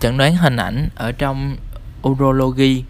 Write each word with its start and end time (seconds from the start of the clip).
chẩn 0.00 0.18
đoán 0.18 0.36
hình 0.36 0.56
ảnh 0.56 0.88
ở 0.94 1.12
trong 1.12 1.56
urology 2.08 2.84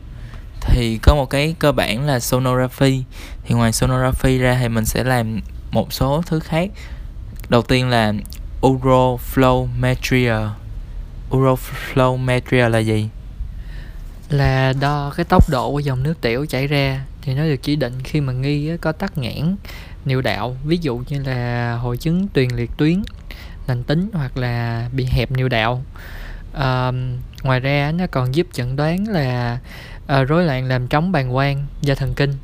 thì 0.60 0.98
có 1.02 1.14
một 1.14 1.30
cái 1.30 1.54
cơ 1.58 1.72
bản 1.72 2.06
là 2.06 2.20
sonography. 2.20 3.04
Thì 3.44 3.54
ngoài 3.54 3.72
sonography 3.72 4.38
ra 4.38 4.58
thì 4.60 4.68
mình 4.68 4.84
sẽ 4.84 5.04
làm 5.04 5.40
một 5.70 5.92
số 5.92 6.22
thứ 6.26 6.40
khác. 6.40 6.70
Đầu 7.48 7.62
tiên 7.62 7.88
là 7.88 8.12
uroflowmetria. 8.62 10.48
Uroflowmetria 11.30 12.68
là 12.68 12.78
gì? 12.78 13.08
Là 14.30 14.72
đo 14.80 15.12
cái 15.16 15.24
tốc 15.24 15.50
độ 15.50 15.70
của 15.72 15.78
dòng 15.78 16.02
nước 16.02 16.20
tiểu 16.20 16.46
chảy 16.46 16.66
ra, 16.66 17.04
thì 17.22 17.34
nó 17.34 17.42
được 17.42 17.62
chỉ 17.62 17.76
định 17.76 18.02
khi 18.04 18.20
mà 18.20 18.32
nghi 18.32 18.70
có 18.80 18.92
tắc 18.92 19.18
nghẽn, 19.18 19.56
niệu 20.04 20.20
đạo, 20.20 20.56
ví 20.64 20.78
dụ 20.80 21.02
như 21.08 21.22
là 21.22 21.74
hội 21.74 21.96
chứng 21.96 22.28
tuyền 22.28 22.50
liệt 22.56 22.70
tuyến, 22.76 23.02
lành 23.66 23.82
tính 23.82 24.10
hoặc 24.12 24.36
là 24.36 24.88
bị 24.92 25.04
hẹp 25.04 25.30
niệu 25.30 25.48
đạo 25.48 25.82
à, 26.58 26.92
ngoài 27.42 27.60
ra 27.60 27.92
nó 27.96 28.06
còn 28.06 28.34
giúp 28.34 28.46
chẩn 28.52 28.76
đoán 28.76 29.08
là 29.08 29.58
à, 30.06 30.22
rối 30.22 30.44
loạn 30.44 30.68
làm 30.68 30.88
trống 30.88 31.12
bàng 31.12 31.32
quang 31.32 31.66
do 31.82 31.94
thần 31.94 32.14
kinh 32.14 32.34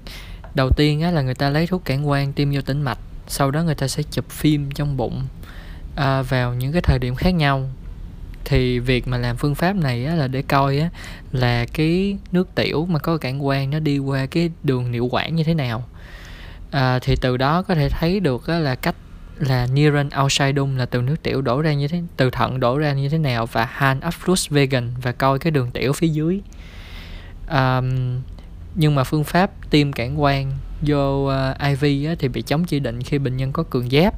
Đầu 0.55 0.71
tiên 0.77 1.03
á, 1.03 1.11
là 1.11 1.23
người 1.23 1.34
ta 1.34 1.51
lấy 1.51 1.67
thuốc 1.67 1.84
cản 1.84 2.07
quang 2.07 2.33
tiêm 2.33 2.53
vô 2.53 2.61
tĩnh 2.61 2.83
mạch 2.83 2.99
sau 3.29 3.51
đó 3.51 3.62
người 3.62 3.75
ta 3.75 3.89
sẽ 3.89 4.03
chụp 4.11 4.31
phim 4.31 4.71
trong 4.71 4.97
bụng 4.97 5.27
uh, 5.93 6.29
vào 6.29 6.55
những 6.55 6.73
cái 6.73 6.83
thời 6.83 6.99
điểm 6.99 7.15
khác 7.15 7.31
nhau 7.31 7.69
thì 8.45 8.79
việc 8.79 9.09
mà 9.09 9.19
làm 9.19 9.37
phương 9.37 9.55
pháp 9.55 9.77
này 9.77 10.05
á, 10.05 10.15
là 10.15 10.29
để 10.29 10.43
coi 10.43 10.79
á, 10.79 10.91
là 11.33 11.67
cái 11.73 12.17
nước 12.33 12.55
tiểu 12.55 12.87
mà 12.87 12.99
có 12.99 13.17
cản 13.17 13.41
quang 13.41 13.71
nó 13.71 13.79
đi 13.79 13.99
qua 13.99 14.27
cái 14.27 14.51
đường 14.63 14.93
niệu 14.93 15.09
quản 15.11 15.37
như 15.37 15.45
thế 15.45 15.55
nào. 15.55 15.85
À, 16.71 16.99
thì 17.03 17.17
từ 17.17 17.37
đó 17.37 17.63
có 17.63 17.75
thể 17.75 17.89
thấy 17.89 18.21
được 18.21 18.47
á, 18.47 18.59
là 18.59 18.75
cách 18.75 18.95
là 19.39 19.67
Nieren 19.67 20.09
Ausscheidung 20.09 20.77
là 20.77 20.87
từ 20.87 21.03
nước 21.03 21.23
tiểu 21.23 21.43
đổ 21.43 21.61
ra 21.61 21.73
như 21.73 21.89
thế 21.89 22.03
từ 22.17 22.31
thận 22.31 22.61
đổ 22.61 22.79
ra 22.79 22.93
như 22.93 23.09
thế 23.09 23.19
nào 23.19 23.47
và 23.47 23.65
Han 23.65 24.00
Abfluss 24.00 24.55
vegan 24.55 24.91
và 25.03 25.12
coi 25.12 25.39
cái 25.39 25.50
đường 25.50 25.71
tiểu 25.71 25.93
phía 25.93 26.09
dưới. 26.09 26.41
Um, 27.50 28.21
nhưng 28.75 28.95
mà 28.95 29.05
phương 29.05 29.25
pháp 29.25 29.50
tiêm 29.71 29.93
cản 29.93 30.17
quang 30.17 30.53
vô 30.83 31.25
ờ, 31.25 31.56
uh, 31.73 31.81
IV 31.81 32.09
á, 32.09 32.15
thì 32.19 32.29
bị 32.29 32.43
chống 32.43 32.65
chỉ 32.65 32.81
định 32.81 33.03
khi 33.03 33.19
bệnh 33.19 33.37
nhân 33.37 33.53
có 33.53 33.62
cường 33.62 33.91
giáp. 33.91 34.15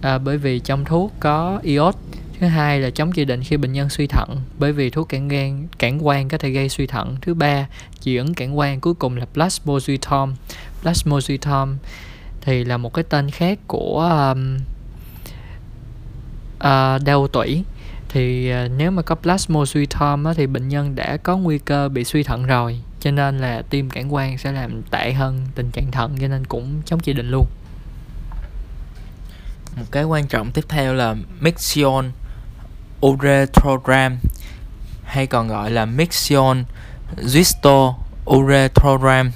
À, 0.00 0.18
bởi 0.18 0.38
vì 0.38 0.58
trong 0.58 0.84
thuốc 0.84 1.12
có 1.20 1.60
iốt 1.62 1.94
thứ 2.40 2.46
hai 2.46 2.80
là 2.80 2.90
chống 2.90 3.12
chỉ 3.12 3.24
định 3.24 3.42
khi 3.42 3.56
bệnh 3.56 3.72
nhân 3.72 3.88
suy 3.88 4.06
thận 4.06 4.40
bởi 4.58 4.72
vì 4.72 4.90
thuốc 4.90 5.08
cản 5.08 5.28
gan 5.28 5.66
cản 5.78 5.98
quang 5.98 6.28
có 6.28 6.38
thể 6.38 6.50
gây 6.50 6.68
suy 6.68 6.86
thận. 6.86 7.16
Thứ 7.20 7.34
ba 7.34 7.66
dị 8.00 8.16
ứng 8.16 8.34
cản 8.34 8.56
quang 8.56 8.80
cuối 8.80 8.94
cùng 8.94 9.16
là 9.16 9.26
plasmodium 9.34 10.34
plasmodium 10.82 11.76
thì 12.40 12.64
là 12.64 12.76
một 12.76 12.94
cái 12.94 13.04
tên 13.08 13.30
khác 13.30 13.58
của 13.66 14.00
um, 14.34 14.56
uh, 16.56 17.04
đau 17.04 17.28
tủy. 17.32 17.64
Thì 18.08 18.52
uh, 18.52 18.70
nếu 18.78 18.90
mà 18.90 19.02
có 19.02 19.14
plasmodium 19.14 20.24
á, 20.24 20.32
thì 20.36 20.46
bệnh 20.46 20.68
nhân 20.68 20.94
đã 20.94 21.16
có 21.16 21.36
nguy 21.36 21.58
cơ 21.58 21.88
bị 21.88 22.04
suy 22.04 22.22
thận 22.22 22.46
rồi 22.46 22.80
cho 23.00 23.10
nên 23.10 23.38
là 23.38 23.62
tiêm 23.70 23.90
cản 23.90 24.10
quang 24.10 24.38
sẽ 24.38 24.52
làm 24.52 24.82
tệ 24.82 25.12
hơn 25.12 25.46
tình 25.54 25.70
trạng 25.70 25.90
thận 25.90 26.16
cho 26.20 26.28
nên 26.28 26.44
cũng 26.44 26.82
chống 26.84 27.00
chỉ 27.00 27.12
định 27.12 27.30
luôn. 27.30 27.46
Một 29.76 29.84
cái 29.90 30.04
quan 30.04 30.26
trọng 30.26 30.52
tiếp 30.52 30.64
theo 30.68 30.94
là 30.94 31.14
Mixion 31.40 32.10
urethrogram 33.06 34.18
hay 35.04 35.26
còn 35.26 35.48
gọi 35.48 35.70
là 35.70 35.84
Mixion 35.84 36.64
Zisto 37.16 37.94
urethrogram 38.30 39.30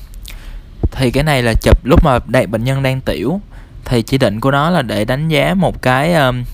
thì 0.91 1.11
cái 1.11 1.25
này 1.25 1.43
là 1.43 1.55
chụp 1.55 1.85
lúc 1.85 2.05
mà 2.05 2.19
đại 2.27 2.47
bệnh 2.47 2.65
nhân 2.65 2.83
đang 2.83 3.01
tiểu. 3.01 3.41
Thì 3.85 4.03
chỉ 4.03 4.19
định 4.19 4.41
của 4.41 4.51
nó 4.51 4.71
là 4.71 4.83
để 4.83 5.05
đánh 5.05 5.29
giá 5.29 5.55
một 5.55 5.83
cái 5.83 6.15
um, 6.15 6.45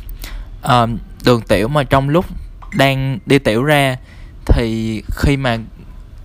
um, 0.63 0.99
đường 1.25 1.41
tiểu 1.41 1.69
mà 1.69 1.83
trong 1.83 2.09
lúc 2.09 2.25
đang 2.75 3.19
đi 3.27 3.39
tiểu 3.39 3.65
ra. 3.65 3.97
Thì 4.47 5.03
khi 5.11 5.37
mà 5.37 5.59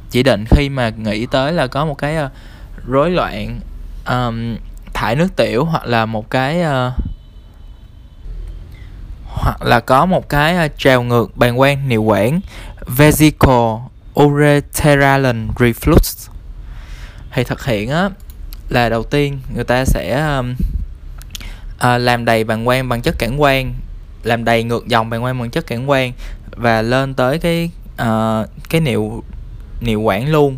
chỉ 0.10 0.24
định 0.24 0.46
khi 0.50 0.70
mà 0.70 0.90
nghĩ 0.90 1.26
tới 1.26 1.54
là 1.54 1.68
có 1.68 1.86
một 1.86 1.98
cái 1.98 2.18
uh, 2.26 2.32
rối 2.88 3.12
loạn 3.12 3.60
um, 4.08 4.58
thải 4.94 5.16
nước 5.16 5.36
tiểu 5.36 5.66
hoặc 5.66 5.86
là 5.86 6.06
một 6.06 6.30
cái 6.30 6.62
uh, 6.62 6.94
hoặc 9.34 9.62
là 9.62 9.80
có 9.80 10.06
một 10.06 10.30
cái 10.30 10.56
à, 10.56 10.68
trào 10.78 11.04
ngược 11.04 11.38
bàng 11.38 11.58
quang 11.58 11.90
niệu 11.90 12.04
quản 12.04 12.40
vesical 12.88 13.78
ureteral 14.20 15.26
reflux. 15.56 16.30
Thì 17.34 17.44
thực 17.44 17.66
hiện 17.66 17.90
á 17.90 18.10
là 18.70 18.90
đầu 18.90 19.04
tiên 19.04 19.40
người 19.56 19.64
ta 19.64 19.86
sẽ 19.86 20.36
um, 20.38 20.56
uh, 21.76 22.02
làm 22.02 22.26
đầy 22.26 22.44
bàng 22.44 22.66
quang 22.66 22.90
bằng 22.90 23.02
chất 23.02 23.16
cản 23.20 23.38
quang 23.38 23.74
làm 24.24 24.46
đầy 24.46 24.64
ngược 24.64 24.88
dòng 24.88 25.10
bàng 25.10 25.22
quang 25.22 25.40
bằng 25.40 25.50
chất 25.50 25.68
cản 25.68 25.88
quang 25.88 26.12
và 26.56 26.82
lên 26.82 27.14
tới 27.14 27.40
cái 27.40 27.70
uh, 28.02 28.50
cái 28.70 28.82
niệu 28.82 29.24
niệu 29.82 30.02
quản 30.02 30.32
luôn. 30.32 30.58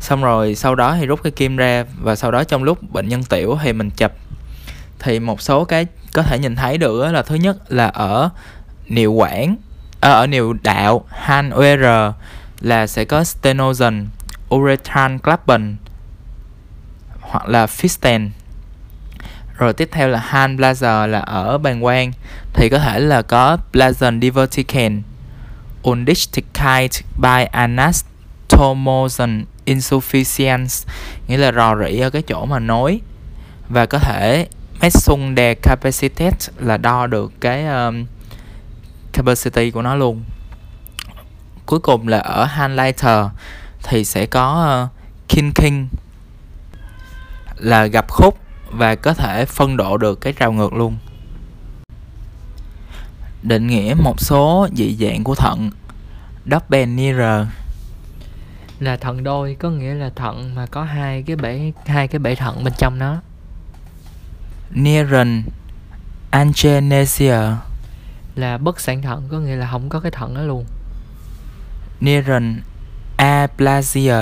Xong 0.00 0.22
rồi 0.22 0.54
sau 0.54 0.74
đó 0.74 0.96
thì 1.00 1.06
rút 1.06 1.22
cái 1.22 1.30
kim 1.30 1.56
ra 1.56 1.84
và 2.02 2.16
sau 2.16 2.30
đó 2.30 2.44
trong 2.44 2.64
lúc 2.64 2.92
bệnh 2.92 3.08
nhân 3.08 3.24
tiểu 3.24 3.58
thì 3.62 3.72
mình 3.72 3.90
chụp. 3.90 4.12
Thì 4.98 5.20
một 5.20 5.42
số 5.42 5.64
cái 5.64 5.86
có 6.12 6.22
thể 6.22 6.38
nhìn 6.38 6.56
thấy 6.56 6.78
được 6.78 7.12
là 7.12 7.22
thứ 7.22 7.34
nhất 7.34 7.56
là 7.72 7.86
ở 7.86 8.30
niệu 8.86 9.12
quản 9.12 9.56
à, 10.00 10.10
ở 10.10 10.26
niệu 10.26 10.52
đạo 10.62 11.04
han 11.08 11.50
UR 11.50 12.14
là 12.60 12.86
sẽ 12.86 13.04
có 13.04 13.24
stenosen 13.24 14.06
urethral 14.54 15.16
clappen 15.22 15.76
hoặc 17.20 17.48
là 17.48 17.66
fisten 17.66 18.28
rồi 19.58 19.72
tiếp 19.72 19.88
theo 19.92 20.08
là 20.08 20.18
han 20.18 20.56
blazer 20.56 21.06
là 21.06 21.18
ở 21.18 21.58
bàng 21.58 21.82
quang 21.82 22.12
thì 22.52 22.68
có 22.68 22.78
thể 22.78 22.98
là 22.98 23.22
có 23.22 23.58
blazen 23.72 24.20
diverticans 24.20 25.04
undisticated 25.82 27.02
by 27.18 27.44
anastomosis 27.52 29.20
insufficiency 29.66 30.86
nghĩa 31.28 31.36
là 31.36 31.52
rò 31.52 31.76
rỉ 31.76 32.00
ở 32.00 32.10
cái 32.10 32.22
chỗ 32.22 32.44
mà 32.46 32.58
nối 32.58 33.00
và 33.68 33.86
có 33.86 33.98
thể 33.98 34.46
messung 34.80 35.34
de 35.36 35.54
capacity 35.54 36.24
là 36.58 36.76
đo 36.76 37.06
được 37.06 37.32
cái 37.40 37.66
um, 37.66 38.06
capacity 39.12 39.70
của 39.70 39.82
nó 39.82 39.94
luôn. 39.94 40.22
Cuối 41.66 41.80
cùng 41.80 42.08
là 42.08 42.18
ở 42.18 42.48
highlighter 42.56 43.26
thì 43.82 44.04
sẽ 44.04 44.26
có 44.26 44.78
uh, 44.84 45.28
kinking 45.28 45.86
là 47.56 47.86
gặp 47.86 48.08
khúc 48.08 48.38
và 48.70 48.94
có 48.94 49.14
thể 49.14 49.44
phân 49.44 49.76
độ 49.76 49.96
được 49.96 50.20
cái 50.20 50.32
trào 50.32 50.52
ngược 50.52 50.72
luôn. 50.72 50.96
Định 53.42 53.66
nghĩa 53.66 53.94
một 54.02 54.20
số 54.20 54.68
dị 54.76 54.96
dạng 55.00 55.24
của 55.24 55.34
thận. 55.34 55.70
Double 56.50 56.86
nearer 56.86 57.46
là 58.80 58.96
thận 58.96 59.24
đôi 59.24 59.56
có 59.58 59.70
nghĩa 59.70 59.94
là 59.94 60.10
thận 60.16 60.54
mà 60.54 60.66
có 60.66 60.82
hai 60.82 61.22
cái 61.22 61.36
bể 61.36 61.72
hai 61.86 62.08
cái 62.08 62.18
bể 62.18 62.34
thận 62.34 62.64
bên 62.64 62.72
trong 62.78 62.98
nó. 62.98 63.20
Nieren 64.70 65.42
Angenesia. 66.30 67.38
Là 68.34 68.58
bất 68.58 68.80
sản 68.80 69.02
thận 69.02 69.28
có 69.30 69.38
nghĩa 69.38 69.56
là 69.56 69.68
không 69.70 69.88
có 69.88 70.00
cái 70.00 70.10
thận 70.10 70.34
đó 70.34 70.42
luôn. 70.42 70.64
Nieren 72.00 72.60
aplasia. 73.16 74.16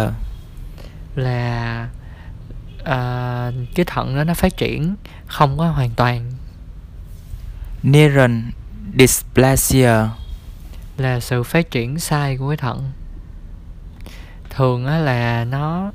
Là 1.15 1.89
à, 2.85 3.51
cái 3.75 3.85
thận 3.85 4.17
đó 4.17 4.25
nó 4.25 4.35
phát 4.35 4.57
triển 4.57 4.97
không 5.27 5.59
có 5.59 5.71
hoàn 5.71 5.91
toàn. 5.91 6.33
Neuron 7.83 8.43
dysplasia. 8.99 9.93
Là 10.97 11.21
sự 11.21 11.43
phát 11.43 11.71
triển 11.71 11.99
sai 11.99 12.37
của 12.37 12.49
cái 12.49 12.57
thận. 12.57 12.91
Thường 14.51 14.87
á 14.87 14.99
là 14.99 15.45
nó 15.45 15.93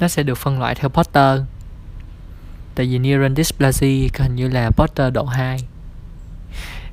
nó 0.00 0.08
sẽ 0.08 0.22
được 0.22 0.38
phân 0.38 0.58
loại 0.58 0.74
theo 0.74 0.88
Potter 0.88 1.40
tại 2.74 2.86
vì 2.86 2.98
neuron 2.98 3.36
dysplasia 3.36 4.08
hình 4.18 4.36
như 4.36 4.48
là 4.48 4.70
Potter 4.70 5.12
độ 5.12 5.24
2 5.24 5.58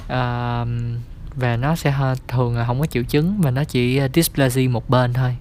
à, 0.08 0.66
và 1.36 1.58
nó 1.58 1.76
sẽ 1.76 1.94
thường 2.28 2.58
là 2.58 2.66
không 2.66 2.80
có 2.80 2.86
triệu 2.86 3.04
chứng 3.04 3.42
và 3.42 3.52
nó 3.52 3.64
chỉ 3.64 3.98
à, 3.98 4.08
dysplasia 4.14 4.68
một 4.68 4.90
bên 4.90 5.14
thôi. 5.14 5.36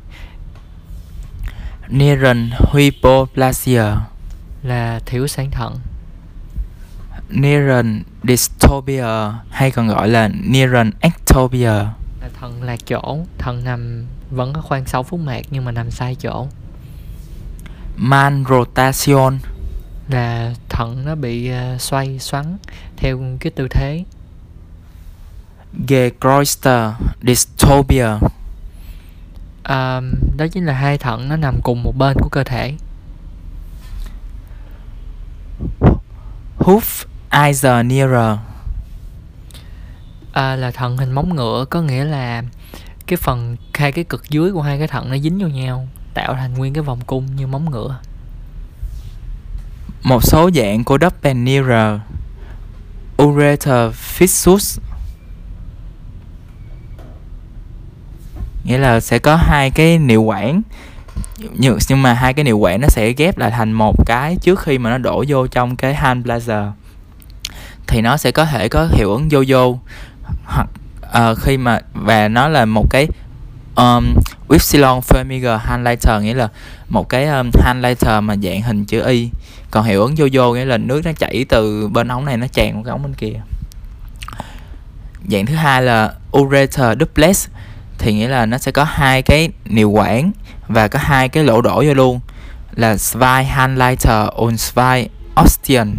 Neuron 1.88 2.50
hypoplasia 2.72 3.84
là 4.62 5.00
thiếu 5.06 5.26
sáng 5.26 5.50
thận. 5.50 5.78
Neuron 7.30 8.02
dystopia 8.22 9.04
hay 9.50 9.70
còn 9.70 9.88
gọi 9.88 10.08
là 10.08 10.30
neuron 10.44 10.90
ectopia. 11.00 11.66
Là 12.20 12.28
thận 12.40 12.62
lạc 12.62 12.78
chỗ 12.86 13.18
thận 13.38 13.64
nằm 13.64 14.04
vẫn 14.30 14.52
có 14.52 14.60
khoang 14.60 14.86
sáu 14.86 15.02
phút 15.02 15.20
mạc 15.20 15.42
nhưng 15.50 15.64
mà 15.64 15.72
nằm 15.72 15.90
sai 15.90 16.14
chỗ. 16.14 16.46
Malrotation 17.96 19.38
là 20.08 20.54
thận 20.68 21.04
nó 21.04 21.14
bị 21.14 21.50
uh, 21.50 21.80
xoay 21.80 22.18
xoắn 22.18 22.56
theo 22.96 23.20
cái 23.40 23.50
tư 23.50 23.68
thế. 23.70 24.04
Gekroister 25.88 26.90
dystopia. 27.22 28.08
À, 29.62 30.00
đó 30.36 30.46
chính 30.52 30.66
là 30.66 30.72
hai 30.72 30.98
thận 30.98 31.28
nó 31.28 31.36
nằm 31.36 31.60
cùng 31.62 31.82
một 31.82 31.92
bên 31.98 32.16
của 32.20 32.28
cơ 32.28 32.44
thể. 32.44 32.74
Hoof 36.58 37.04
Eisenhower 37.30 38.36
à, 40.32 40.56
là 40.56 40.70
thận 40.70 40.96
hình 40.96 41.12
móng 41.12 41.36
ngựa 41.36 41.64
có 41.70 41.82
nghĩa 41.82 42.04
là 42.04 42.42
cái 43.06 43.16
phần 43.16 43.56
hai 43.74 43.92
cái 43.92 44.04
cực 44.04 44.30
dưới 44.30 44.52
của 44.52 44.62
hai 44.62 44.78
cái 44.78 44.88
thận 44.88 45.10
nó 45.10 45.18
dính 45.18 45.38
vào 45.38 45.48
nhau 45.48 45.88
tạo 46.14 46.34
thành 46.34 46.54
nguyên 46.54 46.72
cái 46.74 46.82
vòng 46.82 47.00
cung 47.06 47.36
như 47.36 47.46
móng 47.46 47.70
ngựa 47.70 47.98
một 50.02 50.24
số 50.24 50.50
dạng 50.54 50.84
của 50.84 50.98
Doppelmayr 51.00 52.00
ureter 53.22 53.92
fissus. 54.18 54.78
Nghĩa 58.64 58.78
là 58.78 59.00
sẽ 59.00 59.18
có 59.18 59.36
hai 59.36 59.70
cái 59.70 59.98
niệu 59.98 60.22
quản. 60.22 60.62
Nhưng, 61.52 61.78
nhưng 61.88 62.02
mà 62.02 62.12
hai 62.12 62.34
cái 62.34 62.44
niệu 62.44 62.58
quản 62.58 62.80
nó 62.80 62.88
sẽ 62.88 63.12
ghép 63.12 63.38
lại 63.38 63.50
thành 63.50 63.72
một 63.72 64.06
cái 64.06 64.36
trước 64.42 64.60
khi 64.60 64.78
mà 64.78 64.90
nó 64.90 64.98
đổ 64.98 65.24
vô 65.28 65.46
trong 65.46 65.76
cái 65.76 65.94
hand 65.94 66.26
blazer. 66.26 66.70
Thì 67.86 68.00
nó 68.00 68.16
sẽ 68.16 68.30
có 68.30 68.44
thể 68.44 68.68
có 68.68 68.88
hiệu 68.92 69.10
ứng 69.10 69.28
vô 69.30 69.44
vô. 69.48 69.78
Hoặc 70.44 70.68
uh, 71.32 71.38
khi 71.38 71.56
mà 71.56 71.80
và 71.94 72.28
nó 72.28 72.48
là 72.48 72.64
một 72.64 72.86
cái 72.90 73.08
um, 73.76 74.14
Epsilon 74.50 75.00
hand 75.10 75.30
highlighter 75.68 76.22
nghĩa 76.22 76.34
là 76.34 76.48
một 76.88 77.08
cái 77.08 77.26
um, 77.26 77.50
highlighter 77.64 78.22
mà 78.22 78.36
dạng 78.36 78.62
hình 78.62 78.84
chữ 78.84 79.06
Y 79.06 79.30
còn 79.70 79.84
hiệu 79.84 80.02
ứng 80.02 80.14
vô 80.16 80.28
vô 80.32 80.52
nghĩa 80.52 80.64
là 80.64 80.76
nước 80.76 81.00
nó 81.04 81.12
chảy 81.12 81.44
từ 81.48 81.88
bên 81.88 82.08
ống 82.08 82.24
này 82.24 82.36
nó 82.36 82.46
tràn 82.46 82.76
qua 82.76 82.82
cái 82.84 82.90
ống 82.90 83.02
bên 83.02 83.14
kia. 83.14 83.40
Dạng 85.30 85.46
thứ 85.46 85.54
hai 85.54 85.82
là 85.82 86.14
ureter 86.38 86.98
duplex 87.00 87.48
thì 87.98 88.14
nghĩa 88.14 88.28
là 88.28 88.46
nó 88.46 88.58
sẽ 88.58 88.72
có 88.72 88.84
hai 88.84 89.22
cái 89.22 89.48
niệu 89.64 89.90
quản 89.90 90.32
và 90.68 90.88
có 90.88 90.98
hai 91.02 91.28
cái 91.28 91.44
lỗ 91.44 91.60
đổ 91.60 91.84
vô 91.86 91.94
luôn 91.94 92.20
là 92.76 92.94
Zwei 92.94 93.44
Handleiter 93.44 94.28
und 94.36 94.60
Zwei 94.60 95.06
Ostien 95.44 95.94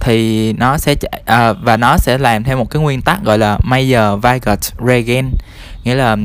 thì 0.00 0.52
nó 0.52 0.78
sẽ 0.78 0.94
à, 1.24 1.52
và 1.52 1.76
nó 1.76 1.98
sẽ 1.98 2.18
làm 2.18 2.44
theo 2.44 2.56
một 2.56 2.70
cái 2.70 2.82
nguyên 2.82 3.02
tắc 3.02 3.24
gọi 3.24 3.38
là 3.38 3.58
Mayer 3.64 4.18
Weigert 4.22 4.86
Regen. 4.86 5.30
Nghĩa 5.84 5.94
là 5.94 6.16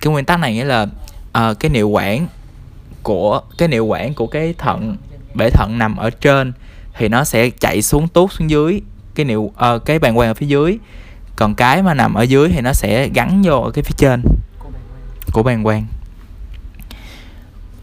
cái 0.00 0.12
nguyên 0.12 0.24
tắc 0.24 0.40
này 0.40 0.54
nghĩa 0.54 0.64
là 0.64 0.86
uh, 1.38 1.60
cái 1.60 1.70
niệu 1.70 1.88
quản 1.88 2.26
của 3.02 3.42
cái 3.58 3.68
niệu 3.68 3.86
quản 3.86 4.14
của 4.14 4.26
cái 4.26 4.54
thận 4.58 4.96
bể 5.34 5.50
thận 5.50 5.78
nằm 5.78 5.96
ở 5.96 6.10
trên 6.10 6.52
thì 6.98 7.08
nó 7.08 7.24
sẽ 7.24 7.50
chạy 7.50 7.82
xuống 7.82 8.08
tuốt 8.08 8.32
xuống 8.32 8.50
dưới 8.50 8.80
cái 9.14 9.26
niệu 9.26 9.40
uh, 9.40 9.56
ờ, 9.56 9.78
cái 9.78 9.98
bàn 9.98 10.16
quang 10.16 10.28
ở 10.28 10.34
phía 10.34 10.46
dưới. 10.46 10.78
Còn 11.36 11.54
cái 11.54 11.82
mà 11.82 11.94
nằm 11.94 12.14
ở 12.14 12.22
dưới 12.22 12.48
thì 12.48 12.60
nó 12.60 12.72
sẽ 12.72 13.08
gắn 13.08 13.42
vô 13.44 13.60
ở 13.60 13.70
cái 13.70 13.84
phía 13.84 13.94
trên 13.96 14.22
của 15.32 15.42
bàn 15.42 15.64
quang. 15.64 15.86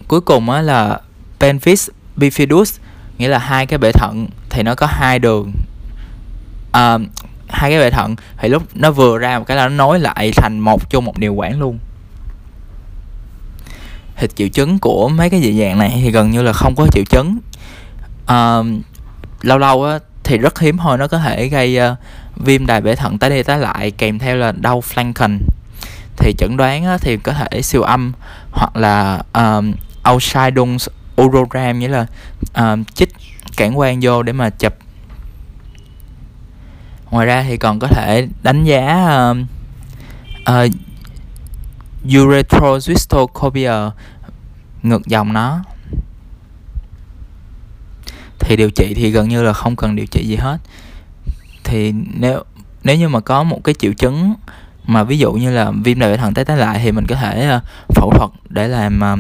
Cuối 0.08 0.22
cùng 0.22 0.50
á 0.50 0.62
là 0.62 1.00
pelvis 1.40 1.90
bifidus 2.18 2.80
nghĩa 3.18 3.28
là 3.28 3.38
hai 3.38 3.66
cái 3.66 3.80
bể 3.80 3.92
thận 3.92 4.28
thì 4.50 4.64
nó 4.64 4.76
có 4.76 4.88
hai 4.88 5.20
đường. 5.20 5.52
Uh, 6.70 7.02
hai 7.48 7.72
cái 7.72 7.80
bể 7.80 7.90
thận 7.90 8.16
thì 8.38 8.50
lúc 8.50 8.64
nó 8.76 8.92
vừa 8.92 9.18
ra 9.18 9.40
một 9.40 9.46
cái 9.48 9.58
là 9.58 9.68
nó 9.68 9.76
nối 9.76 10.00
lại 10.00 10.32
thành 10.36 10.60
một 10.60 10.90
chung 10.90 11.06
một 11.06 11.18
điều 11.18 11.34
quản 11.34 11.60
luôn 11.60 11.80
thì 14.22 14.28
triệu 14.36 14.48
chứng 14.48 14.80
của 14.80 15.10
mấy 15.10 15.30
cái 15.30 15.42
dị 15.42 15.60
dạng 15.60 15.80
này 15.80 15.92
thì 16.04 16.12
gần 16.12 16.32
như 16.32 16.42
là 16.42 16.54
không 16.54 16.76
có 16.76 16.88
triệu 16.92 17.04
chứng. 17.10 17.38
À, 18.26 18.60
lâu 19.42 19.58
lâu 19.58 19.84
á 19.84 20.00
thì 20.24 20.38
rất 20.38 20.60
hiếm 20.60 20.78
thôi 20.78 20.98
nó 20.98 21.08
có 21.08 21.18
thể 21.18 21.48
gây 21.48 21.80
uh, 21.92 21.98
viêm 22.36 22.66
đài 22.66 22.82
bể 22.82 22.96
thận 22.96 23.18
tái 23.18 23.30
đi 23.30 23.44
tái 23.44 23.60
lại 23.60 23.92
kèm 23.92 24.20
theo 24.20 24.36
là 24.36 24.52
đau 24.52 24.84
flanken. 24.94 25.40
Thì 26.18 26.34
chẩn 26.38 26.58
đoán 26.58 26.86
á, 26.86 26.98
thì 26.98 27.18
có 27.18 27.34
thể 27.34 27.62
siêu 27.62 27.82
âm 27.82 28.14
hoặc 28.52 28.76
là 28.76 29.22
um, 29.34 29.74
Ausscheidung 30.04 30.78
urogram 31.22 31.80
nghĩa 31.80 31.88
là 31.88 32.06
um, 32.56 32.84
chích 32.84 33.10
cản 33.58 33.74
quang 33.74 34.00
vô 34.02 34.24
để 34.24 34.34
mà 34.34 34.50
chụp. 34.50 34.74
Ngoài 37.12 37.26
ra 37.26 37.46
thì 37.48 37.58
còn 37.58 37.80
có 37.80 37.88
thể 37.88 38.28
đánh 38.44 38.64
giá 38.64 39.08
uh, 39.32 39.38
uh, 40.50 40.72
urethrozystocorbia 42.08 43.92
ngược 44.84 45.08
dòng 45.08 45.34
nó. 45.34 45.64
Thì 48.40 48.56
điều 48.56 48.72
trị 48.72 48.94
thì 48.94 49.12
gần 49.12 49.30
như 49.30 49.44
là 49.44 49.54
không 49.54 49.76
cần 49.76 49.96
điều 49.96 50.06
trị 50.06 50.28
gì 50.28 50.36
hết. 50.36 50.58
Thì 51.64 51.94
nếu 52.20 52.44
nếu 52.84 52.96
như 52.96 53.10
mà 53.10 53.20
có 53.20 53.44
một 53.44 53.64
cái 53.64 53.76
triệu 53.80 53.94
chứng 53.94 54.34
mà 54.86 55.04
ví 55.04 55.18
dụ 55.18 55.34
như 55.34 55.52
là 55.52 55.72
viêm 55.84 56.00
đại 56.00 56.18
thận 56.18 56.34
tái 56.34 56.46
tái 56.46 56.58
lại 56.58 56.80
thì 56.84 56.92
mình 56.92 57.06
có 57.08 57.16
thể 57.16 57.48
ờ, 57.48 57.62
phẫu 57.96 58.12
thuật 58.18 58.30
để 58.50 58.68
làm 58.68 59.00
ờ, 59.00 59.18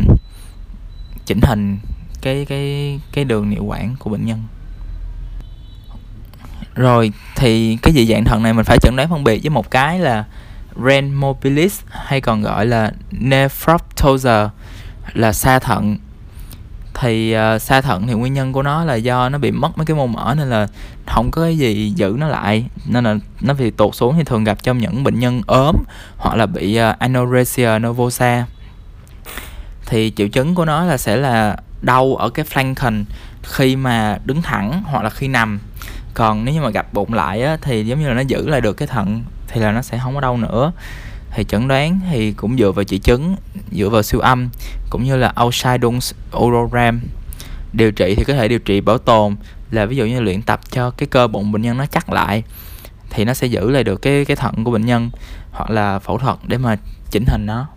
chỉnh 1.25 1.41
hình 1.41 1.77
cái 2.21 2.45
cái 2.45 3.00
cái 3.11 3.25
đường 3.25 3.50
niệu 3.50 3.63
quản 3.63 3.95
của 4.00 4.09
bệnh 4.09 4.25
nhân. 4.25 4.43
Rồi 6.75 7.11
thì 7.35 7.77
cái 7.81 7.93
dị 7.93 8.07
dạng 8.07 8.25
thận 8.25 8.43
này 8.43 8.53
mình 8.53 8.65
phải 8.65 8.77
chẩn 8.81 8.95
đoán 8.95 9.09
phân 9.09 9.23
biệt 9.23 9.39
với 9.43 9.50
một 9.50 9.71
cái 9.71 10.00
là 10.00 10.25
ren 10.85 11.13
mobilis 11.13 11.81
hay 11.89 12.21
còn 12.21 12.41
gọi 12.41 12.65
là 12.65 12.91
nephroptosis 13.11 14.50
là 15.13 15.33
sa 15.33 15.59
thận. 15.59 15.97
Thì 16.93 17.35
uh, 17.55 17.61
sa 17.61 17.81
thận 17.81 18.07
thì 18.07 18.13
nguyên 18.13 18.33
nhân 18.33 18.53
của 18.53 18.63
nó 18.63 18.85
là 18.85 18.95
do 18.95 19.29
nó 19.29 19.38
bị 19.38 19.51
mất 19.51 19.77
mấy 19.77 19.85
cái 19.85 19.97
mô 19.97 20.07
mỡ 20.07 20.35
nên 20.38 20.50
là 20.50 20.67
không 21.07 21.31
có 21.31 21.41
cái 21.41 21.57
gì 21.57 21.93
giữ 21.95 22.15
nó 22.17 22.27
lại. 22.27 22.65
Nên 22.85 23.03
là 23.03 23.15
nó 23.41 23.53
bị 23.53 23.71
tụt 23.71 23.95
xuống 23.95 24.15
thì 24.17 24.23
thường 24.23 24.43
gặp 24.43 24.63
trong 24.63 24.77
những 24.77 25.03
bệnh 25.03 25.19
nhân 25.19 25.41
ốm 25.47 25.75
hoặc 26.17 26.35
là 26.35 26.45
bị 26.45 26.79
uh, 26.79 27.00
anorexia 27.00 27.79
nervosa. 27.79 28.45
Thì 29.85 30.13
triệu 30.15 30.27
chứng 30.27 30.55
của 30.55 30.65
nó 30.65 30.85
là 30.85 30.97
sẽ 30.97 31.17
là 31.17 31.57
đau 31.81 32.15
ở 32.15 32.29
cái 32.29 32.45
flanken 32.45 33.03
khi 33.43 33.75
mà 33.75 34.17
đứng 34.25 34.41
thẳng 34.41 34.83
hoặc 34.85 35.03
là 35.03 35.09
khi 35.09 35.27
nằm 35.27 35.59
còn 36.13 36.46
nếu 36.46 36.53
như 36.53 36.62
mà 36.62 36.70
gặp 36.70 36.94
bụng 36.94 37.13
lại 37.13 37.41
á, 37.41 37.58
thì 37.62 37.86
giống 37.86 38.00
như 38.00 38.08
là 38.08 38.13
nó 38.13 38.22
giữ 38.22 38.50
lại 38.50 38.62
được 38.62 38.74
cái 38.74 38.88
thận 38.88 39.24
thì 39.48 39.62
là 39.62 39.72
nó 39.72 39.82
sẽ 39.82 40.00
không 40.03 40.15
có 40.15 40.22
đau 40.22 40.38
nữa. 40.38 40.72
Thì 41.34 41.44
chẩn 41.44 41.68
đoán 41.68 42.00
thì 42.12 42.32
cũng 42.32 42.58
dựa 42.58 42.72
vào 42.72 42.84
triệu 42.84 43.00
chứng 43.00 43.36
dựa 43.72 43.89
vào 43.89 44.03
siêu 44.03 44.20
âm 44.20 44.50
cũng 44.89 45.03
như 45.03 45.15
là 45.15 45.32
Ausscheidungs 45.36 46.13
urogram 46.38 47.01
điều 47.74 47.91
trị 47.91 48.15
thì 48.18 48.24
có 48.24 48.34
thể 48.34 48.48
điều 48.48 48.60
trị 48.60 48.82
bảo 48.82 48.98
tồn 48.98 49.36
là 49.72 49.86
ví 49.86 49.96
dụ 49.96 50.06
như 50.06 50.20
luyện 50.20 50.41
tập 50.41 50.60
cho 50.72 50.89
cái 50.89 51.08
cơ 51.08 51.27
bụng 51.27 51.51
bệnh 51.51 51.62
nhân 51.62 51.77
nó 51.77 51.86
chắc 51.86 52.10
lại 52.10 52.44
thì 53.10 53.25
nó 53.25 53.34
sẽ 53.34 53.48
giữ 53.48 53.70
lại 53.70 53.84
được 53.84 54.01
cái 54.01 54.25
cái 54.25 54.36
thận 54.36 54.63
của 54.63 54.72
bệnh 54.72 54.86
nhân 54.86 55.10
hoặc 55.51 55.70
là 55.70 56.00
phẫu 56.00 56.18
thuật 56.18 56.38
để 56.48 56.58
mà 56.58 56.75
chỉnh 57.12 57.25
hình 57.27 57.46
nó. 57.46 57.68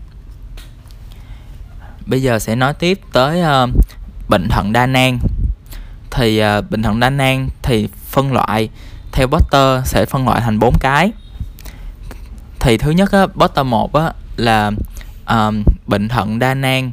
Bây 2.06 2.22
giờ 2.22 2.38
sẽ 2.38 2.56
nói 2.56 2.74
tiếp 2.74 3.00
tới 3.12 3.42
uh, 3.42 3.70
bệnh 4.28 4.48
thận 4.48 4.72
đa 4.72 4.86
nang. 4.86 5.18
Thì 6.10 6.42
uh, 6.42 6.70
bệnh 6.70 6.82
thận 6.82 7.00
đa 7.00 7.10
nang 7.10 7.48
thì 7.62 7.88
phân 8.14 8.32
loại. 8.32 8.68
Theo 9.12 9.28
Potter 9.28 9.86
sẽ 9.86 10.06
phân 10.06 10.24
loại 10.24 10.40
thành 10.40 10.58
bốn 10.58 10.74
cái. 10.80 11.12
Thì 12.60 12.78
thứ 12.78 12.90
nhất 12.90 13.12
á, 13.12 13.26
Potter 13.26 13.66
1 13.66 13.92
á, 13.94 14.12
là 14.36 14.70
um, 15.28 15.62
bệnh 15.86 16.08
thận 16.08 16.38
đa 16.38 16.54
nang 16.54 16.90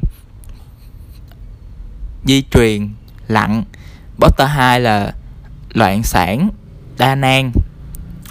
di 2.24 2.42
truyền 2.50 2.88
lặng. 3.28 3.64
Potter 4.20 4.48
2 4.48 4.80
là 4.80 5.12
loạn 5.72 6.02
sản 6.02 6.50
đa 6.98 7.14
nang 7.14 7.52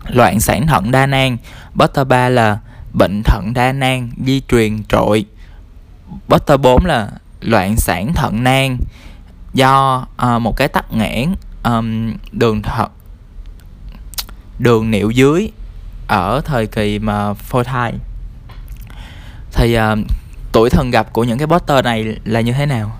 loạn 0.08 0.40
sản 0.40 0.68
thận 0.68 0.92
đa 0.92 1.06
nang. 1.06 1.38
Potter 1.76 2.08
3 2.08 2.30
là 2.30 2.60
bệnh 2.94 3.24
thận 3.24 3.54
đa 3.54 3.72
nang 3.72 4.12
di 4.26 4.42
truyền 4.48 4.84
trội. 4.84 5.26
Potter 6.30 6.60
4 6.60 6.86
là 6.86 7.10
loạn 7.42 7.76
sản 7.76 8.14
thận 8.14 8.44
nang 8.44 8.78
do 9.54 10.08
uh, 10.36 10.42
một 10.42 10.56
cái 10.58 10.68
tắc 10.68 10.94
nghẽn 10.94 11.34
um, 11.64 12.14
đường 12.32 12.62
thật 12.62 12.88
đường 14.62 14.92
niệu 14.92 15.10
dưới 15.10 15.52
ở 16.08 16.42
thời 16.46 16.68
kỳ 16.68 17.00
mà 17.00 17.34
phôi 17.34 17.64
thai. 17.64 17.94
Thì 19.54 19.78
uh, 19.78 20.00
tuổi 20.52 20.70
thần 20.70 20.92
gặp 20.92 21.14
của 21.14 21.24
những 21.24 21.38
cái 21.38 21.48
Potter 21.48 21.86
này 21.86 22.18
là 22.26 22.42
như 22.42 22.54
thế 22.54 22.66
nào? 22.66 22.98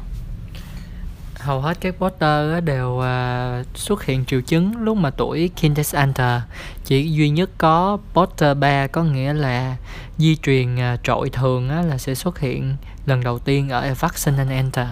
Hầu 1.36 1.62
hết 1.62 1.78
các 1.82 1.96
Potter 2.00 2.64
đều 2.64 2.90
uh, 2.90 3.78
xuất 3.78 4.06
hiện 4.06 4.26
triệu 4.26 4.42
chứng 4.42 4.84
lúc 4.84 4.98
mà 4.98 5.10
tuổi 5.10 5.50
Kindesalter 5.56 6.42
chỉ 6.86 7.12
duy 7.12 7.30
nhất 7.30 7.50
có 7.58 7.98
Potter 8.14 8.58
3 8.58 8.88
có 8.88 9.04
nghĩa 9.04 9.34
là 9.34 9.76
di 10.18 10.36
truyền 10.36 10.76
uh, 10.76 11.04
trội 11.04 11.30
thường 11.30 11.70
á, 11.70 11.82
là 11.82 11.98
sẽ 11.98 12.16
xuất 12.16 12.40
hiện 12.40 12.76
lần 13.06 13.24
đầu 13.24 13.40
tiên 13.40 13.70
ở 13.70 13.94
Vaccine 14.00 14.56
Enter. 14.56 14.88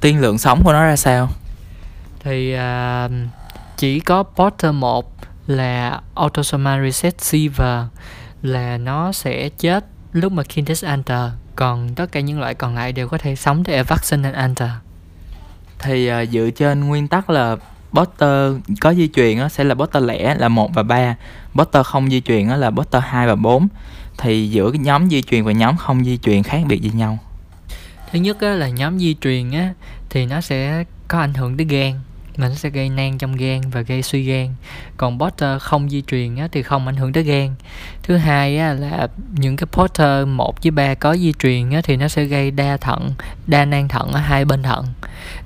Tiên 0.00 0.20
lượng 0.20 0.38
sống 0.38 0.62
của 0.64 0.72
nó 0.72 0.84
ra 0.84 0.96
sao 0.96 1.28
thì 2.20 2.54
uh, 2.54 3.10
chỉ 3.76 4.00
có 4.00 4.22
Potter 4.22 4.74
1 4.74 5.12
là 5.46 6.00
autosomal 6.14 6.90
recessive 6.90 7.84
là 8.42 8.78
nó 8.78 9.12
sẽ 9.12 9.48
chết 9.48 9.86
lúc 10.12 10.32
mà 10.32 10.42
Kindes 10.42 10.84
enter 10.84 11.30
còn 11.56 11.94
tất 11.94 12.12
cả 12.12 12.20
những 12.20 12.40
loại 12.40 12.54
còn 12.54 12.74
lại 12.74 12.92
đều 12.92 13.08
có 13.08 13.18
thể 13.18 13.36
sống 13.36 13.64
tới 13.64 13.82
vaccine 13.82 14.32
enter 14.32 14.68
thì 15.78 16.10
uh, 16.12 16.28
dựa 16.28 16.50
trên 16.50 16.84
nguyên 16.84 17.08
tắc 17.08 17.30
là 17.30 17.56
Potter 17.92 18.54
có 18.80 18.94
di 18.94 19.08
truyền 19.08 19.38
á, 19.38 19.48
sẽ 19.48 19.64
là 19.64 19.74
Potter 19.74 20.04
lẻ 20.04 20.34
là 20.34 20.48
1 20.48 20.70
và 20.74 20.82
3 20.82 21.16
Potter 21.54 21.86
không 21.86 22.10
di 22.10 22.20
truyền 22.20 22.48
á, 22.48 22.56
là 22.56 22.70
Potter 22.70 23.02
2 23.06 23.26
và 23.26 23.34
4 23.34 23.68
thì 24.18 24.48
giữa 24.48 24.70
cái 24.70 24.78
nhóm 24.78 25.10
di 25.10 25.22
truyền 25.22 25.44
và 25.44 25.52
nhóm 25.52 25.76
không 25.76 26.04
di 26.04 26.18
truyền 26.18 26.42
khác 26.42 26.60
biệt 26.68 26.82
gì 26.82 26.90
nhau. 26.94 27.18
Thứ 28.12 28.18
nhất 28.18 28.40
á, 28.40 28.48
là 28.48 28.68
nhóm 28.68 28.98
di 28.98 29.16
truyền 29.20 29.50
á, 29.50 29.74
thì 30.10 30.26
nó 30.26 30.40
sẽ 30.40 30.84
có 31.08 31.18
ảnh 31.18 31.34
hưởng 31.34 31.56
tới 31.56 31.66
gan 31.66 32.00
mà 32.40 32.48
nó 32.48 32.54
sẽ 32.54 32.70
gây 32.70 32.88
nang 32.88 33.18
trong 33.18 33.36
gan 33.36 33.60
và 33.72 33.80
gây 33.80 34.02
suy 34.02 34.22
gan. 34.22 34.48
Còn 34.96 35.18
Porter 35.18 35.62
không 35.62 35.90
di 35.90 36.02
truyền 36.02 36.36
á, 36.36 36.48
thì 36.52 36.62
không 36.62 36.86
ảnh 36.86 36.96
hưởng 36.96 37.12
tới 37.12 37.22
gan. 37.22 37.54
Thứ 38.02 38.16
hai 38.16 38.58
á, 38.58 38.72
là 38.72 39.08
những 39.32 39.56
cái 39.56 39.66
Porter 39.72 40.28
1 40.28 40.62
với 40.62 40.70
3 40.70 40.94
có 40.94 41.16
di 41.16 41.32
truyền 41.38 41.70
á, 41.70 41.80
thì 41.84 41.96
nó 41.96 42.08
sẽ 42.08 42.24
gây 42.24 42.50
đa 42.50 42.76
thận 42.76 43.10
đa 43.46 43.64
nang 43.64 43.88
thận 43.88 44.12
ở 44.12 44.20
hai 44.20 44.44
bên 44.44 44.62
thận. 44.62 44.86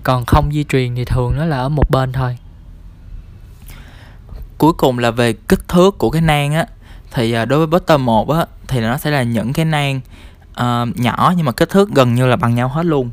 Còn 0.02 0.24
không 0.24 0.52
di 0.52 0.64
truyền 0.64 0.94
thì 0.94 1.04
thường 1.04 1.32
nó 1.36 1.44
là 1.44 1.58
ở 1.58 1.68
một 1.68 1.90
bên 1.90 2.12
thôi. 2.12 2.38
Cuối 4.58 4.72
cùng 4.72 4.98
là 4.98 5.10
về 5.10 5.32
kích 5.32 5.68
thước 5.68 5.98
của 5.98 6.10
cái 6.10 6.22
nang 6.22 6.54
á 6.54 6.66
thì 7.10 7.32
à, 7.32 7.44
đối 7.44 7.66
với 7.66 7.80
Porter 7.80 8.00
1 8.00 8.30
á 8.30 8.46
thì 8.68 8.80
nó 8.80 8.98
sẽ 8.98 9.10
là 9.10 9.22
những 9.22 9.52
cái 9.52 9.64
nang 9.64 9.96
uh, 9.96 10.02
à, 10.54 10.84
nhỏ 10.94 11.32
nhưng 11.36 11.46
mà 11.46 11.52
kích 11.52 11.70
thước 11.70 11.90
gần 11.90 12.14
như 12.14 12.26
là 12.26 12.36
bằng 12.36 12.54
nhau 12.54 12.68
hết 12.68 12.86
luôn 12.86 13.10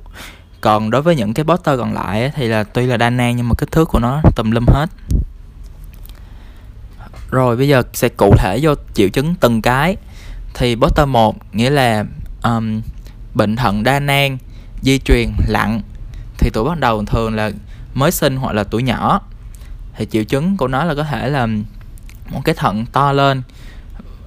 còn 0.62 0.89
đối 0.89 1.01
với 1.01 1.15
những 1.15 1.34
cái 1.34 1.46
poster 1.46 1.80
còn 1.80 1.94
lại 1.94 2.32
thì 2.36 2.48
là 2.48 2.63
tuy 2.63 2.86
là 2.86 2.98
đa 2.98 3.10
nang 3.10 3.36
nhưng 3.36 3.50
mà 3.50 3.56
kích 3.58 3.72
thước 3.72 3.86
của 3.86 4.00
nó 4.00 4.22
tùm 4.36 4.51
lum 4.51 4.65
hết. 4.68 4.89
Rồi 7.30 7.58
bây 7.58 7.68
giờ 7.68 7.84
sẽ 7.94 8.10
cụ 8.10 8.36
thể 8.38 8.60
vô 8.62 8.74
triệu 8.94 9.10
chứng 9.10 9.36
từng 9.36 9.62
cái. 9.62 9.96
Thì 10.53 10.75
poster 10.75 11.08
1 11.08 11.56
nghĩa 11.56 11.70
là 11.70 12.06
um, 12.44 12.82
bệnh 13.34 13.56
thận 13.56 13.84
đa 13.84 14.00
nang 14.00 14.38
di 14.82 15.00
truyền 15.00 15.30
lặng. 15.48 15.82
Thì 16.38 16.50
tuổi 16.53 16.63
bắt 16.63 16.80
đầu 16.80 17.06
thường 17.06 17.36
là 17.36 17.51
mới 17.94 18.12
sinh 18.12 18.36
hoặc 18.38 18.53
là 18.53 18.63
tuổi 18.63 18.84
nhỏ. 18.84 19.22
Thì 19.96 20.06
triệu 20.06 20.24
chứng 20.24 20.58
của 20.58 20.68
nó 20.68 20.84
là 20.84 20.96
có 20.96 21.03
thể 21.03 21.30
là 21.30 21.48
một 22.30 22.41
cái 22.46 22.56
thận 22.56 22.86
to 22.86 23.12
lên 23.12 23.41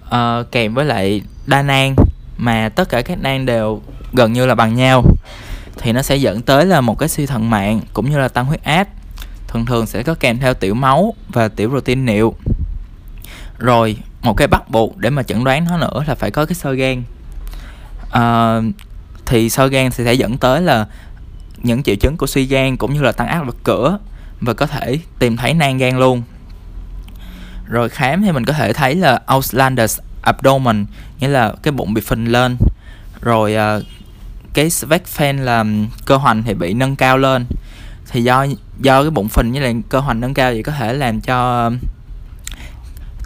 uh, 0.07 0.51
kèm 0.53 0.75
với 0.75 0.85
lại 0.85 1.23
đa 1.47 1.63
nang 1.63 1.95
mà 2.37 2.69
tất 2.69 2.89
cả 2.89 3.03
các 3.03 3.19
nang 3.23 3.47
đều 3.47 3.83
gần 4.13 4.33
như 4.33 4.47
là 4.47 4.55
bằng 4.55 4.75
nhau 4.75 5.05
thì 5.77 5.93
nó 5.93 6.03
sẽ 6.03 6.17
dẫn 6.17 6.43
tới 6.43 6.67
là 6.67 6.81
một 6.81 6.99
cái 6.99 7.09
suy 7.09 7.27
thận 7.27 7.51
mạng 7.51 7.81
cũng 7.93 8.11
như 8.11 8.19
là 8.19 8.29
tăng 8.29 8.45
huyết 8.45 8.65
áp. 8.65 8.89
Thường 9.49 9.67
thường 9.67 9.87
sẽ 9.87 10.03
có 10.03 10.15
kèm 10.15 10.39
theo 10.39 10.55
tiểu 10.55 10.75
máu 10.75 11.15
và 11.29 11.49
tiểu 11.49 11.71
protein 11.71 12.05
niệu. 12.05 12.35
Rồi 13.59 13.97
một 14.23 14.35
cái 14.37 14.49
bắt 14.49 14.71
buộc 14.71 14.97
để 14.97 15.11
mà 15.11 15.23
chẩn 15.23 15.45
đoán 15.45 15.65
nó 15.65 15.79
nữa 15.79 16.05
là 16.07 16.15
phải 16.15 16.31
có 16.31 16.47
cái 16.47 16.55
sơ 16.55 16.73
gan. 16.73 17.03
À, 18.11 18.61
thì 19.27 19.51
sơ 19.51 19.67
gan 19.67 19.91
thì 19.91 20.05
sẽ 20.05 20.15
dẫn 20.15 20.39
tới 20.39 20.63
là 20.63 20.87
những 21.63 21.83
triệu 21.83 21.95
chứng 21.95 22.17
của 22.17 22.27
suy 22.27 22.47
gan 22.47 22.77
cũng 22.77 22.95
như 22.95 23.03
là 23.03 23.13
tăng 23.13 23.29
áp 23.29 23.47
lực 23.47 23.57
cửa 23.65 23.99
và 24.41 24.55
có 24.55 24.67
thể 24.67 24.99
tìm 25.19 25.37
thấy 25.37 25.55
nang 25.55 25.79
gan 25.79 25.99
luôn. 25.99 26.23
Rồi 27.67 27.89
khám 27.89 28.23
thì 28.23 28.33
mình 28.33 28.45
có 28.45 28.53
thể 28.53 28.73
thấy 28.73 28.95
là 28.95 29.21
Auslander's 29.27 29.99
abdomen 30.23 30.87
nghĩa 31.21 31.29
là 31.29 31.53
cái 31.63 31.73
bụng 31.73 31.95
bị 31.95 32.01
phình 32.01 32.33
lên. 32.33 32.57
Rồi 33.21 33.57
uh, 33.79 33.85
cái 34.55 34.69
fan 35.17 35.43
là 35.43 35.65
cơ 36.05 36.17
hoành 36.17 36.43
thì 36.43 36.55
bị 36.55 36.75
nâng 36.75 36.97
cao 36.97 37.19
lên. 37.19 37.47
Thì 38.11 38.23
do 38.23 38.47
do 38.81 39.03
cái 39.03 39.11
bụng 39.11 39.29
phình 39.29 39.53
với 39.53 39.61
lại 39.61 39.77
cơ 39.89 40.01
hoành 40.01 40.21
nâng 40.21 40.35
cao 40.35 40.53
thì 40.53 40.63
có 40.63 40.73
thể 40.73 40.93
làm 40.93 41.21
cho 41.21 41.71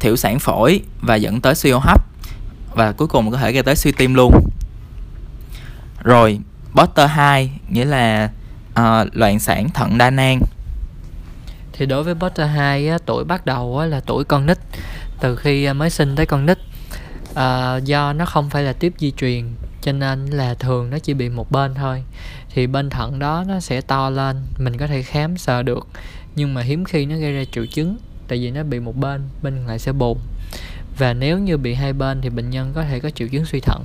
thiểu 0.00 0.16
sản 0.16 0.38
phổi 0.38 0.80
và 1.00 1.14
dẫn 1.14 1.40
tới 1.40 1.54
suy 1.54 1.70
hô 1.70 1.78
hấp 1.78 2.04
và 2.74 2.92
cuối 2.92 3.08
cùng 3.08 3.30
có 3.30 3.36
thể 3.36 3.52
gây 3.52 3.62
tới 3.62 3.76
suy 3.76 3.92
tim 3.92 4.14
luôn. 4.14 4.34
Rồi 6.04 6.40
Potter 6.74 7.10
2 7.10 7.50
nghĩa 7.68 7.84
là 7.84 8.30
uh, 8.80 9.08
loạn 9.12 9.38
sản 9.38 9.68
thận 9.68 9.98
đa 9.98 10.10
nang. 10.10 10.40
Thì 11.72 11.86
đối 11.86 12.02
với 12.02 12.14
Potter 12.14 12.50
2 12.50 12.88
á, 12.88 12.98
tuổi 13.06 13.24
bắt 13.24 13.46
đầu 13.46 13.78
á, 13.78 13.86
là 13.86 14.00
tuổi 14.00 14.24
con 14.24 14.46
nít 14.46 14.58
từ 15.20 15.36
khi 15.36 15.64
ờ, 15.64 15.74
mới 15.74 15.90
sinh 15.90 16.16
tới 16.16 16.26
con 16.26 16.46
nít. 16.46 16.58
Uh, 17.30 17.84
do 17.84 18.12
nó 18.12 18.26
không 18.26 18.50
phải 18.50 18.62
là 18.62 18.72
tiếp 18.72 18.92
di 18.98 19.10
truyền 19.10 19.44
cho 19.82 19.92
nên 19.92 20.26
là 20.26 20.54
thường 20.54 20.90
nó 20.90 20.98
chỉ 20.98 21.14
bị 21.14 21.28
một 21.28 21.50
bên 21.50 21.74
thôi. 21.74 22.02
Thì 22.54 22.66
bên 22.66 22.90
thận 22.90 23.18
đó 23.18 23.44
nó 23.48 23.60
sẽ 23.60 23.80
to 23.80 24.10
lên 24.10 24.36
mình 24.58 24.76
có 24.76 24.86
thể 24.86 25.02
khám 25.02 25.36
sờ 25.36 25.62
được. 25.62 25.86
Nhưng 26.34 26.54
mà 26.54 26.62
hiếm 26.62 26.84
khi 26.84 27.06
nó 27.06 27.16
gây 27.16 27.32
ra 27.32 27.44
triệu 27.52 27.66
chứng 27.66 27.96
tại 28.28 28.38
vì 28.38 28.50
nó 28.50 28.62
bị 28.62 28.80
một 28.80 28.96
bên 28.96 29.22
bên 29.42 29.66
lại 29.66 29.78
sẽ 29.78 29.92
bù. 29.92 30.16
và 30.98 31.12
nếu 31.12 31.38
như 31.38 31.56
bị 31.56 31.74
hai 31.74 31.92
bên 31.92 32.20
thì 32.20 32.28
bệnh 32.30 32.50
nhân 32.50 32.72
có 32.74 32.84
thể 32.84 33.00
có 33.00 33.10
triệu 33.10 33.28
chứng 33.28 33.44
suy 33.44 33.60
thận. 33.60 33.84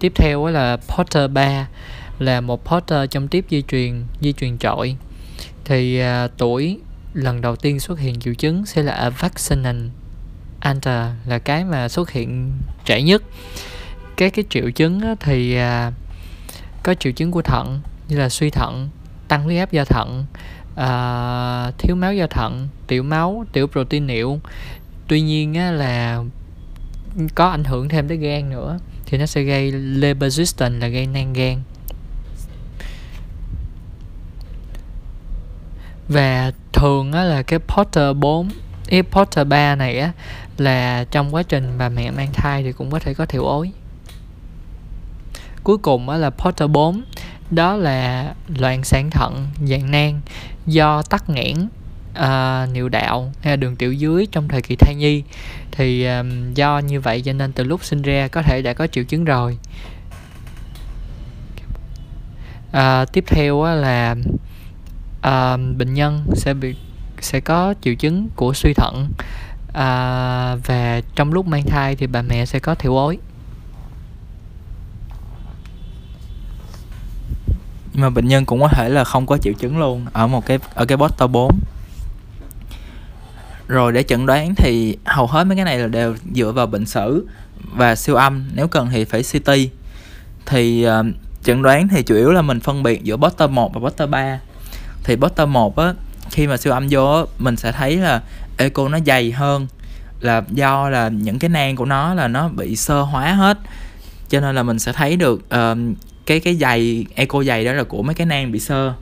Tiếp 0.00 0.12
theo 0.14 0.46
là 0.46 0.76
Porter 0.76 1.30
3 1.30 1.68
là 2.18 2.40
một 2.40 2.64
Porter 2.64 3.10
trong 3.10 3.28
tiếp 3.28 3.44
di 3.50 3.62
truyền 3.62 4.04
di 4.20 4.32
truyền 4.32 4.58
trội 4.58 4.96
thì 5.64 5.98
à, 5.98 6.28
tuổi 6.38 6.78
lần 7.14 7.40
đầu 7.40 7.56
tiên 7.56 7.80
xuất 7.80 7.98
hiện 7.98 8.20
triệu 8.20 8.34
chứng 8.34 8.66
sẽ 8.66 8.82
là 8.82 9.10
vaccinal 9.10 9.76
Anta 10.60 11.14
là 11.26 11.38
cái 11.38 11.64
mà 11.64 11.88
xuất 11.88 12.10
hiện 12.10 12.52
trẻ 12.84 13.02
nhất 13.02 13.22
các 14.18 14.32
cái 14.34 14.44
triệu 14.50 14.70
chứng 14.70 15.00
thì 15.20 15.56
à, 15.56 15.92
có 16.82 16.94
triệu 16.94 17.12
chứng 17.12 17.30
của 17.30 17.42
thận 17.42 17.80
như 18.08 18.18
là 18.18 18.28
suy 18.28 18.50
thận 18.50 18.88
tăng 19.28 19.42
huyết 19.42 19.58
áp 19.58 19.72
do 19.72 19.84
thận 19.84 20.26
à, 20.76 21.72
thiếu 21.78 21.96
máu 21.96 22.14
do 22.14 22.26
thận 22.26 22.68
tiểu 22.86 23.02
máu 23.02 23.44
tiểu 23.52 23.66
protein 23.66 24.06
niệu. 24.06 24.40
Tuy 25.06 25.20
nhiên 25.20 25.54
á, 25.54 25.70
là 25.70 26.22
có 27.34 27.48
ảnh 27.48 27.64
hưởng 27.64 27.88
thêm 27.88 28.08
tới 28.08 28.16
gan 28.16 28.50
nữa 28.50 28.78
thì 29.06 29.18
nó 29.18 29.26
sẽ 29.26 29.42
gây 29.42 29.72
liver 29.72 30.34
resistant 30.34 30.80
là 30.80 30.88
gây 30.88 31.06
nang 31.06 31.32
gan. 31.32 31.62
Và 36.08 36.52
thường 36.72 37.12
á, 37.12 37.24
là 37.24 37.42
cái 37.42 37.58
Porter 37.58 38.16
4 38.16 38.48
cái 38.88 39.02
Porter 39.02 39.46
3 39.46 39.74
này 39.74 39.98
á 39.98 40.12
là 40.58 41.04
trong 41.10 41.34
quá 41.34 41.42
trình 41.42 41.78
bà 41.78 41.88
mẹ 41.88 42.10
mang 42.10 42.32
thai 42.32 42.62
thì 42.62 42.72
cũng 42.72 42.90
có 42.90 42.98
thể 42.98 43.14
có 43.14 43.26
thiểu 43.26 43.44
ối 43.44 43.72
cuối 45.64 45.78
cùng 45.78 46.10
là 46.10 46.30
Porter 46.30 46.70
4 46.70 47.02
đó 47.50 47.76
là 47.76 48.34
loạn 48.58 48.84
sản 48.84 49.10
thận 49.10 49.46
dạng 49.66 49.90
nang 49.90 50.20
do 50.66 51.02
tắc 51.02 51.30
nghẽn 51.30 51.68
uh, 52.18 52.72
niệu 52.72 52.88
đạo 52.88 53.32
hay 53.42 53.52
là 53.52 53.56
đường 53.56 53.76
tiểu 53.76 53.92
dưới 53.92 54.26
trong 54.32 54.48
thời 54.48 54.62
kỳ 54.62 54.76
thai 54.76 54.94
nhi. 54.94 55.22
Thì 55.72 56.06
um, 56.06 56.54
do 56.54 56.78
như 56.78 57.00
vậy 57.00 57.22
cho 57.22 57.32
nên 57.32 57.52
từ 57.52 57.64
lúc 57.64 57.84
sinh 57.84 58.02
ra 58.02 58.28
có 58.28 58.42
thể 58.42 58.62
đã 58.62 58.72
có 58.72 58.86
triệu 58.86 59.04
chứng 59.04 59.24
rồi. 59.24 59.58
Uh, 62.70 63.12
tiếp 63.12 63.24
theo 63.26 63.64
là 63.64 64.14
uh, 65.18 65.76
bệnh 65.76 65.94
nhân 65.94 66.26
sẽ 66.34 66.54
bị 66.54 66.76
sẽ 67.20 67.40
có 67.40 67.74
triệu 67.80 67.94
chứng 67.94 68.28
của 68.36 68.54
suy 68.54 68.74
thận. 68.74 69.08
Uh, 69.68 70.66
và 70.66 71.00
trong 71.14 71.32
lúc 71.32 71.46
mang 71.46 71.64
thai 71.66 71.96
thì 71.96 72.06
bà 72.06 72.22
mẹ 72.22 72.46
sẽ 72.46 72.58
có 72.58 72.74
thiểu 72.74 72.96
ối. 72.96 73.18
Nhưng 77.98 78.02
mà 78.02 78.10
bệnh 78.10 78.28
nhân 78.28 78.44
cũng 78.44 78.60
có 78.60 78.68
thể 78.68 78.88
là 78.88 79.04
không 79.04 79.26
có 79.26 79.38
triệu 79.38 79.52
chứng 79.52 79.78
luôn 79.78 80.06
ở 80.12 80.26
một 80.26 80.46
cái 80.46 80.58
ở 80.74 80.84
cái 80.84 80.98
poster 80.98 81.30
4 81.30 81.58
rồi 83.68 83.92
để 83.92 84.02
chẩn 84.02 84.26
đoán 84.26 84.54
thì 84.54 84.96
hầu 85.04 85.26
hết 85.26 85.44
mấy 85.44 85.56
cái 85.56 85.64
này 85.64 85.78
là 85.78 85.86
đều 85.86 86.16
dựa 86.34 86.52
vào 86.52 86.66
bệnh 86.66 86.86
sử 86.86 87.26
và 87.72 87.94
siêu 87.94 88.16
âm 88.16 88.44
nếu 88.54 88.68
cần 88.68 88.88
thì 88.92 89.04
phải 89.04 89.22
CT 89.22 89.50
thì 90.46 90.86
uh, 90.88 91.06
chẩn 91.42 91.62
đoán 91.62 91.88
thì 91.88 92.02
chủ 92.02 92.14
yếu 92.14 92.30
là 92.30 92.42
mình 92.42 92.60
phân 92.60 92.82
biệt 92.82 93.04
giữa 93.04 93.16
poster 93.16 93.50
1 93.50 93.74
và 93.74 93.80
poster 93.80 94.10
3 94.10 94.40
thì 95.04 95.16
poster 95.16 95.48
1 95.48 95.78
á 95.78 95.94
khi 96.30 96.46
mà 96.46 96.56
siêu 96.56 96.72
âm 96.72 96.86
vô 96.90 97.24
mình 97.38 97.56
sẽ 97.56 97.72
thấy 97.72 97.96
là 97.96 98.22
echo 98.56 98.88
nó 98.88 98.98
dày 99.06 99.32
hơn. 99.32 99.66
Là 100.20 100.42
do 100.50 100.88
là 100.88 101.08
những 101.08 101.38
cái 101.38 101.48
nang 101.48 101.76
của 101.76 101.84
nó 101.84 102.14
là 102.14 102.28
nó 102.28 102.48
bị 102.48 102.76
sơ 102.76 103.02
hóa 103.02 103.32
hết. 103.32 103.58
Cho 104.28 104.40
nên 104.40 104.54
là 104.54 104.62
mình 104.62 104.78
sẽ 104.78 104.92
thấy 104.92 105.16
được 105.16 105.40
uh, 105.54 105.78
cái 106.28 106.40
cái 106.40 106.56
giày 106.56 107.06
eco 107.14 107.44
giày 107.44 107.64
đó 107.64 107.72
là 107.72 107.84
của 107.84 108.02
mấy 108.02 108.14
cái 108.14 108.26
nang 108.26 108.52
bị 108.52 108.60
sơ. 108.60 108.92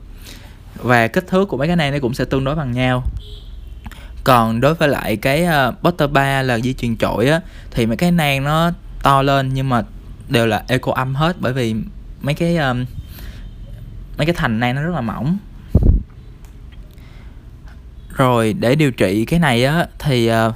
Và 0.75 1.07
kích 1.07 1.27
thước 1.27 1.45
của 1.45 1.57
mấy 1.57 1.67
cái 1.67 1.75
nang 1.75 1.91
nó 1.91 1.99
cũng 2.01 2.13
sẽ 2.13 2.25
tương 2.25 2.43
đối 2.43 2.55
bằng 2.55 2.71
nhau. 2.71 3.03
Còn 4.23 4.61
đối 4.61 4.73
với 4.73 4.89
lại 4.89 5.15
cái 5.15 5.45
uh, 5.45 5.83
Butter 5.83 6.09
bar 6.09 6.45
là 6.45 6.59
di 6.59 6.73
truyền 6.73 6.97
trội 6.97 7.27
á 7.27 7.41
thì 7.71 7.85
mấy 7.85 7.97
cái 7.97 8.11
nang 8.11 8.43
nó 8.43 8.71
to 9.03 9.21
lên 9.21 9.53
nhưng 9.53 9.69
mà 9.69 9.83
đều 10.29 10.45
là 10.45 10.63
eco 10.67 10.91
âm 10.91 11.15
hết 11.15 11.35
bởi 11.39 11.53
vì 11.53 11.75
mấy 12.21 12.35
cái 12.35 12.57
um, 12.57 12.85
mấy 14.17 14.25
cái 14.25 14.35
thành 14.37 14.59
nang 14.59 14.75
nó 14.75 14.81
rất 14.81 14.93
là 14.95 15.01
mỏng. 15.01 15.37
Rồi 18.15 18.53
để 18.59 18.75
điều 18.75 18.91
trị 18.91 19.25
cái 19.25 19.39
này 19.39 19.65
á 19.65 19.87
thì 19.99 20.31
uh, 20.31 20.53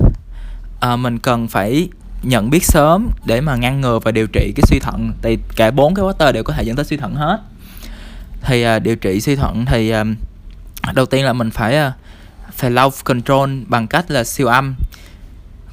uh, 0.93 0.99
mình 0.99 1.19
cần 1.19 1.47
phải 1.47 1.89
nhận 2.23 2.49
biết 2.49 2.65
sớm 2.65 3.09
để 3.25 3.41
mà 3.41 3.55
ngăn 3.55 3.81
ngừa 3.81 3.99
và 3.99 4.11
điều 4.11 4.27
trị 4.27 4.53
cái 4.55 4.63
suy 4.67 4.79
thận. 4.79 5.13
Thì 5.21 5.37
cả 5.55 5.71
bốn 5.71 5.93
cái 5.93 6.05
water 6.05 6.33
đều 6.33 6.43
có 6.43 6.53
thể 6.53 6.63
dẫn 6.63 6.75
tới 6.75 6.85
suy 6.85 6.97
thận 6.97 7.15
hết. 7.15 7.39
Thì 8.41 8.65
uh, 8.67 8.83
điều 8.83 8.95
trị 8.95 9.21
suy 9.21 9.35
thận 9.35 9.65
thì 9.65 9.93
uh, 10.01 10.07
đầu 10.93 11.05
tiên 11.05 11.25
là 11.25 11.33
mình 11.33 11.51
phải 11.51 11.87
uh, 11.87 11.93
phải 12.53 12.71
low 12.71 12.89
control 13.03 13.49
bằng 13.67 13.87
cách 13.87 14.11
là 14.11 14.23
siêu 14.23 14.47
âm 14.47 14.75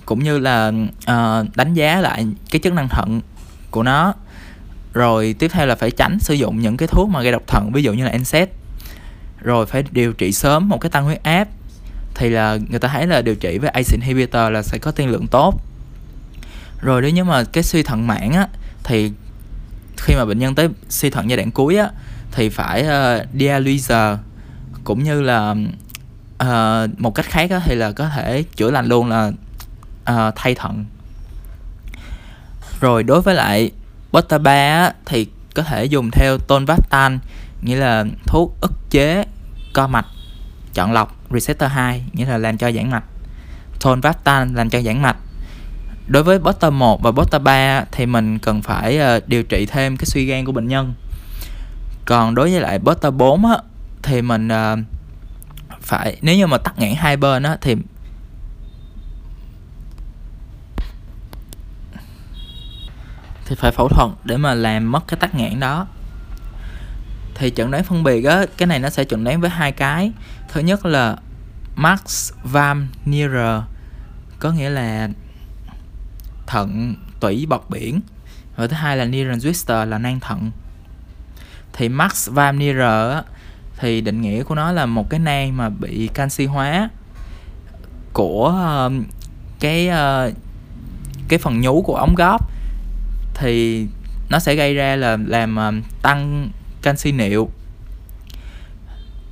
cũng 0.07 0.25
như 0.25 0.39
là 0.39 0.73
uh, 1.11 1.57
đánh 1.57 1.75
giá 1.75 2.01
lại 2.01 2.27
cái 2.51 2.61
chức 2.65 2.73
năng 2.73 2.89
thận 2.89 3.21
của 3.71 3.83
nó. 3.83 4.15
Rồi 4.93 5.35
tiếp 5.39 5.49
theo 5.49 5.67
là 5.67 5.75
phải 5.75 5.91
tránh 5.91 6.19
sử 6.21 6.35
dụng 6.35 6.61
những 6.61 6.77
cái 6.77 6.89
thuốc 6.89 7.09
mà 7.09 7.23
gây 7.23 7.33
độc 7.33 7.43
thận 7.47 7.71
ví 7.73 7.83
dụ 7.83 7.93
như 7.93 8.05
là 8.05 8.19
NSAID 8.19 8.49
rồi 9.43 9.67
phải 9.67 9.85
điều 9.91 10.13
trị 10.13 10.33
sớm 10.33 10.69
một 10.69 10.79
cái 10.81 10.91
tăng 10.91 11.05
huyết 11.05 11.23
áp. 11.23 11.49
Thì 12.15 12.29
là 12.29 12.59
người 12.71 12.81
ta 12.81 12.89
thấy 12.89 13.07
là 13.07 13.23
điều 13.23 13.35
trị 13.35 13.59
với 13.59 13.71
ACE 13.71 13.93
inhibitor 13.93 14.53
là 14.53 14.63
sẽ 14.63 14.79
có 14.79 14.91
tiên 14.91 15.09
lượng 15.09 15.27
tốt 15.27 15.61
rồi 16.81 17.03
nếu 17.03 17.11
như 17.11 17.25
mà 17.25 17.45
cái 17.45 17.63
suy 17.63 17.83
thận 17.83 18.07
mãn 18.07 18.33
á 18.33 18.49
thì 18.85 19.13
khi 19.97 20.15
mà 20.15 20.25
bệnh 20.25 20.39
nhân 20.39 20.55
tới 20.55 20.69
suy 20.89 21.11
thận 21.11 21.31
giai 21.31 21.37
đoạn 21.37 21.51
cuối 21.51 21.77
á 21.77 21.91
thì 22.33 22.49
phải 22.49 22.83
ờ, 22.83 23.17
uh, 23.17 23.35
dialyzer 23.35 24.17
cũng 24.85 25.03
như 25.03 25.21
là 25.21 25.55
uh, 26.43 27.01
một 27.01 27.15
cách 27.15 27.27
khác 27.27 27.51
á, 27.51 27.61
thì 27.65 27.75
là 27.75 27.93
có 27.93 28.09
thể 28.09 28.43
chữa 28.43 28.71
lành 28.71 28.87
luôn 28.87 29.09
là 29.09 29.33
uh, 30.11 30.35
thay 30.37 30.55
thận. 30.55 30.85
Rồi 32.81 33.03
đối 33.03 33.21
với 33.23 33.35
lại 33.35 33.71
beta 34.13 34.39
3 34.39 34.53
á, 34.53 34.93
thì 35.07 35.27
có 35.55 35.63
thể 35.63 35.85
dùng 35.85 36.11
theo 36.11 36.39
tonvastan 36.39 37.19
nghĩa 37.63 37.77
là 37.77 38.05
thuốc 38.27 38.57
ức 38.61 38.73
chế 38.91 39.25
co 39.73 39.87
mạch 39.87 40.07
chọn 40.75 40.93
lọc 40.93 41.17
receptor 41.31 41.71
2 41.71 42.05
nghĩa 42.13 42.27
là 42.27 42.39
làm 42.39 42.59
cho 42.59 42.73
giãn 42.73 42.91
mạch. 42.91 43.05
Tonvastan 43.81 44.55
làm 44.55 44.71
cho 44.71 44.81
giãn 44.81 45.03
mạch 45.03 45.17
đối 46.09 46.23
với 46.23 46.39
bota 46.39 46.71
1 46.71 47.03
và 47.03 47.13
bota 47.13 47.39
3 47.39 47.85
thì 47.93 48.07
mình 48.07 48.39
cần 48.39 48.63
phải 48.63 48.99
ờ, 48.99 49.21
điều 49.27 49.43
trị 49.43 49.67
thêm 49.67 49.97
cái 49.97 50.07
suy 50.07 50.25
gan 50.25 50.45
của 50.45 50.53
bệnh 50.53 50.69
nhân. 50.69 50.95
Còn 52.05 52.35
đối 52.35 52.51
với 52.51 52.61
lại 52.61 52.79
bota 52.79 53.11
4 53.11 53.47
á, 53.47 53.57
thì 54.03 54.23
mình 54.23 54.49
ờ, 54.49 54.77
phải 55.81 56.17
nếu 56.23 56.37
như 56.37 56.47
mà 56.47 56.59
tắc 56.59 56.79
nghẽn 56.79 56.95
hai 56.95 57.17
bên 57.17 57.43
á, 57.43 57.57
thì 57.61 57.77
thì 63.47 63.55
phải 63.55 63.73
phẫu 63.73 63.89
thuật 63.89 64.11
để 64.25 64.37
mà 64.37 64.55
làm 64.55 64.93
mất 64.93 65.09
cái 65.09 65.19
tắc 65.21 65.35
nghẽn 65.35 65.61
đó. 65.61 65.87
Thì 67.35 67.51
chẩn 67.51 67.71
đoán 67.71 67.85
phân 67.85 68.05
biệt 68.05 68.25
á 68.25 68.45
cái 68.57 68.67
này 68.67 68.79
nó 68.79 68.91
sẽ 68.91 69.05
chẩn 69.05 69.25
đoán 69.25 69.41
với 69.41 69.51
hai 69.51 69.73
cái. 69.73 70.13
Thứ 70.49 70.61
nhất 70.61 70.87
là 70.87 71.17
Max 71.77 72.33
vam 72.43 72.89
Nier 73.05 73.31
có 74.39 74.51
nghĩa 74.51 74.71
là 74.71 75.09
thận 76.49 76.95
tủy 77.21 77.47
bọt 77.49 77.65
biển. 77.69 78.01
Và 78.57 78.67
thứ 78.67 78.75
hai 78.75 78.97
là 78.97 79.05
Nierenzuster 79.05 79.85
là 79.85 79.99
nang 79.99 80.21
thận. 80.21 80.51
Thì 81.73 81.89
Max 81.89 82.29
Van 82.31 82.59
Nier 82.59 82.77
thì 83.79 84.01
định 84.01 84.21
nghĩa 84.21 84.43
của 84.43 84.55
nó 84.55 84.73
là 84.73 84.87
một 84.87 85.11
cái 85.11 85.21
nang 85.21 85.57
mà 85.57 85.69
bị 85.69 86.09
canxi 86.15 86.47
hóa 86.47 86.89
của 88.13 88.67
uh, 88.87 88.93
cái 89.61 89.89
uh, 89.89 90.35
cái 91.29 91.39
phần 91.39 91.61
nhú 91.61 91.83
của 91.83 91.95
ống 91.95 92.15
góp. 92.15 92.51
Thì 93.35 93.87
nó 94.31 94.39
sẽ 94.39 94.55
gây 94.55 94.75
ra 94.75 94.97
là 94.97 95.19
làm 95.27 95.57
uh, 95.57 96.03
tăng 96.03 96.51
canxi 96.83 97.13
niệu. 97.13 97.51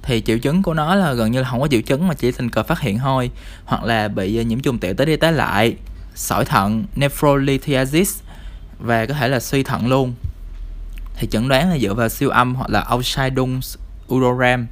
Thì 0.03 0.21
triệu 0.21 0.39
chứng 0.39 0.63
của 0.63 0.75
nó 0.75 0.95
là 0.95 1.13
gần 1.13 1.31
như 1.31 1.43
là 1.43 1.49
không 1.49 1.61
có 1.61 1.69
triệu 1.69 1.81
chứng 1.81 2.09
mà 2.09 2.15
chỉ 2.15 2.33
tình 2.33 2.51
cờ 2.51 2.63
phát 2.63 2.81
hiện 2.81 2.99
thôi 2.99 3.31
hoặc 3.65 3.85
là 3.85 4.09
bị 4.09 4.45
nhiễm 4.45 4.61
trùng 4.61 4.79
tiểu 4.79 4.95
tới 4.95 5.07
đi 5.07 5.17
tới 5.17 5.33
lại 5.33 5.77
sỏi 6.17 6.45
thận 6.45 6.85
nephrolithiasis 6.97 8.21
và 8.79 9.07
có 9.07 9.15
thể 9.15 9.29
là 9.29 9.41
suy 9.41 9.63
thận 9.63 9.87
luôn. 9.87 10.15
Thì 11.17 11.29
chẩn 11.31 11.49
đoán 11.49 11.71
là 11.71 11.79
dựa 11.79 11.95
vào 11.95 12.09
siêu 12.09 12.31
âm 12.31 12.55
hoặc 12.55 12.71
là 12.71 12.81
Ausscheidung 12.81 13.61
urogram 14.09 14.67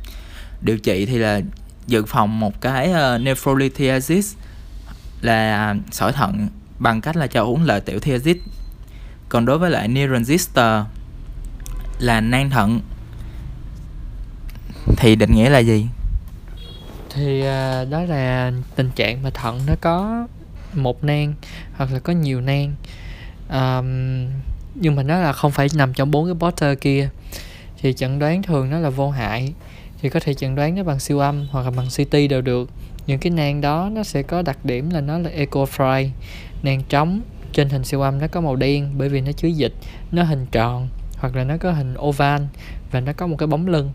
điều 0.60 0.78
trị 0.78 1.06
thì 1.06 1.18
là 1.18 1.40
dự 1.86 2.04
phòng 2.04 2.40
một 2.40 2.60
cái 2.60 2.90
uh, 2.90 3.20
nephrolithiasis 3.20 4.34
là 5.20 5.74
sỏi 5.90 6.12
thận 6.12 6.48
bằng 6.78 7.00
cách 7.00 7.16
là 7.16 7.26
cho 7.26 7.44
uống 7.44 7.62
lợi 7.62 7.80
tiểu 7.80 7.98
thiazid 7.98 8.36
còn 9.28 9.44
đối 9.44 9.58
với 9.58 9.70
lại 9.70 9.88
Nierenzister 9.88 10.84
là 11.98 12.20
nang 12.20 12.50
thận. 12.50 12.80
Thì 14.96 15.16
định 15.16 15.34
nghĩa 15.34 15.50
là 15.50 15.58
gì? 15.58 15.86
Thì 17.10 17.40
uh, 17.40 17.90
đó 17.90 18.02
là 18.02 18.52
tình 18.76 18.90
trạng 18.90 19.22
mà 19.22 19.30
thận 19.30 19.60
nó 19.66 19.74
có 19.80 20.26
một 20.76 21.04
nang 21.04 21.34
hoặc 21.76 21.92
là 21.92 21.98
có 21.98 22.12
nhiều 22.12 22.40
nang. 22.40 22.74
Um, 23.48 23.86
nhưng 24.74 24.96
mà 24.96 25.02
nó 25.02 25.18
là 25.18 25.32
không 25.32 25.50
phải 25.50 25.68
nằm 25.74 25.94
trong 25.94 26.10
bốn 26.10 26.26
cái 26.26 26.34
poster 26.34 26.78
kia. 26.80 27.08
Thì 27.80 27.92
chẩn 27.92 28.18
đoán 28.18 28.42
thường 28.42 28.70
nó 28.70 28.78
là 28.78 28.90
vô 28.90 29.10
hại. 29.10 29.52
Thì 30.00 30.08
có 30.08 30.20
thể 30.20 30.34
chẩn 30.34 30.54
đoán 30.54 30.74
nó 30.74 30.82
bằng 30.82 31.00
siêu 31.00 31.18
âm 31.18 31.46
hoặc 31.50 31.62
là 31.62 31.70
bằng 31.70 31.86
CT 31.96 32.16
đều 32.30 32.40
được. 32.40 32.70
Những 33.06 33.18
cái 33.18 33.30
nang 33.30 33.60
đó 33.60 33.90
nó 33.92 34.02
sẽ 34.02 34.22
có 34.22 34.42
đặc 34.42 34.64
điểm 34.64 34.90
là 34.90 35.00
nó 35.00 35.18
là 35.18 35.30
eco 35.30 35.64
fry. 35.64 36.08
Nang 36.62 36.82
trống 36.88 37.20
trên 37.52 37.68
hình 37.68 37.84
siêu 37.84 38.00
âm 38.00 38.18
nó 38.18 38.26
có 38.26 38.40
màu 38.40 38.56
đen 38.56 38.94
bởi 38.98 39.08
vì 39.08 39.20
nó 39.20 39.32
chứa 39.32 39.48
dịch. 39.48 39.72
Nó 40.12 40.22
hình 40.22 40.46
tròn 40.52 40.88
hoặc 41.18 41.36
là 41.36 41.44
nó 41.44 41.56
có 41.56 41.72
hình 41.72 41.94
oval 42.00 42.42
và 42.90 43.00
nó 43.00 43.12
có 43.12 43.26
một 43.26 43.36
cái 43.38 43.46
bóng 43.46 43.66
lưng. 43.66 43.92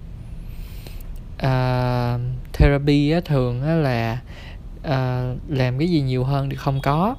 Uh, 1.35 2.21
therapy 2.53 3.11
á, 3.11 3.19
thường 3.25 3.63
á, 3.63 3.73
là 3.73 4.19
uh, 4.87 5.39
làm 5.49 5.79
cái 5.79 5.87
gì 5.87 6.01
nhiều 6.01 6.23
hơn 6.23 6.49
thì 6.49 6.55
không 6.55 6.81
có. 6.81 7.15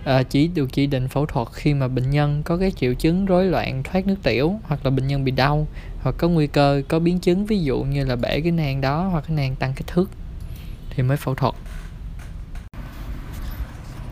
Uh, 0.00 0.30
chỉ 0.30 0.48
được 0.48 0.72
chỉ 0.72 0.86
định 0.86 1.08
phẫu 1.08 1.26
thuật 1.26 1.48
khi 1.52 1.74
mà 1.74 1.88
bệnh 1.88 2.10
nhân 2.10 2.42
có 2.42 2.56
cái 2.56 2.72
triệu 2.76 2.94
chứng 2.94 3.26
rối 3.26 3.44
loạn 3.44 3.82
thoát 3.82 4.06
nước 4.06 4.16
tiểu 4.22 4.60
hoặc 4.62 4.80
là 4.84 4.90
bệnh 4.90 5.06
nhân 5.06 5.24
bị 5.24 5.32
đau 5.32 5.66
hoặc 6.02 6.14
có 6.18 6.28
nguy 6.28 6.46
cơ 6.46 6.82
có 6.88 6.98
biến 6.98 7.18
chứng 7.18 7.46
ví 7.46 7.60
dụ 7.60 7.82
như 7.82 8.04
là 8.04 8.16
bể 8.16 8.40
cái 8.40 8.52
nang 8.52 8.80
đó 8.80 9.08
hoặc 9.12 9.24
cái 9.28 9.36
nang 9.36 9.56
tăng 9.56 9.72
kích 9.76 9.86
thước 9.86 10.10
thì 10.90 11.02
mới 11.02 11.16
phẫu 11.16 11.34
thuật. 11.34 11.54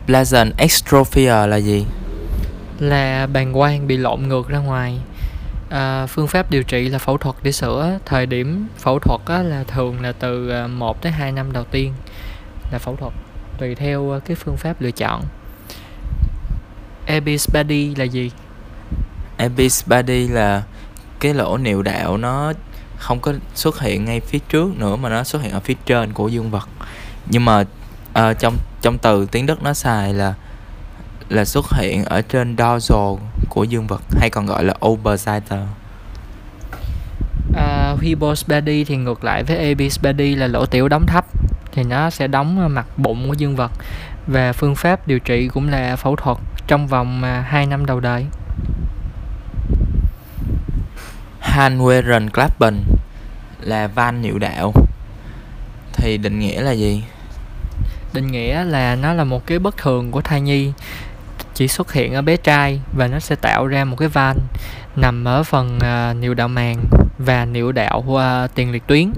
Pleasant 0.06 0.56
extrophia 0.58 1.46
là 1.46 1.56
gì? 1.56 1.84
là 2.80 3.26
bàng 3.26 3.52
quang 3.52 3.86
bị 3.86 3.96
lộn 3.96 4.28
ngược 4.28 4.48
ra 4.48 4.58
ngoài. 4.58 4.98
À, 5.70 6.06
phương 6.06 6.26
pháp 6.26 6.50
điều 6.50 6.62
trị 6.62 6.88
là 6.88 6.98
phẫu 6.98 7.18
thuật 7.18 7.36
để 7.42 7.52
sửa. 7.52 7.98
Thời 8.06 8.26
điểm 8.26 8.66
phẫu 8.78 8.98
thuật 8.98 9.20
á, 9.26 9.42
là 9.42 9.64
thường 9.64 10.00
là 10.00 10.12
từ 10.12 10.52
1 10.68 11.02
tới 11.02 11.12
2 11.12 11.32
năm 11.32 11.52
đầu 11.52 11.64
tiên 11.64 11.92
là 12.72 12.78
phẫu 12.78 12.96
thuật 12.96 13.12
tùy 13.58 13.74
theo 13.74 14.20
cái 14.26 14.36
phương 14.36 14.56
pháp 14.56 14.80
lựa 14.80 14.90
chọn. 14.90 15.22
Abyss 17.06 17.48
body 17.54 17.94
là 17.94 18.04
gì? 18.04 18.30
Abyss 19.36 19.88
body 19.88 20.28
là 20.28 20.62
cái 21.20 21.34
lỗ 21.34 21.56
niệu 21.58 21.82
đạo 21.82 22.16
nó 22.16 22.52
không 22.96 23.20
có 23.20 23.32
xuất 23.54 23.80
hiện 23.80 24.04
ngay 24.04 24.20
phía 24.20 24.38
trước 24.48 24.78
nữa 24.78 24.96
mà 24.96 25.08
nó 25.08 25.24
xuất 25.24 25.42
hiện 25.42 25.52
ở 25.52 25.60
phía 25.60 25.74
trên 25.86 26.12
của 26.12 26.28
dương 26.28 26.50
vật. 26.50 26.68
Nhưng 27.26 27.44
mà 27.44 27.60
uh, 28.18 28.38
trong 28.38 28.56
trong 28.82 28.98
từ 28.98 29.26
tiếng 29.26 29.46
Đức 29.46 29.62
nó 29.62 29.74
xài 29.74 30.14
là 30.14 30.34
là 31.28 31.44
xuất 31.44 31.66
hiện 31.72 32.04
ở 32.04 32.22
trên 32.22 32.56
dorsal 32.58 33.14
của 33.50 33.64
dương 33.64 33.86
vật 33.86 34.02
hay 34.18 34.30
còn 34.30 34.46
gọi 34.46 34.64
là 34.64 34.74
oberseiter 34.86 35.60
uh, 37.50 38.00
Hibos 38.00 38.48
body 38.48 38.84
thì 38.84 38.96
ngược 38.96 39.24
lại 39.24 39.44
với 39.44 39.68
Abyss 39.68 40.02
body 40.02 40.34
là 40.34 40.46
lỗ 40.46 40.66
tiểu 40.66 40.88
đóng 40.88 41.06
thấp 41.06 41.24
thì 41.76 41.84
nó 41.84 42.10
sẽ 42.10 42.26
đóng 42.26 42.74
mặt 42.74 42.86
bụng 42.96 43.28
của 43.28 43.34
dương 43.34 43.56
vật 43.56 43.72
và 44.26 44.52
phương 44.52 44.74
pháp 44.74 45.08
điều 45.08 45.18
trị 45.18 45.48
cũng 45.48 45.68
là 45.68 45.96
phẫu 45.96 46.16
thuật 46.16 46.38
trong 46.66 46.86
vòng 46.86 47.22
2 47.22 47.62
à, 47.62 47.66
năm 47.66 47.86
đầu 47.86 48.00
đời. 48.00 48.26
Hanweren 51.42 52.28
Klappen 52.28 52.74
là 53.60 53.86
van 53.86 54.22
niệu 54.22 54.38
đạo 54.38 54.72
thì 55.92 56.18
định 56.18 56.38
nghĩa 56.38 56.60
là 56.60 56.72
gì? 56.72 57.02
Định 58.12 58.26
nghĩa 58.26 58.64
là 58.64 58.96
nó 58.96 59.12
là 59.12 59.24
một 59.24 59.46
cái 59.46 59.58
bất 59.58 59.76
thường 59.76 60.10
của 60.10 60.20
thai 60.20 60.40
nhi 60.40 60.72
chỉ 61.54 61.68
xuất 61.68 61.92
hiện 61.92 62.14
ở 62.14 62.22
bé 62.22 62.36
trai 62.36 62.80
và 62.96 63.06
nó 63.06 63.18
sẽ 63.18 63.34
tạo 63.34 63.66
ra 63.66 63.84
một 63.84 63.96
cái 63.98 64.08
van 64.08 64.38
nằm 64.96 65.24
ở 65.24 65.42
phần 65.42 65.78
uh, 65.78 66.16
niệu 66.16 66.34
đạo 66.34 66.48
màng 66.48 66.84
và 67.18 67.44
niệu 67.44 67.72
đạo 67.72 68.04
uh, 68.08 68.54
tiền 68.54 68.72
liệt 68.72 68.86
tuyến 68.86 69.12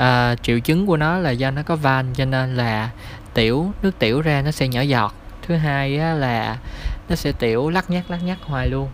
à, 0.00 0.34
triệu 0.42 0.60
chứng 0.60 0.86
của 0.86 0.96
nó 0.96 1.18
là 1.18 1.30
do 1.30 1.50
nó 1.50 1.62
có 1.62 1.76
van 1.76 2.06
cho 2.14 2.24
nên 2.24 2.56
là 2.56 2.90
tiểu 3.34 3.72
nước 3.82 3.98
tiểu 3.98 4.20
ra 4.20 4.42
nó 4.42 4.50
sẽ 4.50 4.68
nhỏ 4.68 4.80
giọt. 4.80 5.14
Thứ 5.42 5.56
hai 5.56 5.98
á, 5.98 6.12
là 6.14 6.56
nó 7.08 7.16
sẽ 7.16 7.32
tiểu 7.32 7.70
lắc 7.70 7.90
nhắc 7.90 8.10
lắc 8.10 8.22
nhắc 8.22 8.38
hoài 8.42 8.68
luôn. 8.68 8.88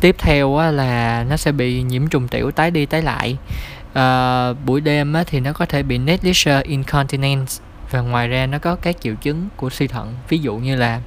Tiếp 0.00 0.16
theo 0.18 0.56
á, 0.56 0.70
là 0.70 1.24
nó 1.28 1.36
sẽ 1.36 1.52
bị 1.52 1.82
nhiễm 1.82 2.08
trùng 2.08 2.28
tiểu 2.28 2.50
tái 2.50 2.70
đi 2.70 2.86
tái 2.86 3.02
lại. 3.02 3.36
À, 3.94 4.52
buổi 4.52 4.80
đêm 4.80 5.12
á, 5.12 5.24
thì 5.26 5.40
nó 5.40 5.52
có 5.52 5.66
thể 5.66 5.82
bị 5.82 5.98
negliger 5.98 6.62
incontinence 6.62 7.52
và 7.90 8.00
ngoài 8.00 8.28
ra 8.28 8.46
nó 8.46 8.58
có 8.58 8.76
các 8.76 8.96
triệu 9.00 9.14
chứng 9.14 9.48
của 9.56 9.70
suy 9.70 9.86
thận. 9.86 10.14
Ví 10.28 10.38
dụ 10.38 10.56
như 10.56 10.76
là 10.76 11.00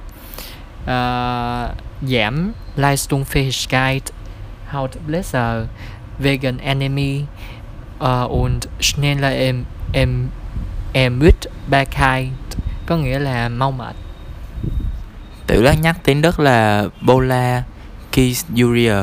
uh, 0.82 1.76
giảm 2.08 2.52
hot 2.76 4.02
Hautbläser 4.66 5.66
vegan 6.18 6.58
enemy 6.58 7.24
uh, 8.04 8.30
und 8.30 8.66
schneller 8.80 9.32
em 9.32 9.64
em 9.92 10.28
em 10.92 11.18
mit 11.18 11.34
Bergheit 11.70 12.28
có 12.86 12.96
nghĩa 12.96 13.18
là 13.18 13.48
mau 13.48 13.72
mệt. 13.72 13.96
Tiểu 15.46 15.62
lát 15.62 15.80
nhắc 15.82 15.96
tiếng 16.04 16.22
Đức 16.22 16.40
là 16.40 16.84
Bola 17.00 17.62
Kisuria 18.12 18.96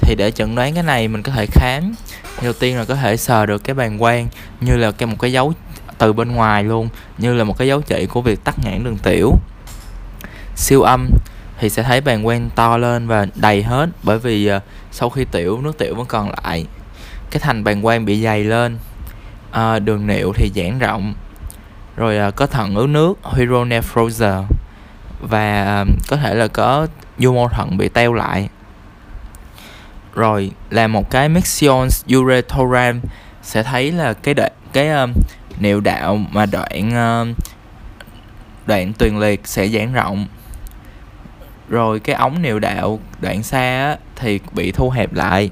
thì 0.00 0.14
để 0.14 0.30
chẩn 0.30 0.54
đoán 0.54 0.74
cái 0.74 0.82
này 0.82 1.08
mình 1.08 1.22
có 1.22 1.32
thể 1.32 1.46
khám. 1.46 1.94
Đầu 2.42 2.52
tiên 2.52 2.78
là 2.78 2.84
có 2.84 2.94
thể 2.94 3.16
sờ 3.16 3.46
được 3.46 3.64
cái 3.64 3.74
bàn 3.74 3.98
quang 3.98 4.28
như 4.60 4.76
là 4.76 4.90
cái 4.90 5.06
một 5.06 5.16
cái 5.18 5.32
dấu 5.32 5.52
từ 5.98 6.12
bên 6.12 6.32
ngoài 6.32 6.64
luôn 6.64 6.88
như 7.18 7.34
là 7.34 7.44
một 7.44 7.58
cái 7.58 7.68
dấu 7.68 7.80
chỉ 7.80 8.06
của 8.06 8.22
việc 8.22 8.44
tắc 8.44 8.58
nghẽn 8.58 8.84
đường 8.84 8.98
tiểu. 8.98 9.32
Siêu 10.56 10.82
âm 10.82 11.10
thì 11.58 11.70
sẽ 11.70 11.82
thấy 11.82 12.00
bàn 12.00 12.24
quang 12.24 12.50
to 12.54 12.76
lên 12.76 13.06
và 13.06 13.26
đầy 13.34 13.62
hết 13.62 13.88
bởi 14.02 14.18
vì 14.18 14.52
uh, 14.56 14.62
sau 14.92 15.10
khi 15.10 15.24
tiểu 15.24 15.60
nước 15.62 15.78
tiểu 15.78 15.94
vẫn 15.94 16.06
còn 16.06 16.32
lại 16.44 16.66
cái 17.30 17.40
thành 17.40 17.64
bàng 17.64 17.82
quang 17.82 18.04
bị 18.04 18.22
dày 18.22 18.44
lên. 18.44 18.78
À, 19.50 19.78
đường 19.78 20.06
niệu 20.06 20.32
thì 20.36 20.50
giãn 20.54 20.78
rộng. 20.78 21.14
Rồi 21.96 22.18
à, 22.18 22.30
có 22.30 22.46
thận 22.46 22.74
ứ 22.74 22.86
nước 22.86 23.18
hyronephrosis 23.36 24.22
và 25.20 25.64
à, 25.64 25.84
có 26.08 26.16
thể 26.16 26.34
là 26.34 26.48
có 26.48 26.86
nhu 27.18 27.32
mô 27.34 27.48
thận 27.48 27.76
bị 27.76 27.88
teo 27.88 28.12
lại. 28.12 28.48
Rồi 30.14 30.50
là 30.70 30.86
một 30.86 31.10
cái 31.10 31.28
mixion 31.28 31.88
urethrogram 32.16 33.00
sẽ 33.42 33.62
thấy 33.62 33.92
là 33.92 34.12
cái 34.12 34.34
đoạn 34.34 34.52
cái 34.72 34.88
um, 34.88 35.12
niệu 35.58 35.80
đạo 35.80 36.16
mà 36.16 36.46
đoạn 36.46 36.90
um, 36.90 37.34
đoạn 38.66 38.92
tuyền 38.92 39.18
liệt 39.18 39.46
sẽ 39.46 39.68
giãn 39.68 39.92
rộng. 39.92 40.26
Rồi 41.68 42.00
cái 42.00 42.16
ống 42.16 42.42
niệu 42.42 42.58
đạo 42.58 43.00
đoạn 43.20 43.42
xa 43.42 43.58
á, 43.58 43.96
thì 44.16 44.40
bị 44.52 44.72
thu 44.72 44.90
hẹp 44.90 45.12
lại 45.12 45.50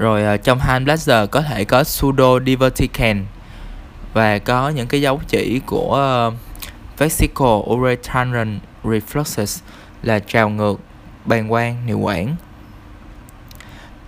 rồi 0.00 0.34
uh, 0.34 0.44
trong 0.44 0.58
hand 0.58 0.84
blaster 0.84 1.30
có 1.30 1.42
thể 1.42 1.64
có 1.64 1.84
pseudo 1.84 2.40
divertican 2.46 3.26
và 4.12 4.38
có 4.38 4.68
những 4.68 4.86
cái 4.86 5.00
dấu 5.00 5.20
chỉ 5.28 5.60
của 5.66 5.94
ờ, 5.94 6.26
uh, 6.26 6.34
vesical 6.98 7.58
ureteral 7.70 8.48
refluxes 8.84 9.60
là 10.02 10.18
trào 10.18 10.48
ngược 10.48 10.80
bàng 11.24 11.48
quang 11.48 11.86
niệu 11.86 11.98
quản 11.98 12.36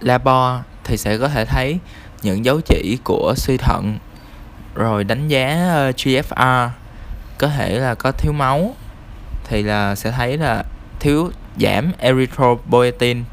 labo 0.00 0.62
thì 0.84 0.96
sẽ 0.96 1.18
có 1.18 1.28
thể 1.28 1.44
thấy 1.44 1.78
những 2.22 2.44
dấu 2.44 2.60
chỉ 2.60 2.98
của 3.04 3.34
suy 3.36 3.56
thận 3.56 3.98
rồi 4.74 5.04
đánh 5.04 5.28
giá 5.28 5.68
ờ, 5.70 5.88
uh, 5.88 5.96
GFR 5.96 6.68
có 7.38 7.48
thể 7.48 7.78
là 7.78 7.94
có 7.94 8.12
thiếu 8.12 8.32
máu 8.32 8.74
thì 9.44 9.62
là 9.62 9.94
sẽ 9.94 10.10
thấy 10.10 10.38
là 10.38 10.64
thiếu 11.00 11.30
giảm 11.56 11.92
erythropoietin 11.98 13.24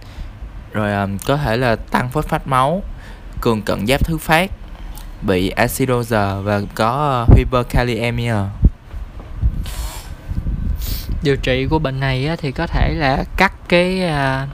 rồi 0.73 0.93
um, 0.93 1.17
có 1.25 1.37
thể 1.37 1.57
là 1.57 1.75
tăng 1.75 2.09
phốt 2.09 2.25
phát 2.25 2.47
máu 2.47 2.83
cường 3.41 3.61
cận 3.61 3.87
giáp 3.87 4.05
thứ 4.05 4.17
phát 4.17 4.51
bị 5.21 5.49
acidosis 5.49 6.11
và 6.43 6.61
có 6.75 7.19
à, 7.19 7.21
uh, 7.21 7.37
hyperkaliemia 7.37 8.35
điều 11.23 11.37
trị 11.37 11.65
của 11.65 11.79
bệnh 11.79 11.99
này 11.99 12.27
á, 12.27 12.35
thì 12.35 12.51
có 12.51 12.67
thể 12.67 12.93
là 12.93 13.23
cắt 13.37 13.53
cái 13.69 14.01
uh, 14.03 14.49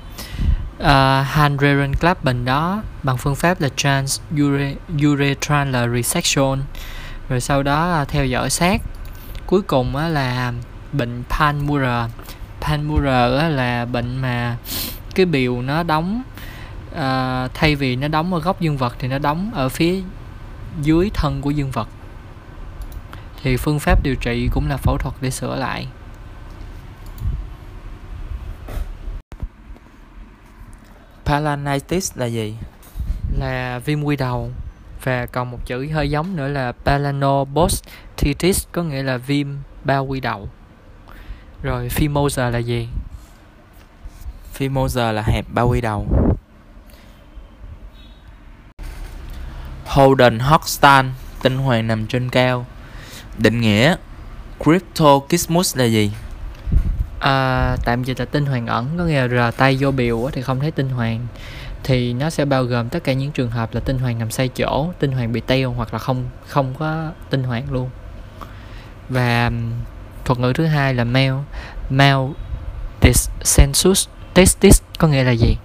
uh, 0.79 1.27
Handreren 1.27 1.95
Clappen 1.95 2.45
đó 2.45 2.81
bằng 3.03 3.17
phương 3.17 3.35
pháp 3.35 3.61
là 3.61 3.69
trans 3.75 4.21
urethral 5.05 5.95
resection. 5.95 6.59
Rồi 7.29 7.41
sau 7.41 7.63
đó 7.63 8.01
uh, 8.01 8.07
theo 8.07 8.25
dõi 8.25 8.49
sát. 8.49 8.81
Cuối 9.45 9.61
cùng 9.61 9.95
á, 9.95 10.07
là 10.07 10.53
bệnh 10.93 11.23
Panmura 11.29 12.07
Panmura 12.61 13.37
á, 13.37 13.49
là 13.49 13.85
bệnh 13.85 14.21
mà 14.21 14.57
cái 15.15 15.25
biểu 15.25 15.61
nó 15.61 15.83
đóng 15.83 16.23
uh, 16.91 17.53
thay 17.53 17.75
vì 17.75 17.95
nó 17.95 18.07
đóng 18.07 18.33
ở 18.33 18.39
góc 18.39 18.61
dương 18.61 18.77
vật 18.77 18.95
thì 18.99 19.07
nó 19.07 19.17
đóng 19.17 19.51
ở 19.53 19.69
phía 19.69 20.01
dưới 20.81 21.09
thân 21.13 21.41
của 21.41 21.51
dương 21.51 21.71
vật 21.71 21.87
thì 23.43 23.57
phương 23.57 23.79
pháp 23.79 24.03
điều 24.03 24.15
trị 24.15 24.49
cũng 24.51 24.69
là 24.69 24.77
phẫu 24.77 24.97
thuật 24.97 25.15
để 25.21 25.31
sửa 25.31 25.55
lại 25.55 25.87
Palanitis 31.25 32.11
là 32.15 32.25
gì? 32.25 32.55
Là 33.39 33.79
viêm 33.79 34.03
quy 34.03 34.15
đầu 34.15 34.51
và 35.03 35.25
còn 35.25 35.51
một 35.51 35.65
chữ 35.65 35.87
hơi 35.93 36.09
giống 36.09 36.35
nữa 36.35 36.47
là 36.47 36.71
Palanobosthitis 36.71 38.67
có 38.71 38.83
nghĩa 38.83 39.03
là 39.03 39.17
viêm 39.17 39.47
bao 39.83 40.05
quy 40.05 40.19
đầu. 40.19 40.49
Rồi 41.63 41.89
phimosa 41.89 42.49
là 42.49 42.57
gì? 42.57 42.87
Phimosa 44.55 45.11
là 45.11 45.21
hẹp 45.21 45.45
bao 45.49 45.67
quy 45.67 45.81
đầu. 45.81 46.07
Holden 49.85 50.39
Hochstein, 50.39 51.05
tinh 51.43 51.57
hoàng 51.57 51.87
nằm 51.87 52.07
trên 52.07 52.29
cao. 52.29 52.65
Định 53.37 53.61
nghĩa 53.61 53.95
Cryptokismus 54.59 55.77
là 55.77 55.85
gì? 55.85 56.11
à, 57.25 57.77
tạm 57.85 58.03
dịch 58.03 58.19
là 58.19 58.25
tinh 58.25 58.45
hoàng 58.45 58.67
ẩn 58.67 58.87
có 58.97 59.03
nghĩa 59.03 59.27
là 59.27 59.51
tay 59.51 59.77
vô 59.79 59.91
biểu 59.91 60.29
thì 60.33 60.41
không 60.41 60.59
thấy 60.59 60.71
tinh 60.71 60.89
hoàng 60.89 61.27
thì 61.83 62.13
nó 62.13 62.29
sẽ 62.29 62.45
bao 62.45 62.63
gồm 62.63 62.89
tất 62.89 63.03
cả 63.03 63.13
những 63.13 63.31
trường 63.31 63.51
hợp 63.51 63.73
là 63.73 63.79
tinh 63.79 63.99
hoàng 63.99 64.19
nằm 64.19 64.31
sai 64.31 64.47
chỗ 64.47 64.87
tinh 64.99 65.11
hoàng 65.11 65.31
bị 65.31 65.41
teo 65.41 65.71
hoặc 65.71 65.93
là 65.93 65.99
không 65.99 66.23
không 66.47 66.73
có 66.79 67.11
tinh 67.29 67.43
hoàng 67.43 67.71
luôn 67.71 67.89
và 69.09 69.51
thuật 70.25 70.39
ngữ 70.39 70.53
thứ 70.53 70.65
hai 70.65 70.93
là 70.93 71.03
male 71.03 71.43
male 71.89 72.27
descensus 73.01 74.07
testis 74.35 74.81
có 74.97 75.07
nghĩa 75.07 75.23
là 75.23 75.31
gì? 75.31 75.57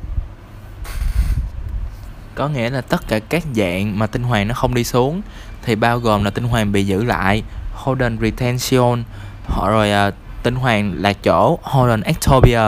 Có 2.34 2.48
nghĩa 2.48 2.70
là 2.70 2.80
tất 2.80 3.08
cả 3.08 3.18
các 3.18 3.42
dạng 3.54 3.98
mà 3.98 4.06
tinh 4.06 4.22
hoàn 4.22 4.48
nó 4.48 4.54
không 4.54 4.74
đi 4.74 4.84
xuống 4.84 5.22
thì 5.62 5.74
bao 5.74 5.98
gồm 5.98 6.24
là 6.24 6.30
tinh 6.30 6.44
hoàn 6.44 6.72
bị 6.72 6.86
giữ 6.86 7.04
lại 7.04 7.42
Holden 7.74 8.18
retention 8.20 9.04
họ 9.46 9.70
rồi 9.70 10.08
uh, 10.08 10.14
tinh 10.42 10.54
hoàn 10.54 11.02
là 11.02 11.12
chỗ 11.12 11.58
Holden 11.62 12.00
Ectopia 12.00 12.60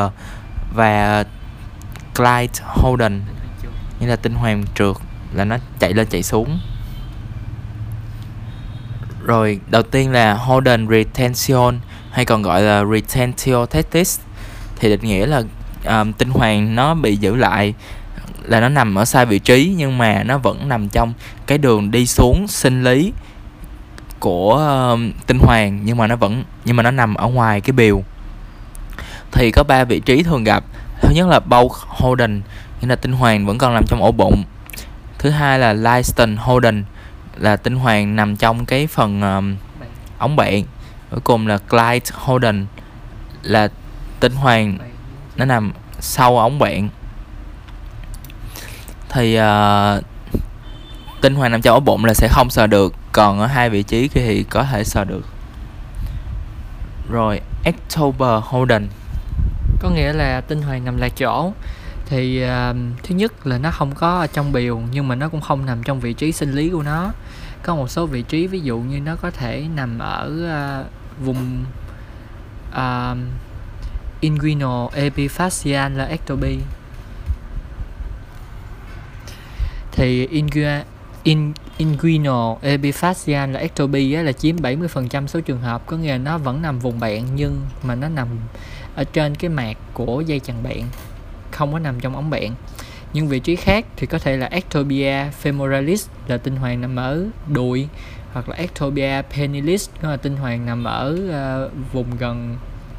và 0.74 1.24
Clyde 2.14 2.64
Holden. 2.64 3.22
Nghĩa 4.00 4.06
là 4.06 4.16
tinh 4.16 4.34
hoàn 4.34 4.64
trượt 4.74 4.96
là 5.32 5.44
nó 5.44 5.56
chạy 5.78 5.92
lên 5.92 6.06
chạy 6.10 6.22
xuống. 6.22 6.58
Rồi 9.24 9.60
đầu 9.70 9.82
tiên 9.82 10.12
là 10.12 10.34
Holden 10.34 10.88
Retention 10.88 11.80
hay 12.10 12.24
còn 12.24 12.42
gọi 12.42 12.62
là 12.62 12.84
Retentio 12.84 13.66
Testis 13.66 14.20
thì 14.76 14.88
định 14.88 15.00
nghĩa 15.02 15.26
là 15.26 15.42
um, 15.84 16.12
tinh 16.12 16.30
hoàng 16.30 16.74
nó 16.74 16.94
bị 16.94 17.16
giữ 17.16 17.36
lại 17.36 17.74
là 18.42 18.60
nó 18.60 18.68
nằm 18.68 18.94
ở 18.94 19.04
sai 19.04 19.26
vị 19.26 19.38
trí 19.38 19.74
nhưng 19.76 19.98
mà 19.98 20.22
nó 20.22 20.38
vẫn 20.38 20.68
nằm 20.68 20.88
trong 20.88 21.12
cái 21.46 21.58
đường 21.58 21.90
đi 21.90 22.06
xuống 22.06 22.48
sinh 22.48 22.84
lý 22.84 23.12
của 24.18 24.54
um, 24.54 25.12
tinh 25.26 25.38
hoàng 25.38 25.80
nhưng 25.84 25.96
mà 25.96 26.06
nó 26.06 26.16
vẫn 26.16 26.44
nhưng 26.64 26.76
mà 26.76 26.82
nó 26.82 26.90
nằm 26.90 27.14
ở 27.14 27.26
ngoài 27.26 27.60
cái 27.60 27.72
biểu 27.72 28.02
thì 29.32 29.50
có 29.50 29.62
ba 29.62 29.84
vị 29.84 30.00
trí 30.00 30.22
thường 30.22 30.44
gặp. 30.44 30.64
Thứ 31.00 31.08
nhất 31.14 31.28
là 31.28 31.40
bulk 31.40 31.72
Holden 31.72 32.42
nghĩa 32.80 32.88
là 32.88 32.96
tinh 32.96 33.12
hoàng 33.12 33.46
vẫn 33.46 33.58
còn 33.58 33.74
nằm 33.74 33.84
trong 33.88 34.02
ổ 34.02 34.12
bụng. 34.12 34.44
Thứ 35.18 35.30
hai 35.30 35.58
là 35.58 35.72
lyston 35.72 36.36
Holden 36.36 36.84
là 37.36 37.56
tinh 37.56 37.76
hoàng 37.76 38.16
nằm 38.16 38.36
trong 38.36 38.66
cái 38.66 38.86
phần 38.86 39.22
um, 39.22 39.56
ống 40.18 40.36
bạn 40.36 40.62
cuối 41.10 41.20
cùng 41.24 41.46
là 41.46 41.58
Clyde 41.58 42.10
Holden 42.12 42.66
là 43.42 43.68
tinh 44.20 44.32
hoàng 44.34 44.78
nó 45.36 45.44
nằm 45.44 45.72
sau 46.00 46.38
ống 46.38 46.58
bạn 46.58 46.88
thì 49.08 49.38
uh, 49.40 50.04
tinh 51.20 51.34
hoàn 51.34 51.52
nằm 51.52 51.62
trong 51.62 51.74
ổ 51.74 51.80
bụng 51.80 52.04
là 52.04 52.14
sẽ 52.14 52.28
không 52.30 52.50
sờ 52.50 52.66
được 52.66 52.94
còn 53.12 53.40
ở 53.40 53.46
hai 53.46 53.70
vị 53.70 53.82
trí 53.82 54.08
kia 54.08 54.20
thì 54.26 54.42
có 54.42 54.64
thể 54.64 54.84
sờ 54.84 55.04
được. 55.04 55.26
Rồi 57.10 57.40
October 57.64 58.42
Holden. 58.42 58.88
Có 59.80 59.90
nghĩa 59.90 60.12
là 60.12 60.40
tinh 60.40 60.62
hoàn 60.62 60.84
nằm 60.84 60.96
lại 60.96 61.10
chỗ. 61.10 61.52
Thì 62.06 62.44
uh, 62.44 62.76
thứ 63.02 63.14
nhất 63.14 63.46
là 63.46 63.58
nó 63.58 63.70
không 63.70 63.94
có 63.94 64.18
ở 64.18 64.26
trong 64.26 64.52
biểu 64.52 64.80
nhưng 64.92 65.08
mà 65.08 65.14
nó 65.14 65.28
cũng 65.28 65.40
không 65.40 65.66
nằm 65.66 65.82
trong 65.82 66.00
vị 66.00 66.12
trí 66.12 66.32
sinh 66.32 66.52
lý 66.52 66.70
của 66.70 66.82
nó. 66.82 67.12
Có 67.62 67.74
một 67.74 67.90
số 67.90 68.06
vị 68.06 68.22
trí 68.22 68.46
ví 68.46 68.60
dụ 68.60 68.78
như 68.78 69.00
nó 69.00 69.16
có 69.16 69.30
thể 69.30 69.64
nằm 69.74 69.98
ở 69.98 70.30
uh, 70.80 70.86
vùng 71.24 71.64
uh, 72.70 73.18
inguinal 74.22 74.88
epiphyseal 74.94 75.92
là 75.92 76.04
ectopy 76.04 76.58
thì 79.92 80.26
inguinal 80.26 80.82
in, 81.22 81.52
inguinal 81.78 82.56
epiphyseal 82.62 83.50
là 83.50 83.60
ectopy 83.60 84.12
á, 84.12 84.22
là 84.22 84.32
chiếm 84.32 84.56
70% 84.56 85.26
số 85.26 85.40
trường 85.40 85.60
hợp. 85.60 85.86
Có 85.86 85.96
nghĩa 85.96 86.10
là 86.10 86.18
nó 86.18 86.38
vẫn 86.38 86.62
nằm 86.62 86.78
vùng 86.78 87.00
bạn 87.00 87.26
nhưng 87.34 87.60
mà 87.82 87.94
nó 87.94 88.08
nằm 88.08 88.28
ở 88.96 89.04
trên 89.04 89.34
cái 89.34 89.48
mạc 89.48 89.76
của 89.92 90.20
dây 90.20 90.40
chằng 90.40 90.62
bạn 90.62 90.82
không 91.50 91.72
có 91.72 91.78
nằm 91.78 92.00
trong 92.00 92.16
ống 92.16 92.30
bẹn 92.30 92.52
những 93.12 93.28
vị 93.28 93.40
trí 93.40 93.56
khác 93.56 93.86
thì 93.96 94.06
có 94.06 94.18
thể 94.18 94.36
là 94.36 94.46
ectopia 94.46 95.30
femoralis 95.42 96.08
là 96.28 96.36
tinh 96.36 96.56
hoàng 96.56 96.80
nằm 96.80 96.96
ở 96.96 97.24
đùi 97.48 97.88
hoặc 98.32 98.48
là 98.48 98.56
ectopia 98.56 99.22
penilis 99.36 99.88
là 100.02 100.16
tinh 100.16 100.36
hoàng 100.36 100.66
nằm 100.66 100.84
ở 100.84 101.18
uh, 101.66 101.92
vùng 101.92 102.16
gần 102.18 102.56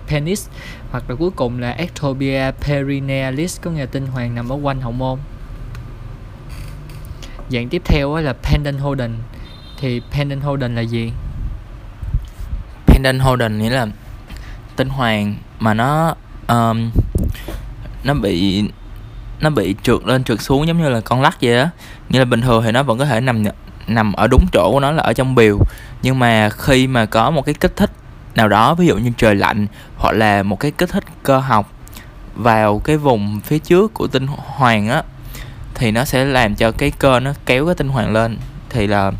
penis 0.07 0.47
hoặc 0.91 1.03
là 1.07 1.15
cuối 1.15 1.31
cùng 1.35 1.59
là 1.59 1.71
ectopia 1.71 2.51
perinealis 2.61 3.61
có 3.61 3.71
nghĩa 3.71 3.79
là 3.79 3.85
tinh 3.85 4.07
hoàng 4.07 4.35
nằm 4.35 4.49
ở 4.49 4.55
quanh 4.61 4.81
hậu 4.81 4.91
môn. 4.91 5.19
Dạng 7.49 7.69
tiếp 7.69 7.81
theo 7.85 8.15
là 8.15 8.33
pendant 8.33 8.79
hoden 8.79 9.11
thì 9.79 10.01
pendant 10.11 10.43
hoden 10.43 10.75
là 10.75 10.81
gì? 10.81 11.11
Pendant 12.85 13.21
hoden 13.21 13.59
nghĩa 13.59 13.69
là 13.69 13.87
tinh 14.75 14.89
hoàng 14.89 15.35
mà 15.59 15.73
nó 15.73 16.15
um, 16.47 16.91
nó 18.03 18.13
bị 18.13 18.63
nó 19.39 19.49
bị 19.49 19.75
trượt 19.83 20.05
lên 20.05 20.23
trượt 20.23 20.41
xuống 20.41 20.67
giống 20.67 20.77
như 20.77 20.89
là 20.89 21.01
con 21.01 21.21
lắc 21.21 21.37
vậy 21.41 21.57
á. 21.57 21.69
Nghĩa 22.09 22.19
là 22.19 22.25
bình 22.25 22.41
thường 22.41 22.63
thì 22.63 22.71
nó 22.71 22.83
vẫn 22.83 22.97
có 22.97 23.05
thể 23.05 23.21
nằm 23.21 23.43
nằm 23.87 24.13
ở 24.13 24.27
đúng 24.27 24.45
chỗ 24.53 24.71
của 24.71 24.79
nó 24.79 24.91
là 24.91 25.03
ở 25.03 25.13
trong 25.13 25.35
biểu 25.35 25.59
nhưng 26.01 26.19
mà 26.19 26.49
khi 26.49 26.87
mà 26.87 27.05
có 27.05 27.31
một 27.31 27.45
cái 27.45 27.55
kích 27.55 27.75
thích 27.75 27.91
nào 28.35 28.49
đó 28.49 28.75
ví 28.75 28.87
dụ 28.87 28.97
như 28.97 29.11
trời 29.17 29.35
lạnh 29.35 29.67
hoặc 29.97 30.11
là 30.11 30.43
một 30.43 30.59
cái 30.59 30.71
kích 30.71 30.89
thích 30.89 31.03
cơ 31.23 31.37
học 31.37 31.71
vào 32.35 32.79
cái 32.79 32.97
vùng 32.97 33.41
phía 33.43 33.59
trước 33.59 33.93
của 33.93 34.07
tinh 34.07 34.27
hoàng 34.27 34.87
á 34.87 35.03
thì 35.75 35.91
nó 35.91 36.05
sẽ 36.05 36.25
làm 36.25 36.55
cho 36.55 36.71
cái 36.71 36.91
cơ 36.91 37.19
nó 37.19 37.33
kéo 37.45 37.65
cái 37.65 37.75
tinh 37.75 37.87
hoàng 37.87 38.13
lên 38.13 38.37
thì 38.69 38.87
là 38.87 39.11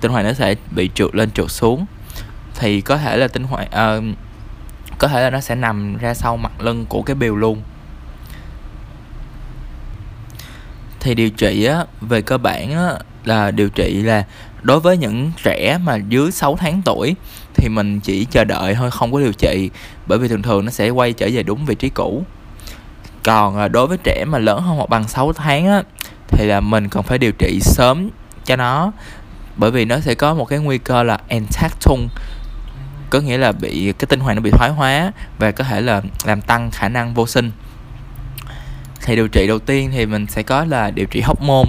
tinh 0.00 0.12
hoàng 0.12 0.24
nó 0.24 0.32
sẽ 0.32 0.54
bị 0.70 0.90
trượt 0.94 1.14
lên 1.14 1.30
trượt 1.30 1.50
xuống. 1.50 1.86
Thì 2.54 2.80
có 2.80 2.96
thể 2.96 3.16
là 3.16 3.28
tinh 3.28 3.44
hoàng 3.44 3.68
uh, 3.68 4.04
có 4.98 5.08
thể 5.08 5.22
là 5.22 5.30
nó 5.30 5.40
sẽ 5.40 5.54
nằm 5.54 5.96
ra 5.96 6.14
sau 6.14 6.36
mặt 6.36 6.52
lưng 6.60 6.86
của 6.88 7.02
cái 7.02 7.14
bìu 7.14 7.36
luôn. 7.36 7.62
Thì 11.00 11.14
điều 11.14 11.30
trị 11.30 11.64
á, 11.64 11.84
về 12.00 12.22
cơ 12.22 12.38
bản 12.38 12.72
á, 12.72 12.92
là 13.24 13.50
điều 13.50 13.68
trị 13.68 14.02
là 14.02 14.24
đối 14.62 14.80
với 14.80 14.96
những 14.96 15.32
trẻ 15.42 15.78
mà 15.82 15.96
dưới 15.96 16.32
6 16.32 16.56
tháng 16.56 16.82
tuổi 16.84 17.14
thì 17.54 17.68
mình 17.68 18.00
chỉ 18.00 18.24
chờ 18.24 18.44
đợi 18.44 18.74
thôi 18.74 18.90
không 18.90 19.12
có 19.12 19.20
điều 19.20 19.32
trị. 19.32 19.70
Bởi 20.06 20.18
vì 20.18 20.28
thường 20.28 20.42
thường 20.42 20.64
nó 20.64 20.70
sẽ 20.70 20.90
quay 20.90 21.12
trở 21.12 21.28
về 21.32 21.42
đúng 21.42 21.64
vị 21.64 21.74
trí 21.74 21.88
cũ. 21.88 22.24
Còn 23.24 23.58
à, 23.58 23.68
đối 23.68 23.86
với 23.86 23.98
trẻ 24.04 24.24
mà 24.24 24.38
lớn 24.38 24.62
hơn 24.62 24.76
hoặc 24.76 24.88
bằng 24.88 25.08
6 25.08 25.32
tháng 25.32 25.66
á, 25.66 25.82
thì 26.28 26.46
là 26.46 26.60
mình 26.60 26.88
cần 26.88 27.02
phải 27.02 27.18
điều 27.18 27.32
trị 27.32 27.60
sớm 27.62 28.10
cho 28.44 28.56
nó. 28.56 28.92
Bởi 29.56 29.70
vì 29.70 29.84
nó 29.84 30.00
sẽ 30.00 30.14
có 30.14 30.34
một 30.34 30.44
cái 30.44 30.58
nguy 30.58 30.78
cơ 30.78 31.02
là 31.02 31.18
entactung 31.28 32.08
có 33.10 33.20
nghĩa 33.20 33.38
là 33.38 33.52
bị 33.52 33.92
cái 33.98 34.06
tinh 34.06 34.20
hoàn 34.20 34.36
nó 34.36 34.42
bị 34.42 34.50
thoái 34.50 34.70
hóa 34.70 35.12
và 35.38 35.50
có 35.50 35.64
thể 35.64 35.80
là 35.80 36.02
làm 36.24 36.40
tăng 36.40 36.70
khả 36.70 36.88
năng 36.88 37.14
vô 37.14 37.26
sinh. 37.26 37.50
Thì 39.02 39.16
điều 39.16 39.28
trị 39.28 39.46
đầu 39.46 39.58
tiên 39.58 39.90
thì 39.92 40.06
mình 40.06 40.26
sẽ 40.26 40.42
có 40.42 40.64
là 40.64 40.90
điều 40.90 41.06
trị 41.06 41.20
hóc 41.20 41.42
môn 41.42 41.66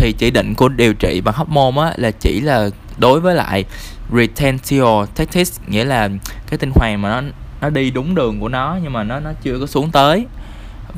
thì 0.00 0.12
chỉ 0.12 0.30
định 0.30 0.54
của 0.54 0.68
điều 0.68 0.94
trị 0.94 1.20
bằng 1.20 1.34
hormone 1.34 1.82
á 1.82 1.92
là 1.96 2.10
chỉ 2.10 2.40
là 2.40 2.70
đối 2.98 3.20
với 3.20 3.34
lại 3.34 3.64
retentio 4.12 5.06
tactics 5.06 5.60
nghĩa 5.66 5.84
là 5.84 6.08
cái 6.50 6.58
tinh 6.58 6.70
hoàng 6.74 7.02
mà 7.02 7.08
nó 7.08 7.28
nó 7.60 7.70
đi 7.70 7.90
đúng 7.90 8.14
đường 8.14 8.40
của 8.40 8.48
nó 8.48 8.78
nhưng 8.82 8.92
mà 8.92 9.02
nó 9.02 9.20
nó 9.20 9.30
chưa 9.42 9.58
có 9.60 9.66
xuống 9.66 9.90
tới. 9.90 10.26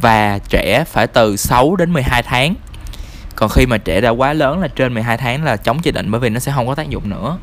Và 0.00 0.38
trẻ 0.48 0.84
phải 0.86 1.06
từ 1.06 1.36
6 1.36 1.76
đến 1.76 1.92
12 1.92 2.22
tháng. 2.22 2.54
Còn 3.36 3.50
khi 3.50 3.66
mà 3.66 3.78
trẻ 3.78 4.00
đã 4.00 4.10
quá 4.10 4.32
lớn 4.32 4.58
là 4.58 4.68
trên 4.68 4.94
12 4.94 5.16
tháng 5.16 5.44
là 5.44 5.56
chống 5.56 5.78
chỉ 5.82 5.90
định 5.90 6.10
bởi 6.10 6.20
vì 6.20 6.28
nó 6.28 6.40
sẽ 6.40 6.52
không 6.52 6.66
có 6.66 6.74
tác 6.74 6.88
dụng 6.88 7.10
nữa. 7.10 7.38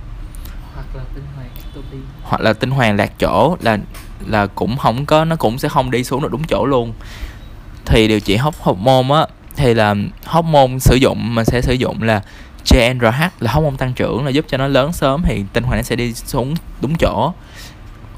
Hoặc 0.76 0.86
là 0.96 1.04
tinh 1.14 1.24
hoàng 1.36 1.50
ectopy 1.56 1.98
hoặc 2.24 2.42
là 2.42 2.54
tinh 2.54 2.72
hoàng 2.72 2.96
lạc 2.96 3.12
chỗ 3.20 3.58
là 3.62 3.78
là 4.26 4.48
cũng 4.48 4.78
không 4.78 5.06
có 5.06 5.26
nó 5.26 5.36
cũng 5.36 5.60
sẽ 5.60 5.70
không 5.70 5.92
đi 5.92 6.04
xuống 6.04 6.22
được 6.22 6.32
đúng 6.32 6.44
chỗ 6.44 6.66
luôn. 6.66 6.94
Thì 7.86 8.08
điều 8.08 8.20
trị 8.20 8.36
hóc 8.36 8.56
hormone 8.60 9.16
á 9.16 9.26
thì 9.58 9.74
là 9.74 9.96
hormone 10.26 10.80
sử 10.80 10.96
dụng 10.96 11.36
mình 11.36 11.46
sẽ 11.46 11.62
sử 11.62 11.74
dụng 11.74 12.04
là 12.04 12.22
GnRH 12.72 13.22
là 13.40 13.52
hormone 13.52 13.78
tăng 13.78 13.94
trưởng 13.94 14.26
là 14.26 14.32
giúp 14.32 14.46
cho 14.48 14.58
nó 14.58 14.68
lớn 14.68 14.94
sớm 14.94 15.22
thì 15.26 15.44
tinh 15.54 15.64
hoàn 15.64 15.78
nó 15.78 15.84
sẽ 15.84 15.96
đi 15.96 16.14
xuống 16.14 16.56
đúng 16.82 16.96
chỗ. 16.96 17.34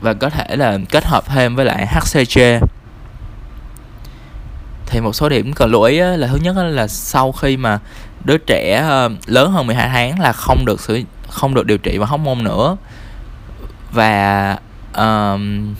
Và 0.01 0.13
có 0.13 0.29
thể 0.29 0.55
là 0.55 0.77
kết 0.89 1.05
hợp 1.05 1.23
thêm 1.27 1.55
với 1.55 1.65
lại 1.65 1.87
HCG 1.87 2.39
thì 4.85 4.99
một 4.99 5.13
số 5.13 5.29
điểm 5.29 5.53
cần 5.53 5.71
lưu 5.71 5.81
ý 5.81 5.97
là 5.97 6.27
thứ 6.27 6.37
nhất 6.41 6.55
là 6.55 6.87
sau 6.87 7.31
khi 7.31 7.57
mà 7.57 7.79
đứa 8.23 8.37
trẻ 8.37 8.85
ờ, 8.87 9.09
lớn 9.25 9.51
hơn 9.51 9.67
12 9.67 9.89
tháng 9.89 10.19
là 10.19 10.33
không 10.33 10.65
được 10.65 10.81
sử 10.81 11.01
không 11.29 11.53
được 11.53 11.65
điều 11.65 11.77
trị 11.77 11.97
bằng 11.97 12.09
hormone 12.09 12.41
nữa. 12.41 12.77
Và 13.91 14.57
um, 14.93 15.75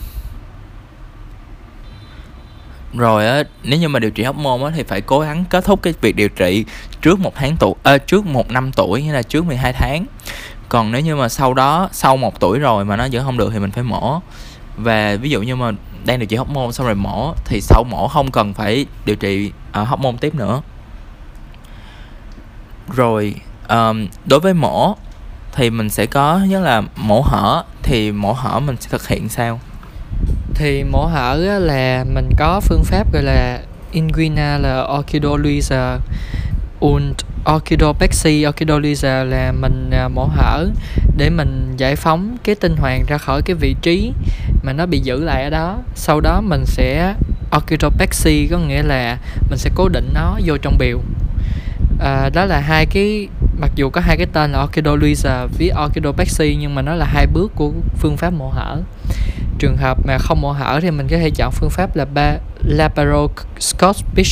rồi 2.94 3.26
á 3.26 3.42
nếu 3.62 3.78
như 3.78 3.88
mà 3.88 3.98
điều 3.98 4.10
trị 4.10 4.22
hóc 4.22 4.36
môn 4.36 4.62
á 4.62 4.70
thì 4.74 4.82
phải 4.82 5.00
cố 5.00 5.20
gắng 5.20 5.44
kết 5.50 5.64
thúc 5.64 5.82
cái 5.82 5.94
việc 6.00 6.16
điều 6.16 6.28
trị 6.28 6.64
trước 7.02 7.20
một 7.20 7.32
tháng 7.34 7.56
tuổi 7.60 7.74
à, 7.82 7.98
trước 7.98 8.26
một 8.26 8.50
năm 8.50 8.72
tuổi 8.72 9.02
hay 9.02 9.14
là 9.14 9.22
trước 9.22 9.44
12 9.44 9.72
tháng. 9.72 10.06
Còn 10.68 10.92
nếu 10.92 11.00
như 11.00 11.16
mà 11.16 11.28
sau 11.28 11.54
đó 11.54 11.88
sau 11.92 12.16
một 12.16 12.40
tuổi 12.40 12.58
rồi 12.58 12.84
mà 12.84 12.96
nó 12.96 13.08
vẫn 13.12 13.24
không 13.24 13.36
được 13.36 13.50
thì 13.52 13.58
mình 13.58 13.70
phải 13.70 13.84
mổ. 13.84 14.20
Và 14.76 15.16
ví 15.16 15.30
dụ 15.30 15.42
như 15.42 15.56
mà 15.56 15.72
đang 16.04 16.18
điều 16.18 16.26
trị 16.26 16.36
hóc 16.36 16.50
môn 16.50 16.72
xong 16.72 16.86
rồi 16.86 16.94
mổ 16.94 17.34
thì 17.44 17.60
sau 17.60 17.84
mổ 17.84 18.08
không 18.08 18.30
cần 18.30 18.54
phải 18.54 18.86
điều 19.04 19.16
trị 19.16 19.52
uh, 19.82 20.00
môn 20.00 20.18
tiếp 20.18 20.34
nữa. 20.34 20.62
Rồi 22.88 23.34
um, 23.68 24.06
đối 24.24 24.40
với 24.40 24.54
mổ 24.54 24.96
thì 25.52 25.70
mình 25.70 25.90
sẽ 25.90 26.06
có 26.06 26.40
nhất 26.48 26.60
là 26.60 26.82
mổ 26.96 27.22
hở 27.22 27.64
thì 27.82 28.12
mổ 28.12 28.32
hở 28.32 28.60
mình 28.60 28.76
sẽ 28.80 28.88
thực 28.90 29.08
hiện 29.08 29.28
sao? 29.28 29.60
Thì 30.54 30.84
mổ 30.84 31.06
hở 31.06 31.58
là 31.60 32.04
mình 32.14 32.30
có 32.38 32.60
phương 32.60 32.84
pháp 32.84 33.12
gọi 33.12 33.22
là 33.22 33.60
inguina 33.92 34.58
là 34.58 34.86
orchidolysa 34.98 35.98
und 36.80 37.14
orchidopexy 37.56 38.46
orchidolysa 38.48 39.24
là 39.24 39.52
mình 39.52 39.90
à, 39.92 40.08
mổ 40.08 40.24
hở 40.24 40.68
để 41.16 41.30
mình 41.30 41.74
giải 41.76 41.96
phóng 41.96 42.36
cái 42.44 42.54
tinh 42.54 42.76
hoàn 42.76 43.04
ra 43.06 43.18
khỏi 43.18 43.42
cái 43.42 43.56
vị 43.56 43.76
trí 43.82 44.12
mà 44.62 44.72
nó 44.72 44.86
bị 44.86 44.98
giữ 44.98 45.24
lại 45.24 45.44
ở 45.44 45.50
đó. 45.50 45.78
Sau 45.94 46.20
đó 46.20 46.40
mình 46.40 46.64
sẽ 46.66 47.14
orchidopexy 47.56 48.48
có 48.50 48.58
nghĩa 48.58 48.82
là 48.82 49.18
mình 49.50 49.58
sẽ 49.58 49.70
cố 49.74 49.88
định 49.88 50.10
nó 50.14 50.38
vô 50.44 50.56
trong 50.56 50.78
biểu 50.78 51.00
à, 52.00 52.30
đó 52.34 52.44
là 52.44 52.60
hai 52.60 52.86
cái 52.86 53.28
mặc 53.60 53.70
dù 53.74 53.90
có 53.90 54.00
hai 54.00 54.16
cái 54.16 54.26
tên 54.32 54.52
là 54.52 54.62
orchidolysa 54.64 55.46
với 55.58 55.70
orchidopexy 55.84 56.56
nhưng 56.60 56.74
mà 56.74 56.82
nó 56.82 56.94
là 56.94 57.06
hai 57.06 57.26
bước 57.26 57.52
của 57.54 57.72
phương 57.96 58.16
pháp 58.16 58.32
mổ 58.32 58.50
hở 58.50 58.78
trường 59.58 59.76
hợp 59.76 59.98
mà 60.06 60.18
không 60.18 60.40
mổ 60.40 60.52
hở 60.52 60.80
thì 60.82 60.90
mình 60.90 61.08
có 61.08 61.18
thể 61.18 61.30
chọn 61.30 61.52
phương 61.52 61.70
pháp 61.70 61.96
là 61.96 62.04
ba 62.04 62.36
laparoscopic 62.64 64.26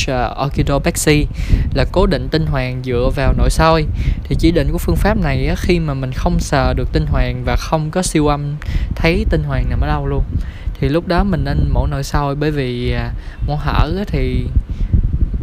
orchidopexy 0.45 1.27
là 1.73 1.85
cố 1.91 2.05
định 2.05 2.27
tinh 2.31 2.45
hoàn 2.45 2.83
dựa 2.83 3.09
vào 3.15 3.33
nội 3.37 3.49
soi. 3.49 3.85
Thì 4.23 4.35
chỉ 4.39 4.51
định 4.51 4.71
của 4.71 4.77
phương 4.77 4.95
pháp 4.95 5.17
này 5.17 5.47
á, 5.47 5.55
khi 5.57 5.79
mà 5.79 5.93
mình 5.93 6.11
không 6.11 6.39
sờ 6.39 6.73
được 6.73 6.93
tinh 6.93 7.05
hoàn 7.05 7.43
và 7.45 7.55
không 7.55 7.91
có 7.91 8.01
siêu 8.01 8.27
âm 8.27 8.55
thấy 8.95 9.25
tinh 9.29 9.43
hoàn 9.43 9.69
nằm 9.69 9.79
ở 9.81 9.87
đâu 9.87 10.07
luôn. 10.07 10.23
Thì 10.79 10.89
lúc 10.89 11.07
đó 11.07 11.23
mình 11.23 11.43
nên 11.43 11.69
mổ 11.73 11.87
nội 11.87 12.03
soi 12.03 12.35
bởi 12.35 12.51
vì 12.51 12.91
à, 12.91 13.11
mổ 13.47 13.55
hở 13.55 13.93
á, 13.97 14.03
thì 14.07 14.45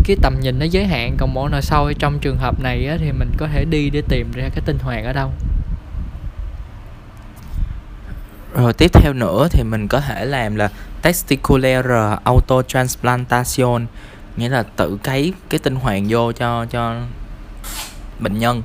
cái 0.04 0.16
tầm 0.22 0.40
nhìn 0.40 0.58
nó 0.58 0.64
giới 0.64 0.86
hạn 0.86 1.16
còn 1.18 1.34
mổ 1.34 1.48
nội 1.48 1.62
soi 1.62 1.94
trong 1.94 2.18
trường 2.18 2.36
hợp 2.36 2.60
này 2.60 2.86
á, 2.86 2.96
thì 3.00 3.12
mình 3.12 3.30
có 3.36 3.48
thể 3.52 3.64
đi 3.64 3.90
để 3.90 4.02
tìm 4.08 4.32
ra 4.32 4.48
cái 4.54 4.62
tinh 4.66 4.78
hoàn 4.82 5.04
ở 5.04 5.12
đâu 5.12 5.32
rồi 8.56 8.72
tiếp 8.72 8.90
theo 8.94 9.12
nữa 9.12 9.48
thì 9.50 9.62
mình 9.62 9.88
có 9.88 10.00
thể 10.00 10.24
làm 10.24 10.56
là 10.56 10.68
testicular 11.02 11.86
autotransplantation 12.24 13.86
nghĩa 14.36 14.48
là 14.48 14.62
tự 14.62 14.98
cấy 15.02 15.32
cái 15.48 15.58
tinh 15.58 15.76
hoàn 15.76 16.06
vô 16.08 16.32
cho 16.32 16.66
cho 16.70 16.94
bệnh 18.18 18.38
nhân. 18.38 18.62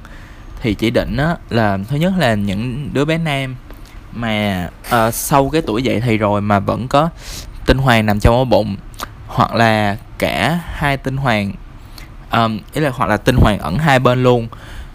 Thì 0.61 0.73
chỉ 0.73 0.89
định 0.89 1.17
á, 1.17 1.35
là 1.49 1.77
thứ 1.89 1.97
nhất 1.97 2.13
là 2.17 2.33
những 2.33 2.89
đứa 2.93 3.05
bé 3.05 3.17
nam 3.17 3.55
mà 4.13 4.69
uh, 4.95 5.13
sau 5.13 5.49
cái 5.49 5.61
tuổi 5.61 5.83
dậy 5.83 6.01
thì 6.01 6.17
rồi 6.17 6.41
mà 6.41 6.59
vẫn 6.59 6.87
có 6.87 7.09
tinh 7.65 7.77
hoàn 7.77 8.05
nằm 8.05 8.19
trong 8.19 8.35
ổ 8.35 8.45
bụng 8.45 8.75
hoặc 9.27 9.55
là 9.55 9.97
cả 10.17 10.59
hai 10.65 10.97
tinh 10.97 11.17
hoàn 11.17 11.53
um, 12.31 12.59
ý 12.73 12.81
là 12.81 12.89
hoặc 12.89 13.09
là 13.09 13.17
tinh 13.17 13.35
hoàn 13.35 13.59
ẩn 13.59 13.77
hai 13.77 13.99
bên 13.99 14.23
luôn 14.23 14.47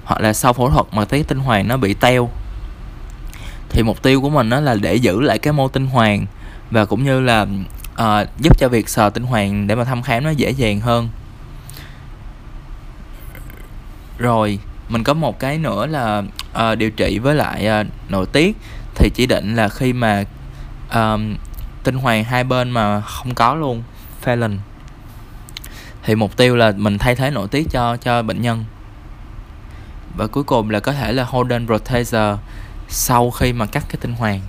hoặc 0.04 0.20
là 0.20 0.32
sau 0.32 0.52
phẫu 0.52 0.70
thuật 0.70 0.86
mà 0.92 1.04
thấy 1.04 1.22
tinh 1.22 1.38
hoàn 1.38 1.68
nó 1.68 1.76
bị 1.76 1.94
teo 1.94 2.30
thì 3.68 3.82
mục 3.82 4.02
tiêu 4.02 4.20
của 4.20 4.30
mình 4.30 4.50
đó 4.50 4.60
là 4.60 4.74
để 4.74 4.94
giữ 4.94 5.20
lại 5.20 5.38
cái 5.38 5.52
mô 5.52 5.68
tinh 5.68 5.86
hoàng 5.86 6.26
và 6.70 6.84
cũng 6.84 7.04
như 7.04 7.20
là 7.20 7.46
uh, 8.02 8.28
giúp 8.40 8.58
cho 8.58 8.68
việc 8.68 8.88
sờ 8.88 9.10
tinh 9.10 9.22
hoàng 9.22 9.66
để 9.66 9.74
mà 9.74 9.84
thăm 9.84 10.02
khám 10.02 10.24
nó 10.24 10.30
dễ 10.30 10.50
dàng 10.50 10.80
hơn. 10.80 11.08
Rồi 14.18 14.58
mình 14.88 15.04
có 15.04 15.14
một 15.14 15.38
cái 15.38 15.58
nữa 15.58 15.86
là 15.86 16.22
uh, 16.72 16.78
điều 16.78 16.90
trị 16.90 17.18
với 17.18 17.34
lại 17.34 17.68
uh, 17.80 18.10
nội 18.10 18.26
tiết. 18.26 18.56
Thì 18.94 19.10
chỉ 19.14 19.26
định 19.26 19.56
là 19.56 19.68
khi 19.68 19.92
mà 19.92 20.24
uh, 20.88 21.20
tinh 21.84 21.96
hoàng 21.96 22.24
hai 22.24 22.44
bên 22.44 22.70
mà 22.70 23.00
không 23.00 23.34
có 23.34 23.54
luôn 23.54 23.82
phalon 24.20 24.58
thì 26.02 26.14
mục 26.14 26.36
tiêu 26.36 26.56
là 26.56 26.72
mình 26.76 26.98
thay 26.98 27.14
thế 27.14 27.30
nội 27.30 27.48
tiết 27.48 27.66
cho 27.70 27.96
cho 27.96 28.22
bệnh 28.22 28.42
nhân. 28.42 28.64
Và 30.16 30.26
cuối 30.26 30.44
cùng 30.44 30.70
là 30.70 30.80
có 30.80 30.92
thể 30.92 31.12
là 31.12 31.24
Holden 31.24 31.66
Protezer 31.66 32.36
sau 32.88 33.30
khi 33.30 33.52
mà 33.52 33.66
cắt 33.66 33.84
cái 33.88 33.96
tinh 34.00 34.12
hoàn 34.12 34.40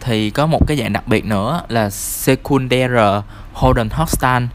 thì 0.00 0.30
có 0.30 0.46
một 0.46 0.66
cái 0.66 0.76
dạng 0.76 0.92
đặc 0.92 1.08
biệt 1.08 1.24
nữa 1.24 1.62
là 1.68 1.90
secundary 1.90 3.24
Holden 3.52 3.90
Hostan 3.90 4.48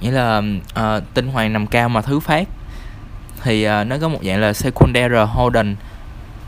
nghĩa 0.00 0.10
là 0.10 0.42
uh, 0.80 1.02
tinh 1.14 1.28
hoàn 1.28 1.52
nằm 1.52 1.66
cao 1.66 1.88
mà 1.88 2.02
thứ 2.02 2.20
phát. 2.20 2.48
Thì 3.42 3.68
uh, 3.68 3.86
nó 3.86 3.96
có 4.00 4.08
một 4.08 4.18
dạng 4.22 4.40
là 4.40 4.52
secundary 4.52 5.16
Holden 5.26 5.76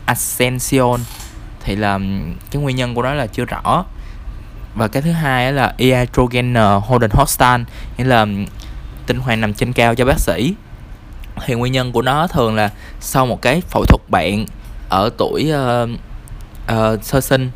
Ascension 0.07 1.01
thì 1.61 1.77
là 1.77 1.99
cái 2.51 2.63
nguyên 2.63 2.77
nhân 2.77 2.95
của 2.95 3.03
nó 3.03 3.15
là 3.15 3.27
chưa 3.27 3.45
rõ. 3.45 3.85
Và 4.75 4.89
cái 4.89 5.03
thứ 5.03 5.13
hai 5.13 5.53
là 5.53 5.75
iatrogener 5.77 6.83
Holden 6.83 7.11
Hostan 7.11 7.65
nghĩa 7.97 8.05
là 8.05 8.27
tinh 9.07 9.19
hoàn 9.19 9.41
nằm 9.41 9.55
trên 9.55 9.73
cao 9.73 9.95
cho 9.95 10.05
bác 10.05 10.21
sĩ 10.21 10.55
thì 11.47 11.55
nguyên 11.55 11.73
nhân 11.73 11.93
của 11.93 12.03
nó 12.03 12.27
thường 12.27 12.55
là 12.55 12.71
sau 13.01 13.27
một 13.27 13.43
cái 13.43 13.61
phẫu 13.61 13.85
thuật 13.85 14.01
bạn 14.09 14.47
ở 14.89 15.11
tuổi 15.17 15.53
uh, 15.53 15.89
uh, 16.73 17.05
sơ 17.05 17.21
sinh 17.21 17.51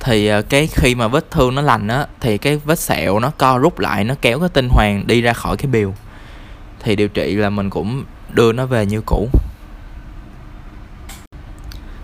thì 0.00 0.38
uh, 0.38 0.48
cái 0.48 0.66
khi 0.66 0.94
mà 0.94 1.08
vết 1.08 1.30
thương 1.30 1.54
nó 1.54 1.62
lành 1.62 1.88
á 1.88 2.06
thì 2.20 2.38
cái 2.38 2.56
vết 2.56 2.78
sẹo 2.78 3.18
nó 3.18 3.30
co 3.38 3.58
rút 3.58 3.78
lại 3.78 4.04
nó 4.04 4.14
kéo 4.20 4.40
cái 4.40 4.48
tinh 4.48 4.68
hoàng 4.68 5.06
đi 5.06 5.20
ra 5.20 5.32
khỏi 5.32 5.56
cái 5.56 5.66
biểu 5.66 5.94
thì 6.82 6.96
điều 6.96 7.08
trị 7.08 7.34
là 7.34 7.50
mình 7.50 7.70
cũng 7.70 8.04
đưa 8.30 8.52
nó 8.52 8.66
về 8.66 8.86
như 8.86 9.00
cũ. 9.06 9.28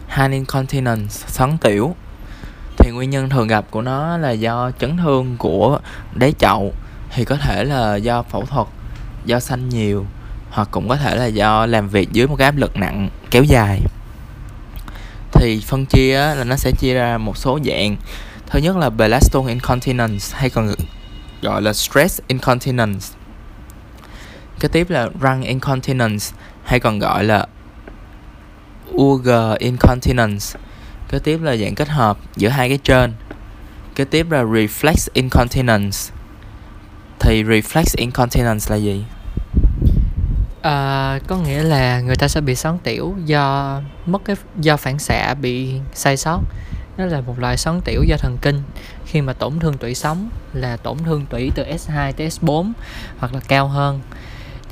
Hand 0.09 0.33
incontinence 0.33 1.09
sấn 1.09 1.59
tiểu. 1.59 1.95
Thì 2.79 2.91
nguyên 2.91 3.11
nhân 3.11 3.29
thường 3.29 3.49
gặp 3.49 3.65
của 3.71 3.83
nó 3.83 4.17
là 4.17 4.31
do 4.31 4.71
chấn 4.79 4.97
thương 4.97 5.37
của 5.39 5.81
đáy 6.15 6.33
chậu 6.39 6.73
thì 7.11 7.25
có 7.25 7.37
thể 7.37 7.65
là 7.65 7.97
do 7.97 8.23
phẫu 8.23 8.47
thuật 8.47 8.67
do 9.25 9.41
xanh 9.41 9.69
nhiều 9.69 10.07
hoặc 10.59 10.69
cũng 10.71 10.89
có 10.89 10.97
thể 10.97 11.17
là 11.17 11.27
do 11.27 11.67
làm 11.67 11.89
việc 11.89 12.13
dưới 12.13 12.27
một 12.27 12.37
cái 12.37 12.45
áp 12.45 12.57
lực 12.57 12.77
nặng 12.77 13.09
kéo 13.31 13.43
dài. 13.43 13.81
Thì 15.33 15.63
phân 15.67 15.87
chia 15.87 16.19
là 16.19 16.45
nó 16.45 16.57
sẽ 16.57 16.73
chia 16.73 16.95
ra 16.95 17.19
một 17.19 17.37
số 17.37 17.59
dạng. 17.65 17.97
Thứ 18.47 18.59
nhất 18.59 18.77
là 18.77 18.91
belastone 18.91 19.53
incontinence, 19.53 20.27
hay 20.33 20.51
còn 20.51 20.75
gọi 21.43 21.63
là 21.63 21.73
stress 21.73 22.21
incontinence. 22.27 23.07
Kế 24.61 24.69
tiếp 24.69 24.91
là 24.91 25.09
run 25.21 25.41
incontinence, 25.41 26.27
hay 26.65 26.81
còn 26.81 26.99
gọi 26.99 27.25
là 27.25 27.47
urge 28.95 29.57
incontinence. 29.59 30.59
Kế 31.09 31.19
tiếp 31.19 31.41
là 31.43 31.57
dạng 31.57 31.75
kết 31.75 31.89
hợp 31.89 32.19
giữa 32.37 32.49
hai 32.49 32.69
cái 32.69 32.79
trên. 32.79 33.13
Kế 33.95 34.05
tiếp 34.05 34.31
là 34.31 34.43
reflex 34.43 35.09
incontinence. 35.13 35.99
Thì 37.21 37.45
reflex 37.45 37.85
incontinence 37.97 38.67
là 38.71 38.77
gì? 38.77 39.05
À, 40.63 41.19
có 41.27 41.37
nghĩa 41.37 41.63
là 41.63 42.01
người 42.01 42.17
ta 42.17 42.29
sẽ 42.29 42.41
bị 42.41 42.55
xoắn 42.55 42.79
tiểu 42.79 43.15
do 43.25 43.81
mất 44.07 44.25
cái 44.25 44.37
do 44.61 44.77
phản 44.77 44.99
xạ 44.99 45.35
bị 45.35 45.81
sai 45.95 46.17
sót. 46.17 46.41
Nó 46.97 47.07
là 47.07 47.21
một 47.21 47.39
loại 47.39 47.57
xoắn 47.57 47.81
tiểu 47.81 48.03
do 48.09 48.17
thần 48.17 48.39
kinh. 48.43 48.63
Khi 49.07 49.21
mà 49.21 49.33
tổn 49.33 49.59
thương 49.59 49.79
tủy 49.79 49.95
sống 49.95 50.29
là 50.53 50.77
tổn 50.77 50.99
thương 50.99 51.27
tủy 51.27 51.53
từ 51.55 51.65
S2 51.65 52.13
tới 52.13 52.29
S4 52.29 52.73
hoặc 53.19 53.35
là 53.35 53.41
cao 53.49 53.69
hơn. 53.69 54.01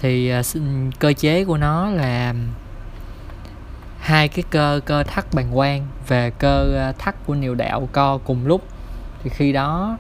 Thì 0.01 0.33
uh, 0.41 0.47
cơ 0.99 1.13
chế 1.13 1.45
của 1.45 1.57
nó 1.57 1.91
là 1.91 2.35
hai 3.99 4.29
cái 4.29 4.45
cơ 4.51 4.81
cơ 4.85 5.03
thắt 5.03 5.35
bàng 5.35 5.51
quang 5.55 5.87
và 6.09 6.31
cơ 6.31 6.63
ờ, 6.75 6.93
thắt 6.99 7.27
của 7.27 7.35
niệu 7.35 7.55
đạo 7.55 7.89
co 7.93 8.19
cùng 8.19 8.47
lúc. 8.47 8.63
Thì 9.23 9.31
khi 9.31 9.53
đó 9.53 9.99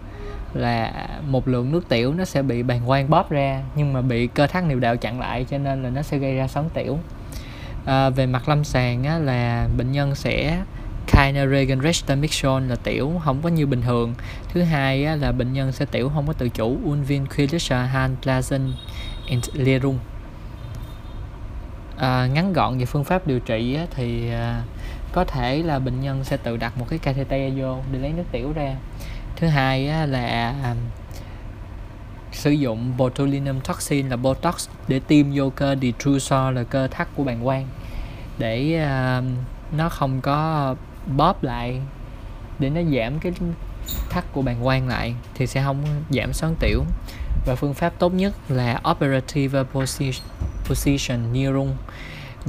là 0.54 1.08
một 1.28 1.48
lượng 1.48 1.72
nước 1.72 1.88
tiểu 1.88 2.14
nó 2.14 2.24
sẽ 2.24 2.42
bị 2.42 2.62
bàng 2.62 2.80
quang 2.86 3.10
bóp 3.10 3.30
ra 3.30 3.62
nhưng 3.74 3.92
mà 3.92 4.00
bị 4.00 4.26
cơ 4.26 4.46
thắt 4.46 4.64
niệu 4.64 4.80
đạo 4.80 4.96
chặn 4.96 5.20
lại 5.20 5.46
cho 5.50 5.58
nên 5.58 5.82
là 5.82 5.90
nó 5.90 6.02
sẽ 6.02 6.18
gây 6.18 6.36
ra 6.36 6.48
sóng 6.48 6.70
tiểu. 6.74 6.98
À, 7.84 8.10
về 8.10 8.26
mặt 8.26 8.48
lâm 8.48 8.64
sàng 8.64 9.04
á, 9.04 9.18
là 9.18 9.68
bệnh 9.76 9.92
nhân 9.92 10.14
sẽ 10.14 10.62
Kiner 11.06 11.48
là 12.68 12.76
tiểu 12.82 13.12
không 13.24 13.42
có 13.42 13.48
như 13.48 13.66
bình 13.66 13.82
thường. 13.82 14.14
Thứ 14.48 14.62
hai 14.62 15.04
á, 15.04 15.16
là 15.16 15.32
bệnh 15.32 15.52
nhân 15.52 15.72
sẽ 15.72 15.84
tiểu 15.84 16.08
không 16.14 16.26
có 16.26 16.32
tự 16.32 16.48
chủ 16.48 16.78
Unvin 16.84 17.26
Quilisha 17.26 17.82
Han 17.82 18.16
and 19.28 19.48
Lerum 19.54 19.98
à, 21.96 22.26
ngắn 22.26 22.52
gọn 22.52 22.78
về 22.78 22.84
phương 22.84 23.04
pháp 23.04 23.26
điều 23.26 23.40
trị 23.40 23.74
á, 23.74 23.86
thì 23.90 24.30
à, 24.30 24.62
có 25.12 25.24
thể 25.24 25.62
là 25.62 25.78
bệnh 25.78 26.00
nhân 26.00 26.24
sẽ 26.24 26.36
tự 26.36 26.56
đặt 26.56 26.78
một 26.78 26.86
cái 26.88 26.98
catheter 26.98 27.52
vô 27.56 27.78
để 27.92 27.98
lấy 27.98 28.12
nước 28.12 28.24
tiểu 28.32 28.52
ra 28.52 28.76
thứ 29.36 29.46
hai 29.46 29.88
á, 29.88 30.06
là 30.06 30.54
um, 30.64 30.76
sử 32.32 32.50
dụng 32.50 32.96
botulinum 32.96 33.60
toxin 33.60 34.08
là 34.08 34.16
botox 34.16 34.68
để 34.88 35.00
tiêm 35.00 35.26
vô 35.34 35.50
cơ 35.56 35.76
detrusor 35.82 36.54
là 36.54 36.62
cơ 36.70 36.88
thắt 36.88 37.08
của 37.14 37.24
bàng 37.24 37.44
quang. 37.44 37.66
Để 38.38 38.84
uh, 39.18 39.24
nó 39.76 39.88
không 39.88 40.20
có 40.20 40.74
bóp 41.16 41.42
lại 41.44 41.80
để 42.58 42.70
nó 42.70 42.80
giảm 42.82 43.18
cái 43.18 43.32
thắt 44.10 44.24
của 44.32 44.42
bàng 44.42 44.64
quang 44.64 44.88
lại 44.88 45.14
thì 45.34 45.46
sẽ 45.46 45.62
không 45.62 45.84
giảm 46.10 46.32
xoắn 46.32 46.54
tiểu. 46.60 46.84
Và 47.46 47.54
phương 47.54 47.74
pháp 47.74 47.92
tốt 47.98 48.14
nhất 48.14 48.34
là 48.48 48.80
operative 48.90 49.62
position 50.64 51.32
neuron 51.32 51.68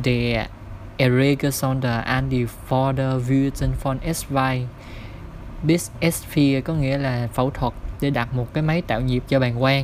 để 0.04 0.46
Erregersonder 0.98 2.04
an 2.06 2.30
die 2.30 2.46
Vorderwürden 2.70 3.72
von 3.84 3.98
S2 4.00 4.66
Bisphere 5.64 6.62
có 6.62 6.74
nghĩa 6.74 6.98
là 6.98 7.28
phẫu 7.34 7.50
thuật 7.50 7.74
để 8.02 8.10
đặt 8.10 8.34
một 8.34 8.54
cái 8.54 8.64
máy 8.64 8.82
tạo 8.82 9.02
nhịp 9.02 9.24
cho 9.28 9.40
bàng 9.40 9.60
quang. 9.60 9.84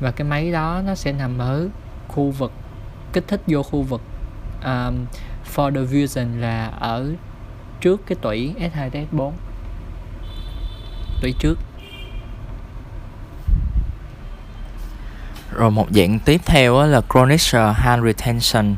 Và 0.00 0.10
cái 0.10 0.28
máy 0.28 0.52
đó 0.52 0.82
nó 0.86 0.94
sẽ 0.94 1.12
nằm 1.12 1.38
ở 1.38 1.68
khu 2.08 2.30
vực 2.30 2.52
kích 3.12 3.24
thích 3.28 3.40
vô 3.46 3.62
khu 3.62 3.82
vực 3.82 4.00
um, 4.64 5.06
for 5.54 5.74
the 5.74 5.80
vision 5.80 6.40
là 6.40 6.66
ở 6.66 7.12
trước 7.80 8.00
cái 8.06 8.16
tủy 8.22 8.54
S2 8.58 8.90
S4 8.90 9.32
tủy 11.22 11.34
trước. 11.38 11.58
Rồi 15.52 15.70
một 15.70 15.86
dạng 15.90 16.18
tiếp 16.18 16.40
theo 16.44 16.86
là 16.86 17.00
chronic 17.12 17.40
hand 17.74 18.04
retention 18.04 18.76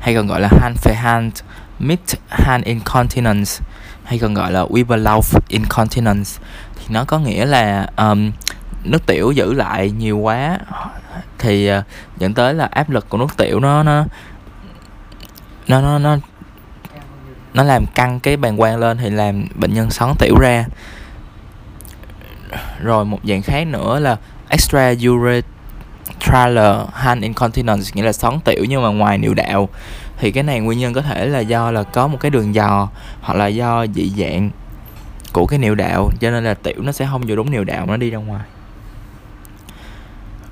hay 0.00 0.14
còn 0.14 0.26
gọi 0.26 0.40
là 0.40 0.48
hand 0.60 0.78
for 0.78 0.94
hand 0.94 1.42
mid 1.78 1.98
hand 2.28 2.64
incontinence 2.64 3.64
hay 4.04 4.18
còn 4.18 4.34
gọi 4.34 4.52
là 4.52 4.64
Weberlauf 4.64 5.40
incontinence. 5.48 6.30
Thì 6.76 6.84
nó 6.88 7.04
có 7.04 7.18
nghĩa 7.18 7.46
là 7.46 7.86
um, 7.96 8.32
nước 8.84 9.06
tiểu 9.06 9.30
giữ 9.30 9.52
lại 9.52 9.90
nhiều 9.90 10.18
quá 10.18 10.58
thì 11.38 11.72
uh, 11.78 11.84
dẫn 12.18 12.34
tới 12.34 12.54
là 12.54 12.64
áp 12.64 12.90
lực 12.90 13.08
của 13.08 13.18
nước 13.18 13.36
tiểu 13.36 13.60
nó 13.60 13.82
nó 13.82 14.04
nó 15.68 15.80
nó 15.80 15.98
nó 15.98 16.16
nó 17.54 17.62
làm 17.62 17.84
căng 17.94 18.20
cái 18.20 18.36
bàng 18.36 18.56
quang 18.56 18.78
lên 18.78 18.98
thì 18.98 19.10
làm 19.10 19.46
bệnh 19.54 19.74
nhân 19.74 19.90
xoắn 19.90 20.14
tiểu 20.18 20.34
ra. 20.40 20.64
Rồi 22.82 23.04
một 23.04 23.18
dạng 23.24 23.42
khác 23.42 23.66
nữa 23.66 23.98
là 23.98 24.16
extra 24.48 24.92
urethral 25.08 26.58
hand 26.92 27.22
incontinence 27.22 27.90
nghĩa 27.94 28.02
là 28.02 28.12
xoắn 28.12 28.40
tiểu 28.44 28.64
nhưng 28.68 28.82
mà 28.82 28.88
ngoài 28.88 29.18
niệu 29.18 29.34
đạo 29.34 29.68
thì 30.22 30.30
cái 30.30 30.42
này 30.42 30.60
nguyên 30.60 30.78
nhân 30.78 30.92
có 30.92 31.02
thể 31.02 31.26
là 31.26 31.40
do 31.40 31.70
là 31.70 31.82
có 31.82 32.06
một 32.06 32.18
cái 32.20 32.30
đường 32.30 32.54
dò 32.54 32.88
hoặc 33.20 33.34
là 33.34 33.46
do 33.46 33.86
dị 33.94 34.12
dạng 34.16 34.50
của 35.32 35.46
cái 35.46 35.58
niệu 35.58 35.74
đạo, 35.74 36.10
cho 36.20 36.30
nên 36.30 36.44
là 36.44 36.54
tiểu 36.54 36.74
nó 36.78 36.92
sẽ 36.92 37.06
không 37.10 37.22
vô 37.26 37.36
đúng 37.36 37.50
niệu 37.50 37.64
đạo, 37.64 37.86
nó 37.86 37.96
đi 37.96 38.10
ra 38.10 38.18
ngoài. 38.18 38.42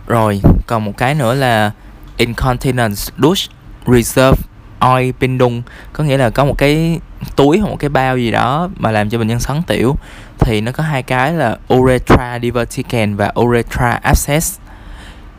Rồi, 0.06 0.40
còn 0.66 0.84
một 0.84 0.96
cái 0.96 1.14
nữa 1.14 1.34
là 1.34 1.70
incontinence, 2.16 3.02
douche 3.18 3.52
reserve 3.86 4.42
oil 4.80 5.10
pindung. 5.20 5.62
Có 5.92 6.04
nghĩa 6.04 6.16
là 6.16 6.30
có 6.30 6.44
một 6.44 6.58
cái 6.58 7.00
túi 7.36 7.58
hoặc 7.58 7.68
một 7.68 7.76
cái 7.78 7.90
bao 7.90 8.18
gì 8.18 8.30
đó 8.30 8.68
mà 8.76 8.90
làm 8.90 9.10
cho 9.10 9.18
bệnh 9.18 9.28
nhân 9.28 9.40
sắn 9.40 9.62
tiểu. 9.66 9.96
Thì 10.38 10.60
nó 10.60 10.72
có 10.72 10.82
hai 10.82 11.02
cái 11.02 11.32
là 11.32 11.56
urethra 11.74 12.38
diverticans 12.42 13.18
và 13.18 13.32
urethra 13.40 13.90
abscess. 14.02 14.58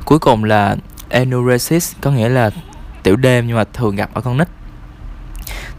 Cuối 0.06 0.20
cùng 0.20 0.44
là 0.44 0.76
enuresis 1.10 1.94
có 2.02 2.12
nghĩa 2.12 2.30
là 2.30 2.50
tiểu 3.04 3.16
đêm 3.16 3.48
nhưng 3.48 3.58
mà 3.58 3.64
thường 3.64 3.96
gặp 3.96 4.10
ở 4.14 4.22
con 4.22 4.38
nít. 4.38 4.48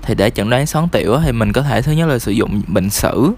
Thì 0.02 0.14
để 0.14 0.30
chẩn 0.30 0.50
đoán 0.50 0.66
xoắn 0.66 0.88
tiểu 0.88 1.20
thì 1.24 1.32
mình 1.32 1.52
có 1.52 1.62
thể 1.62 1.82
thứ 1.82 1.92
nhất 1.92 2.08
là 2.08 2.18
sử 2.18 2.32
dụng 2.32 2.62
bệnh 2.66 2.90
sử, 2.90 3.32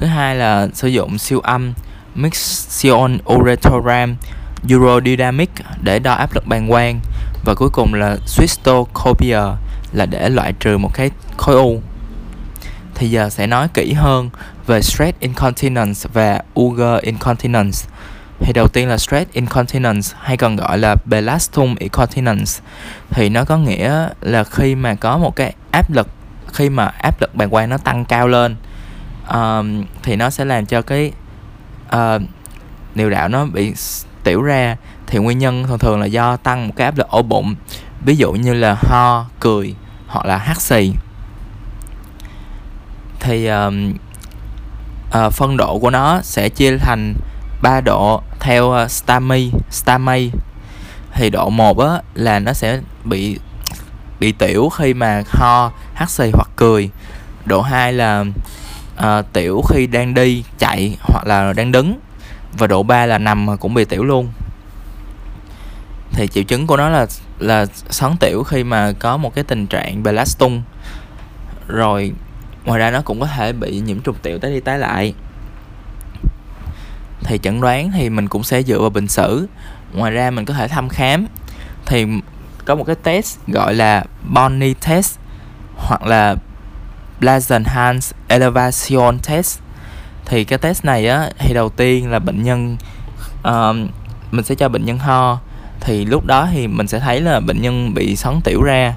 thứ 0.00 0.06
hai 0.06 0.36
là 0.36 0.68
sử 0.74 0.88
dụng 0.88 1.18
siêu 1.18 1.40
âm 1.40 1.72
Mixion 2.14 3.18
uretoram 3.34 4.16
urodynamic 4.74 5.50
để 5.82 5.98
đo 5.98 6.12
áp 6.12 6.34
lực 6.34 6.46
bàng 6.46 6.68
quang, 6.68 7.00
và 7.44 7.54
cuối 7.54 7.68
cùng 7.72 7.94
là 7.94 8.16
cystoscopia 8.38 9.40
là 9.92 10.06
để 10.06 10.28
loại 10.28 10.52
trừ 10.52 10.78
một 10.78 10.90
cái 10.94 11.10
khối 11.36 11.56
u. 11.56 11.80
Thì 12.94 13.10
giờ 13.10 13.30
sẽ 13.30 13.46
nói 13.46 13.68
kỹ 13.74 13.92
hơn 13.92 14.30
về 14.66 14.82
stress 14.82 15.18
incontinence 15.20 16.00
và 16.12 16.42
Uger 16.60 17.02
incontinence 17.02 17.78
thì 18.40 18.52
đầu 18.52 18.68
tiên 18.68 18.88
là 18.88 18.98
stress 18.98 19.30
incontinence 19.32 20.08
hay 20.20 20.36
còn 20.36 20.56
gọi 20.56 20.78
là 20.78 20.96
belastum 21.04 21.74
incontinence. 21.78 22.60
Thì 23.10 23.28
nó 23.28 23.44
có 23.44 23.56
nghĩa 23.56 24.08
là 24.20 24.44
khi 24.44 24.74
mà 24.74 24.94
có 24.94 25.18
một 25.18 25.36
cái 25.36 25.54
áp 25.70 25.90
lực 25.90 26.08
khi 26.52 26.70
mà 26.70 26.86
áp 26.86 27.20
lực 27.20 27.34
bàng 27.34 27.50
quang 27.50 27.68
nó 27.68 27.78
tăng 27.78 28.04
cao 28.04 28.28
lên 28.28 28.56
um, 29.32 29.84
thì 30.02 30.16
nó 30.16 30.30
sẽ 30.30 30.44
làm 30.44 30.66
cho 30.66 30.82
cái 30.82 31.12
uh, 31.96 32.22
niệu 32.94 33.10
đạo 33.10 33.28
nó 33.28 33.46
bị 33.46 33.74
tiểu 34.24 34.42
ra. 34.42 34.76
Thì 35.06 35.18
nguyên 35.18 35.38
nhân 35.38 35.64
thường 35.66 35.78
thường 35.78 36.00
là 36.00 36.06
do 36.06 36.36
tăng 36.36 36.66
một 36.66 36.74
cái 36.76 36.84
áp 36.84 36.98
lực 36.98 37.08
ổ 37.08 37.22
bụng 37.22 37.54
ví 38.04 38.16
dụ 38.16 38.32
như 38.32 38.54
là 38.54 38.76
ho 38.80 39.26
cười 39.40 39.74
hoặc 40.06 40.26
là 40.26 40.36
hắt 40.36 40.60
xì. 40.60 40.92
Thì 43.20 43.46
um, 43.46 43.92
uh, 45.18 45.32
phân 45.32 45.56
độ 45.56 45.78
của 45.78 45.90
nó 45.90 46.20
sẽ 46.22 46.48
chia 46.48 46.78
thành 46.78 47.14
3 47.66 47.80
độ 47.80 48.22
theo 48.40 48.70
ờ, 48.70 48.88
Stamy 48.88 49.50
Stamy 49.70 50.30
thì 51.14 51.30
độ 51.30 51.50
1 51.50 51.78
á 51.78 52.00
là 52.14 52.38
nó 52.38 52.52
sẽ 52.52 52.80
bị 53.04 53.38
bị 54.20 54.32
tiểu 54.32 54.68
khi 54.68 54.94
mà 54.94 55.22
ho, 55.26 55.72
hắt 55.94 56.10
xì 56.10 56.30
hoặc 56.32 56.48
cười. 56.56 56.90
Độ 57.44 57.62
2 57.62 57.92
là 57.92 58.24
uh, 58.98 59.32
tiểu 59.32 59.62
khi 59.68 59.86
đang 59.86 60.14
đi, 60.14 60.44
chạy 60.58 60.96
hoặc 61.00 61.26
là 61.26 61.52
đang 61.52 61.72
đứng. 61.72 62.00
Và 62.58 62.66
độ 62.66 62.82
3 62.82 63.06
là 63.06 63.18
nằm 63.18 63.46
mà 63.46 63.56
cũng 63.56 63.74
bị 63.74 63.84
tiểu 63.84 64.04
luôn. 64.04 64.32
Thì 66.12 66.28
triệu 66.28 66.44
chứng 66.44 66.66
của 66.66 66.76
nó 66.76 66.88
là 66.88 67.06
là 67.38 67.66
xoắn 67.90 68.16
tiểu 68.20 68.42
khi 68.42 68.64
mà 68.64 68.92
có 68.92 69.16
một 69.16 69.34
cái 69.34 69.44
tình 69.44 69.66
trạng 69.66 70.02
belastung. 70.02 70.62
Rồi 71.68 72.12
ngoài 72.64 72.78
ra 72.78 72.90
nó 72.90 73.00
cũng 73.00 73.20
có 73.20 73.26
thể 73.26 73.52
bị 73.52 73.80
nhiễm 73.80 74.00
trùng 74.00 74.16
tiểu 74.22 74.38
tái 74.38 74.50
đi 74.50 74.60
tái 74.60 74.78
lại 74.78 75.14
thì 77.26 77.38
chẩn 77.42 77.60
đoán 77.60 77.90
thì 77.94 78.10
mình 78.10 78.28
cũng 78.28 78.42
sẽ 78.42 78.62
dựa 78.62 78.80
vào 78.80 78.90
bệnh 78.90 79.08
sử. 79.08 79.46
Ngoài 79.92 80.12
ra 80.12 80.30
mình 80.30 80.44
có 80.44 80.54
thể 80.54 80.68
thăm 80.68 80.88
khám. 80.88 81.26
Thì 81.86 82.06
có 82.64 82.74
một 82.74 82.84
cái 82.84 82.96
test 83.02 83.38
gọi 83.46 83.74
là 83.74 84.04
Bonny 84.28 84.74
test 84.74 85.18
hoặc 85.76 86.02
là 86.02 86.34
Blasenhans 87.20 88.12
Elevation 88.28 89.18
test. 89.18 89.60
Thì 90.24 90.44
cái 90.44 90.58
test 90.58 90.84
này 90.84 91.08
á 91.08 91.30
thì 91.38 91.54
đầu 91.54 91.68
tiên 91.68 92.10
là 92.10 92.18
bệnh 92.18 92.42
nhân 92.42 92.76
uh, 93.48 93.76
mình 94.30 94.44
sẽ 94.44 94.54
cho 94.54 94.68
bệnh 94.68 94.84
nhân 94.84 94.98
ho. 94.98 95.38
Thì 95.80 96.04
lúc 96.04 96.26
đó 96.26 96.48
thì 96.52 96.66
mình 96.66 96.88
sẽ 96.88 97.00
thấy 97.00 97.20
là 97.20 97.40
bệnh 97.40 97.62
nhân 97.62 97.94
bị 97.94 98.16
sóng 98.16 98.40
tiểu 98.44 98.62
ra. 98.62 98.94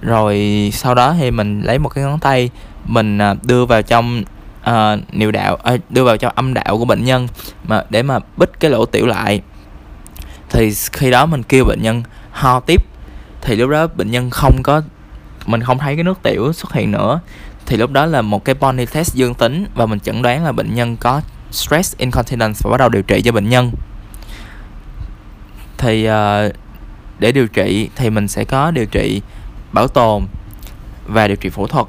Rồi 0.00 0.70
sau 0.72 0.94
đó 0.94 1.14
thì 1.18 1.30
mình 1.30 1.62
lấy 1.62 1.78
một 1.78 1.88
cái 1.88 2.04
ngón 2.04 2.18
tay 2.18 2.50
mình 2.86 3.18
à, 3.18 3.34
đưa 3.42 3.66
vào 3.66 3.82
trong 3.82 4.22
uh, 4.70 5.14
niệu 5.14 5.30
đạo 5.30 5.58
uh, 5.74 5.80
đưa 5.90 6.04
vào 6.04 6.16
trong 6.16 6.32
âm 6.34 6.54
đạo 6.54 6.78
của 6.78 6.84
bệnh 6.84 7.04
nhân 7.04 7.28
mà 7.64 7.82
để 7.90 8.02
mà 8.02 8.18
bích 8.36 8.60
cái 8.60 8.70
lỗ 8.70 8.86
tiểu 8.86 9.06
lại. 9.06 9.42
Thì 10.50 10.74
khi 10.74 11.10
đó 11.10 11.26
mình 11.26 11.42
kêu 11.42 11.64
bệnh 11.64 11.82
nhân 11.82 12.02
ho 12.30 12.60
tiếp. 12.60 12.84
Thì 13.40 13.56
lúc 13.56 13.70
đó 13.70 13.86
bệnh 13.86 14.10
nhân 14.10 14.30
không 14.30 14.62
có 14.62 14.82
mình 15.46 15.60
không 15.60 15.78
thấy 15.78 15.94
cái 15.94 16.04
nước 16.04 16.22
tiểu 16.22 16.52
xuất 16.52 16.72
hiện 16.72 16.90
nữa. 16.90 17.20
Thì 17.66 17.76
lúc 17.76 17.90
đó 17.90 18.06
là 18.06 18.22
một 18.22 18.44
cái 18.44 18.54
body 18.54 18.86
test 18.86 19.14
dương 19.14 19.34
tính 19.34 19.66
và 19.74 19.86
mình 19.86 20.00
chẩn 20.00 20.22
đoán 20.22 20.44
là 20.44 20.52
bệnh 20.52 20.74
nhân 20.74 20.96
có 20.96 21.20
stress 21.50 21.96
incontinence 21.96 22.60
và 22.62 22.70
bắt 22.70 22.76
đầu 22.76 22.88
điều 22.88 23.02
trị 23.02 23.22
cho 23.22 23.32
bệnh 23.32 23.48
nhân. 23.48 23.72
Thì 25.78 26.08
uh, 26.08 26.52
để 27.18 27.32
điều 27.32 27.46
trị 27.48 27.88
thì 27.96 28.10
mình 28.10 28.28
sẽ 28.28 28.44
có 28.44 28.70
điều 28.70 28.86
trị 28.86 29.22
bảo 29.72 29.88
tồn 29.88 30.26
và 31.06 31.28
điều 31.28 31.36
trị 31.36 31.48
phẫu 31.48 31.66
thuật 31.66 31.86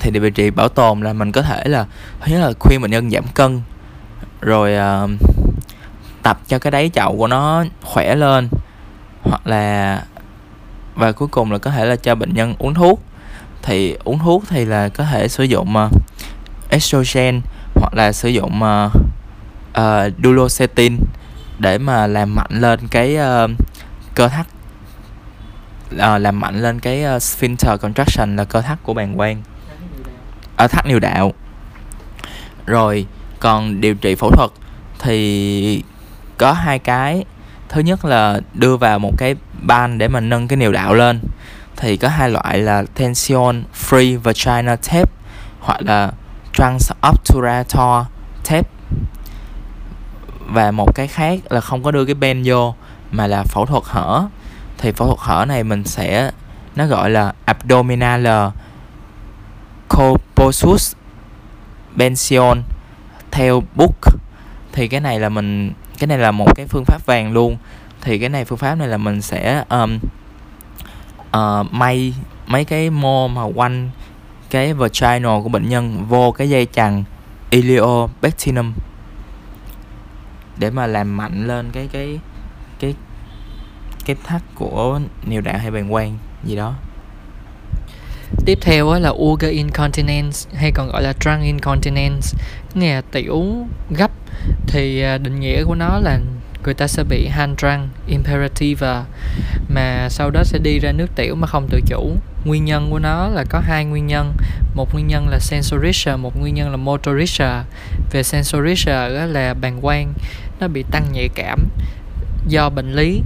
thì 0.00 0.10
điều 0.10 0.30
trị 0.30 0.50
bảo 0.50 0.68
tồn 0.68 1.00
là 1.00 1.12
mình 1.12 1.32
có 1.32 1.42
thể 1.42 1.64
là 1.64 1.86
thứ 2.20 2.32
nhất 2.32 2.40
là 2.40 2.52
khuyên 2.58 2.82
bệnh 2.82 2.90
nhân 2.90 3.10
giảm 3.10 3.24
cân 3.34 3.62
rồi 4.40 4.74
uh, 5.04 5.10
tập 6.22 6.40
cho 6.48 6.58
cái 6.58 6.70
đáy 6.70 6.90
chậu 6.94 7.16
của 7.16 7.26
nó 7.26 7.64
khỏe 7.82 8.14
lên 8.14 8.48
hoặc 9.22 9.46
là 9.46 10.02
và 10.94 11.12
cuối 11.12 11.28
cùng 11.28 11.52
là 11.52 11.58
có 11.58 11.70
thể 11.70 11.84
là 11.84 11.96
cho 11.96 12.14
bệnh 12.14 12.34
nhân 12.34 12.54
uống 12.58 12.74
thuốc. 12.74 13.02
Thì 13.62 13.96
uống 14.04 14.18
thuốc 14.18 14.44
thì 14.48 14.64
là 14.64 14.88
có 14.88 15.04
thể 15.04 15.28
sử 15.28 15.44
dụng 15.44 15.74
uh, 15.86 15.92
estrogen 16.68 17.40
hoặc 17.74 17.94
là 17.94 18.12
sử 18.12 18.28
dụng 18.28 18.62
ờ, 18.62 18.90
uh, 19.78 20.08
uh, 20.08 20.12
duloxetine 20.24 20.96
để 21.58 21.78
mà 21.78 22.06
làm 22.06 22.34
mạnh 22.34 22.50
lên 22.50 22.80
cái 22.90 23.16
uh, 23.16 23.50
cơ 24.14 24.28
thắt 24.28 24.46
uh, 25.94 26.20
làm 26.20 26.40
mạnh 26.40 26.62
lên 26.62 26.80
cái 26.80 27.04
uh, 27.16 27.22
sphincter 27.22 27.80
contraction 27.80 28.36
là 28.36 28.44
cơ 28.44 28.60
thắt 28.60 28.78
của 28.82 28.94
bàng 28.94 29.16
quang 29.16 29.42
ở 30.60 30.66
thắt 30.66 30.86
niệu 30.86 31.00
đạo. 31.00 31.32
Rồi, 32.66 33.06
còn 33.38 33.80
điều 33.80 33.94
trị 33.94 34.14
phẫu 34.14 34.30
thuật 34.30 34.50
thì 34.98 35.82
có 36.38 36.52
hai 36.52 36.78
cái. 36.78 37.24
Thứ 37.68 37.80
nhất 37.80 38.04
là 38.04 38.40
đưa 38.54 38.76
vào 38.76 38.98
một 38.98 39.12
cái 39.18 39.34
ban 39.62 39.98
để 39.98 40.08
mà 40.08 40.20
nâng 40.20 40.48
cái 40.48 40.56
niệu 40.56 40.72
đạo 40.72 40.94
lên. 40.94 41.20
Thì 41.76 41.96
có 41.96 42.08
hai 42.08 42.30
loại 42.30 42.58
là 42.58 42.84
tension 42.94 43.64
free 43.74 44.20
vagina 44.20 44.76
tape 44.76 45.10
hoặc 45.60 45.82
là 45.82 46.12
transobturator 46.52 48.06
tape. 48.44 48.68
Và 50.46 50.70
một 50.70 50.94
cái 50.94 51.08
khác 51.08 51.40
là 51.50 51.60
không 51.60 51.82
có 51.82 51.90
đưa 51.90 52.04
cái 52.04 52.14
ben 52.14 52.42
vô, 52.44 52.74
mà 53.10 53.26
là 53.26 53.42
phẫu 53.42 53.66
thuật 53.66 53.82
hở. 53.86 54.26
Thì 54.78 54.92
phẫu 54.92 55.06
thuật 55.06 55.18
hở 55.20 55.44
này 55.48 55.64
mình 55.64 55.84
sẽ, 55.84 56.30
nó 56.76 56.86
gọi 56.86 57.10
là 57.10 57.32
abdominal 57.44 58.26
Coposus 59.90 60.94
Pension. 61.98 62.62
Theo 63.30 63.62
book 63.74 64.00
thì 64.72 64.88
cái 64.88 65.00
này 65.00 65.20
là 65.20 65.28
mình 65.28 65.72
cái 65.98 66.06
này 66.06 66.18
là 66.18 66.30
một 66.30 66.56
cái 66.56 66.66
phương 66.66 66.84
pháp 66.84 67.06
vàng 67.06 67.32
luôn. 67.32 67.56
Thì 68.00 68.18
cái 68.18 68.28
này 68.28 68.44
phương 68.44 68.58
pháp 68.58 68.74
này 68.74 68.88
là 68.88 68.96
mình 68.96 69.22
sẽ 69.22 69.64
um, 69.68 69.98
uh, 71.36 71.72
may 71.72 72.14
mấy 72.46 72.64
cái 72.64 72.90
mô 72.90 73.28
mà 73.28 73.42
quanh 73.42 73.90
cái 74.50 74.74
vaginal 74.74 75.42
của 75.42 75.48
bệnh 75.48 75.68
nhân 75.68 76.06
vô 76.08 76.32
cái 76.32 76.50
dây 76.50 76.66
chằng 76.66 77.04
iliobactinum 77.50 78.72
để 80.56 80.70
mà 80.70 80.86
làm 80.86 81.16
mạnh 81.16 81.46
lên 81.46 81.70
cái 81.72 81.88
cái 81.92 82.20
cái 82.78 82.94
cái 84.04 84.16
thắt 84.24 84.42
của 84.54 85.00
niệu 85.26 85.40
đạo 85.40 85.58
hay 85.58 85.70
bàng 85.70 85.90
quang 85.90 86.18
gì 86.44 86.56
đó 86.56 86.74
tiếp 88.46 88.58
theo 88.60 88.94
là 89.00 89.10
Uga 89.10 89.48
incontinence, 89.48 90.50
hay 90.54 90.72
còn 90.72 90.88
gọi 90.88 91.02
là 91.02 91.12
drunk 91.20 91.42
incontinence. 91.42 92.38
Nghĩa 92.74 92.94
là 92.94 93.02
tiểu 93.12 93.66
gấp. 93.90 94.10
Thì 94.66 95.02
à, 95.02 95.18
định 95.18 95.40
nghĩa 95.40 95.64
của 95.64 95.74
nó 95.74 95.98
là 95.98 96.18
người 96.64 96.74
ta 96.74 96.86
sẽ 96.86 97.04
bị 97.04 97.26
hand 97.26 97.58
trunk 97.58 97.88
imperativa 98.06 98.92
à, 98.92 99.04
mà 99.68 100.08
sau 100.10 100.30
đó 100.30 100.42
sẽ 100.44 100.58
đi 100.58 100.78
ra 100.78 100.92
nước 100.92 101.06
tiểu 101.16 101.34
mà 101.34 101.46
không 101.46 101.68
tự 101.70 101.80
chủ. 101.86 102.16
Nguyên 102.44 102.64
nhân 102.64 102.90
của 102.90 102.98
nó 102.98 103.28
là 103.28 103.44
có 103.50 103.60
hai 103.60 103.84
nguyên 103.84 104.06
nhân. 104.06 104.34
Một 104.74 104.92
nguyên 104.92 105.06
nhân 105.06 105.28
là 105.28 105.38
sensorisha 105.38 106.16
một 106.16 106.40
nguyên 106.40 106.54
nhân 106.54 106.70
là 106.70 106.76
motorisha 106.76 107.64
về 108.10 108.22
sensorisha 108.22 109.08
là 109.08 109.54
bàng 109.54 109.80
quang, 109.80 110.12
nó 110.60 110.68
bị 110.68 110.84
tăng 110.90 111.12
nhạy 111.12 111.28
cảm 111.34 111.68
do 112.48 112.70
bệnh 112.70 112.92
lý 112.92 113.22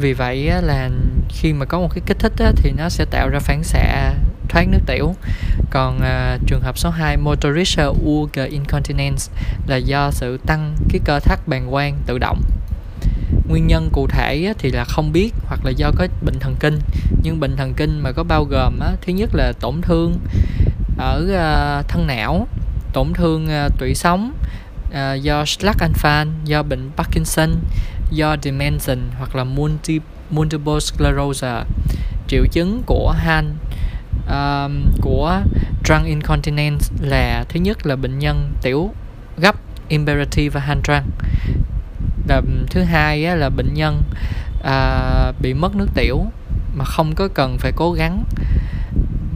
vì 0.00 0.12
vậy 0.12 0.50
là 0.62 0.90
khi 1.28 1.52
mà 1.52 1.66
có 1.66 1.78
một 1.78 1.88
cái 1.94 2.02
kích 2.06 2.18
thích 2.18 2.32
thì 2.56 2.72
nó 2.76 2.88
sẽ 2.88 3.04
tạo 3.04 3.28
ra 3.28 3.38
phản 3.38 3.64
xạ 3.64 4.12
thoát 4.48 4.68
nước 4.68 4.78
tiểu. 4.86 5.14
Còn 5.70 5.96
uh, 5.96 6.40
trường 6.46 6.60
hợp 6.60 6.78
số 6.78 6.90
2 6.90 7.16
motoriscia 7.16 7.86
urge 8.04 8.46
incontinence 8.46 9.24
là 9.66 9.76
do 9.76 10.10
sự 10.10 10.38
tăng 10.46 10.76
cái 10.88 11.00
cơ 11.04 11.20
thắt 11.20 11.48
bàng 11.48 11.70
quang 11.70 11.98
tự 12.06 12.18
động. 12.18 12.42
Nguyên 13.48 13.66
nhân 13.66 13.88
cụ 13.92 14.06
thể 14.06 14.54
thì 14.58 14.70
là 14.70 14.84
không 14.84 15.12
biết 15.12 15.34
hoặc 15.46 15.64
là 15.64 15.70
do 15.70 15.90
có 15.96 16.06
bệnh 16.24 16.38
thần 16.40 16.56
kinh. 16.60 16.78
Nhưng 17.22 17.40
bệnh 17.40 17.56
thần 17.56 17.74
kinh 17.74 18.00
mà 18.02 18.12
có 18.12 18.24
bao 18.24 18.44
gồm 18.44 18.78
á, 18.80 18.92
thứ 19.02 19.12
nhất 19.12 19.30
là 19.34 19.52
tổn 19.60 19.80
thương 19.82 20.18
ở 20.98 21.22
uh, 21.24 21.88
thân 21.88 22.06
não 22.06 22.48
tổn 22.92 23.12
thương 23.14 23.48
uh, 23.66 23.78
tủy 23.78 23.94
sống 23.94 24.32
uh, 24.88 25.22
do 25.22 25.44
Schlaganfall 25.44 26.26
do 26.44 26.62
bệnh 26.62 26.90
Parkinson 26.96 27.50
do 28.10 28.36
dementia 28.42 28.94
hoặc 29.18 29.36
là 29.36 29.44
multi, 29.44 30.00
multiple 30.30 30.80
sclerosis 30.80 31.66
triệu 32.28 32.46
chứng 32.52 32.82
của 32.86 33.14
Han 33.18 33.56
uh, 34.26 35.00
của 35.00 35.40
trunk 35.84 36.06
incontinence 36.06 36.86
là 37.00 37.44
thứ 37.48 37.60
nhất 37.60 37.86
là 37.86 37.96
bệnh 37.96 38.18
nhân 38.18 38.52
tiểu 38.62 38.90
gấp 39.36 39.56
imperative 39.88 40.48
và 40.48 40.60
han 40.60 40.80
trunk 40.82 41.04
là 42.30 42.42
thứ 42.70 42.82
hai 42.82 43.24
á, 43.24 43.34
là 43.34 43.50
bệnh 43.50 43.74
nhân 43.74 44.02
uh, 44.60 45.40
bị 45.40 45.54
mất 45.54 45.76
nước 45.76 45.88
tiểu 45.94 46.24
mà 46.76 46.84
không 46.84 47.14
có 47.14 47.28
cần 47.28 47.58
phải 47.58 47.72
cố 47.76 47.92
gắng. 47.92 48.24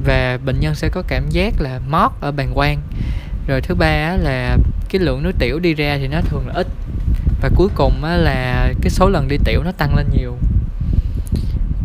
Và 0.05 0.39
bệnh 0.45 0.61
nhân 0.61 0.75
sẽ 0.75 0.89
có 0.89 1.03
cảm 1.09 1.31
giác 1.31 1.61
là 1.61 1.81
mót 1.89 2.13
ở 2.21 2.33
bàng 2.33 2.55
quang. 2.55 2.83
Rồi 3.47 3.61
thứ 3.61 3.75
ba 3.75 3.87
á, 3.87 4.17
là 4.17 4.57
cái 4.89 5.01
lượng 5.01 5.23
nước 5.23 5.33
tiểu 5.39 5.59
đi 5.59 5.75
ra 5.75 5.99
thì 5.99 6.09
nó 6.09 6.21
thường 6.21 6.47
là 6.47 6.55
ít 6.55 6.67
và 7.45 7.51
cuối 7.57 7.69
cùng 7.75 8.05
á, 8.05 8.17
là 8.17 8.73
cái 8.81 8.91
số 8.91 9.09
lần 9.09 9.29
đi 9.29 9.37
tiểu 9.45 9.63
nó 9.65 9.73
tăng 9.73 9.97
lên 9.97 10.07
nhiều. 10.17 10.37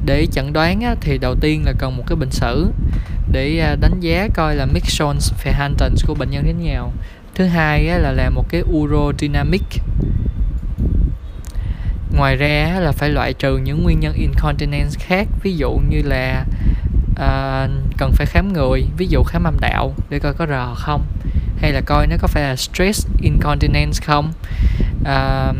Để 0.05 0.27
chẩn 0.31 0.53
đoán 0.53 0.81
á, 0.81 0.95
thì 1.01 1.17
đầu 1.17 1.35
tiên 1.41 1.63
là 1.65 1.73
cần 1.79 1.97
một 1.97 2.03
cái 2.07 2.15
bệnh 2.15 2.31
sử 2.31 2.71
để 3.31 3.59
à, 3.59 3.75
đánh 3.81 3.99
giá 3.99 4.27
coi 4.33 4.55
là 4.55 4.65
Mixons 4.65 5.33
Verhantens 5.43 6.05
của 6.07 6.15
bệnh 6.15 6.29
nhân 6.31 6.43
thế 6.45 6.53
nào. 6.53 6.93
Thứ 7.35 7.45
hai 7.45 7.87
á, 7.87 7.97
là 7.97 8.11
làm 8.11 8.35
một 8.35 8.45
cái 8.49 8.61
urodynamic 8.61 9.63
ngoài 12.15 12.35
ra 12.35 12.77
là 12.79 12.91
phải 12.91 13.09
loại 13.09 13.33
trừ 13.33 13.57
những 13.57 13.83
nguyên 13.83 13.99
nhân 13.99 14.13
incontinence 14.13 14.99
khác 14.99 15.27
ví 15.43 15.55
dụ 15.57 15.79
như 15.89 16.01
là 16.05 16.45
uh, 17.11 17.69
cần 17.97 18.11
phải 18.11 18.25
khám 18.25 18.53
người 18.53 18.83
ví 18.97 19.07
dụ 19.07 19.23
khám 19.23 19.43
âm 19.43 19.57
đạo 19.59 19.93
để 20.09 20.19
coi 20.19 20.33
có 20.33 20.47
rò 20.47 20.73
không 20.75 21.05
hay 21.61 21.71
là 21.71 21.81
coi 21.85 22.07
nó 22.07 22.15
có 22.19 22.27
phải 22.27 22.43
là 22.43 22.55
stress 22.55 23.07
incontinence 23.21 23.99
không. 24.05 24.33
Uh, 25.01 25.55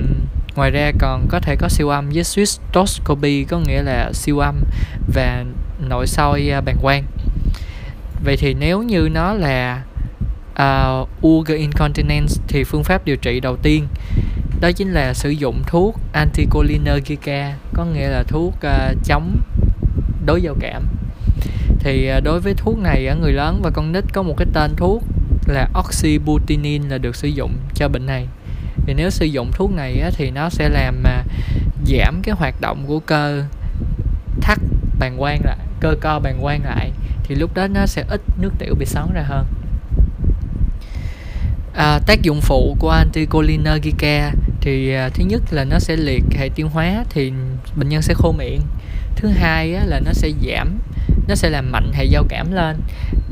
ngoài 0.56 0.72
ra 0.72 0.92
còn 1.00 1.28
có 1.30 1.40
thể 1.40 1.56
có 1.56 1.70
siêu 1.70 1.90
âm 1.90 2.10
với 2.10 2.24
cystoscopy 2.24 3.44
có 3.44 3.60
nghĩa 3.60 3.82
là 3.82 4.12
siêu 4.14 4.40
âm 4.40 4.56
và 5.14 5.44
nội 5.90 6.08
soi 6.08 6.50
ờ, 6.50 6.62
bàng 6.62 6.78
quang. 6.82 7.04
Vậy 8.24 8.38
thì 8.38 8.54
nếu 8.54 8.84
như 8.84 9.10
nó 9.12 9.34
là 9.34 9.84
uh, 10.62 11.28
urge 11.28 11.56
incontinence 11.56 12.34
thì 12.48 12.64
phương 12.64 12.84
pháp 12.84 13.06
điều 13.06 13.16
trị 13.16 13.40
đầu 13.40 13.58
tiên 13.58 13.88
đó 14.62 14.72
chính 14.72 14.92
là 14.92 15.14
sử 15.14 15.30
dụng 15.30 15.64
thuốc 15.68 16.00
anticholinergica 16.14 17.54
có 17.74 17.86
nghĩa 17.86 18.08
là 18.08 18.24
thuốc 18.28 18.54
uh, 18.54 18.98
chống 19.06 19.38
đối 20.26 20.42
giao 20.42 20.56
cảm. 20.60 20.86
Thì 21.80 22.12
uh, 22.18 22.24
đối 22.24 22.40
với 22.40 22.54
thuốc 22.54 22.80
này 22.80 23.08
ở 23.08 23.16
người 23.16 23.34
lớn 23.34 23.60
và 23.64 23.70
con 23.70 23.92
nít 23.92 24.04
có 24.14 24.24
một 24.24 24.34
cái 24.38 24.48
tên 24.54 24.76
thuốc 24.76 25.04
là 25.48 25.70
oxybutinin 25.80 26.90
là 26.90 26.98
được 26.98 27.16
sử 27.16 27.28
dụng 27.28 27.54
cho 27.76 27.88
bệnh 27.88 28.06
này. 28.06 28.28
Thì 28.86 28.94
nếu 28.94 29.10
sử 29.10 29.26
dụng 29.26 29.52
thuốc 29.52 29.72
này 29.72 30.00
á, 30.00 30.10
thì 30.14 30.32
nó 30.32 30.50
sẽ 30.50 30.70
làm 30.70 31.04
mà 31.04 31.24
giảm 31.86 32.22
cái 32.24 32.36
hoạt 32.36 32.62
động 32.62 32.86
của 32.88 33.00
cơ 33.00 33.44
thắt 34.42 34.60
bàng 35.00 35.18
quang 35.18 35.42
lại 35.46 35.58
cơ 35.80 35.96
co 36.02 36.20
bàng 36.20 36.40
quang 36.42 36.64
lại 36.66 36.92
thì 37.24 37.36
lúc 37.36 37.54
đó 37.54 37.68
nó 37.68 37.86
sẽ 37.86 38.04
ít 38.10 38.22
nước 38.42 38.52
tiểu 38.60 38.76
bị 38.80 38.86
sóng 38.86 39.14
ra 39.14 39.22
hơn. 39.22 39.46
À, 41.76 42.00
tác 42.06 42.22
dụng 42.22 42.42
phụ 42.42 42.76
của 42.80 42.90
anticholinergica 42.90 44.32
thì 44.62 44.94
à, 44.94 45.10
thứ 45.10 45.24
nhất 45.24 45.42
là 45.52 45.64
nó 45.64 45.80
sẽ 45.80 45.96
liệt 45.96 46.24
hệ 46.32 46.50
tiêu 46.50 46.68
hóa 46.68 47.04
thì 47.10 47.32
bệnh 47.76 47.90
nhân 47.90 48.02
sẽ 48.02 48.14
khô 48.14 48.32
miệng. 48.32 48.62
Thứ 49.16 49.30
hai 49.30 49.74
á, 49.74 49.84
là 49.86 50.00
nó 50.06 50.12
sẽ 50.14 50.32
giảm 50.48 50.80
nó 51.28 51.36
sẽ 51.36 51.50
làm 51.50 51.72
mạnh 51.72 51.92
hệ 51.94 52.06
giao 52.06 52.24
cảm 52.30 52.52
lên. 52.52 52.78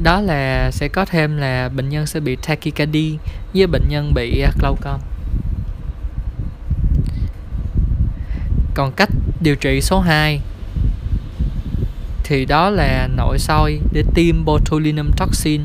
Đó 0.03 0.21
là 0.21 0.71
sẽ 0.71 0.87
có 0.87 1.05
thêm 1.05 1.37
là 1.37 1.69
bệnh 1.69 1.89
nhân 1.89 2.05
sẽ 2.05 2.19
bị 2.19 2.37
tachycardy 2.47 3.17
với 3.53 3.67
bệnh 3.67 3.89
nhân 3.89 4.13
bị 4.13 4.41
à, 4.41 4.51
glaucom 4.59 4.99
còn 8.77 8.91
cách 8.91 9.09
điều 9.41 9.55
trị 9.55 9.81
số 9.81 9.99
2 9.99 10.41
thì 12.23 12.45
đó 12.45 12.69
là 12.69 13.07
nội 13.17 13.39
soi 13.39 13.79
để 13.91 14.03
tiêm 14.15 14.45
botulinum 14.45 15.11
toxin. 15.17 15.61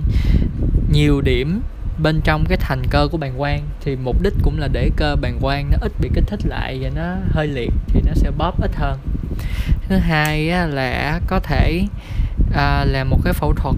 Nhiều 0.92 1.20
điểm 1.20 1.60
bên 2.03 2.20
trong 2.20 2.44
cái 2.48 2.59
thành 2.61 2.82
cơ 2.90 3.09
của 3.12 3.18
bàng 3.18 3.34
quang 3.38 3.62
thì 3.80 3.96
mục 3.96 4.22
đích 4.22 4.32
cũng 4.42 4.59
là 4.59 4.68
để 4.72 4.90
cơ 4.96 5.16
bàng 5.16 5.38
quang 5.40 5.70
nó 5.70 5.78
ít 5.80 5.92
bị 6.00 6.11
kích 6.14 6.24
thích 6.26 6.40
lại 6.46 6.78
và 6.82 6.90
nó 6.94 7.14
hơi 7.30 7.46
liệt 7.46 7.70
thì 7.86 8.00
nó 8.07 8.12
sẽ 8.14 8.30
bóp 8.38 8.62
ít 8.62 8.70
hơn. 8.74 8.98
Thứ 9.88 9.96
hai 9.96 10.50
á, 10.50 10.66
là 10.66 11.20
có 11.26 11.40
thể 11.40 11.84
à, 12.55 12.84
làm 12.84 13.11
một 13.11 13.18
cái 13.24 13.32
phẫu 13.32 13.53
thuật 13.53 13.76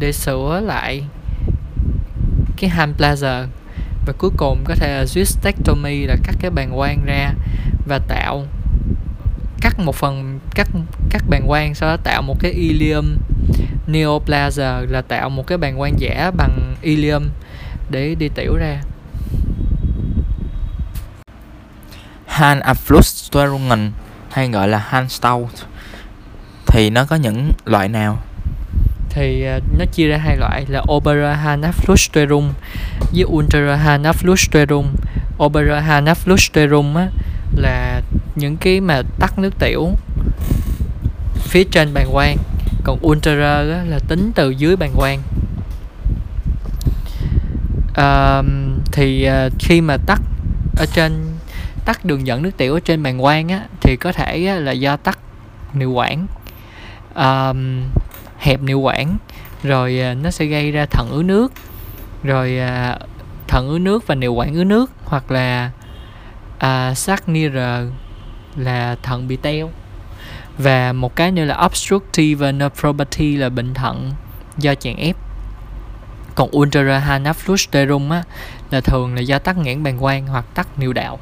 để 0.00 0.12
sửa 0.12 0.60
lại 0.64 1.04
cái 2.56 2.70
ham 2.70 2.94
plaza 2.98 3.46
và 4.06 4.12
cuối 4.18 4.30
cùng 4.36 4.64
có 4.64 4.74
thể 4.74 4.98
là 4.98 5.04
cystectomy 5.14 6.06
là 6.06 6.16
cắt 6.24 6.36
cái 6.40 6.50
bàng 6.50 6.70
quang 6.76 7.04
ra 7.06 7.34
và 7.86 7.98
tạo 8.08 8.46
cắt 9.60 9.78
một 9.78 9.94
phần 9.94 10.38
cắt 10.54 10.68
cắt 11.10 11.22
bàng 11.28 11.46
quang 11.46 11.74
sau 11.74 11.88
đó 11.88 11.96
tạo 12.04 12.22
một 12.22 12.36
cái 12.40 12.52
ilium 12.52 13.16
neoplasia 13.86 14.86
là 14.88 15.02
tạo 15.08 15.30
một 15.30 15.46
cái 15.46 15.58
bàng 15.58 15.78
quang 15.78 15.94
giả 15.98 16.30
bằng 16.36 16.74
ilium 16.82 17.22
để 17.92 18.14
đi 18.14 18.28
tiểu 18.28 18.56
ra. 18.56 18.80
Han 22.26 22.60
Abflussstörungen 22.60 23.90
hay 24.30 24.48
gọi 24.48 24.68
là 24.68 24.78
Handstauch 24.78 25.50
thì 26.66 26.90
nó 26.90 27.04
có 27.04 27.16
những 27.16 27.52
loại 27.64 27.88
nào? 27.88 28.18
thì 29.14 29.44
uh, 29.56 29.62
nó 29.78 29.84
chia 29.84 30.08
ra 30.08 30.16
hai 30.16 30.36
loại 30.36 30.64
là 30.68 30.82
Obera 30.92 31.40
Hanaflusterum 31.44 32.50
với 33.12 33.24
Ultra 33.24 33.76
Hanaflusterum 33.84 34.84
Obera 35.44 35.80
Hanaflusterum 35.80 36.96
á 36.96 37.08
là 37.56 38.00
những 38.36 38.56
cái 38.56 38.80
mà 38.80 39.02
tắc 39.18 39.38
nước 39.38 39.58
tiểu 39.58 39.90
phía 41.38 41.64
trên 41.64 41.94
bàng 41.94 42.08
quang 42.12 42.36
còn 42.84 42.98
ultra 43.06 43.54
á, 43.56 43.84
là 43.88 43.98
tính 44.08 44.32
từ 44.34 44.50
dưới 44.50 44.76
bàng 44.76 44.92
quang 44.96 45.22
thì 48.92 49.28
uh, 49.28 49.52
khi 49.58 49.80
mà 49.80 49.96
tắc 50.06 50.20
ở 50.76 50.86
trên 50.94 51.12
tắc 51.84 52.04
đường 52.04 52.26
dẫn 52.26 52.42
nước 52.42 52.56
tiểu 52.56 52.74
ở 52.74 52.80
trên 52.80 53.02
bàng 53.02 53.20
quang 53.20 53.48
á 53.48 53.60
thì 53.80 53.96
có 53.96 54.12
thể 54.12 54.46
á, 54.46 54.54
là 54.54 54.72
do 54.72 54.96
tắc 54.96 55.18
niệu 55.74 55.90
quản. 55.90 56.26
Um, 57.14 57.82
hẹp 58.38 58.62
niệu 58.62 58.80
quản 58.80 59.16
rồi 59.62 60.00
uh, 60.12 60.18
nó 60.24 60.30
sẽ 60.30 60.44
gây 60.44 60.72
ra 60.72 60.86
thận 60.86 61.08
ứ 61.10 61.22
nước 61.22 61.52
rồi 62.22 62.58
uh, 62.60 63.02
thận 63.48 63.68
ứ 63.68 63.78
nước 63.78 64.06
và 64.06 64.14
niệu 64.14 64.34
quản 64.34 64.54
ứ 64.54 64.64
nước 64.64 64.90
hoặc 65.04 65.30
là 65.30 65.70
sắc 66.60 66.94
Sacknier 66.94 67.52
là 68.56 68.96
thận 69.02 69.28
bị 69.28 69.36
teo. 69.36 69.70
Và 70.58 70.92
một 70.92 71.16
cái 71.16 71.32
nữa 71.32 71.44
là 71.44 71.64
obstructive 71.64 72.52
nephropathy 72.52 73.36
là 73.36 73.48
bệnh 73.48 73.74
thận 73.74 74.12
do 74.58 74.74
chèn 74.74 74.96
ép 74.96 75.16
còn 76.34 76.50
ultrahanaflusterum 76.50 78.10
á 78.10 78.22
là 78.70 78.80
thường 78.80 79.14
là 79.14 79.20
do 79.20 79.38
tắc 79.38 79.56
nghẽn 79.56 79.82
bàng 79.82 79.98
quang 79.98 80.26
hoặc 80.26 80.44
tắc 80.54 80.78
niệu 80.78 80.92
đạo. 80.92 81.18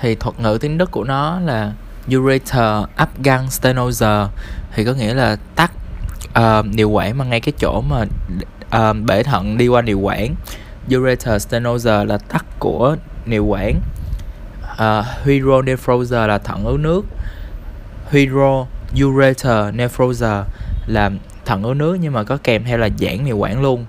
Thì 0.00 0.14
thuật 0.14 0.40
ngữ 0.40 0.58
tiếng 0.60 0.78
Đức 0.78 0.90
của 0.90 1.04
nó 1.04 1.40
là 1.40 1.72
ureter 2.16 2.84
abgang 2.96 3.50
stenoser 3.50 4.28
thì 4.74 4.84
có 4.84 4.92
nghĩa 4.92 5.14
là 5.14 5.36
tắc 5.54 5.72
uh, 6.38 6.66
niệu 6.66 6.90
quản 6.90 7.18
mà 7.18 7.24
ngay 7.24 7.40
cái 7.40 7.52
chỗ 7.58 7.80
mà 7.80 8.04
uh, 8.76 8.96
bể 9.06 9.22
thận 9.22 9.56
đi 9.56 9.68
qua 9.68 9.82
niệu 9.82 9.98
quản 9.98 10.34
ureter 10.96 11.42
stenoser 11.42 12.08
là 12.08 12.18
tắc 12.18 12.44
của 12.58 12.96
niệu 13.26 13.44
quản 13.44 13.80
uh, 14.78 14.78
ờ, 14.78 15.04
hydronephrosis 15.24 16.12
là 16.12 16.38
thận 16.38 16.64
ứ 16.64 16.76
nước. 16.80 17.02
Hydro 18.10 18.66
ureter 19.04 19.74
nephrosis 19.74 20.22
là 20.86 21.10
thận 21.48 21.62
ứ 21.62 21.74
nước 21.74 21.98
nhưng 22.00 22.12
mà 22.12 22.22
có 22.22 22.38
kèm 22.44 22.64
theo 22.64 22.78
là 22.78 22.88
giãn 22.98 23.24
niệu 23.24 23.36
quản 23.36 23.62
luôn. 23.62 23.84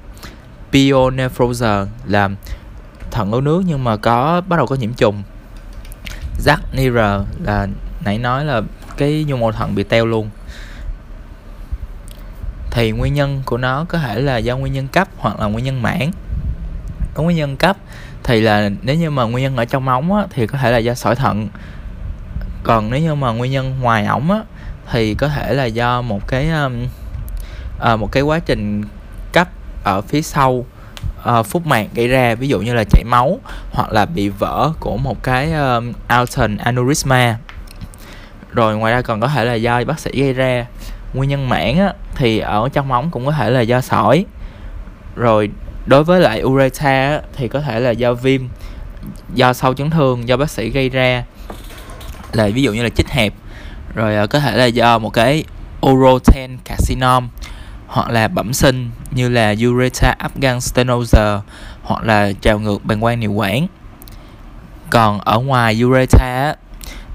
Pionephrosis 0.71 1.87
là 2.05 2.29
thận 3.11 3.31
ứ 3.31 3.41
nước 3.41 3.63
nhưng 3.67 3.83
mà 3.83 3.97
có 3.97 4.41
bắt 4.47 4.57
đầu 4.57 4.67
có 4.67 4.75
nhiễm 4.75 4.93
trùng. 4.93 5.23
Giác 6.37 6.59
là 6.71 7.67
nãy 8.05 8.17
nói 8.17 8.45
là 8.45 8.61
cái 8.97 9.25
nhu 9.27 9.37
mô 9.37 9.51
thận 9.51 9.75
bị 9.75 9.83
teo 9.83 10.05
luôn. 10.05 10.29
Thì 12.71 12.91
nguyên 12.91 13.13
nhân 13.13 13.41
của 13.45 13.57
nó 13.57 13.85
có 13.89 13.97
thể 13.97 14.19
là 14.19 14.37
do 14.37 14.57
nguyên 14.57 14.73
nhân 14.73 14.87
cấp 14.87 15.07
hoặc 15.17 15.39
là 15.39 15.45
nguyên 15.45 15.65
nhân 15.65 15.81
mãn 15.81 16.11
có 17.13 17.23
nguyên 17.23 17.37
nhân 17.37 17.57
cấp 17.57 17.77
thì 18.23 18.41
là 18.41 18.69
nếu 18.81 18.95
như 18.95 19.09
mà 19.09 19.23
nguyên 19.23 19.43
nhân 19.43 19.57
ở 19.57 19.65
trong 19.65 19.87
ống 19.87 20.13
á, 20.13 20.23
thì 20.29 20.47
có 20.47 20.57
thể 20.57 20.71
là 20.71 20.77
do 20.77 20.93
sỏi 20.93 21.15
thận. 21.15 21.47
Còn 22.63 22.89
nếu 22.89 23.01
như 23.01 23.15
mà 23.15 23.31
nguyên 23.31 23.51
nhân 23.51 23.79
ngoài 23.81 24.05
ống 24.05 24.31
á, 24.31 24.39
thì 24.91 25.15
có 25.15 25.27
thể 25.27 25.53
là 25.53 25.65
do 25.65 26.01
một 26.01 26.27
cái 26.27 26.49
um, 26.49 26.73
Ờ, 27.79 27.97
một 27.97 28.11
cái 28.11 28.23
quá 28.23 28.39
trình 28.39 28.83
cấp 29.31 29.49
ở 29.83 30.01
phía 30.01 30.21
sau 30.21 30.65
ờ, 31.23 31.39
uh, 31.39 31.45
phúc 31.45 31.67
mạc 31.67 31.87
gây 31.93 32.07
ra 32.07 32.35
ví 32.35 32.47
dụ 32.47 32.59
như 32.59 32.73
là 32.73 32.83
chảy 32.83 33.03
máu 33.03 33.39
hoặc 33.71 33.91
là 33.91 34.05
bị 34.05 34.29
vỡ 34.29 34.71
của 34.79 34.97
một 34.97 35.23
cái 35.23 35.53
um, 35.53 35.93
Alton 36.07 36.57
aneurysma. 36.57 37.37
Rồi 38.53 38.77
ngoài 38.77 38.93
ra 38.93 39.01
còn 39.01 39.19
có 39.19 39.27
thể 39.27 39.45
là 39.45 39.53
do 39.53 39.83
bác 39.83 39.99
sĩ 39.99 40.11
gây 40.13 40.33
ra. 40.33 40.65
Nguyên 41.13 41.29
nhân 41.29 41.49
mãn 41.49 41.77
á, 41.77 41.93
thì 42.15 42.39
ở 42.39 42.69
trong 42.73 42.91
ống 42.91 43.11
cũng 43.11 43.25
có 43.25 43.31
thể 43.31 43.49
là 43.49 43.61
do 43.61 43.81
sỏi. 43.81 44.25
Rồi 45.15 45.49
đối 45.85 46.03
với 46.03 46.19
lại 46.19 46.43
ureta 46.43 47.21
thì 47.35 47.47
có 47.47 47.61
thể 47.61 47.79
là 47.79 47.91
do 47.91 48.13
viêm 48.13 48.41
do 49.33 49.53
sau 49.53 49.73
chấn 49.73 49.89
thương 49.89 50.27
do 50.27 50.37
bác 50.37 50.49
sĩ 50.49 50.69
gây 50.69 50.89
ra. 50.89 51.23
Là 52.33 52.49
ví 52.53 52.63
dụ 52.63 52.73
như 52.73 52.83
là 52.83 52.89
chích 52.89 53.09
hẹp. 53.09 53.33
Rồi 53.95 54.23
uh, 54.23 54.29
có 54.29 54.39
thể 54.39 54.57
là 54.57 54.65
do 54.65 54.99
một 54.99 55.09
cái 55.09 55.43
uroten 55.85 56.57
carcinom 56.65 57.29
hoặc 57.89 58.09
là 58.09 58.27
bẩm 58.27 58.53
sinh 58.53 58.89
như 59.11 59.29
là 59.29 59.55
ureta 59.67 60.15
afghan 60.19 60.59
stenosa 60.59 61.41
hoặc 61.83 62.03
là 62.03 62.31
trào 62.41 62.59
ngược 62.59 62.85
bàng 62.85 63.01
quang 63.01 63.19
niệu 63.19 63.31
quản 63.31 63.67
còn 64.89 65.19
ở 65.19 65.39
ngoài 65.39 65.83
ureta 65.83 66.55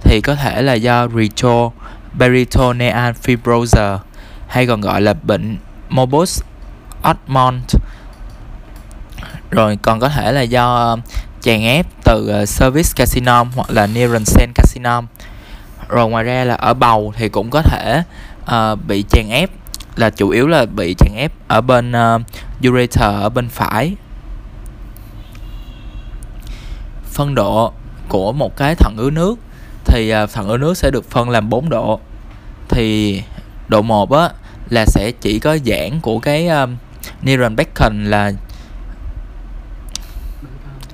thì 0.00 0.20
có 0.20 0.34
thể 0.34 0.62
là 0.62 0.74
do 0.74 1.08
retro 1.08 1.70
peritoneal 2.18 3.12
fibrosis 3.22 3.98
hay 4.48 4.66
còn 4.66 4.80
gọi 4.80 5.00
là 5.00 5.14
bệnh 5.22 5.56
Mobus 5.88 6.42
Odmont 7.10 7.74
rồi 9.50 9.78
còn 9.82 10.00
có 10.00 10.08
thể 10.08 10.32
là 10.32 10.42
do 10.42 10.96
chèn 11.40 11.60
ép 11.60 11.86
từ 12.04 12.28
ờ, 12.28 12.46
service 12.46 12.90
carcinom 12.96 13.50
hoặc 13.54 13.70
là 13.70 13.86
Nierenstein 13.86 14.50
carcinom 14.54 15.06
rồi 15.88 16.10
ngoài 16.10 16.24
ra 16.24 16.44
là 16.44 16.54
ở 16.54 16.74
bầu 16.74 17.12
thì 17.16 17.28
cũng 17.28 17.50
có 17.50 17.62
thể 17.62 18.02
uh, 18.44 18.78
bị 18.86 19.04
chèn 19.10 19.28
ép 19.28 19.50
là 19.96 20.10
chủ 20.10 20.28
yếu 20.28 20.46
là 20.46 20.66
bị 20.66 20.94
chèn 20.98 21.12
ép 21.16 21.32
ở 21.48 21.60
bên 21.60 21.92
ờ, 21.92 22.14
uh, 22.14 22.68
ureter 22.68 23.10
ở 23.10 23.28
bên 23.28 23.48
phải. 23.48 23.94
Phân 27.04 27.34
độ 27.34 27.72
của 28.08 28.32
một 28.32 28.56
cái 28.56 28.74
thận 28.74 28.94
ứ 28.96 29.10
nước 29.12 29.38
thì 29.84 30.10
ờ, 30.10 30.22
uh, 30.22 30.30
thận 30.32 30.48
ứ 30.48 30.58
nước 30.58 30.76
sẽ 30.76 30.90
được 30.90 31.10
phân 31.10 31.30
làm 31.30 31.48
4 31.48 31.68
độ. 31.68 32.00
Thì 32.68 33.22
độ 33.68 33.82
1 33.82 34.12
á 34.12 34.28
là 34.70 34.84
sẽ 34.86 35.12
chỉ 35.20 35.38
có 35.38 35.58
giãn 35.64 36.00
của 36.00 36.18
cái 36.18 36.48
ờ, 36.48 36.64
um, 36.64 36.76
Nierenbecken 37.22 38.04
là 38.04 38.32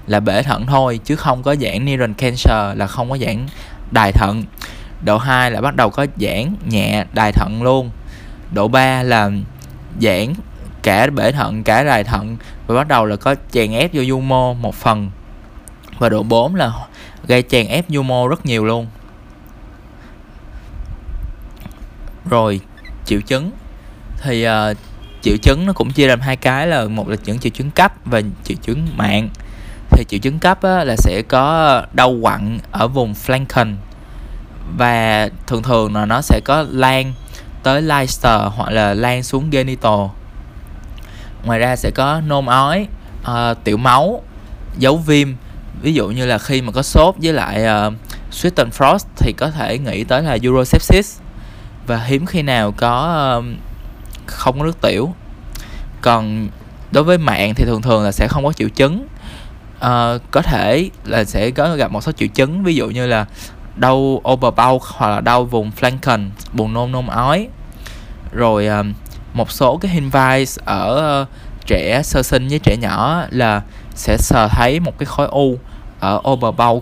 là 0.07 0.21
bể 0.21 0.43
thận 0.43 0.67
thôi 0.67 1.01
chứ 1.05 1.17
không 1.17 1.43
có 1.43 1.57
giãn 1.57 1.85
neuron 1.85 2.15
cancer 2.15 2.77
là 2.77 2.87
không 2.87 3.11
có 3.11 3.19
giãn 3.19 3.47
đài 3.91 4.13
thận. 4.13 4.45
Độ 5.05 5.19
2 5.19 5.51
là 5.51 5.61
bắt 5.61 5.77
đầu 5.77 5.91
có 5.91 6.07
giãn 6.17 6.55
nhẹ 6.69 7.05
đài 7.13 7.33
thận 7.33 7.63
luôn 7.63 7.91
độ 8.53 8.69
3 8.69 9.03
là 9.03 9.31
giãn 10.01 10.35
cả 10.83 11.07
bể 11.07 11.33
thận 11.33 11.65
cả 11.65 11.83
đài 11.85 12.05
thận 12.05 12.37
và 12.67 12.75
bắt 12.75 12.89
đầu 12.89 13.07
là 13.07 13.17
có 13.17 13.35
chèn 13.51 13.73
ép 13.73 13.91
vô 13.95 14.03
du 14.05 14.21
mô 14.21 14.55
một 14.55 14.75
phần. 14.75 15.11
Và 15.99 16.09
độ 16.09 16.23
4 16.23 16.55
là 16.55 16.73
gây 17.27 17.43
chèn 17.43 17.67
ép 17.67 17.85
du 17.89 18.03
mô 18.03 18.29
rất 18.29 18.47
nhiều 18.47 18.65
luôn. 18.65 18.87
Rồi 22.31 22.61
triệu 23.05 23.21
chứng. 23.21 23.51
Thì 24.23 24.47
uh, 24.49 24.77
triệu 25.23 25.37
chứng 25.43 25.67
nó 25.67 25.73
cũng 25.73 25.91
chia 25.91 26.07
làm 26.07 26.21
hai 26.21 26.37
cái 26.37 26.67
là 26.67 26.85
một 26.85 27.09
là 27.09 27.17
những 27.25 27.39
triệu 27.39 27.51
chứng 27.51 27.71
cấp 27.71 27.93
và 28.05 28.23
triệu 28.45 28.57
chứng 28.63 28.89
mạng. 28.97 29.29
Thì 29.91 30.05
triệu 30.09 30.21
chứng 30.21 30.39
cấp 30.39 30.63
á, 30.63 30.85
là 30.85 30.97
sẽ 30.97 31.23
có 31.29 31.83
đau 31.93 32.17
quặn 32.23 32.59
ở 32.71 32.89
vùng 32.89 33.15
flanken 33.27 33.75
và 34.77 35.29
thường 35.47 35.63
thường 35.63 35.95
là 35.95 36.07
nó 36.07 36.21
sẽ 36.23 36.41
có 36.45 36.65
lan 36.71 37.13
tới 37.63 37.83
Leicester 37.83 38.41
hoặc 38.57 38.71
là 38.71 38.95
lan 38.95 39.23
xuống 39.23 39.51
genital. 39.51 40.01
Ngoài 41.45 41.59
ra 41.59 41.77
sẽ 41.77 41.91
có 41.95 42.21
nôn 42.21 42.47
ói 42.47 42.87
uh, 43.23 43.65
tiểu 43.65 43.77
máu 43.77 44.23
dấu 44.79 44.97
viêm. 44.97 45.29
Ví 45.83 45.95
dụ 45.95 46.09
như 46.09 46.27
là 46.27 46.39
khi 46.39 46.63
mà 46.63 46.73
có 46.73 46.83
sốt 46.83 47.15
với 47.23 47.33
lại 47.33 47.65
ờ, 47.65 47.87
uh, 47.87 47.95
Switten 48.33 48.71
Frost 48.71 49.05
thì 49.17 49.33
có 49.33 49.51
thể 49.51 49.79
nghĩ 49.79 50.05
tới 50.05 50.23
là 50.23 50.39
urosepsis. 50.49 51.19
Và 51.87 51.97
hiếm 51.97 52.27
khi 52.27 52.43
nào 52.43 52.73
có 52.73 53.37
uh, 53.39 53.45
không 54.27 54.59
có 54.59 54.65
nước 54.65 54.81
tiểu. 54.81 55.15
Còn 56.01 56.49
đối 56.93 57.05
với 57.05 57.19
mạng 57.19 57.55
thì 57.55 57.65
thường 57.65 57.83
thường 57.83 58.05
là 58.05 58.13
sẽ 58.13 58.29
không 58.29 58.45
có 58.45 58.53
triệu 58.53 58.69
chứng. 58.69 59.07
Uh, 59.77 60.23
có 60.31 60.43
thể 60.43 60.91
là 61.05 61.25
sẽ 61.25 61.51
có 61.51 61.77
gặp 61.77 61.93
một 61.93 62.01
số 62.01 62.13
triệu 62.13 62.29
chứng. 62.29 62.63
Ví 62.63 62.75
dụ 62.75 62.89
như 62.89 63.07
là 63.07 63.27
đau 63.81 64.21
overbowel 64.25 64.79
hoặc 64.83 65.11
là 65.11 65.21
đau 65.21 65.45
vùng 65.45 65.71
flanken 65.81 66.29
buồn 66.53 66.73
nôn 66.73 66.93
nôn 66.93 67.07
ói. 67.07 67.49
Rồi 68.33 68.67
ờ, 68.67 68.85
một 69.33 69.51
số 69.51 69.77
cái 69.77 69.93
hinvise 69.93 70.63
ở 70.65 71.23
uh, 71.23 71.29
trẻ 71.67 72.03
sơ 72.05 72.23
sinh 72.23 72.49
với 72.49 72.59
trẻ 72.59 72.77
nhỏ 72.77 73.25
là 73.31 73.63
sẽ 73.95 74.17
sờ 74.19 74.49
thấy 74.49 74.81
một 74.81 74.99
cái 74.99 75.07
khối 75.07 75.27
u 75.27 75.59
ở 76.01 76.21
overbowel 76.25 76.81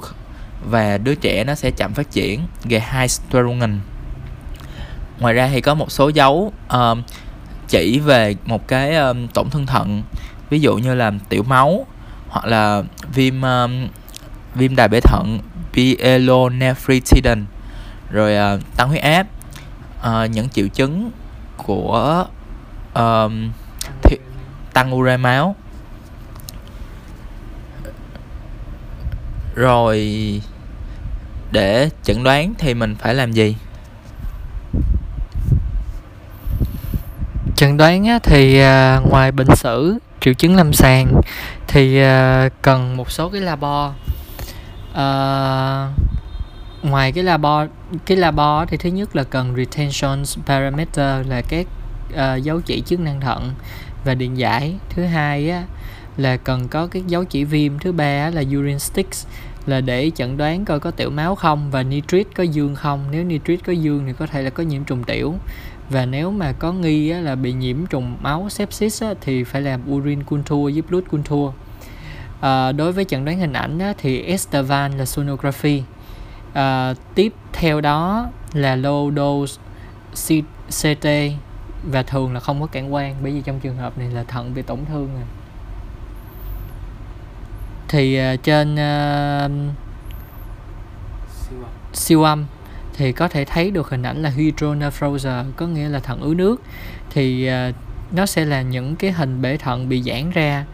và 0.70 0.98
đứa 0.98 1.14
trẻ 1.14 1.44
nó 1.44 1.54
sẽ 1.54 1.70
chậm 1.70 1.94
phát 1.94 2.10
triển 2.10 2.40
gây 2.64 2.82
high 2.92 3.10
stroungen 3.10 3.80
ngoài 5.18 5.34
ra 5.34 5.48
thì 5.52 5.60
có 5.60 5.74
một 5.74 5.92
số 5.92 6.08
dấu 6.08 6.52
uh, 6.74 6.98
chỉ 7.68 7.98
về 7.98 8.36
một 8.44 8.68
cái 8.68 8.96
um, 8.96 9.26
tổn 9.26 9.50
thương 9.50 9.66
thận 9.66 10.02
ví 10.50 10.60
dụ 10.60 10.76
như 10.76 10.94
là 10.94 11.12
tiểu 11.28 11.42
máu 11.42 11.86
hoặc 12.28 12.46
là 12.46 12.82
viêm 13.14 13.42
um, 13.42 13.88
viêm 14.54 14.76
đài 14.76 14.88
bể 14.88 15.00
thận 15.00 15.38
pyelonephritidin 15.78 17.44
rồi 18.10 18.56
uh, 18.56 18.60
tăng 18.76 18.88
huyết 18.88 19.02
áp 19.02 19.26
uh, 20.00 20.30
những 20.30 20.48
triệu 20.48 20.68
chứng 20.68 21.10
của 21.56 22.26
uh, 22.98 23.32
thi- 24.02 24.18
tăng 24.72 24.94
ure 24.94 25.16
máu. 25.16 25.56
Rồi 29.54 29.98
để 31.52 31.90
chẩn 32.02 32.24
đoán 32.24 32.54
thì 32.58 32.74
mình 32.74 32.96
phải 32.96 33.14
làm 33.14 33.32
gì? 33.32 33.56
Chẩn 37.56 37.76
đoán 37.76 38.18
thì 38.22 38.60
à, 38.60 39.00
ngoài 39.10 39.32
bệnh 39.32 39.56
sử 39.56 39.98
triệu 40.20 40.34
chứng 40.34 40.56
lâm 40.56 40.72
sàng 40.72 41.20
thì 41.68 42.00
cần 42.62 42.96
một 42.96 43.10
số 43.10 43.28
cái 43.28 43.40
labo 43.40 43.92
uh, 44.90 45.90
ngoài 46.82 47.12
cái 47.12 47.24
labo 47.24 47.66
cái 48.06 48.16
labo 48.16 48.64
thì 48.66 48.76
thứ 48.76 48.88
nhất 48.88 49.16
là 49.16 49.24
cần 49.24 49.54
retention 49.56 50.22
parameter 50.46 51.26
là 51.28 51.42
các 51.48 51.66
uh, 52.12 52.42
dấu 52.42 52.60
chỉ 52.60 52.82
chức 52.86 53.00
năng 53.00 53.20
thận 53.20 53.52
và 54.04 54.14
điện 54.14 54.38
giải. 54.38 54.74
Thứ 54.90 55.04
hai 55.04 55.50
á, 55.50 55.64
là 56.16 56.36
cần 56.36 56.68
có 56.68 56.86
cái 56.86 57.02
dấu 57.06 57.24
chỉ 57.24 57.44
viêm. 57.44 57.78
Thứ 57.78 57.92
ba 57.92 58.04
á, 58.04 58.30
là 58.30 58.40
urine 58.40 58.78
sticks 58.78 59.26
là 59.66 59.80
để 59.80 60.10
chẩn 60.14 60.36
đoán 60.36 60.64
coi 60.64 60.80
có 60.80 60.90
tiểu 60.90 61.10
máu 61.10 61.34
không 61.34 61.70
và 61.70 61.82
nitrit 61.82 62.26
có 62.34 62.42
dương 62.42 62.74
không. 62.74 63.04
Nếu 63.10 63.24
nitrit 63.24 63.64
có 63.66 63.72
dương 63.72 64.04
thì 64.06 64.12
có 64.12 64.26
thể 64.26 64.42
là 64.42 64.50
có 64.50 64.62
nhiễm 64.62 64.84
trùng 64.84 65.04
tiểu. 65.04 65.34
Và 65.90 66.06
nếu 66.06 66.30
mà 66.30 66.52
có 66.52 66.72
nghi 66.72 67.10
á, 67.10 67.20
là 67.20 67.34
bị 67.34 67.52
nhiễm 67.52 67.86
trùng 67.86 68.16
máu 68.20 68.48
sepsis 68.48 69.02
á, 69.02 69.14
thì 69.20 69.44
phải 69.44 69.62
làm 69.62 69.90
urine 69.90 70.22
culture 70.22 70.72
với 70.74 70.82
blood 70.88 71.04
culture 71.10 71.58
à, 72.40 72.72
đối 72.72 72.92
với 72.92 73.04
chẩn 73.04 73.24
đoán 73.24 73.38
hình 73.38 73.52
ảnh 73.52 73.78
á, 73.78 73.92
thì 73.98 74.22
Estevan 74.22 74.98
là 74.98 75.04
sonography. 75.04 75.82
À, 76.54 76.94
tiếp 77.14 77.32
theo 77.52 77.80
đó 77.80 78.28
là 78.52 78.76
low 78.76 79.14
dose 79.16 79.60
CT 80.66 81.08
và 81.82 82.02
thường 82.02 82.34
là 82.34 82.40
không 82.40 82.60
có 82.60 82.66
cản 82.66 82.94
quan 82.94 83.16
bởi 83.22 83.32
vì 83.32 83.40
trong 83.40 83.60
trường 83.60 83.76
hợp 83.76 83.98
này 83.98 84.08
là 84.10 84.24
thận 84.24 84.54
bị 84.54 84.62
tổn 84.62 84.78
thương 84.88 85.08
rồi. 85.14 85.24
Thì 87.88 88.20
uh, 88.34 88.42
trên 88.42 88.74
uh, 88.74 89.50
siêu 91.92 92.22
âm 92.22 92.46
thì 92.94 93.12
có 93.12 93.28
thể 93.28 93.44
thấy 93.44 93.70
được 93.70 93.90
hình 93.90 94.02
ảnh 94.02 94.22
là 94.22 94.30
hydronephrosis 94.30 95.32
có 95.56 95.66
nghĩa 95.66 95.88
là 95.88 95.98
thận 95.98 96.20
ứ 96.20 96.34
nước. 96.34 96.62
Thì 97.10 97.50
uh, 97.68 97.74
nó 98.12 98.26
sẽ 98.26 98.44
là 98.44 98.62
những 98.62 98.96
cái 98.96 99.12
hình 99.12 99.42
bể 99.42 99.56
thận 99.56 99.88
bị 99.88 100.02
giãn 100.02 100.30
ra 100.30 100.64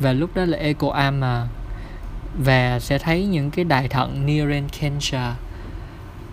và 0.00 0.12
lúc 0.12 0.30
đó 0.34 0.44
là 0.44 0.58
echoam 0.58 1.20
mà. 1.20 1.48
Và 2.38 2.78
sẽ 2.80 2.98
thấy 2.98 3.26
những 3.26 3.50
cái 3.50 3.64
đài 3.64 3.88
thận 3.88 4.26
near 4.26 4.48
cancer. 4.80 5.32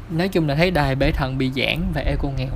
Nói 0.10 0.28
chung 0.28 0.48
là 0.48 0.56
thấy 0.56 0.72
đài 0.72 0.96
bể 0.96 1.12
thận 1.12 1.38
bị 1.38 1.52
giãn 1.56 1.92
và 1.94 2.02
echo 2.02 2.30
nghèo. 2.38 2.50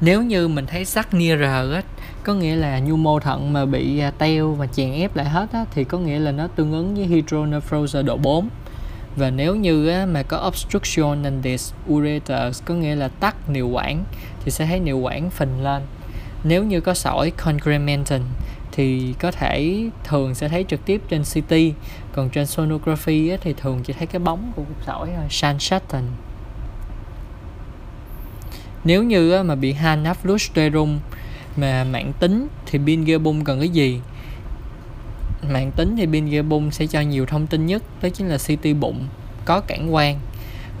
Nếu 0.00 0.22
như 0.22 0.48
mình 0.48 0.66
thấy 0.66 0.84
sắc 0.84 1.14
near 1.14 1.40
á 1.40 1.82
có 2.24 2.34
nghĩa 2.34 2.56
là 2.56 2.78
nhu 2.78 2.96
mô 2.96 3.20
thận 3.20 3.52
mà 3.52 3.64
bị 3.64 3.98
à, 3.98 4.10
teo 4.10 4.52
và 4.52 4.66
chèn 4.66 4.92
ép 4.92 5.16
lại 5.16 5.28
hết 5.28 5.52
á, 5.52 5.64
thì 5.74 5.84
có 5.84 5.98
nghĩa 5.98 6.18
là 6.18 6.32
nó 6.32 6.46
tương 6.46 6.72
ứng 6.72 6.94
với 6.94 7.04
hydronephrosis 7.04 8.04
độ 8.04 8.16
4 8.16 8.48
và 9.16 9.30
nếu 9.30 9.56
như 9.56 9.88
á, 9.88 10.06
mà 10.06 10.22
có 10.22 10.46
obstruction 10.48 11.22
and 11.22 11.72
ureter 11.90 12.62
có 12.64 12.74
nghĩa 12.74 12.94
là 12.94 13.08
tắc 13.08 13.50
niệu 13.50 13.68
quản 13.68 14.04
thì 14.44 14.50
sẽ 14.50 14.66
thấy 14.66 14.80
niệu 14.80 14.98
quản 14.98 15.30
phình 15.30 15.62
lên 15.62 15.82
nếu 16.44 16.64
như 16.64 16.80
có 16.80 16.94
sỏi 16.94 17.30
congrementin 17.30 18.22
thì 18.72 19.14
có 19.18 19.30
thể 19.30 19.84
thường 20.04 20.34
sẽ 20.34 20.48
thấy 20.48 20.64
trực 20.68 20.84
tiếp 20.84 21.02
trên 21.08 21.22
CT 21.22 21.54
còn 22.12 22.30
trên 22.30 22.46
sonography 22.46 23.28
á, 23.28 23.36
thì 23.40 23.52
thường 23.52 23.82
chỉ 23.84 23.92
thấy 23.92 24.06
cái 24.06 24.20
bóng 24.20 24.52
của 24.56 24.62
cục 24.62 24.86
sỏi 24.86 25.08
thôi 25.88 26.02
nếu 28.84 29.02
như 29.02 29.32
á, 29.32 29.42
mà 29.42 29.54
bị 29.54 29.74
Hanaflusterum 29.74 30.98
mà 31.56 31.84
mạng 31.84 32.12
tính 32.20 32.48
thì 32.66 32.78
pin 32.86 33.04
Gearbung 33.04 33.44
cần 33.44 33.58
cái 33.58 33.68
gì? 33.68 34.00
Mạng 35.50 35.70
tính 35.76 35.96
thì 35.96 36.06
pin 36.06 36.30
Gearbung 36.30 36.70
sẽ 36.70 36.86
cho 36.86 37.00
nhiều 37.00 37.26
thông 37.26 37.46
tin 37.46 37.66
nhất 37.66 37.82
đó 38.02 38.08
chính 38.08 38.28
là 38.28 38.38
CT 38.38 38.66
bụng 38.80 39.08
có 39.44 39.60
cản 39.60 39.92
quang 39.92 40.20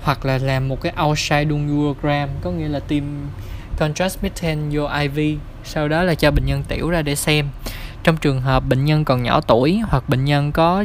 hoặc 0.02 0.24
là 0.24 0.38
làm 0.38 0.68
một 0.68 0.80
cái 0.80 0.92
outside 1.06 1.54
urogram 1.54 2.28
có 2.42 2.50
nghĩa 2.50 2.68
là 2.68 2.80
tìm 2.80 3.26
contrast 3.78 4.22
mitten 4.22 4.58
vô 4.72 4.88
IV 5.00 5.38
sau 5.64 5.88
đó 5.88 6.02
là 6.02 6.14
cho 6.14 6.30
bệnh 6.30 6.46
nhân 6.46 6.62
tiểu 6.68 6.90
ra 6.90 7.02
để 7.02 7.14
xem. 7.14 7.48
Trong 8.02 8.16
trường 8.16 8.40
hợp 8.40 8.64
bệnh 8.68 8.84
nhân 8.84 9.04
còn 9.04 9.22
nhỏ 9.22 9.40
tuổi 9.40 9.80
hoặc 9.88 10.08
bệnh 10.08 10.24
nhân 10.24 10.52
có 10.52 10.84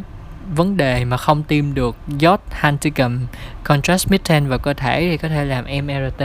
vấn 0.56 0.78
đề 0.78 1.06
mà 1.06 1.18
không 1.18 1.44
tiêm 1.44 1.74
được 1.74 1.96
iod 2.20 2.40
hantigum 2.52 3.20
contrast 3.64 4.12
methane 4.12 4.48
vào 4.48 4.60
cơ 4.60 4.74
thể 4.74 5.08
thì 5.12 5.18
có 5.18 5.30
thể 5.30 5.46
làm 5.46 5.66
MRT 5.86 6.24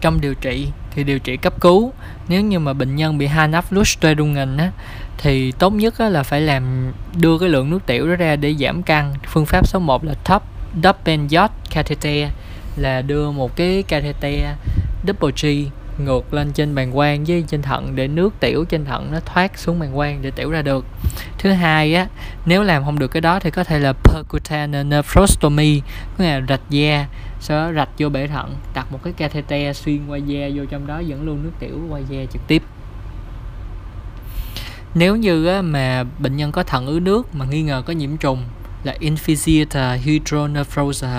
trong 0.00 0.20
điều 0.20 0.34
trị 0.34 0.68
thì 0.90 1.04
điều 1.04 1.18
trị 1.18 1.36
cấp 1.36 1.60
cứu 1.60 1.92
nếu 2.28 2.42
như 2.42 2.58
mà 2.58 2.72
bệnh 2.72 2.96
nhân 2.96 3.18
bị 3.18 3.26
Hanaflusterugen 3.26 4.58
á 4.58 4.70
thì 5.18 5.52
tốt 5.52 5.72
nhất 5.72 5.98
á, 5.98 6.08
là 6.08 6.22
phải 6.22 6.40
làm 6.40 6.92
đưa 7.20 7.38
cái 7.38 7.48
lượng 7.48 7.70
nước 7.70 7.86
tiểu 7.86 8.08
đó 8.08 8.16
ra 8.16 8.36
để 8.36 8.54
giảm 8.54 8.82
căng. 8.82 9.14
Phương 9.26 9.46
pháp 9.46 9.68
số 9.68 9.78
1 9.78 10.04
là 10.04 10.14
top 10.14 10.42
double 10.82 11.18
iod 11.30 11.50
catheter 11.70 12.30
là 12.76 13.02
đưa 13.02 13.30
một 13.30 13.56
cái 13.56 13.82
catheter 13.82 14.44
double 15.06 15.32
G 15.42 15.46
ngược 15.98 16.34
lên 16.34 16.52
trên 16.52 16.74
bàng 16.74 16.92
quang 16.92 17.24
với 17.24 17.44
trên 17.48 17.62
thận 17.62 17.96
để 17.96 18.08
nước 18.08 18.34
tiểu 18.40 18.64
trên 18.64 18.84
thận 18.84 19.12
nó 19.12 19.20
thoát 19.20 19.58
xuống 19.58 19.78
bàng 19.78 19.94
quang 19.94 20.22
để 20.22 20.30
tiểu 20.30 20.50
ra 20.50 20.62
được. 20.62 20.84
Thứ 21.38 21.50
hai 21.50 21.94
á 21.94 22.06
nếu 22.46 22.62
làm 22.62 22.84
không 22.84 22.98
được 22.98 23.08
cái 23.08 23.20
đó 23.20 23.40
thì 23.40 23.50
có 23.50 23.64
thể 23.64 23.78
là 23.78 23.92
percutaneous 23.92 24.86
nephrostomy 24.86 25.80
có 26.18 26.24
nghĩa 26.24 26.40
là 26.40 26.46
rạch 26.48 26.70
da 26.70 27.06
sau 27.40 27.58
đó 27.58 27.72
rạch 27.72 27.88
vô 27.98 28.08
bể 28.08 28.26
thận 28.26 28.54
đặt 28.74 28.92
một 28.92 28.98
cái 29.04 29.12
catheter 29.12 29.76
xuyên 29.76 30.06
qua 30.06 30.18
da 30.18 30.48
vô 30.54 30.64
trong 30.70 30.86
đó 30.86 30.98
dẫn 30.98 31.22
luôn 31.22 31.42
nước 31.42 31.52
tiểu 31.58 31.78
qua 31.90 32.00
da 32.08 32.24
trực 32.32 32.42
tiếp. 32.46 32.62
Nếu 34.94 35.16
như 35.16 35.46
á, 35.46 35.62
mà 35.62 36.04
bệnh 36.18 36.36
nhân 36.36 36.52
có 36.52 36.62
thận 36.62 36.86
ứ 36.86 37.00
nước 37.00 37.34
mà 37.34 37.44
nghi 37.44 37.62
ngờ 37.62 37.82
có 37.86 37.92
nhiễm 37.92 38.16
trùng 38.16 38.44
là 38.84 38.94
infiltrator 39.00 39.96
hydronephrosis 39.96 41.10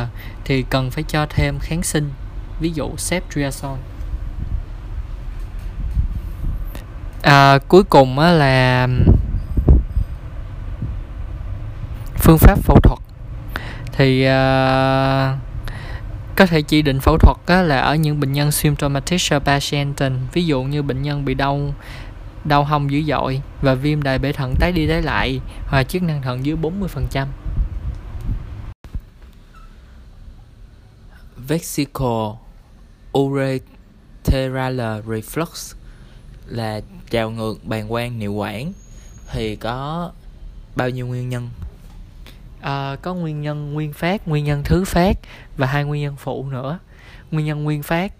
thì 0.46 0.66
cần 0.70 0.92
phải 0.92 1.04
cho 1.04 1.26
thêm 1.30 1.60
kháng 1.60 1.84
sinh 1.84 2.10
ví 2.60 2.72
dụ 2.72 2.90
ceftriaxone 2.98 3.78
à, 7.22 7.60
cuối 7.68 7.84
cùng 7.84 8.20
á, 8.20 8.32
là 8.32 8.88
phương 12.16 12.38
pháp 12.38 12.60
phẫu 12.60 12.80
thuật 12.84 13.00
thì 13.92 14.24
à, 14.24 15.38
có 16.36 16.46
thể 16.46 16.62
chỉ 16.62 16.82
định 16.82 17.00
phẫu 17.00 17.18
thuật 17.18 17.38
á, 17.46 17.62
là 17.62 17.80
ở 17.80 17.96
những 17.96 18.20
bệnh 18.20 18.32
nhân 18.34 18.52
symptomatic 18.52 19.22
patient 19.46 19.98
ví 20.34 20.46
dụ 20.46 20.64
như 20.64 20.82
bệnh 20.82 21.02
nhân 21.02 21.26
bị 21.26 21.34
đau 21.34 21.74
đau 22.44 22.64
hông 22.64 22.92
dữ 22.92 23.04
dội 23.04 23.42
và 23.62 23.74
viêm 23.74 24.04
đại 24.04 24.20
bể 24.20 24.32
thận 24.32 24.56
tái 24.60 24.72
đi 24.72 24.88
tái 24.88 25.02
lại 25.02 25.42
hoặc 25.68 25.84
chức 25.84 26.04
năng 26.04 26.22
thận 26.22 26.46
dưới 26.46 26.58
40%. 26.58 27.26
Vesicle 31.48 32.47
ureteral 33.18 34.82
reflux 34.82 35.76
là 36.46 36.82
trào 37.10 37.32
ngược 37.32 37.66
bàng 37.66 37.90
quang 37.90 38.20
niệu 38.20 38.34
quản 38.34 38.74
thì 39.32 39.56
có 39.56 40.12
bao 40.76 40.90
nhiêu 40.90 41.08
nguyên 41.08 41.30
nhân? 41.30 41.50
À, 42.62 42.96
có 43.02 43.14
nguyên 43.14 43.42
nhân 43.42 43.74
nguyên 43.74 43.94
phát, 43.94 44.28
nguyên 44.28 44.46
nhân 44.46 44.62
thứ 44.66 44.86
phát 44.86 45.18
và 45.58 45.68
hai 45.68 45.84
nguyên 45.84 46.02
nhân 46.02 46.16
phụ 46.18 46.50
nữa. 46.50 46.80
Nguyên 47.32 47.46
nhân 47.46 47.64
nguyên 47.64 47.84
phát 47.84 48.14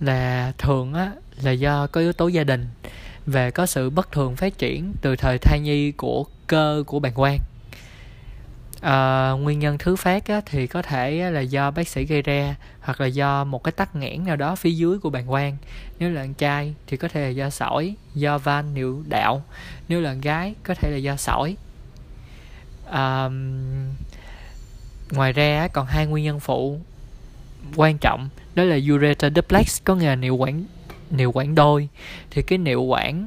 là 0.00 0.52
thường 0.58 0.94
á 0.94 1.12
là 1.42 1.50
do 1.50 1.86
có 1.86 2.00
yếu 2.00 2.12
tố 2.12 2.28
gia 2.28 2.44
đình 2.44 2.66
và 3.26 3.50
có 3.50 3.66
sự 3.66 3.90
bất 3.90 4.12
thường 4.12 4.36
phát 4.36 4.58
triển 4.58 4.92
từ 5.02 5.16
thời 5.16 5.38
thai 5.38 5.60
nhi 5.60 5.92
của 5.92 6.24
cơ 6.46 6.84
của 6.86 6.98
bàng 6.98 7.14
quang 7.14 7.38
à, 8.84 9.30
nguyên 9.30 9.58
nhân 9.58 9.78
thứ 9.78 9.96
phát 9.96 10.26
á, 10.26 10.40
thì 10.46 10.66
có 10.66 10.82
thể 10.82 11.30
là 11.30 11.40
do 11.40 11.70
bác 11.70 11.88
sĩ 11.88 12.04
gây 12.04 12.22
ra 12.22 12.54
hoặc 12.80 13.00
là 13.00 13.06
do 13.06 13.44
một 13.44 13.64
cái 13.64 13.72
tắc 13.72 13.96
nghẽn 13.96 14.24
nào 14.24 14.36
đó 14.36 14.56
phía 14.56 14.70
dưới 14.70 14.98
của 14.98 15.10
bàng 15.10 15.26
quang. 15.26 15.56
Nếu 15.98 16.10
là 16.10 16.22
con 16.22 16.34
trai 16.34 16.74
thì 16.86 16.96
có 16.96 17.08
thể 17.08 17.20
là 17.20 17.28
do 17.28 17.50
sỏi 17.50 17.94
do 18.14 18.38
van 18.38 18.74
niệu 18.74 19.02
đạo. 19.08 19.42
Nếu 19.88 20.00
là 20.00 20.12
gái 20.12 20.54
có 20.62 20.74
thể 20.74 20.90
là 20.90 20.96
do 20.96 21.16
sỏi. 21.16 21.56
À, 22.90 23.28
ngoài 25.10 25.32
ra 25.32 25.68
còn 25.72 25.86
hai 25.86 26.06
nguyên 26.06 26.24
nhân 26.24 26.40
phụ 26.40 26.78
quan 27.76 27.98
trọng 27.98 28.28
đó 28.54 28.64
là 28.64 28.78
ureter 28.94 29.32
duplex 29.36 29.82
có 29.84 29.94
nghĩa 29.94 30.06
là 30.06 30.16
niệu 30.16 30.36
quản 30.36 30.64
niệu 31.10 31.32
quản 31.34 31.54
đôi. 31.54 31.88
Thì 32.30 32.42
cái 32.42 32.58
niệu 32.58 32.82
quản 32.82 33.26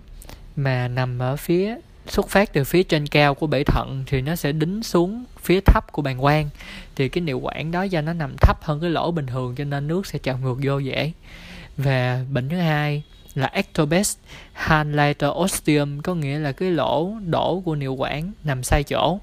mà 0.55 0.88
nằm 0.88 1.20
ở 1.20 1.36
phía 1.36 1.76
xuất 2.10 2.30
phát 2.30 2.53
từ 2.53 2.64
phía 2.64 2.84
trên 2.84 3.08
cao 3.08 3.36
của 3.36 3.47
bể 3.47 3.64
thận 3.64 4.03
thì 4.08 4.22
nó 4.22 4.36
sẽ 4.36 4.51
đính 4.51 4.84
xuống 4.84 5.26
phía 5.41 5.60
thấp 5.62 5.91
của 5.91 6.01
bàng 6.01 6.20
quang. 6.20 6.49
Thì 6.95 7.10
cái 7.10 7.22
niệu 7.22 7.39
quản 7.39 7.72
đó 7.72 7.84
do 7.84 8.01
nó 8.01 8.14
nằm 8.14 8.36
thấp 8.41 8.64
hơn 8.64 8.80
cái 8.82 8.89
lỗ 8.89 9.12
bình 9.12 9.28
thường 9.28 9.55
cho 9.55 9.64
nên 9.64 9.88
nước 9.88 10.08
sẽ 10.08 10.20
trào 10.20 10.38
ngược 10.38 10.58
vô 10.64 10.80
dễ. 10.80 11.12
Và 11.78 12.26
bệnh 12.32 12.49
thứ 12.49 12.58
hai 12.58 13.03
là 13.36 13.47
ectopes 13.47 14.18
highlighter 14.70 15.30
ostium 15.32 15.99
có 15.99 16.16
nghĩa 16.16 16.39
là 16.39 16.51
cái 16.51 16.72
lỗ 16.72 17.12
đổ 17.26 17.62
của 17.66 17.76
niệu 17.76 17.93
quản 17.93 18.32
nằm 18.43 18.64
sai 18.64 18.84
chỗ. 18.84 19.20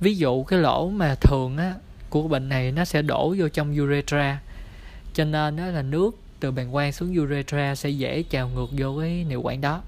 Ví 0.00 0.16
dụ 0.16 0.44
cái 0.44 0.58
lỗ 0.58 0.88
mà 0.88 1.14
thường 1.14 1.56
á, 1.56 1.74
của 2.10 2.22
bệnh 2.28 2.48
này 2.48 2.72
nó 2.72 2.84
sẽ 2.84 3.02
đổ 3.02 3.34
vô 3.38 3.48
trong 3.48 3.76
urethra 3.80 4.40
cho 5.14 5.24
nên 5.24 5.56
đó 5.56 5.66
là 5.66 5.82
nước 5.82 6.18
từ 6.40 6.50
bàng 6.50 6.72
quang 6.72 6.92
xuống 6.92 7.18
urethra 7.18 7.74
sẽ 7.74 7.88
dễ 7.88 8.22
trào 8.22 8.48
ngược 8.48 8.68
vô 8.78 8.96
cái 9.00 9.24
niệu 9.28 9.42
quản 9.42 9.60
đó 9.60 9.82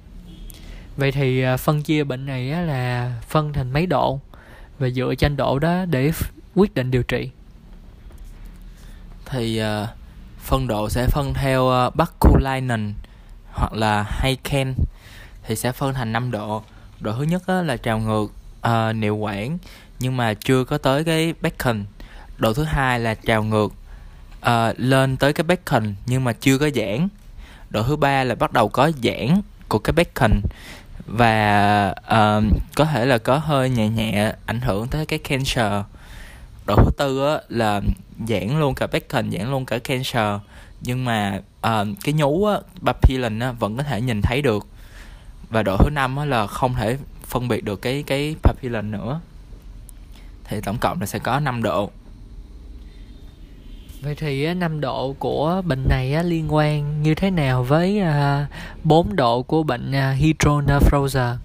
vậy 0.97 1.12
thì 1.12 1.42
à, 1.42 1.57
phân 1.57 1.82
chia 1.82 2.05
bệnh 2.05 2.26
này 2.26 2.44
là 2.44 3.12
phân 3.28 3.53
thành 3.53 3.72
mấy 3.72 3.86
độ? 3.86 4.20
Và 4.78 4.88
dựa 4.88 5.14
trên 5.14 5.36
độ 5.36 5.59
đó 5.59 5.84
để 5.84 6.12
quyết 6.55 6.74
định 6.74 6.90
điều 6.90 7.03
trị. 7.03 7.30
Thì 9.26 9.62
uh, 9.62 9.88
phân 10.38 10.66
độ 10.66 10.88
sẽ 10.90 11.07
phân 11.07 11.34
theo 11.34 11.64
uh, 11.88 11.94
hoặc 13.53 13.72
là 13.72 14.03
Hayken 14.09 14.74
thì 15.42 15.57
sẽ 15.57 15.72
phân 15.72 15.94
thành 15.94 16.12
5 16.12 16.30
độ. 16.30 16.62
Độ 17.01 17.12
thứ 17.12 17.22
nhất 17.22 17.49
là 17.49 17.76
trào 17.76 17.99
ngược 17.99 18.32
uh, 18.68 18.97
niệu 18.97 19.16
quản 19.16 19.59
nhưng 19.99 20.16
mà 20.16 20.34
chưa 20.34 20.64
có 20.64 20.78
tới 20.78 21.05
cái 21.05 21.34
Becken 21.40 21.84
độ 22.38 22.55
thứ 22.55 22.64
hai 22.64 23.01
là 23.01 23.14
trào 23.14 23.42
ngược 23.44 23.72
uh, 24.42 24.74
lên 24.76 25.16
tới 25.16 25.32
cái 25.32 25.44
Becken 25.44 25.94
nhưng 26.07 26.24
mà 26.24 26.32
chưa 26.32 26.59
có 26.59 26.70
giãn. 26.74 27.09
Độ 27.70 27.82
thứ 27.82 27.97
ba 27.97 28.24
là 28.24 28.34
bắt 28.34 28.53
đầu 28.53 28.68
có 28.68 28.90
giãn 29.03 29.40
của 29.68 29.78
cái 29.78 29.92
Becken 29.92 30.40
và 31.07 31.88
uh, 31.98 32.44
có 32.76 32.84
thể 32.84 33.07
là 33.07 33.18
có 33.18 33.38
hơi 33.38 33.70
nhẹ 33.70 33.88
nhẹ 33.88 34.32
ảnh 34.46 34.61
hưởng 34.61 34.88
tới 34.88 35.07
cái 35.07 35.18
cancer. 35.18 35.72
Độ 36.66 36.76
thứ 36.76 36.90
tư 36.96 37.26
á, 37.28 37.40
là 37.48 37.80
giãn 38.28 38.61
luôn 38.61 38.74
cả 38.74 38.86
bacon 38.86 39.30
giãn 39.30 39.50
luôn 39.50 39.66
cả 39.66 39.78
cancer. 39.78 40.40
Nhưng 40.80 41.04
mà 41.04 41.40
uh, 41.66 41.86
cái 42.04 42.14
nhú 42.14 42.44
á, 42.44 42.59
papillon 42.84 43.38
á, 43.38 43.52
vẫn 43.52 43.76
có 43.76 43.82
thể 43.82 44.00
nhìn 44.00 44.22
thấy 44.22 44.42
được 44.42 44.66
và 45.50 45.62
độ 45.62 45.76
thứ 45.76 45.90
năm 45.90 46.16
á, 46.16 46.24
là 46.24 46.46
không 46.46 46.74
thể 46.74 46.96
phân 47.24 47.48
biệt 47.48 47.64
được 47.64 47.82
cái 47.82 48.04
cái 48.07 48.34
papillon 48.42 48.90
nữa 48.90 49.20
thì 50.48 50.61
tổng 50.61 50.78
cộng 50.78 51.00
là 51.00 51.07
sẽ 51.07 51.18
có 51.18 51.40
5 51.40 51.62
độ 51.62 51.90
Vậy 54.07 54.14
thì 54.14 54.54
năm 54.54 54.80
độ 54.80 55.14
của 55.18 55.62
bệnh 55.66 55.88
này 55.88 56.24
liên 56.24 56.54
quan 56.54 57.02
như 57.02 57.14
thế 57.14 57.30
nào 57.30 57.62
với 57.62 58.00
à, 58.00 58.46
bốn 58.84 59.16
độ 59.16 59.42
của 59.42 59.62
bệnh 59.62 59.92
à, 59.92 60.11
hydronephrosa? 60.11 61.36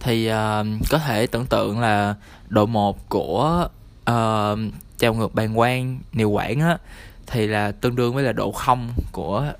Thì 0.00 0.30
uh, 0.30 0.66
có 0.90 0.98
thể 0.98 1.26
tưởng 1.26 1.46
tượng 1.46 1.80
là 1.80 2.14
độ 2.48 2.66
1 2.66 3.08
của 3.08 3.68
uh, 4.10 4.58
trào 4.98 5.14
ngược 5.14 5.34
bàng 5.34 5.54
quang 5.54 5.98
niệu 6.12 6.30
quản 6.30 6.60
á 6.60 6.78
thì 7.26 7.46
là 7.46 7.72
tương 7.72 7.96
đương 7.96 8.14
với 8.14 8.24
là 8.24 8.32
độ 8.32 8.52
0 8.52 8.88
của 9.12 9.52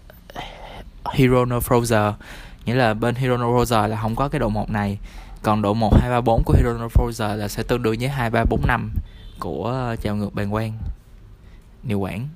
hydronephrosa 1.13 2.15
nghĩa 2.65 2.75
là 2.75 2.95
bên 2.95 3.15
hydronephrosa 3.15 3.87
là 3.87 4.01
không 4.03 4.17
có 4.17 4.29
cái 4.29 4.39
độ 4.39 4.49
1 4.49 4.71
này 4.71 4.99
còn 5.43 5.63
độ 5.63 5.75
1, 5.75 5.95
2, 6.01 6.11
3, 6.11 6.21
4 6.21 6.43
của 6.45 6.55
hydronephrosa 6.57 7.35
là 7.35 7.49
sẽ 7.49 7.63
tương 7.63 7.83
đương 7.83 7.97
với 7.99 8.09
2, 8.09 8.31
3, 8.31 8.45
4, 8.51 8.61
5 8.67 8.91
của 9.39 9.67
ờ, 9.67 9.97
trào 9.97 10.17
ngược 10.17 10.35
bàng 10.35 10.51
quang 10.51 10.73
niệu 11.87 11.99
quản. 11.99 12.29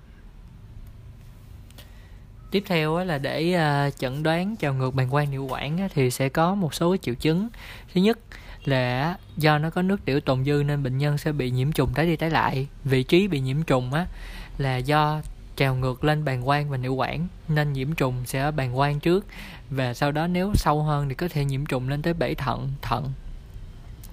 Tiếp 2.51 2.65
theo 2.67 2.99
là 3.05 3.19
để 3.19 3.53
ờ, 3.53 3.91
chẩn 3.99 4.23
đoán 4.23 4.57
trào 4.57 4.75
ngược 4.75 4.95
bàng 4.95 5.11
quang 5.11 5.31
niệu 5.31 5.47
quản 5.47 5.89
thì 5.95 6.11
sẽ 6.11 6.29
có 6.29 6.55
một 6.55 6.75
số 6.75 6.97
triệu 6.97 7.15
chứng. 7.15 7.49
Thứ 7.95 8.01
nhất 8.01 8.19
là 8.65 9.17
do 9.37 9.59
nó 9.59 9.71
có 9.71 9.83
nước 9.83 10.05
tiểu 10.05 10.21
tồn 10.21 10.45
dư 10.45 10.63
nên 10.67 10.83
bệnh 10.83 10.99
nhân 10.99 11.19
sẽ 11.19 11.33
bị 11.33 11.51
nhiễm 11.51 11.73
trùng 11.73 11.95
tái 11.95 12.07
đi 12.07 12.17
tái 12.17 12.31
lại. 12.31 12.67
Vị 12.85 13.03
trí 13.03 13.29
bị 13.29 13.41
nhiễm 13.41 13.63
trùng 13.63 13.93
á 13.93 14.07
là 14.59 14.77
do 14.77 15.21
trào 15.57 15.75
ngược 15.75 16.05
lên 16.05 16.25
bàng 16.25 16.43
quang 16.43 16.71
và 16.71 16.77
niệu 16.77 16.95
quản 16.95 17.27
nên 17.49 17.73
nhiễm 17.73 17.93
trùng 17.93 18.15
sẽ 18.27 18.41
ở 18.41 18.51
bàng 18.51 18.77
quang 18.77 19.01
trước 19.01 19.27
và 19.71 19.95
sau 19.95 20.13
đó 20.13 20.27
nếu 20.27 20.53
sâu 20.55 20.83
hơn 20.83 21.09
thì 21.09 21.15
có 21.15 21.29
thể 21.29 21.45
nhiễm 21.45 21.67
trùng 21.67 21.89
lên 21.89 22.03
tới 22.03 22.15
bể 22.15 22.35
thận 22.35 22.73
thận. 22.83 23.13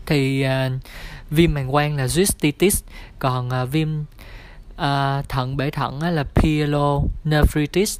Thì 0.06 0.46
uh, 0.46 0.82
viêm 1.30 1.54
bàng 1.54 1.72
quang 1.72 1.96
là 1.96 2.08
cystitis 2.08 2.84
còn 3.20 3.50
uh, 3.64 3.72
viêm 3.72 3.90
à, 4.78 5.22
thận 5.30 5.58
bể 5.58 5.72
thận 5.72 6.02
là 6.02 6.24
pyelonephritis. 6.24 8.00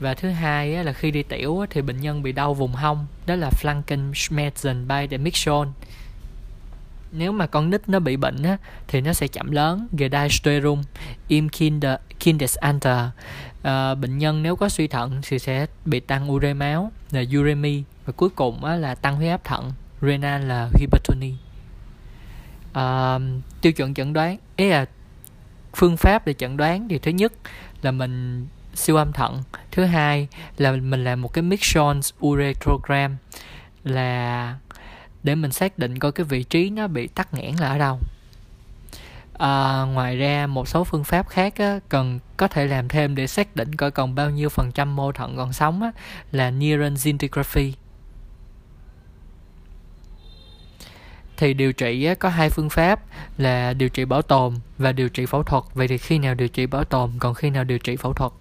Và 0.00 0.14
thứ 0.14 0.30
hai 0.30 0.84
là 0.84 0.92
khi 0.92 1.10
đi 1.10 1.22
tiểu 1.22 1.66
thì 1.70 1.82
bệnh 1.82 2.00
nhân 2.00 2.22
bị 2.22 2.32
đau 2.32 2.54
vùng 2.54 2.72
hông 2.72 3.06
đó 3.26 3.34
là 3.34 3.50
Flankenschmerzen 3.50 4.86
by 4.86 5.06
the 5.06 5.16
Mixon 5.16 5.72
nếu 7.12 7.32
mà 7.32 7.46
con 7.46 7.70
nít 7.70 7.88
nó 7.88 7.98
bị 7.98 8.16
bệnh 8.16 8.42
á, 8.42 8.56
thì 8.88 9.00
nó 9.00 9.12
sẽ 9.12 9.28
chậm 9.28 9.50
lớn 9.50 9.88
Gedeisterung 9.98 10.82
im 11.28 11.48
Kinder, 11.48 11.94
Kindesalter. 12.20 12.98
À, 13.62 13.94
bệnh 13.94 14.18
nhân 14.18 14.42
nếu 14.42 14.56
có 14.56 14.68
suy 14.68 14.88
thận 14.88 15.20
thì 15.22 15.38
sẽ 15.38 15.66
bị 15.84 16.00
tăng 16.00 16.32
ure 16.32 16.54
máu 16.54 16.92
là 17.10 17.24
uremi 17.38 17.82
và 18.06 18.12
cuối 18.16 18.28
cùng 18.28 18.64
á, 18.64 18.76
là 18.76 18.94
tăng 18.94 19.16
huyết 19.16 19.30
áp 19.30 19.44
thận 19.44 19.72
renal 20.02 20.42
là 20.42 20.68
hypertony 20.74 21.32
à, 22.72 22.82
ờ, 22.82 23.20
tiêu 23.60 23.72
chuẩn 23.72 23.94
chẩn 23.94 24.12
đoán 24.12 24.36
ý 24.56 24.68
là 24.68 24.86
phương 25.76 25.96
pháp 25.96 26.26
để 26.26 26.34
chẩn 26.34 26.56
đoán. 26.56 26.88
Thì 26.88 26.98
thứ 26.98 27.10
nhất 27.10 27.32
là 27.82 27.90
mình 27.90 28.46
siêu 28.74 28.96
âm 28.96 29.12
thận. 29.12 29.42
Thứ 29.70 29.84
hai 29.84 30.28
là 30.58 30.72
mình 30.72 31.04
làm 31.04 31.22
một 31.22 31.32
cái 31.32 31.44
Mixon's 31.44 32.26
uretrogram 32.26 33.16
là 33.84 34.54
để 35.22 35.34
mình 35.34 35.52
xác 35.52 35.78
định 35.78 35.98
coi 35.98 36.12
cái 36.12 36.24
vị 36.24 36.42
trí 36.42 36.70
nó 36.70 36.86
bị 36.86 37.06
tắc 37.06 37.34
nghẽn 37.34 37.54
là 37.56 37.68
ở 37.68 37.78
đâu. 37.78 37.98
À, 39.38 39.82
ngoài 39.82 40.16
ra 40.16 40.46
một 40.46 40.68
số 40.68 40.84
phương 40.84 41.04
pháp 41.04 41.28
khác 41.28 41.54
á, 41.56 41.78
cần 41.88 42.18
có 42.36 42.48
thể 42.48 42.66
làm 42.66 42.88
thêm 42.88 43.14
để 43.14 43.26
xác 43.26 43.56
định 43.56 43.74
coi 43.74 43.90
còn 43.90 44.14
bao 44.14 44.30
nhiêu 44.30 44.48
phần 44.48 44.72
trăm 44.72 44.96
mô 44.96 45.12
thận 45.12 45.36
còn 45.36 45.52
sống 45.52 45.82
á, 45.82 45.92
là 46.32 46.50
neuron 46.50 46.96
scintigraphy. 46.96 47.74
Thì 51.42 51.54
điều 51.54 51.72
trị 51.72 52.14
có 52.14 52.28
hai 52.28 52.50
phương 52.50 52.70
pháp 52.70 53.00
là 53.38 53.72
điều 53.72 53.88
trị 53.88 54.04
bảo 54.04 54.22
tồn 54.22 54.54
và 54.78 54.92
điều 54.92 55.08
trị 55.08 55.26
phẫu 55.26 55.42
thuật. 55.42 55.64
Vậy 55.74 55.88
thì 55.88 55.98
khi 55.98 56.18
nào 56.18 56.34
điều 56.34 56.48
trị 56.48 56.66
bảo 56.66 56.84
tồn 56.84 57.10
còn 57.18 57.34
khi 57.34 57.50
nào 57.50 57.64
điều 57.64 57.78
trị 57.78 57.96
phẫu 57.96 58.12
thuật? 58.12 58.32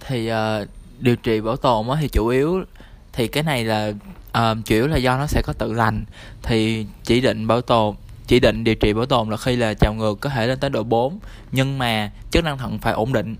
Thì 0.00 0.32
uh, 0.32 0.68
điều 0.98 1.16
trị 1.16 1.40
bảo 1.40 1.56
tồn 1.56 1.86
thì 2.00 2.08
chủ 2.08 2.28
yếu 2.28 2.64
thì 3.12 3.28
cái 3.28 3.42
này 3.42 3.64
là 3.64 3.92
uh, 4.38 4.56
chủ 4.64 4.74
yếu 4.74 4.86
là 4.86 4.96
do 4.96 5.18
nó 5.18 5.26
sẽ 5.26 5.42
có 5.44 5.52
tự 5.52 5.72
lành. 5.72 6.04
Thì 6.42 6.86
chỉ 7.04 7.20
định 7.20 7.46
bảo 7.46 7.60
tồn 7.60 7.94
chỉ 8.26 8.40
định 8.40 8.64
điều 8.64 8.74
trị 8.74 8.92
bảo 8.92 9.06
tồn 9.06 9.30
là 9.30 9.36
khi 9.36 9.56
là 9.56 9.74
trào 9.74 9.94
ngược 9.94 10.20
có 10.20 10.30
thể 10.30 10.46
lên 10.46 10.58
tới 10.58 10.70
độ 10.70 10.82
4 10.82 11.18
nhưng 11.52 11.78
mà 11.78 12.10
chức 12.30 12.44
năng 12.44 12.58
thận 12.58 12.78
phải 12.78 12.92
ổn 12.92 13.12
định. 13.12 13.36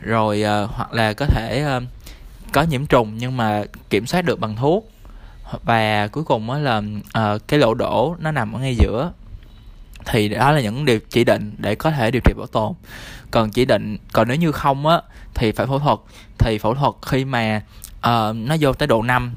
Rồi 0.00 0.44
uh, 0.64 0.70
hoặc 0.70 0.92
là 0.92 1.12
có 1.12 1.26
thể 1.26 1.76
uh, 1.76 1.82
có 2.52 2.62
nhiễm 2.62 2.86
trùng 2.86 3.12
nhưng 3.18 3.36
mà 3.36 3.64
kiểm 3.90 4.06
soát 4.06 4.22
được 4.22 4.40
bằng 4.40 4.56
thuốc 4.56 4.93
và 5.64 6.06
cuối 6.06 6.24
cùng 6.24 6.50
là 6.50 6.78
uh, 6.78 7.48
cái 7.48 7.60
lỗ 7.60 7.74
đổ 7.74 8.16
nó 8.18 8.30
nằm 8.30 8.52
ở 8.52 8.60
ngay 8.60 8.76
giữa. 8.76 9.12
Thì 10.06 10.28
đó 10.28 10.52
là 10.52 10.60
những 10.60 10.84
điều 10.84 10.98
chỉ 11.10 11.24
định 11.24 11.54
để 11.58 11.74
có 11.74 11.90
thể 11.90 12.10
điều 12.10 12.20
trị 12.24 12.32
bảo 12.36 12.46
tồn. 12.46 12.72
Còn 13.30 13.50
chỉ 13.50 13.64
định 13.64 13.98
còn 14.12 14.28
nếu 14.28 14.36
như 14.36 14.52
không 14.52 14.86
á 14.86 15.00
thì 15.34 15.52
phải 15.52 15.66
phẫu 15.66 15.78
thuật. 15.78 15.98
Thì 16.38 16.58
phẫu 16.58 16.74
thuật 16.74 16.94
khi 17.02 17.24
mà 17.24 17.62
uh, 17.98 18.36
nó 18.36 18.56
vô 18.60 18.72
tới 18.72 18.86
độ 18.86 19.02
5 19.02 19.34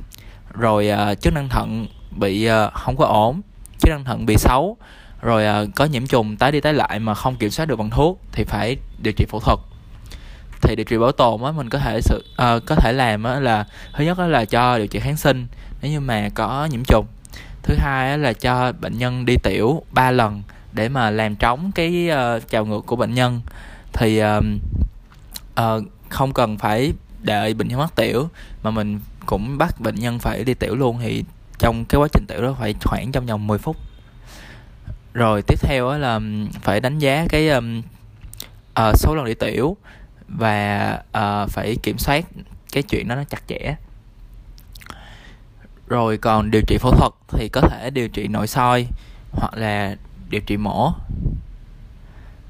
rồi 0.54 0.90
uh, 1.12 1.22
chức 1.22 1.34
năng 1.34 1.50
thận 1.50 1.88
bị 2.12 2.50
uh, 2.50 2.74
không 2.74 2.98
có 2.98 3.06
ổn 3.06 3.42
chức 3.80 3.90
năng 3.90 4.04
thận 4.04 4.26
bị 4.26 4.36
xấu 4.38 4.78
rồi 5.22 5.64
uh, 5.64 5.76
có 5.76 5.86
nhiễm 5.86 6.08
trùng 6.08 6.38
tái 6.38 6.52
đi 6.52 6.62
tái 6.62 6.74
lại 6.74 7.00
mà 7.00 7.14
không 7.14 7.36
kiểm 7.36 7.50
soát 7.50 7.66
được 7.66 7.76
bằng 7.76 7.90
thuốc 7.90 8.22
thì 8.32 8.44
phải 8.44 8.78
điều 8.98 9.14
trị 9.14 9.26
phẫu 9.30 9.40
thuật. 9.40 9.60
Thì 10.62 10.76
điều 10.76 10.84
trị 10.84 10.98
bảo 10.98 11.12
tồn 11.12 11.44
á 11.44 11.52
mình 11.52 11.70
có 11.70 11.80
thể 11.80 12.02
sự 12.02 12.26
uh, 12.32 12.66
có 12.66 12.76
thể 12.76 12.94
làm 12.94 13.24
á 13.24 13.40
là 13.40 13.66
thứ 13.94 14.04
nhất 14.04 14.20
là 14.20 14.46
cho 14.46 14.78
điều 14.78 14.88
trị 14.88 15.00
kháng 15.00 15.18
sinh 15.18 15.48
nếu 15.82 15.92
như 15.92 16.00
mà 16.00 16.30
có 16.34 16.68
nhiễm 16.72 16.84
trùng. 16.84 17.06
Thứ 17.64 17.76
hai 17.78 18.18
là 18.18 18.34
cho 18.34 18.72
bệnh 18.72 18.98
nhân 18.98 19.26
đi 19.26 19.36
tiểu 19.44 19.84
3 19.92 20.12
lần 20.12 20.44
để 20.74 20.90
mà 20.90 21.10
làm 21.10 21.36
trống 21.36 21.72
cái 21.76 22.10
uh, 22.12 22.50
trào 22.50 22.66
ngược 22.66 22.86
của 22.86 22.96
bệnh 22.96 23.14
nhân. 23.14 23.42
Thì 23.94 24.22
uh, 24.24 24.44
uh, 25.62 25.84
không 26.10 26.34
cần 26.34 26.58
phải 26.58 26.94
đợi 27.22 27.54
bệnh 27.54 27.68
nhân 27.68 27.80
mắc 27.80 27.96
tiểu 27.96 28.30
mà 28.64 28.72
mình 28.72 29.00
cũng 29.26 29.58
bắt 29.58 29.82
bệnh 29.82 29.96
nhân 29.96 30.20
phải 30.20 30.44
đi 30.44 30.54
tiểu 30.54 30.76
luôn. 30.76 31.00
Thì 31.02 31.24
trong 31.60 31.86
cái 31.86 32.00
quá 32.00 32.08
trình 32.14 32.26
tiểu 32.28 32.42
đó 32.42 32.56
phải 32.60 32.76
khoảng 32.84 33.12
trong 33.12 33.26
vòng 33.26 33.48
10 33.48 33.58
phút. 33.58 33.78
Rồi 35.14 35.42
tiếp 35.42 35.60
theo 35.62 35.98
là 35.98 36.20
phải 36.62 36.80
đánh 36.80 37.00
giá 37.00 37.26
cái 37.30 37.50
um, 37.50 37.82
uh, 38.80 38.96
số 38.96 39.16
lần 39.16 39.26
đi 39.26 39.34
tiểu 39.34 39.78
và 40.28 40.94
uh, 41.18 41.50
phải 41.50 41.76
kiểm 41.84 41.98
soát 41.98 42.26
cái 42.72 42.84
chuyện 42.84 43.08
đó 43.08 43.16
nó 43.16 43.24
chặt 43.24 43.42
chẽ 43.48 43.76
rồi 45.88 46.18
còn 46.18 46.52
điều 46.52 46.62
trị 46.68 46.78
phẫu 46.78 46.92
thuật 46.92 47.12
thì 47.28 47.50
có 47.50 47.62
thể 47.62 47.90
điều 47.90 48.08
trị 48.08 48.28
nội 48.28 48.48
soi 48.48 48.88
hoặc 49.32 49.54
là 49.54 49.96
điều 50.30 50.42
trị 50.42 50.58
mổ. 50.58 50.92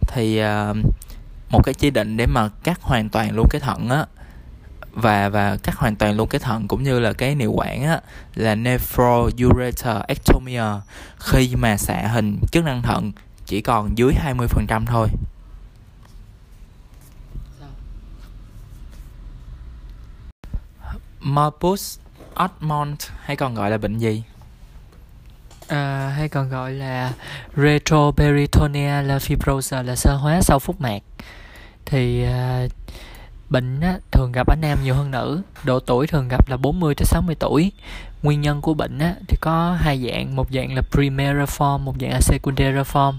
Thì 0.08 0.42
uh, 0.44 0.78
một 1.50 1.62
cái 1.64 1.74
chỉ 1.74 1.90
định 1.90 2.18
để 2.18 2.26
mà 2.26 2.50
cắt 2.64 2.82
hoàn 2.82 3.10
toàn 3.10 3.36
luôn 3.36 3.48
cái 3.50 3.62
thận 3.62 3.90
á 3.90 4.06
và 4.92 5.30
và 5.30 5.58
cắt 5.64 5.76
hoàn 5.76 5.96
toàn 5.96 6.18
luôn 6.18 6.30
cái 6.30 6.40
thận 6.40 6.68
cũng 6.68 6.84
như 6.84 7.00
là 7.00 7.14
cái 7.14 7.36
niệu 7.36 7.52
quản 7.52 7.84
á 7.84 8.02
là 8.36 8.56
nephroureterectomia 8.56 10.64
khi 11.18 11.56
mà 11.56 11.78
xạ 11.78 12.08
hình 12.08 12.40
chức 12.52 12.64
năng 12.64 12.82
thận 12.82 13.12
chỉ 13.46 13.62
còn 13.62 13.98
dưới 13.98 14.14
20% 14.26 14.86
thôi. 14.86 15.08
Morbus 21.22 22.00
Odmont 22.44 22.98
hay 23.22 23.36
còn 23.36 23.56
gọi 23.56 23.72
là 23.72 23.78
bệnh 23.78 23.98
gì? 23.98 24.24
À, 25.68 26.14
hay 26.18 26.30
còn 26.30 26.50
gọi 26.50 26.72
là 26.74 27.14
retroperitoneal 27.56 29.12
fibrosis 29.12 29.84
là 29.84 29.96
sơ 29.96 30.16
hóa 30.16 30.42
sau 30.42 30.60
phúc 30.60 30.82
mạc. 30.82 31.00
Thì 31.86 32.24
à, 32.24 32.68
bệnh 33.50 33.82
á, 33.82 33.98
thường 34.12 34.32
gặp 34.32 34.48
ở 34.48 34.56
nam 34.56 34.78
nhiều 34.84 34.96
hơn 34.96 35.12
nữ. 35.12 35.42
Độ 35.64 35.80
tuổi 35.80 36.08
thường 36.08 36.28
gặp 36.28 36.50
là 36.50 36.58
40 36.58 36.96
tới 36.96 37.06
60 37.06 37.36
tuổi. 37.40 37.72
Nguyên 38.24 38.42
nhân 38.42 38.62
của 38.62 38.74
bệnh 38.74 39.00
á, 39.00 39.16
thì 39.28 39.38
có 39.42 39.78
hai 39.80 40.08
dạng. 40.08 40.36
Một 40.36 40.48
dạng 40.52 40.76
là 40.76 40.82
primary 40.92 41.40
form 41.40 41.78
một 41.78 41.94
dạng 42.00 42.12
là 42.12 42.22
secondary 42.22 42.92
form. 42.92 43.14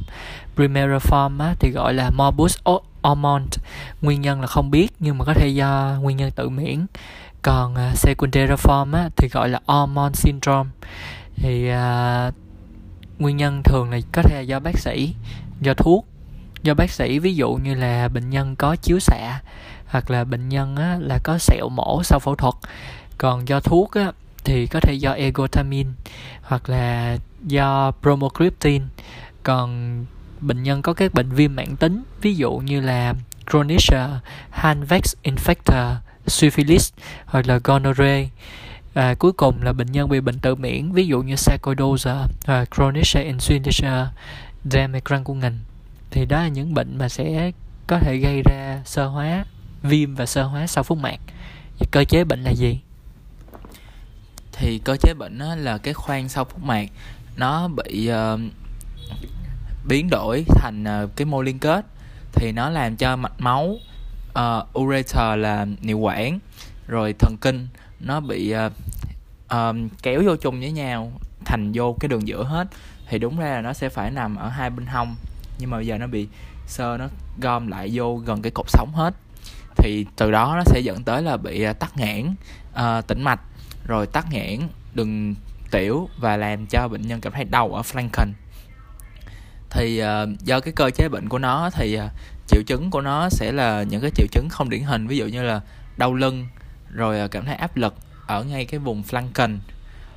Primary 0.54 0.98
form 1.10 1.40
á, 1.40 1.54
thì 1.60 1.70
gọi 1.70 1.94
là 1.94 2.10
morbus 2.10 2.58
Ormond 3.08 3.52
nguyên 4.02 4.20
nhân 4.20 4.40
là 4.40 4.46
không 4.46 4.70
biết 4.70 4.88
nhưng 4.98 5.18
mà 5.18 5.24
có 5.24 5.34
thể 5.34 5.48
do 5.48 5.96
nguyên 6.00 6.16
nhân 6.16 6.30
tự 6.30 6.48
miễn 6.48 6.86
còn 7.43 7.74
uh, 7.74 7.99
secondary 7.99 8.53
form 8.53 8.95
á, 8.95 9.09
thì 9.16 9.28
gọi 9.28 9.49
là 9.49 9.61
Ormond 9.72 10.16
syndrome. 10.16 10.70
Thì 11.36 11.70
uh, 11.72 12.34
nguyên 13.18 13.36
nhân 13.36 13.62
thường 13.62 13.91
là 13.91 13.99
có 14.12 14.22
thể 14.22 14.34
là 14.34 14.41
do 14.41 14.61
bác 14.61 14.78
sĩ 14.78 15.14
do 15.61 15.74
thuốc 15.74 16.07
do 16.62 16.74
bác 16.74 16.91
sĩ 16.91 17.18
ví 17.18 17.34
dụ 17.34 17.55
như 17.55 17.74
là 17.74 18.09
bệnh 18.09 18.30
nhân 18.30 18.57
có 18.57 18.76
chiếu 18.76 18.99
xạ 18.99 19.41
hoặc 19.86 20.11
là 20.11 20.24
bệnh 20.24 20.49
nhân 20.49 20.76
á, 20.76 20.99
là 21.01 21.18
có 21.24 21.39
sẹo 21.39 21.68
mổ 21.68 22.03
sau 22.05 22.18
phẫu 22.18 22.34
thuật. 22.34 22.55
Còn 23.18 23.49
do 23.49 23.61
thuốc 23.61 23.93
á, 23.93 24.12
thì 24.45 24.66
có 24.66 24.80
thể 24.80 24.95
do 24.95 25.12
ergotamine 25.12 25.91
hoặc 26.43 26.68
là 26.68 27.16
do 27.43 27.93
bromocriptine 28.03 28.84
còn 29.43 30.05
bệnh 30.41 30.62
nhân 30.62 30.82
có 30.82 30.93
các 30.93 31.14
bệnh 31.14 31.28
viêm 31.28 31.57
mãn 31.57 31.76
tính 31.76 32.03
ví 32.22 32.34
dụ 32.34 32.53
như 32.57 32.80
là 32.80 33.14
chronic 33.51 33.80
Hanvex 34.51 35.14
infector 35.24 35.95
syphilis 36.28 36.92
hoặc 37.26 37.46
là 37.46 37.58
gonorrhea. 37.64 38.24
À, 38.94 39.14
cuối 39.18 39.32
cùng 39.32 39.62
là 39.62 39.72
bệnh 39.72 39.92
nhân 39.92 40.08
bị 40.08 40.20
bệnh 40.20 40.38
tự 40.38 40.54
miễn 40.54 40.92
ví 40.92 41.06
dụ 41.06 41.22
như 41.22 41.36
sarcoidosis 41.36 42.06
à, 42.06 42.26
hoặc 42.46 42.68
chronic 42.76 43.06
insulination 43.14 44.08
damage 44.64 45.22
của 45.24 45.34
ngành 45.34 45.58
thì 46.10 46.26
đó 46.26 46.42
là 46.42 46.48
những 46.48 46.74
bệnh 46.74 46.98
mà 46.98 47.08
sẽ 47.08 47.50
có 47.86 47.98
thể 47.98 48.16
gây 48.16 48.42
ra 48.42 48.82
sơ 48.84 49.06
hóa 49.06 49.44
viêm 49.82 50.14
và 50.14 50.26
sơ 50.26 50.44
hóa 50.44 50.66
sau 50.66 50.84
phúc 50.84 50.98
mạc. 50.98 51.20
Và 51.78 51.86
cơ 51.90 52.04
chế 52.04 52.24
bệnh 52.24 52.42
là 52.42 52.50
gì? 52.50 52.80
Thì 54.52 54.78
cơ 54.84 54.96
chế 54.96 55.14
bệnh 55.14 55.38
là 55.38 55.78
cái 55.78 55.94
khoang 55.94 56.28
sau 56.28 56.44
phúc 56.44 56.62
mạc 56.62 56.90
nó 57.36 57.68
bị 57.68 58.10
uh, 58.10 58.40
biến 59.88 60.08
đổi 60.10 60.44
thành 60.48 60.84
uh, 61.04 61.16
cái 61.16 61.24
mô 61.24 61.42
liên 61.42 61.58
kết. 61.58 61.86
Thì 62.32 62.52
nó 62.52 62.70
làm 62.70 62.96
cho 62.96 63.16
mạch 63.16 63.40
máu 63.40 63.76
uh, 64.39 64.78
ureter 64.78 65.39
là 65.39 65.66
niệu 65.80 65.99
quản 65.99 66.39
rồi 66.86 67.14
thần 67.18 67.36
kinh 67.41 67.68
nó 68.01 68.20
bị 68.20 68.55
uh, 68.66 68.72
um, 69.51 69.89
kéo 70.03 70.22
vô 70.24 70.36
chung 70.36 70.61
với 70.61 70.72
nhau 70.72 71.12
thành 71.45 71.72
vô 71.74 71.97
cái 72.01 72.09
đường 72.09 72.28
giữa 72.28 72.45
hết. 72.45 72.68
Thì 73.09 73.18
đúng 73.18 73.39
ra 73.39 73.51
là 73.51 73.61
nó 73.61 73.72
sẽ 73.72 73.89
phải 73.89 74.11
nằm 74.11 74.36
ở 74.36 74.49
hai 74.49 74.70
bên 74.70 74.86
hông 74.86 75.16
nhưng 75.59 75.70
mà 75.70 75.76
bây 75.76 75.86
giờ 75.86 75.99
nó 75.99 76.07
bị 76.07 76.28
sơ 76.66 76.97
nó 76.99 77.09
gom 77.41 77.66
lại 77.66 77.91
vô 77.93 78.16
gần 78.16 78.43
cái 78.43 78.53
cột 78.55 78.66
sống 78.68 78.93
hết. 78.95 79.14
Thì 79.76 80.07
từ 80.16 80.30
đó 80.30 80.55
nó 80.57 80.62
sẽ 80.66 80.80
dẫn 80.80 81.05
tới 81.05 81.22
là 81.22 81.36
bị 81.36 81.66
tắc 81.80 81.97
nghẽn 81.97 82.34
uh, 82.74 83.07
tĩnh 83.07 83.22
mạch. 83.22 83.41
Rồi 83.86 84.07
tắc 84.07 84.32
nghẽn 84.32 84.61
đường 84.95 85.34
tiểu 85.70 86.09
và 86.18 86.36
làm 86.36 86.66
cho 86.66 86.89
bệnh 86.89 87.03
nhân 87.03 87.20
cảm 87.20 87.32
thấy 87.32 87.45
đau 87.45 87.74
ở 87.74 87.82
flanken 87.82 88.32
thì 89.70 90.03
uh, 90.03 90.41
do 90.41 90.61
cái 90.61 90.72
cơ 90.76 90.91
chế 90.91 91.09
bệnh 91.09 91.28
của 91.28 91.39
nó 91.39 91.70
thì 91.70 91.99
uh, 91.99 92.11
triệu 92.49 92.62
chứng 92.62 92.90
của 92.90 93.01
nó 93.01 93.28
sẽ 93.30 93.53
là 93.53 93.82
những 93.82 94.01
cái 94.01 94.11
triệu 94.14 94.26
chứng 94.32 94.49
không 94.49 94.70
điển 94.70 94.82
hình 94.82 95.07
ví 95.07 95.16
dụ 95.16 95.26
như 95.26 95.42
là 95.42 95.61
đau 95.96 96.14
lưng 96.14 96.46
rồi 96.90 97.20
à, 97.20 97.28
cảm 97.28 97.44
thấy 97.44 97.55
áp 97.55 97.76
lực 97.76 97.94
ở 98.26 98.44
ngay 98.44 98.64
cái 98.64 98.80
vùng 98.80 99.03
flanken. 99.03 99.59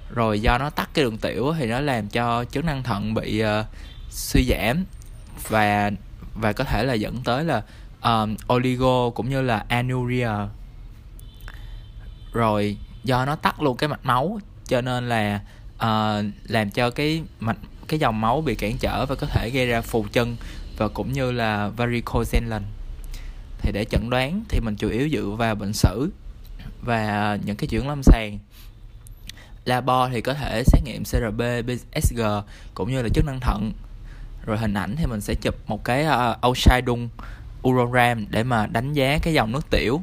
Rồi 0.10 0.42
do 0.42 0.58
nó 0.58 0.70
tắt 0.70 0.90
cái 0.94 1.04
đường 1.04 1.18
tiểu 1.18 1.54
thì 1.60 1.66
nó 1.66 1.80
làm 1.80 2.08
cho 2.08 2.46
chức 2.46 2.66
năng 2.66 2.84
thận 2.84 3.14
bị 3.14 3.44
uh, 3.44 3.66
suy 4.10 4.46
giảm 4.50 4.86
và 5.50 5.92
và 6.34 6.54
có 6.54 6.64
thể 6.64 6.84
là 6.84 6.94
dẫn 6.94 7.22
tới 7.24 7.44
là 7.44 7.62
um, 8.04 8.36
oligo 8.54 9.10
cũng 9.10 9.30
như 9.30 9.42
là 9.42 9.66
anuria. 9.68 10.32
Rồi 12.34 12.78
do 13.04 13.26
nó 13.26 13.36
tắt 13.36 13.62
luôn 13.62 13.78
cái 13.78 13.90
mạch 13.90 14.06
máu 14.06 14.40
cho 14.68 14.82
nên 14.82 15.10
là 15.10 15.40
uh, 15.76 16.26
làm 16.48 16.72
cho 16.72 16.90
cái 16.90 17.24
mạch 17.40 17.58
cái 17.88 18.00
dòng 18.00 18.22
máu 18.22 18.42
bị 18.42 18.56
cản 18.56 18.78
trở 18.78 19.06
và 19.06 19.16
có 19.16 19.28
thể 19.28 19.50
gây 19.54 19.68
ra 19.68 19.82
phù 19.82 20.06
chân 20.12 20.36
và 20.82 20.88
cũng 20.88 21.14
như 21.14 21.32
là 21.32 21.68
varicose 21.68 22.40
vein 22.40 22.64
thì 23.58 23.72
để 23.72 23.86
chẩn 23.86 24.10
đoán 24.10 24.44
thì 24.50 24.60
mình 24.60 24.76
chủ 24.76 24.90
yếu 24.90 25.10
dựa 25.10 25.26
vào 25.26 25.56
bệnh 25.56 25.74
sử 25.74 26.12
và 26.82 27.38
những 27.46 27.56
cái 27.56 27.68
chuyển 27.68 27.88
lâm 27.88 28.04
sàng. 28.04 28.40
Labo 29.66 30.10
thì 30.10 30.22
có 30.22 30.34
thể 30.34 30.64
xét 30.66 30.84
nghiệm 30.86 31.04
CRP, 31.04 31.66
BSG 31.66 32.22
cũng 32.74 32.92
như 32.92 33.02
là 33.02 33.10
chức 33.10 33.26
năng 33.26 33.40
thận. 33.40 33.72
Rồi 34.46 34.58
hình 34.58 34.74
ảnh 34.74 34.96
thì 34.98 35.06
mình 35.06 35.22
sẽ 35.22 35.36
chụp 35.36 35.56
một 35.68 35.84
cái 35.84 36.06
uh, 36.44 36.58
urogram 37.68 38.26
để 38.30 38.44
mà 38.44 38.68
đánh 38.68 38.94
giá 38.94 39.20
cái 39.22 39.34
dòng 39.34 39.52
nước 39.52 39.70
tiểu. 39.70 40.02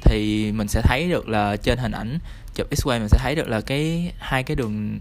Thì 0.00 0.52
mình 0.52 0.68
sẽ 0.68 0.82
thấy 0.84 1.08
được 1.08 1.28
là 1.28 1.56
trên 1.56 1.78
hình 1.78 1.92
ảnh 1.92 2.18
chụp 2.54 2.70
x-quang 2.70 2.98
mình 2.98 3.08
sẽ 3.08 3.18
thấy 3.22 3.34
được 3.34 3.48
là 3.48 3.60
cái 3.60 4.12
hai 4.18 4.42
cái 4.42 4.56
đường 4.56 4.98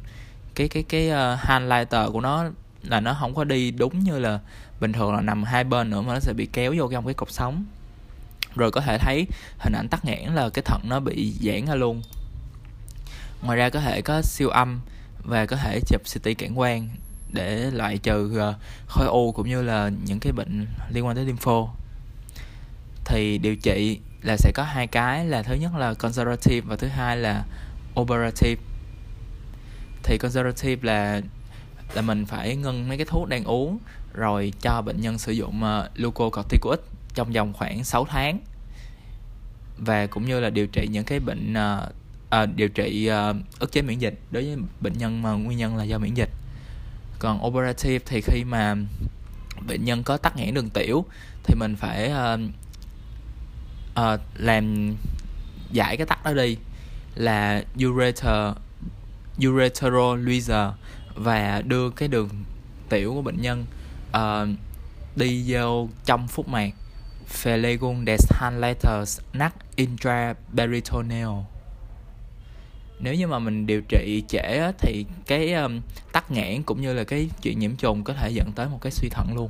cái 0.55 0.67
cái 0.67 0.83
cái 0.83 1.11
uh, 1.11 1.39
highlighter 1.49 2.11
của 2.11 2.21
nó 2.21 2.45
là 2.89 2.99
nó 2.99 3.17
không 3.19 3.35
có 3.35 3.43
đi 3.43 3.71
đúng 3.71 3.99
như 3.99 4.19
là 4.19 4.39
bình 4.79 4.93
thường 4.93 5.13
là 5.13 5.21
nằm 5.21 5.43
hai 5.43 5.63
bên 5.63 5.89
nữa 5.89 6.01
mà 6.01 6.13
nó 6.13 6.19
sẽ 6.19 6.33
bị 6.33 6.47
kéo 6.53 6.73
vô 6.77 6.89
trong 6.91 7.05
cái 7.05 7.13
cột 7.13 7.31
sống. 7.31 7.65
Rồi 8.55 8.71
có 8.71 8.81
thể 8.81 8.97
thấy 8.97 9.27
hình 9.59 9.73
ảnh 9.73 9.87
tắc 9.89 10.05
nghẽn 10.05 10.29
là 10.29 10.49
cái 10.49 10.63
thận 10.65 10.81
nó 10.83 10.99
bị 10.99 11.33
giãn 11.41 11.65
ra 11.65 11.75
luôn. 11.75 12.01
Ngoài 13.41 13.57
ra 13.57 13.69
có 13.69 13.79
thể 13.79 14.01
có 14.01 14.21
siêu 14.21 14.49
âm 14.49 14.79
và 15.23 15.45
có 15.45 15.55
thể 15.55 15.79
chụp 15.87 16.01
CT 16.13 16.29
cản 16.37 16.55
quang 16.55 16.89
để 17.33 17.71
loại 17.71 17.97
trừ 17.97 18.37
ờ, 18.37 18.53
khối 18.87 19.07
u 19.07 19.31
cũng 19.31 19.49
như 19.49 19.61
là 19.61 19.91
những 20.05 20.19
cái 20.19 20.33
bệnh 20.33 20.67
liên 20.89 21.05
quan 21.05 21.15
tới 21.15 21.25
lympho. 21.25 21.67
Thì 23.05 23.37
điều 23.37 23.55
trị 23.55 23.99
là 24.21 24.37
sẽ 24.37 24.51
có 24.55 24.63
hai 24.63 24.87
cái 24.87 25.25
là 25.25 25.43
thứ 25.43 25.55
nhất 25.55 25.71
là 25.77 25.93
conservative 25.93 26.61
và 26.61 26.75
thứ 26.75 26.87
hai 26.87 27.17
là 27.17 27.43
operative. 27.99 28.61
Thì 30.03 30.17
conservative 30.17 30.93
là 30.93 31.21
là 31.93 32.01
mình 32.01 32.25
phải 32.25 32.55
ngưng 32.55 32.87
mấy 32.87 32.97
cái 32.97 33.05
thuốc 33.09 33.27
đang 33.27 33.43
uống 33.43 33.79
rồi 34.15 34.53
cho 34.61 34.81
bệnh 34.81 35.01
nhân 35.01 35.17
sử 35.17 35.31
dụng 35.31 35.63
ờ, 35.63 35.89
uh, 35.91 35.97
glucocorticoid 35.97 36.79
trong 37.13 37.31
vòng 37.31 37.53
khoảng 37.53 37.83
6 37.83 38.05
tháng. 38.05 38.39
Và 39.77 40.07
cũng 40.07 40.25
như 40.25 40.39
là 40.39 40.49
điều 40.49 40.67
trị 40.67 40.87
những 40.91 41.05
cái 41.05 41.19
bệnh 41.19 41.53
uh, 41.53 41.89
uh, 42.43 42.55
điều 42.55 42.69
trị 42.69 43.09
uh, 43.29 43.35
ức 43.59 43.71
chế 43.71 43.81
miễn 43.81 43.99
dịch 43.99 44.19
đối 44.31 44.43
với 44.43 44.57
bệnh 44.81 44.93
nhân 44.97 45.21
mà 45.21 45.31
nguyên 45.31 45.57
nhân 45.57 45.77
là 45.77 45.83
do 45.83 45.97
miễn 45.97 46.13
dịch. 46.13 46.29
Còn 47.19 47.45
operative 47.45 48.05
thì 48.05 48.21
khi 48.21 48.43
mà 48.43 48.75
bệnh 49.67 49.85
nhân 49.85 50.03
có 50.03 50.17
tắc 50.17 50.37
nghẽn 50.37 50.53
đường 50.53 50.69
tiểu 50.69 51.05
thì 51.43 51.55
mình 51.55 51.75
phải 51.75 52.11
uh, 52.11 52.39
uh, 53.99 54.19
làm 54.37 54.95
giải 55.71 55.97
cái 55.97 56.05
tắc 56.05 56.23
đó 56.23 56.33
đi 56.33 56.57
là 57.15 57.63
ureter 57.85 58.55
ureterolyzer 59.39 60.71
và 61.15 61.61
đưa 61.65 61.89
cái 61.89 62.07
đường 62.07 62.29
tiểu 62.89 63.13
của 63.13 63.21
bệnh 63.21 63.41
nhân 63.41 63.65
uh, 64.15 64.49
đi 65.15 65.43
vô 65.47 65.89
trong 66.05 66.27
phúc 66.27 66.47
mạc 66.47 66.71
Phlegon 67.27 68.05
deshalators 68.05 69.19
nắc 69.33 69.53
intraperitoneal 69.75 71.29
nếu 72.99 73.13
như 73.15 73.27
mà 73.27 73.39
mình 73.39 73.65
điều 73.65 73.81
trị 73.81 74.23
trễ 74.27 74.71
thì 74.79 75.05
cái 75.27 75.53
um, 75.53 75.81
tắc 76.11 76.31
nghẽn 76.31 76.63
cũng 76.63 76.81
như 76.81 76.93
là 76.93 77.03
cái 77.03 77.29
chuyện 77.41 77.59
nhiễm 77.59 77.75
trùng 77.75 78.03
có 78.03 78.13
thể 78.13 78.29
dẫn 78.29 78.51
tới 78.55 78.67
một 78.69 78.79
cái 78.81 78.91
suy 78.91 79.09
thận 79.09 79.35
luôn. 79.35 79.49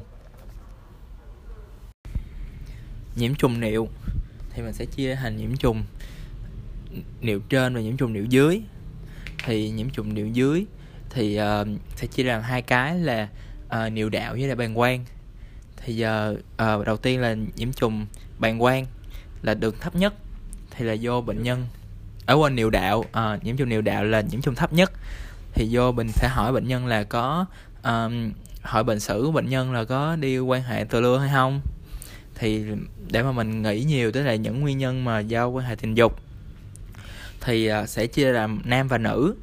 Nhiễm 3.15 3.35
trùng 3.35 3.59
niệu 3.59 3.87
thì 4.49 4.61
mình 4.61 4.73
sẽ 4.73 4.85
chia 4.85 5.15
thành 5.15 5.37
nhiễm 5.37 5.57
trùng 5.57 5.83
niệu 7.21 7.39
trên 7.49 7.75
và 7.75 7.81
nhiễm 7.81 7.97
trùng 7.97 8.13
niệu 8.13 8.25
dưới. 8.25 8.61
Thì 9.45 9.69
nhiễm 9.69 9.89
trùng 9.89 10.13
niệu 10.13 10.27
dưới 10.27 10.65
thì 11.09 11.39
uh, 11.41 11.67
sẽ 11.95 12.07
chia 12.07 12.23
làm 12.23 12.41
hai 12.41 12.61
cái 12.61 12.99
là 12.99 13.29
uh, 13.67 13.91
niệu 13.91 14.09
đạo 14.09 14.33
với 14.33 14.47
lại 14.47 14.55
bàng 14.55 14.75
quang. 14.75 15.05
Thì 15.77 15.95
giờ 15.95 16.35
uh, 16.53 16.85
đầu 16.85 16.97
tiên 16.97 17.21
là 17.21 17.35
nhiễm 17.55 17.73
trùng 17.73 18.05
bàng 18.39 18.59
quang 18.59 18.85
là 19.41 19.53
đường 19.53 19.75
thấp 19.79 19.95
nhất 19.95 20.13
thì 20.71 20.85
là 20.85 20.93
do 20.93 21.21
bệnh 21.21 21.43
nhân. 21.43 21.67
Ở 22.25 22.35
quên 22.35 22.55
niệu 22.55 22.69
đạo 22.69 22.99
uh, 22.99 23.43
nhiễm 23.43 23.57
trùng 23.57 23.69
niệu 23.69 23.81
đạo 23.81 24.03
là 24.03 24.21
nhiễm 24.21 24.41
trùng 24.41 24.55
thấp 24.55 24.73
nhất. 24.73 24.91
Thì 25.53 25.67
vô 25.71 25.91
mình 25.91 26.07
sẽ 26.11 26.27
hỏi 26.27 26.51
bệnh 26.53 26.67
nhân 26.67 26.87
là 26.87 27.03
có 27.03 27.45
um, 27.83 28.31
hỏi 28.61 28.83
bệnh 28.83 28.99
sử 28.99 29.21
của 29.25 29.31
bệnh 29.31 29.49
nhân 29.49 29.73
là 29.73 29.83
có 29.83 30.15
đi 30.15 30.39
quan 30.39 30.63
hệ 30.63 30.85
từ 30.89 31.01
lưa 31.01 31.17
hay 31.17 31.29
không. 31.33 31.61
Thì 32.35 32.65
để 33.11 33.23
mà 33.23 33.31
mình 33.31 33.61
nghĩ 33.61 33.83
nhiều 33.83 34.11
tới 34.11 34.23
là 34.23 34.35
những 34.35 34.61
nguyên 34.61 34.77
nhân 34.77 35.05
mà 35.05 35.19
do 35.19 35.47
quan 35.47 35.65
hệ 35.65 35.75
tình 35.75 35.95
dục. 35.95 36.19
Thì 37.41 37.71
uh, 37.71 37.89
sẽ 37.89 38.07
chia 38.07 38.31
làm 38.31 38.61
nam 38.65 38.87
và 38.87 38.97
nữ. 38.97 39.35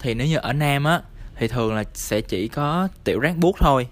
Thì 0.00 0.14
nếu 0.14 0.26
như 0.26 0.36
ở 0.36 0.52
nam 0.52 0.84
á 0.84 1.00
thì 1.40 1.48
thường 1.48 1.74
là 1.74 1.84
sẽ 1.94 2.20
chỉ 2.20 2.48
có 2.48 2.88
tiểu 3.04 3.20
rác 3.20 3.36
buốt 3.36 3.56
thôi. 3.58 3.88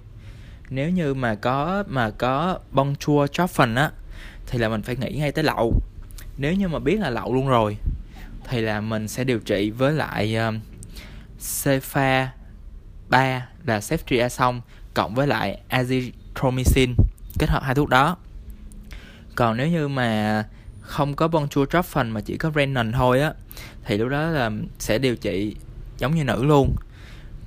Nếu 0.71 0.91
như 0.91 1.15
mà 1.15 1.35
có 1.35 1.85
mà 1.89 2.11
có 2.11 2.59
bông 2.71 2.97
chua 2.97 3.27
chóp 3.27 3.51
phần 3.51 3.75
á 3.75 3.91
thì 4.47 4.59
là 4.59 4.69
mình 4.69 4.83
phải 4.83 4.97
nghĩ 4.97 5.11
ngay 5.19 5.33
tới 5.33 5.45
lậu. 5.45 5.75
Nếu 6.37 6.53
như 6.53 6.69
mà 6.69 6.79
biết 6.79 7.01
là 7.01 7.11
lậu 7.11 7.35
luôn 7.35 7.49
rồi 7.49 7.77
thì 8.49 8.61
là 8.61 8.81
mình 8.81 9.09
sẽ 9.09 9.25
điều 9.25 9.39
trị 9.39 9.71
với 9.71 9.93
lại 9.93 10.37
um, 10.37 10.61
cefa 11.41 12.27
3 13.09 13.49
là 13.67 13.79
ceftriaxone 13.79 14.61
cộng 14.95 15.15
với 15.15 15.27
lại 15.27 15.61
azithromycin 15.71 16.95
kết 17.39 17.51
hợp 17.51 17.63
hai 17.63 17.75
thuốc 17.75 17.89
đó. 17.89 18.17
Còn 19.35 19.57
nếu 19.57 19.69
như 19.69 19.89
mà 19.89 20.45
không 20.81 21.15
có 21.15 21.29
chua 21.51 21.67
drop 21.71 21.85
phần 21.85 22.11
mà 22.11 22.21
chỉ 22.21 22.37
có 22.37 22.51
renin 22.55 22.93
thôi 22.93 23.21
á 23.21 23.33
thì 23.85 23.99
lúc 23.99 24.09
đó 24.09 24.27
là 24.27 24.51
sẽ 24.79 24.99
điều 24.99 25.17
trị 25.17 25.57
giống 25.99 26.15
như 26.15 26.25
nữ 26.25 26.45
luôn 26.45 26.77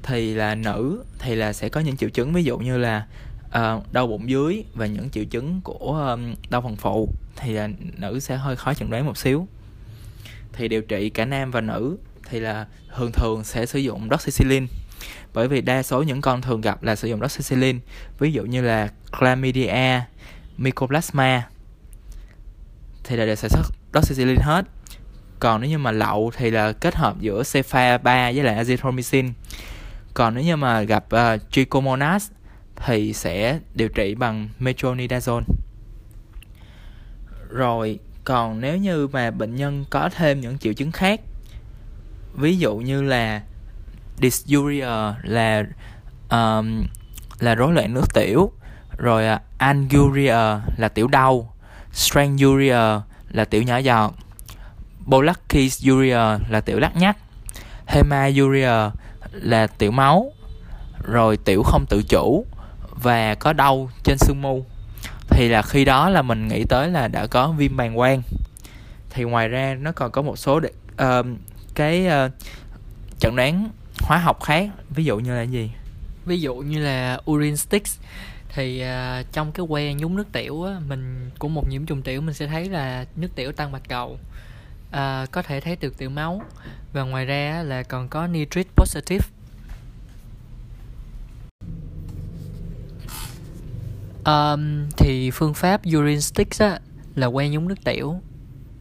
thì 0.04 0.34
là 0.34 0.56
nữ 0.56 1.04
thì 1.20 1.36
là 1.36 1.54
sẽ 1.54 1.70
có 1.70 1.82
những 1.82 1.98
triệu 1.98 2.10
chứng. 2.10 2.34
Ví 2.34 2.44
dụ 2.44 2.58
như 2.58 2.78
là 2.78 3.06
uh, 3.48 3.94
đau 3.94 4.08
bụng 4.08 4.30
dưới 4.30 4.64
và 4.74 4.86
những 4.86 5.10
triệu 5.10 5.24
chứng 5.24 5.62
của 5.64 6.10
um, 6.12 6.36
đau 6.50 6.62
phần 6.62 6.76
phụ 6.76 7.10
thì 7.36 7.54
là 7.54 7.70
nữ 7.98 8.20
sẽ 8.20 8.38
hơi 8.38 8.56
khó 8.56 8.74
chẩn 8.74 8.90
đoán 8.90 9.06
một 9.06 9.18
xíu. 9.18 9.48
Thì 10.54 10.68
điều 10.68 10.82
trị 10.82 11.10
cả 11.10 11.26
nam 11.26 11.52
và 11.52 11.62
nữ 11.62 11.98
thì 12.30 12.40
là 12.40 12.66
thường 12.96 13.12
thường 13.12 13.44
sẽ 13.44 13.66
sử 13.66 13.80
dụng 13.80 14.08
doxycycline 14.12 14.68
bởi 15.34 15.48
vì 15.48 15.62
đa 15.62 15.84
số 15.84 16.04
những 16.04 16.22
con 16.22 16.42
thường 16.42 16.62
gặp 16.62 16.84
là 16.84 16.96
sử 16.96 17.08
dụng 17.08 17.22
doxycycline. 17.22 17.80
Ví 18.20 18.32
dụ 18.32 18.44
như 18.44 18.62
là 18.62 18.90
chlamydia 19.20 20.00
mycoplasma 20.58 21.48
thì 23.04 23.16
là 23.16 23.26
đều 23.26 23.36
sẽ 23.36 23.50
xuất 23.50 23.66
doxycycline 23.94 24.42
hết. 24.44 24.66
Còn 25.40 25.62
nếu 25.62 25.70
như 25.70 25.78
mà 25.78 25.92
lậu 25.92 26.32
thì 26.38 26.52
là 26.52 26.72
kết 26.72 26.96
hợp 26.96 27.16
giữa 27.20 27.42
cefa 27.42 27.98
3 27.98 28.32
với 28.32 28.44
lại 28.44 28.66
azithromycin 28.66 29.34
còn 30.14 30.36
nếu 30.36 30.44
như 30.44 30.56
mà 30.56 30.82
gặp 30.82 31.06
uh, 31.16 31.52
trichomonas 31.52 32.32
thì 32.76 33.14
sẽ 33.14 33.60
điều 33.74 33.90
trị 33.90 34.16
bằng 34.16 34.50
metronidazole. 34.60 35.44
Rồi 37.50 38.00
còn 38.24 38.62
nếu 38.62 38.78
như 38.78 39.08
mà 39.08 39.32
bệnh 39.32 39.56
nhân 39.56 39.86
có 39.90 40.10
thêm 40.10 40.42
những 40.42 40.58
triệu 40.58 40.74
chứng 40.74 40.92
khác 40.92 41.22
ví 42.34 42.58
dụ 42.58 42.78
như 42.78 43.02
là 43.02 43.42
dysuria 44.22 45.14
là 45.24 45.64
um, 46.30 46.84
là 47.40 47.56
rối 47.56 47.74
loạn 47.74 47.94
nước 47.94 48.14
tiểu 48.14 48.52
rồi 48.98 49.36
uh, 49.36 49.42
anguria 49.58 50.60
là 50.78 50.90
tiểu 50.94 51.08
đau 51.08 51.54
stranguria 51.94 53.00
là 53.32 53.46
tiểu 53.50 53.64
nhỏ 53.64 53.78
giọt 53.78 54.14
Polakisuria 55.06 56.40
là 56.50 56.62
tiểu 56.66 56.80
lắc 56.80 56.96
nhắc 56.96 57.18
Hematuria 57.86 58.90
là 59.32 59.68
tiểu 59.68 59.92
máu 59.92 60.32
rồi 61.04 61.38
tiểu 61.38 61.64
không 61.64 61.86
tự 61.90 62.04
chủ 62.10 62.46
và 63.04 63.36
có 63.36 63.54
đau 63.54 63.90
trên 64.04 64.18
xương 64.18 64.42
mu 64.42 64.66
thì 65.30 65.48
là 65.48 65.62
khi 65.62 65.86
đó 65.86 66.10
là 66.10 66.22
mình 66.22 66.48
nghĩ 66.48 66.66
tới 66.66 66.90
là 66.90 67.08
đã 67.08 67.28
có 67.28 67.52
viêm 67.52 67.78
bàng 67.78 67.96
quang. 67.96 68.22
Thì 69.10 69.24
ngoài 69.24 69.48
ra 69.48 69.76
nó 69.82 69.92
còn 69.92 70.12
có 70.12 70.22
một 70.22 70.38
số 70.38 70.60
để, 70.60 70.70
uh, 71.20 71.26
cái 71.76 72.08
uh, 72.08 72.32
chẩn 73.20 73.36
đoán 73.36 73.70
hóa 74.00 74.18
học 74.18 74.44
khác 74.44 74.70
ví 74.90 75.06
dụ 75.06 75.20
như 75.20 75.36
là 75.36 75.42
gì? 75.42 75.72
Ví 76.26 76.42
dụ 76.42 76.56
như 76.56 76.80
là 76.80 77.20
urine 77.32 77.56
sticks. 77.56 78.00
Thì 78.54 78.84
uh, 78.84 79.26
trong 79.32 79.52
cái 79.52 79.66
que 79.70 79.94
nhúng 79.94 80.16
nước 80.16 80.32
tiểu 80.32 80.64
á, 80.64 80.80
mình 80.88 81.30
của 81.40 81.48
một 81.48 81.68
nhiễm 81.70 81.86
trùng 81.86 82.02
tiểu 82.02 82.22
mình 82.22 82.34
sẽ 82.34 82.48
thấy 82.48 82.70
là 82.70 83.06
nước 83.16 83.30
tiểu 83.36 83.52
tăng 83.52 83.72
bạch 83.72 83.90
cầu 83.90 84.18
à, 84.92 85.26
có 85.32 85.42
thể 85.42 85.60
thấy 85.60 85.76
được 85.76 85.98
tiểu 85.98 86.10
máu. 86.10 86.42
Và 86.94 87.04
ngoài 87.04 87.26
ra 87.26 87.64
là 87.64 87.84
còn 87.84 88.08
có 88.08 88.28
nitrit 88.28 88.68
positive. 88.76 89.28
Um, 94.26 94.90
thì 94.98 95.32
phương 95.32 95.54
pháp 95.54 95.82
urine 95.98 96.20
sticks 96.20 96.62
á, 96.62 96.80
là 97.16 97.30
que 97.30 97.50
nhúng 97.50 97.68
nước 97.68 97.84
tiểu. 97.84 98.22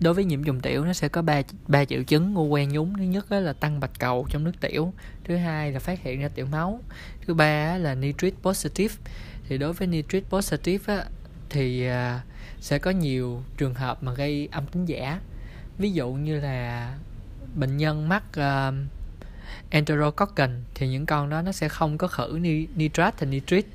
Đối 0.01 0.15
với 0.15 0.25
nhiễm 0.25 0.45
trùng 0.45 0.61
tiểu 0.61 0.85
nó 0.85 0.93
sẽ 0.93 1.09
có 1.09 1.23
ba 1.23 1.43
ba 1.69 1.85
triệu 1.85 2.03
chứng. 2.03 2.35
Của 2.35 2.45
quen 2.45 2.69
nhúng 2.73 2.97
thứ 2.97 3.03
nhất 3.03 3.33
là 3.33 3.53
tăng 3.53 3.81
bạch 3.81 3.99
cầu 3.99 4.27
trong 4.31 4.45
nước 4.45 4.61
tiểu. 4.61 4.93
Thứ 5.25 5.37
hai 5.37 5.73
là 5.73 5.79
phát 5.79 6.03
hiện 6.03 6.21
ra 6.21 6.29
tiểu 6.29 6.47
máu. 6.47 6.81
Thứ 7.27 7.35
ba 7.35 7.79
là 7.79 7.95
nitrit 7.95 8.35
positive. 8.43 8.95
Thì 9.49 9.59
đối 9.59 9.73
với 9.73 9.89
nitrit 9.89 10.25
positive 10.31 10.97
á, 10.97 11.05
thì 11.51 11.87
à, 11.87 12.21
sẽ 12.61 12.79
có 12.79 12.91
nhiều 12.91 13.43
trường 13.57 13.75
hợp 13.75 14.03
mà 14.03 14.15
gây 14.15 14.49
âm 14.53 14.67
tính 14.67 14.85
giả 14.85 15.21
ví 15.81 15.93
dụ 15.93 16.12
như 16.12 16.41
là 16.41 16.95
bệnh 17.55 17.76
nhân 17.76 18.09
mắc 18.09 18.22
uh, 18.39 18.74
enterococcus 19.70 20.51
thì 20.74 20.89
những 20.89 21.07
con 21.07 21.31
đó 21.31 21.43
nó 21.43 21.53
sẽ 21.53 21.68
không 21.68 21.99
có 21.99 22.07
khử 22.07 22.39
nitrat 22.76 23.18
thành 23.18 23.31
nitrit 23.31 23.66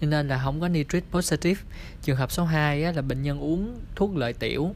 nên 0.00 0.28
là 0.28 0.40
không 0.44 0.60
có 0.60 0.68
nitrit 0.68 1.04
positive. 1.10 1.60
Trường 2.02 2.16
hợp 2.16 2.32
số 2.32 2.44
2 2.44 2.84
á, 2.84 2.92
là 2.92 3.02
bệnh 3.02 3.22
nhân 3.22 3.40
uống 3.40 3.80
thuốc 3.94 4.16
lợi 4.16 4.32
tiểu 4.32 4.74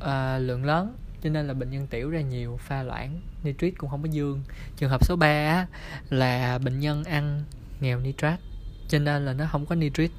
à, 0.00 0.38
lượng 0.38 0.64
lớn 0.64 0.96
cho 1.22 1.30
nên 1.30 1.46
là 1.46 1.54
bệnh 1.54 1.70
nhân 1.70 1.86
tiểu 1.86 2.10
ra 2.10 2.20
nhiều 2.20 2.58
pha 2.62 2.82
loãng 2.82 3.20
nitrit 3.44 3.78
cũng 3.78 3.90
không 3.90 4.02
có 4.02 4.08
dương. 4.12 4.42
Trường 4.76 4.90
hợp 4.90 5.04
số 5.04 5.16
3 5.16 5.66
là 6.10 6.58
bệnh 6.58 6.80
nhân 6.80 7.04
ăn 7.04 7.42
nghèo 7.80 8.00
nitrat 8.00 8.40
cho 8.88 8.98
nên 8.98 9.24
là 9.24 9.32
nó 9.32 9.46
không 9.52 9.66
có 9.66 9.74
nitrit. 9.74 10.10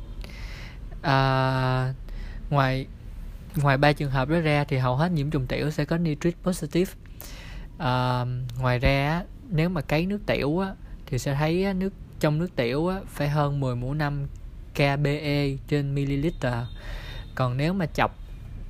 À, 1.02 1.94
ngoài 2.50 2.86
ngoài 3.62 3.78
ba 3.78 3.94
trường 3.94 4.12
hợp 4.12 4.30
đó 4.30 4.40
ra 4.40 4.64
thì 4.64 4.78
hầu 4.78 4.96
hết 4.96 5.12
nhiễm 5.12 5.30
trùng 5.30 5.48
tiểu 5.48 5.72
sẽ 5.72 5.86
có 5.86 5.98
nitrit 5.98 6.36
positive. 6.44 6.92
À, 7.78 8.26
ngoài 8.60 8.80
ra 8.80 9.24
nếu 9.50 9.70
mà 9.70 9.82
cấy 9.82 10.06
nước 10.06 10.20
tiểu 10.26 10.60
á, 10.60 10.74
thì 11.06 11.20
sẽ 11.20 11.34
thấy 11.34 11.74
nước 11.74 11.94
trong 12.20 12.40
nước 12.40 12.56
tiểu 12.56 12.88
á, 12.88 13.00
phải 13.08 13.30
hơn 13.30 13.60
10 13.60 13.76
mũ 13.76 13.94
5 13.94 14.28
kBe 14.76 15.50
trên 15.68 15.96
ml 15.96 16.28
còn 17.36 17.58
nếu 17.58 17.74
mà 17.74 17.86
chọc 17.86 18.12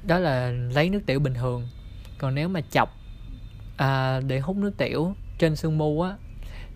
đó 0.07 0.19
là 0.19 0.49
lấy 0.49 0.89
nước 0.89 0.99
tiểu 1.05 1.19
bình 1.19 1.33
thường. 1.33 1.67
Còn 2.17 2.35
nếu 2.35 2.49
mà 2.49 2.61
chọc 2.71 2.89
à, 3.77 4.19
để 4.19 4.39
hút 4.39 4.57
nước 4.57 4.77
tiểu 4.77 5.15
trên 5.37 5.55
xương 5.55 5.77
mu 5.77 6.01
á 6.01 6.15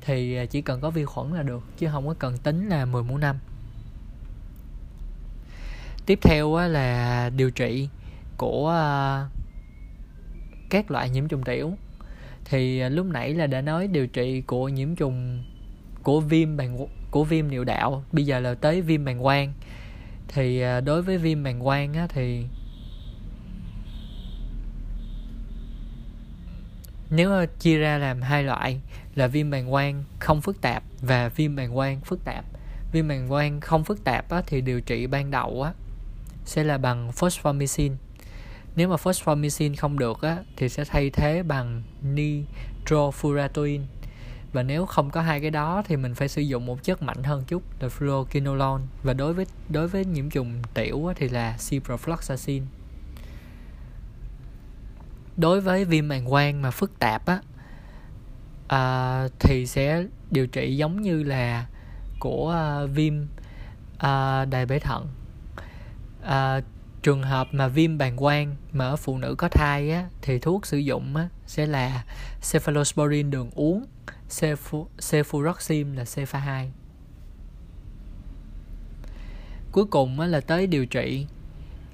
thì 0.02 0.36
à, 0.36 0.46
chỉ 0.46 0.62
cần 0.62 0.82
có 0.82 0.90
vi 0.90 1.06
khuẩn 1.06 1.34
là 1.34 1.44
được 1.44 1.64
chứ 1.78 1.88
không 1.92 2.08
có 2.08 2.14
cần 2.20 2.38
tính 2.38 2.70
là 2.70 2.86
10 2.86 3.04
mũ 3.04 3.18
5 3.18 3.40
tiếp 6.06 6.20
theo 6.22 6.56
á, 6.56 6.68
là 6.68 7.30
điều 7.30 7.52
trị 7.52 7.90
của 8.42 8.70
à, 8.70 9.28
các 10.70 10.92
loại 10.92 11.10
nhiễm 11.10 11.28
trùng 11.28 11.44
tiểu. 11.44 11.74
Thì 12.46 12.80
à, 12.80 12.90
lúc 12.90 13.06
nãy 13.06 13.34
là 13.34 13.48
đã 13.48 13.62
nói 13.62 13.88
điều 13.88 14.08
trị 14.08 14.42
của 14.42 14.70
nhiễm 14.70 14.96
trùng 14.96 15.44
của 16.04 16.20
viêm 16.20 16.58
bàng 16.58 16.88
của 17.12 17.24
viêm 17.24 17.48
niệu 17.48 17.64
đạo 17.64 18.04
bây 18.12 18.26
giờ 18.26 18.40
là 18.40 18.54
tới 18.54 18.82
viêm 18.82 19.06
bàng 19.06 19.24
quang. 19.24 19.54
Thì 20.28 20.62
à, 20.62 20.82
đối 20.82 21.02
với 21.02 21.18
viêm 21.18 21.44
bàng 21.44 21.62
quang 21.64 21.94
á, 21.94 22.08
thì 22.10 22.46
nếu 27.10 27.46
chia 27.60 27.78
ra 27.78 27.98
làm 27.98 28.22
hai 28.22 28.44
loại 28.44 28.82
là 29.16 29.28
viêm 29.28 29.52
bàng 29.52 29.72
quang 29.72 30.04
không 30.20 30.42
phức 30.42 30.62
tạp 30.62 30.84
và 31.02 31.30
viêm 31.30 31.56
bàng 31.56 31.76
quang 31.76 32.02
phức 32.02 32.26
tạp. 32.26 32.46
Viêm 32.92 33.08
bàng 33.08 33.30
quang 33.30 33.62
không 33.62 33.84
phức 33.84 34.04
tạp 34.04 34.30
á, 34.30 34.42
thì 34.48 34.62
điều 34.62 34.82
trị 34.82 35.08
ban 35.08 35.32
đầu 35.32 35.64
á 35.64 35.74
sẽ 36.46 36.64
là 36.64 36.78
bằng 36.78 37.12
phosphomycin 37.12 37.94
nếu 38.76 38.90
mà 38.90 38.98
phosphomycin 38.98 39.76
không 39.76 40.00
được 40.00 40.22
á 40.22 40.38
thì 40.56 40.70
sẽ 40.70 40.86
thay 40.86 41.10
thế 41.10 41.44
bằng 41.44 41.84
nitrofuratoin. 42.16 43.82
Và 44.54 44.64
nếu 44.64 44.86
không 44.86 45.10
có 45.10 45.22
hai 45.22 45.42
cái 45.42 45.52
đó 45.52 45.84
thì 45.86 45.98
mình 45.98 46.16
phải 46.16 46.28
sử 46.28 46.42
dụng 46.42 46.66
một 46.66 46.84
chất 46.84 47.02
mạnh 47.02 47.24
hơn 47.24 47.44
chút 47.48 47.64
là 47.80 47.88
fluoroquinolone. 47.88 48.82
Và 49.04 49.14
đối 49.14 49.34
với 49.34 49.46
đối 49.70 49.88
với 49.88 50.06
nhiễm 50.06 50.30
trùng 50.30 50.62
tiểu 50.74 51.08
á, 51.08 51.14
thì 51.18 51.30
là 51.30 51.56
ciprofloxacin. 51.58 52.62
Đối 55.38 55.62
với 55.62 55.86
viêm 55.86 56.08
màng 56.08 56.26
quang 56.30 56.62
mà 56.62 56.72
phức 56.72 57.00
tạp 57.00 57.26
á 57.26 57.42
à, 58.68 59.28
thì 59.40 59.66
sẽ 59.68 60.06
điều 60.32 60.48
trị 60.48 60.78
giống 60.78 61.02
như 61.02 61.24
là 61.24 61.66
của 62.20 62.56
uh, 62.84 62.90
viêm 62.92 63.14
uh, 63.96 64.50
đại 64.50 64.66
bể 64.66 64.80
thận. 64.80 65.08
Uh, 66.24 66.64
trường 67.04 67.24
hợp 67.24 67.48
mà 67.52 67.68
viêm 67.68 67.98
bàng 67.98 68.18
quang 68.18 68.56
mà 68.74 68.86
ở 68.86 68.96
phụ 68.96 69.18
nữ 69.18 69.36
có 69.38 69.48
thai 69.50 69.92
á, 69.92 70.10
thì 70.22 70.40
thuốc 70.40 70.66
sử 70.66 70.78
dụng 70.78 71.16
á, 71.16 71.30
sẽ 71.48 71.66
là 71.66 72.06
cephalosporin 72.52 73.32
đường 73.32 73.50
uống 73.56 73.86
cefuroxim 75.00 75.96
là 75.96 76.04
cefa 76.04 76.40
2 76.40 76.72
cuối 79.72 79.86
cùng 79.86 80.20
á, 80.20 80.28
là 80.28 80.40
tới 80.40 80.68
điều 80.68 80.86
trị. 80.86 81.26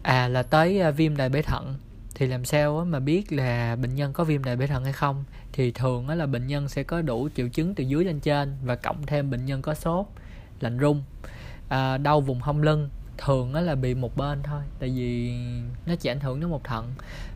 À 0.01 0.27
là 0.27 0.43
tới 0.43 0.81
uh, 0.89 0.95
viêm 0.95 1.17
đại 1.17 1.29
bể 1.29 1.41
thận. 1.41 1.75
Thì 2.15 2.27
làm 2.27 2.45
sao 2.45 2.79
á 2.79 2.85
mà 2.85 2.99
biết 2.99 3.31
là 3.31 3.75
bệnh 3.75 3.95
nhân 3.95 4.13
có 4.13 4.23
viêm 4.23 4.43
đại 4.43 4.55
bể 4.55 4.67
thận 4.67 4.83
hay 4.83 4.93
không? 4.93 5.23
Thì 5.51 5.71
thường 5.71 6.07
á 6.07 6.15
là 6.15 6.25
bệnh 6.25 6.47
nhân 6.47 6.69
sẽ 6.69 6.83
có 6.83 7.01
đủ 7.01 7.29
triệu 7.35 7.47
chứng 7.47 7.75
từ 7.75 7.83
dưới 7.83 8.05
lên 8.05 8.19
trên 8.19 8.57
và 8.63 8.75
cộng 8.75 9.05
thêm 9.05 9.29
bệnh 9.29 9.45
nhân 9.45 9.61
có 9.61 9.73
sốt 9.73 10.05
lạnh 10.59 10.77
run 10.77 11.03
à, 11.69 11.97
đau 11.97 12.21
vùng 12.21 12.39
hông 12.39 12.61
lưng 12.61 12.89
thường 13.17 13.53
là 13.53 13.75
bị 13.75 13.93
một 13.93 14.17
bên 14.17 14.43
thôi, 14.43 14.61
tại 14.79 14.89
vì 14.89 15.33
nó 15.85 15.95
chỉ 15.95 16.09
ảnh 16.09 16.19
hưởng 16.19 16.39
đến 16.39 16.49
một 16.49 16.63
thận. 16.63 16.93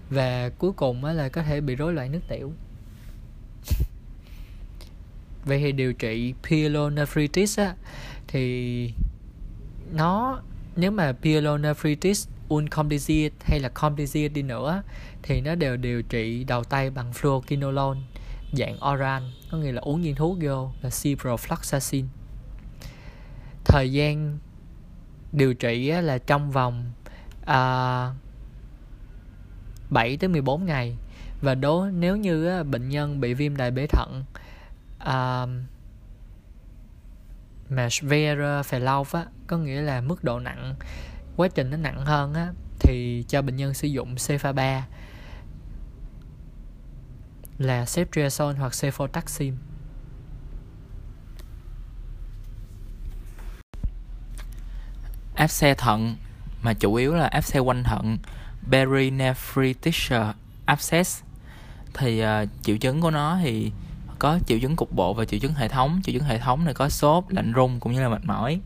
Và 0.10 0.50
cuối 0.50 0.72
cùng 0.74 1.06
là 1.06 1.30
có 1.30 1.44
thể 1.44 1.62
bị 1.62 1.76
rối 1.76 1.94
loạn 1.94 2.12
nước 2.12 2.22
tiểu. 2.28 2.54
Vậy 5.46 5.60
thì 5.60 5.72
điều 5.72 5.94
trị 5.94 6.34
pyelonephritis 6.44 7.60
á, 7.60 7.76
thì 8.28 8.94
nó, 9.92 10.42
nếu 10.76 10.92
mà 10.92 11.14
pyelonephritis 11.22 12.28
uncomplicated 12.50 13.32
hay 13.42 13.60
là 13.60 13.70
complicated 13.70 14.32
đi 14.32 14.42
nữa 14.42 14.84
thì 15.24 15.42
nó 15.42 15.56
đều 15.56 15.78
điều 15.78 16.02
trị 16.02 16.44
đầu 16.44 16.64
tay 16.64 16.90
bằng 16.90 17.12
fluoroquinolone 17.12 18.00
dạng 18.52 18.78
oral, 18.94 19.24
có 19.52 19.58
nghĩa 19.58 19.72
là 19.72 19.82
uống 19.82 20.02
viên 20.02 20.16
thuốc 20.16 20.38
vô 20.42 20.72
là 20.82 20.90
ciprofloxacin. 20.90 22.06
Thời 23.66 23.92
gian 23.92 24.38
điều 25.32 25.54
trị 25.54 25.92
là 25.92 26.18
trong 26.18 26.52
vòng 26.52 26.92
à, 27.46 28.14
7 29.90 30.18
tới 30.18 30.28
14 30.28 30.66
ngày. 30.66 30.98
Và 31.42 31.56
đố 31.56 31.86
nếu 31.86 32.18
như 32.18 32.64
bệnh 32.64 32.90
nhân 32.90 33.20
bị 33.20 33.34
viêm 33.34 33.58
đại 33.58 33.72
bể 33.72 33.88
thận 33.88 34.24
à, 35.00 35.46
mà 37.70 37.88
severe 37.90 38.64
phải 38.64 38.80
lâu 38.80 39.06
á 39.12 39.26
có 39.48 39.58
nghĩa 39.58 39.82
là 39.82 40.02
mức 40.02 40.24
độ 40.24 40.40
nặng 40.40 40.76
quá 41.36 41.48
trình 41.48 41.70
nó 41.70 41.78
nặng 41.78 42.06
hơn 42.06 42.34
á 42.34 42.54
thì 42.80 43.26
cho 43.28 43.42
bệnh 43.42 43.56
nhân 43.56 43.74
sử 43.74 43.88
dụng 43.88 44.16
cefa 44.16 44.54
3 44.54 44.88
là 47.58 47.84
ceftriaxone 47.84 48.54
hoặc 48.54 48.72
cefotaxime 48.72 49.56
áp 55.36 55.48
xe 55.48 55.74
thận 55.74 56.16
mà 56.62 56.74
chủ 56.74 56.96
yếu 56.96 57.14
là 57.14 57.28
áp 57.28 57.42
xe 57.42 57.60
quanh 57.60 57.84
thận 57.84 58.18
perinephritis 58.72 60.12
abscess. 60.66 61.24
Thì 61.94 62.24
uh, 62.24 62.50
triệu 62.62 62.78
chứng 62.78 63.02
của 63.02 63.12
nó 63.12 63.38
thì 63.44 63.72
có 64.20 64.40
triệu 64.48 64.60
chứng 64.60 64.76
cục 64.76 64.92
bộ 64.92 65.14
và 65.14 65.26
triệu 65.26 65.40
chứng 65.40 65.54
hệ 65.54 65.68
thống. 65.68 66.02
Triệu 66.04 66.14
chứng 66.14 66.24
hệ 66.24 66.38
thống 66.38 66.66
này 66.66 66.74
có 66.74 66.90
sốt 66.90 67.24
lạnh 67.30 67.54
rung 67.56 67.80
cũng 67.80 67.94
như 67.94 68.02
là 68.02 68.10
mệt 68.10 68.26
mỏi. 68.26 68.60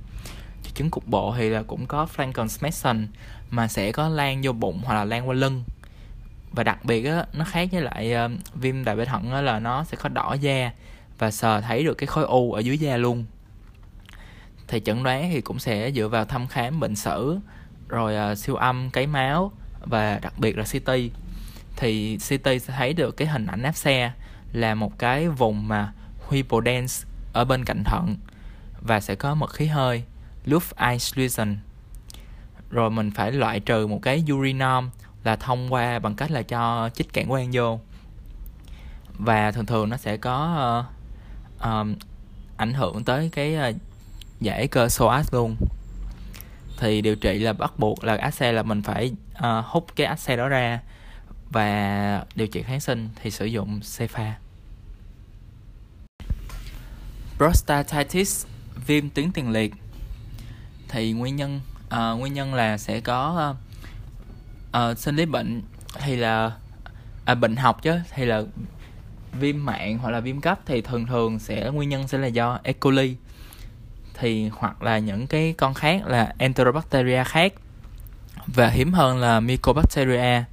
Triệu 0.63 0.71
chứng 0.75 0.89
cục 0.89 1.07
bộ 1.07 1.35
thì 1.37 1.49
là 1.49 1.63
cũng 1.63 1.85
có 1.85 2.07
Frankenstein 2.15 3.07
mà 3.49 3.67
sẽ 3.67 3.91
có 3.91 4.09
lan 4.09 4.41
vô 4.43 4.51
bụng 4.51 4.81
hoặc 4.85 4.93
là 4.93 5.05
lan 5.05 5.29
qua 5.29 5.35
lưng. 5.35 5.63
Và 6.51 6.63
đặc 6.63 6.85
biệt 6.85 7.05
á 7.05 7.25
nó 7.33 7.45
khác 7.45 7.69
với 7.71 7.81
lại 7.81 8.13
uh, 8.25 8.31
viêm 8.55 8.83
đại 8.83 8.95
bể 8.95 9.05
thận 9.05 9.31
á 9.31 9.41
là 9.41 9.59
nó 9.59 9.83
sẽ 9.83 9.97
có 9.97 10.09
đỏ 10.09 10.33
da 10.33 10.71
và 11.17 11.31
sờ 11.31 11.61
thấy 11.61 11.83
được 11.83 11.93
cái 11.93 12.07
khối 12.07 12.23
u 12.23 12.53
ở 12.53 12.59
dưới 12.59 12.77
da 12.77 12.97
luôn 12.97 13.25
thì 14.67 14.79
chẩn 14.85 15.03
đoán 15.03 15.29
thì 15.31 15.41
cũng 15.41 15.59
sẽ 15.59 15.91
dựa 15.91 16.07
vào 16.07 16.25
thăm 16.25 16.47
khám 16.47 16.79
bệnh 16.79 16.95
sử 16.95 17.39
rồi 17.87 18.31
uh, 18.31 18.37
siêu 18.37 18.55
âm 18.55 18.89
cấy 18.89 19.07
máu 19.07 19.51
và 19.79 20.19
đặc 20.19 20.33
biệt 20.37 20.57
là 20.57 20.63
CT 20.63 20.91
thì 21.75 22.17
CT 22.17 22.45
sẽ 22.45 22.73
thấy 22.77 22.93
được 22.93 23.17
cái 23.17 23.27
hình 23.27 23.45
ảnh 23.45 23.63
áp 23.63 23.75
xe 23.75 24.11
là 24.53 24.75
một 24.75 24.99
cái 24.99 25.29
vùng 25.29 25.67
mà 25.67 25.93
hypodense 26.31 27.07
ở 27.33 27.45
bên 27.45 27.65
cạnh 27.65 27.83
thận 27.83 28.15
và 28.81 28.99
sẽ 28.99 29.15
có 29.15 29.35
mật 29.35 29.53
khí 29.53 29.65
hơi 29.65 30.03
Lufteinschließen 30.45 31.55
rồi 32.69 32.89
mình 32.89 33.11
phải 33.11 33.31
loại 33.31 33.59
trừ 33.59 33.87
một 33.87 33.99
cái 34.01 34.23
urinom 34.33 34.89
là 35.23 35.35
thông 35.35 35.73
qua 35.73 35.99
bằng 35.99 36.15
cách 36.15 36.31
là 36.31 36.41
cho 36.41 36.89
chích 36.93 37.13
cản 37.13 37.27
quang 37.27 37.49
vô. 37.53 37.79
Và 39.13 39.51
thường 39.51 39.65
thường 39.65 39.89
nó 39.89 39.97
sẽ 39.97 40.17
có 40.17 40.37
uh, 40.79 41.63
um, 41.63 41.95
ảnh 42.57 42.73
hưởng 42.73 43.03
tới 43.03 43.29
cái 43.31 43.55
uh, 43.69 43.75
giải 44.41 44.67
cơ 44.67 44.87
psoas 44.87 45.33
luôn. 45.33 45.55
Thì 46.77 47.01
điều 47.01 47.15
trị 47.15 47.39
là 47.39 47.53
bắt 47.53 47.79
buộc 47.79 48.03
là 48.03 48.15
áp 48.15 48.31
xe 48.31 48.51
là 48.51 48.63
mình 48.63 48.81
phải 48.81 49.11
uh, 49.37 49.65
hút 49.65 49.87
cái 49.95 50.07
áp 50.07 50.15
xe 50.15 50.37
đó 50.37 50.47
ra 50.47 50.79
và 51.49 52.23
điều 52.35 52.47
trị 52.47 52.63
kháng 52.63 52.79
sinh 52.79 53.09
thì 53.21 53.31
sử 53.31 53.45
dụng 53.45 53.79
cefa 53.79 54.31
prostatitis 57.37 58.45
viêm 58.87 59.09
tuyến 59.09 59.31
tiền 59.31 59.49
liệt. 59.49 59.73
Thì 60.89 61.11
nguyên 61.11 61.35
nhân 61.35 61.61
uh, 61.87 62.19
nguyên 62.19 62.33
nhân 62.33 62.53
là 62.53 62.77
sẽ 62.77 62.99
có 62.99 63.51
uh, 63.51 64.91
uh, 64.91 64.97
sinh 64.97 65.15
lý 65.15 65.25
bệnh 65.25 65.61
hay 65.99 66.17
là 66.17 66.51
à, 67.25 67.35
bệnh 67.35 67.55
học 67.55 67.83
chứ 67.83 67.99
thì 68.13 68.25
là 68.25 68.43
viêm 69.39 69.65
mạng 69.65 69.97
hoặc 69.97 70.11
là 70.11 70.19
viêm 70.19 70.41
cấp 70.41 70.59
thì 70.65 70.81
thường 70.81 71.05
thường 71.05 71.39
sẽ 71.39 71.69
nguyên 71.69 71.89
nhân 71.89 72.07
sẽ 72.07 72.17
là 72.17 72.27
do 72.27 72.59
E. 72.63 72.73
coli 72.73 73.15
thì 74.19 74.49
hoặc 74.53 74.83
là 74.83 74.99
những 74.99 75.27
cái 75.27 75.53
con 75.57 75.73
khác 75.73 76.05
là 76.05 76.33
Enterobacteria 76.37 77.23
khác. 77.23 77.53
Và 78.47 78.69
hiếm 78.69 78.93
hơn 78.93 79.17
là 79.17 79.39
Mycobacteria. 79.39 80.43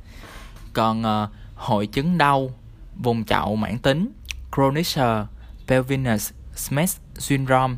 Còn 0.72 1.02
uh, 1.02 1.30
hội 1.54 1.86
chứng 1.86 2.18
đau 2.18 2.50
vùng 2.96 3.24
chậu 3.24 3.56
mãn 3.56 3.78
tính 3.78 4.12
chronic 4.56 4.86
pelvinus 5.68 6.32
Smith 6.54 6.90
syndrome 7.18 7.74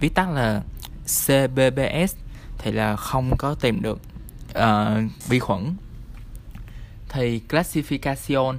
viết 0.00 0.14
tắt 0.14 0.28
là 0.30 0.62
CBBS 1.04 2.16
thì 2.58 2.72
là 2.72 2.96
không 2.96 3.36
có 3.38 3.54
tìm 3.54 3.82
được 3.82 4.00
uh, 4.58 5.28
vi 5.28 5.38
khuẩn. 5.38 5.74
Thì 7.08 7.40
classification 7.48 8.58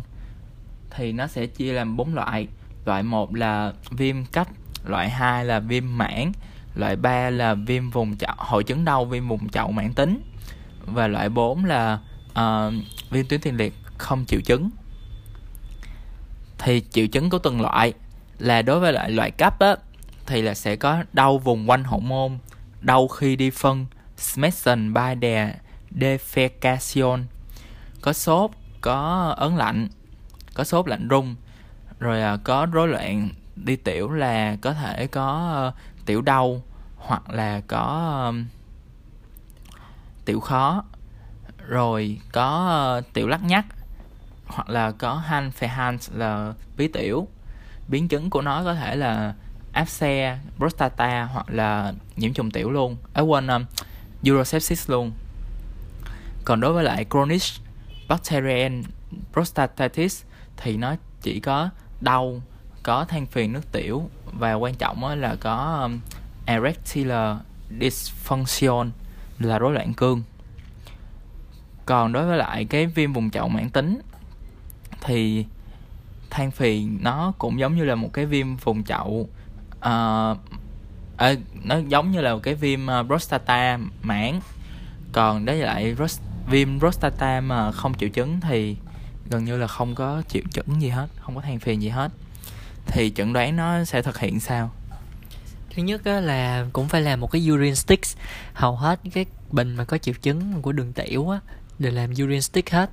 thì 0.89 1.11
nó 1.11 1.27
sẽ 1.27 1.45
chia 1.45 1.73
làm 1.73 1.97
bốn 1.97 2.15
loại. 2.15 2.47
Loại 2.85 3.03
một 3.03 3.35
là 3.35 3.73
viêm 3.91 4.25
cách 4.25 4.47
loại 4.85 5.09
2 5.09 5.45
là 5.45 5.59
viêm 5.59 5.97
mãn 5.97 6.31
loại 6.77 6.95
3 6.95 7.29
là 7.29 7.53
viêm 7.53 7.89
vùng 7.89 8.17
chậu 8.17 8.33
hội 8.37 8.63
chứng 8.63 8.85
đau 8.85 9.05
viêm 9.05 9.27
vùng 9.27 9.49
chậu 9.49 9.71
mãn 9.71 9.93
tính. 9.93 10.21
Và 10.85 11.07
loại 11.07 11.29
4 11.29 11.65
là 11.65 11.99
uh, 12.31 12.73
viêm 13.09 13.25
tuyến 13.25 13.41
tiền 13.41 13.57
liệt 13.57 13.73
không 13.97 14.25
triệu 14.25 14.41
chứng. 14.45 14.69
Thì 16.57 16.83
triệu 16.91 17.07
chứng 17.07 17.29
của 17.29 17.39
từng 17.39 17.61
loại 17.61 17.93
là 18.39 18.61
đối 18.61 18.79
với 18.79 18.93
loại 18.93 19.11
loại 19.11 19.31
cấp 19.31 19.59
á 19.59 19.75
thì 20.25 20.41
là 20.41 20.53
sẽ 20.53 20.75
có 20.75 21.03
đau 21.13 21.37
vùng 21.37 21.69
quanh 21.69 21.83
hậu 21.83 21.99
môn 21.99 22.37
đau 22.81 23.07
khi 23.07 23.35
đi 23.35 23.49
phân 23.49 23.85
smesson 24.17 24.93
by 24.93 25.15
the 25.21 25.53
defecation. 25.99 27.23
Có 28.01 28.13
sốt 28.13 28.51
có 28.81 29.33
ớn 29.37 29.57
lạnh 29.57 29.87
có 30.53 30.63
sốt 30.63 30.87
lạnh 30.87 31.07
rung 31.09 31.35
rồi 31.99 32.37
có 32.43 32.67
rối 32.71 32.87
loạn 32.87 33.29
đi 33.55 33.75
tiểu 33.75 34.11
là 34.11 34.55
có 34.61 34.73
thể 34.73 35.07
có 35.07 35.51
ờ, 35.53 35.71
tiểu 36.05 36.21
đau 36.21 36.61
hoặc 36.97 37.29
là 37.29 37.61
có 37.67 38.13
um, 38.27 38.45
tiểu 40.25 40.39
khó 40.39 40.83
rồi 41.67 42.19
có 42.31 42.97
uh, 42.99 43.13
tiểu 43.13 43.27
lắc 43.27 43.43
nhắc 43.43 43.65
hoặc 44.47 44.69
là 44.69 44.91
có 44.91 45.13
han 45.15 45.51
Hans 45.61 46.11
là 46.13 46.53
bí 46.77 46.87
tiểu. 46.87 47.27
Biến 47.87 48.07
chứng 48.07 48.29
của 48.29 48.41
nó 48.41 48.63
có 48.63 48.75
thể 48.75 48.95
là 48.95 49.33
áp 49.73 49.85
xe 49.85 50.39
prostata 50.57 51.23
hoặc 51.23 51.45
là 51.49 51.93
nhiễm 52.15 52.33
trùng 52.33 52.51
tiểu 52.51 52.71
luôn. 52.71 52.97
Ở 53.13 53.23
quên 53.23 53.47
um, 53.47 53.65
urosepsis 54.29 54.89
luôn. 54.89 55.11
Còn 56.45 56.59
đối 56.59 56.73
với 56.73 56.83
lại 56.83 57.05
chronic 57.09 57.41
bacterial 58.07 58.73
prostatitis 59.33 60.23
thì 60.57 60.77
nó 60.77 60.95
chỉ 61.21 61.39
có 61.39 61.69
đau 62.01 62.41
có 62.83 63.05
than 63.05 63.25
phiền 63.25 63.53
nước 63.53 63.71
tiểu 63.71 64.09
và 64.39 64.53
quan 64.53 64.75
trọng 64.75 65.05
là 65.05 65.35
có 65.39 65.79
um, 65.83 65.99
erectile 66.47 67.35
dysfunction 67.79 68.89
là 69.39 69.59
rối 69.59 69.73
loạn 69.73 69.93
cương 69.93 70.23
còn 71.85 72.11
đối 72.11 72.25
với 72.25 72.37
lại 72.37 72.65
cái 72.65 72.85
viêm 72.85 73.13
vùng 73.13 73.29
chậu 73.29 73.47
mãn 73.47 73.69
tính 73.69 74.01
thì 75.01 75.45
than 76.29 76.51
phiền 76.51 76.97
nó 77.01 77.33
cũng 77.37 77.59
giống 77.59 77.75
như 77.75 77.85
là 77.85 77.95
một 77.95 78.09
cái 78.13 78.25
viêm 78.25 78.55
vùng 78.55 78.83
chậu 78.83 79.29
uh, 79.77 80.37
à, 81.17 81.33
nó 81.63 81.77
giống 81.87 82.11
như 82.11 82.21
là 82.21 82.33
một 82.33 82.39
cái 82.43 82.55
viêm 82.55 82.79
uh, 82.85 83.07
prostata 83.07 83.79
mãn. 84.01 84.39
Còn 85.11 85.45
đối 85.45 85.55
với 85.55 85.65
lại 85.65 85.95
rost, 85.99 86.21
viêm 86.49 86.79
prostata 86.79 87.41
mà 87.41 87.71
không 87.71 87.93
triệu 87.93 88.09
chứng 88.09 88.39
thì 88.39 88.77
gần 89.29 89.45
như 89.45 89.57
là 89.57 89.67
không 89.67 89.95
có 89.95 90.21
triệu 90.27 90.43
chứng 90.51 90.81
gì 90.81 90.89
hết 90.89 91.07
không 91.19 91.35
có 91.35 91.41
than 91.41 91.59
phiền 91.59 91.81
gì 91.81 91.89
hết. 91.89 92.11
Thì 92.87 93.11
chẩn 93.15 93.33
đoán 93.33 93.55
nó 93.55 93.83
sẽ 93.83 94.01
thực 94.01 94.19
hiện 94.19 94.39
sao? 94.39 94.71
Thứ 95.77 95.83
nhất 95.83 96.05
á, 96.05 96.19
là 96.19 96.65
cũng 96.73 96.87
phải 96.87 97.01
làm 97.01 97.19
một 97.19 97.31
cái 97.31 97.49
urine 97.51 97.75
stick 97.75 98.05
hầu 98.53 98.75
hết 98.75 98.99
cái 99.13 99.25
bệnh 99.51 99.75
mà 99.75 99.83
có 99.83 99.97
triệu 99.97 100.13
chứng 100.21 100.61
của 100.61 100.71
đường 100.71 100.93
tiểu 100.93 101.29
á 101.29 101.39
đều 101.79 101.91
làm 101.91 102.11
urine 102.11 102.39
stick 102.39 102.69
hết. 102.69 102.89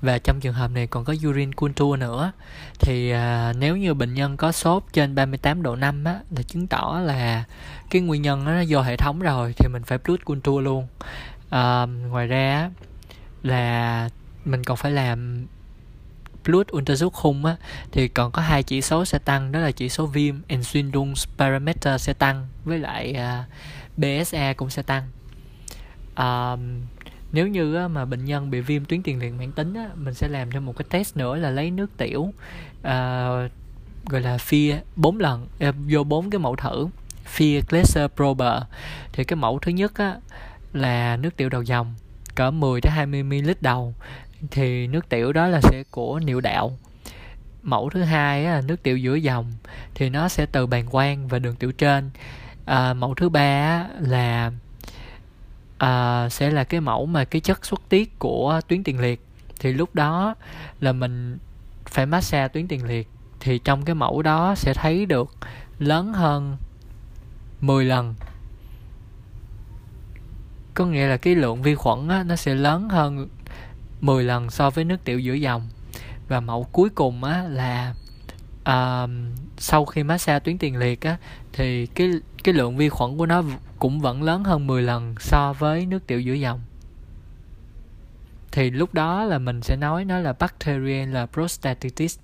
Và 0.00 0.18
trong 0.18 0.40
trường 0.40 0.54
hợp 0.54 0.70
này 0.70 0.86
còn 0.86 1.04
có 1.04 1.14
urine 1.28 1.52
culture 1.56 1.96
nữa. 1.98 2.32
Thì 2.80 3.10
à, 3.10 3.52
nếu 3.58 3.76
như 3.76 3.94
bệnh 3.94 4.14
nhân 4.14 4.36
có 4.36 4.52
sốt 4.52 4.82
trên 4.92 5.14
38 5.14 5.62
độ 5.62 5.76
5 5.76 6.04
á 6.04 6.20
là 6.36 6.42
chứng 6.42 6.66
tỏ 6.66 7.00
là 7.04 7.44
cái 7.90 8.02
nguyên 8.02 8.22
nhân 8.22 8.44
nó 8.44 8.60
do 8.60 8.82
hệ 8.82 8.96
thống 8.96 9.20
rồi 9.20 9.54
thì 9.56 9.68
mình 9.68 9.82
phải 9.82 9.98
blood 9.98 10.20
culture 10.24 10.64
luôn. 10.64 10.86
À, 11.50 11.86
ngoài 11.86 12.26
ra 12.26 12.70
là 13.42 14.08
mình 14.44 14.64
còn 14.64 14.76
phải 14.76 14.92
làm 14.92 15.46
blood 16.44 16.66
ultrasound 16.72 17.12
khung 17.12 17.44
á 17.44 17.56
thì 17.92 18.08
còn 18.08 18.32
có 18.32 18.42
hai 18.42 18.62
chỉ 18.62 18.80
số 18.80 19.04
sẽ 19.04 19.18
tăng 19.18 19.52
đó 19.52 19.60
là 19.60 19.70
chỉ 19.70 19.88
số 19.88 20.06
viêm 20.06 20.34
Ensuindung 20.46 21.14
parameter 21.38 22.00
sẽ 22.00 22.12
tăng 22.12 22.46
với 22.64 22.78
lại 22.78 23.12
à, 23.12 23.44
uh, 23.46 23.98
BSA 23.98 24.52
cũng 24.52 24.70
sẽ 24.70 24.82
tăng. 24.82 25.02
Uh, 26.12 26.58
nếu 27.32 27.46
như 27.46 27.74
á, 27.74 27.88
mà 27.88 28.04
bệnh 28.04 28.24
nhân 28.24 28.50
bị 28.50 28.60
viêm 28.60 28.84
tuyến 28.84 29.02
tiền 29.02 29.18
liệt 29.18 29.32
mãn 29.38 29.52
tính 29.52 29.74
á, 29.74 29.88
mình 29.94 30.14
sẽ 30.14 30.28
làm 30.28 30.50
thêm 30.50 30.66
một 30.66 30.76
cái 30.76 30.86
test 30.90 31.16
nữa 31.16 31.36
là 31.36 31.50
lấy 31.50 31.70
nước 31.70 31.90
tiểu 31.96 32.20
uh, 32.20 33.50
gọi 34.06 34.20
là 34.20 34.38
phia 34.38 34.80
bốn 34.96 35.18
lần 35.18 35.46
uh, 35.68 35.74
vô 35.90 36.04
bốn 36.04 36.30
cái 36.30 36.38
mẫu 36.38 36.56
thử 36.56 36.88
phia 37.24 37.60
Glaser 37.68 38.10
prober 38.16 38.62
thì 39.12 39.24
cái 39.24 39.36
mẫu 39.36 39.58
thứ 39.58 39.70
nhất 39.70 39.92
á, 39.94 40.16
là 40.72 41.16
nước 41.16 41.36
tiểu 41.36 41.48
đầu 41.48 41.62
dòng 41.62 41.94
cỡ 42.34 42.50
10 42.50 42.80
đến 42.80 42.92
20 42.92 43.22
ml 43.22 43.50
đầu 43.60 43.94
thì 44.50 44.86
nước 44.86 45.08
tiểu 45.08 45.32
đó 45.32 45.46
là 45.46 45.60
sẽ 45.60 45.82
của 45.90 46.20
niệu 46.20 46.40
đạo. 46.40 46.78
Mẫu 47.62 47.90
thứ 47.90 48.02
hai 48.02 48.42
là 48.42 48.60
nước 48.60 48.82
tiểu 48.82 48.98
giữa 48.98 49.14
dòng 49.14 49.52
thì 49.94 50.10
nó 50.10 50.28
sẽ 50.28 50.46
từ 50.46 50.66
bàng 50.66 50.86
quang 50.86 51.28
và 51.28 51.38
đường 51.38 51.56
tiểu 51.56 51.72
trên. 51.72 52.10
À, 52.64 52.94
mẫu 52.94 53.14
thứ 53.14 53.28
ba 53.28 53.86
là 54.00 54.52
à, 55.78 56.28
sẽ 56.28 56.50
là 56.50 56.64
cái 56.64 56.80
mẫu 56.80 57.06
mà 57.06 57.24
cái 57.24 57.40
chất 57.40 57.66
xuất 57.66 57.82
tiết 57.88 58.18
của 58.18 58.60
tuyến 58.68 58.84
tiền 58.84 59.00
liệt. 59.00 59.20
Thì 59.60 59.72
lúc 59.72 59.94
đó 59.94 60.34
là 60.80 60.92
mình 60.92 61.38
phải 61.86 62.06
massage 62.06 62.48
tuyến 62.48 62.68
tiền 62.68 62.84
liệt 62.84 63.08
thì 63.40 63.58
trong 63.58 63.84
cái 63.84 63.94
mẫu 63.94 64.22
đó 64.22 64.54
sẽ 64.54 64.74
thấy 64.74 65.06
được 65.06 65.36
lớn 65.78 66.12
hơn 66.12 66.56
10 67.60 67.84
lần. 67.84 68.14
Có 70.74 70.86
nghĩa 70.86 71.06
là 71.06 71.16
cái 71.16 71.34
lượng 71.34 71.62
vi 71.62 71.74
khuẩn 71.74 72.08
á, 72.08 72.22
nó 72.22 72.36
sẽ 72.36 72.54
lớn 72.54 72.88
hơn 72.88 73.28
10 74.04 74.24
lần 74.24 74.50
so 74.50 74.70
với 74.70 74.84
nước 74.84 75.04
tiểu 75.04 75.18
giữa 75.18 75.34
dòng. 75.34 75.68
Và 76.28 76.40
mẫu 76.40 76.66
cuối 76.72 76.88
cùng 76.94 77.24
á, 77.24 77.44
là 77.48 77.94
uh, 78.60 79.10
sau 79.58 79.84
khi 79.84 80.02
massage 80.02 80.40
tuyến 80.40 80.58
tiền 80.58 80.76
liệt 80.76 81.00
á, 81.00 81.16
thì 81.52 81.86
cái 81.86 82.10
cái 82.44 82.54
lượng 82.54 82.76
vi 82.76 82.88
khuẩn 82.88 83.16
của 83.16 83.26
nó 83.26 83.42
cũng 83.78 84.00
vẫn 84.00 84.22
lớn 84.22 84.44
hơn 84.44 84.66
10 84.66 84.82
lần 84.82 85.14
so 85.20 85.52
với 85.52 85.86
nước 85.86 86.06
tiểu 86.06 86.20
giữa 86.20 86.34
dòng. 86.34 86.60
Thì 88.52 88.70
lúc 88.70 88.94
đó 88.94 89.24
là 89.24 89.38
mình 89.38 89.62
sẽ 89.62 89.76
nói 89.76 90.04
nó 90.04 90.18
là 90.18 90.32
bacterial 90.32 91.08
là 91.08 91.26
prostatitis. 91.26 92.18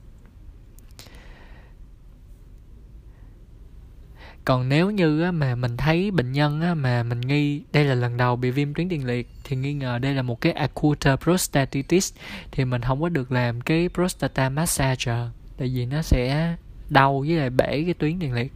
Còn 4.45 4.69
nếu 4.69 4.91
như 4.91 5.33
mà 5.33 5.55
mình 5.55 5.77
thấy 5.77 6.11
bệnh 6.11 6.33
nhân 6.33 6.83
mà 6.83 7.03
mình 7.03 7.21
nghi 7.21 7.63
đây 7.73 7.85
là 7.85 7.95
lần 7.95 8.17
đầu 8.17 8.37
bị 8.37 8.51
viêm 8.51 8.75
tuyến 8.75 8.89
tiền 8.89 9.07
liệt 9.07 9.29
thì 9.45 9.57
nghi 9.57 9.73
ngờ 9.73 9.99
đây 9.99 10.15
là 10.15 10.23
một 10.23 10.41
cái 10.41 10.53
acute 10.53 11.17
prostatitis 11.17 12.15
thì 12.51 12.65
mình 12.65 12.83
không 12.83 13.01
có 13.01 13.09
được 13.09 13.33
làm 13.33 13.61
cái 13.61 13.89
prostata 13.95 14.49
massage 14.49 15.13
à, 15.13 15.31
tại 15.59 15.71
vì 15.75 15.87
nó 15.87 16.03
sẽ 16.03 16.57
đau 16.89 17.21
với 17.21 17.37
lại 17.37 17.51
bể 17.51 17.83
cái 17.85 17.95
tuyến 17.99 18.19
tiền 18.19 18.35
liệt. 18.35 18.53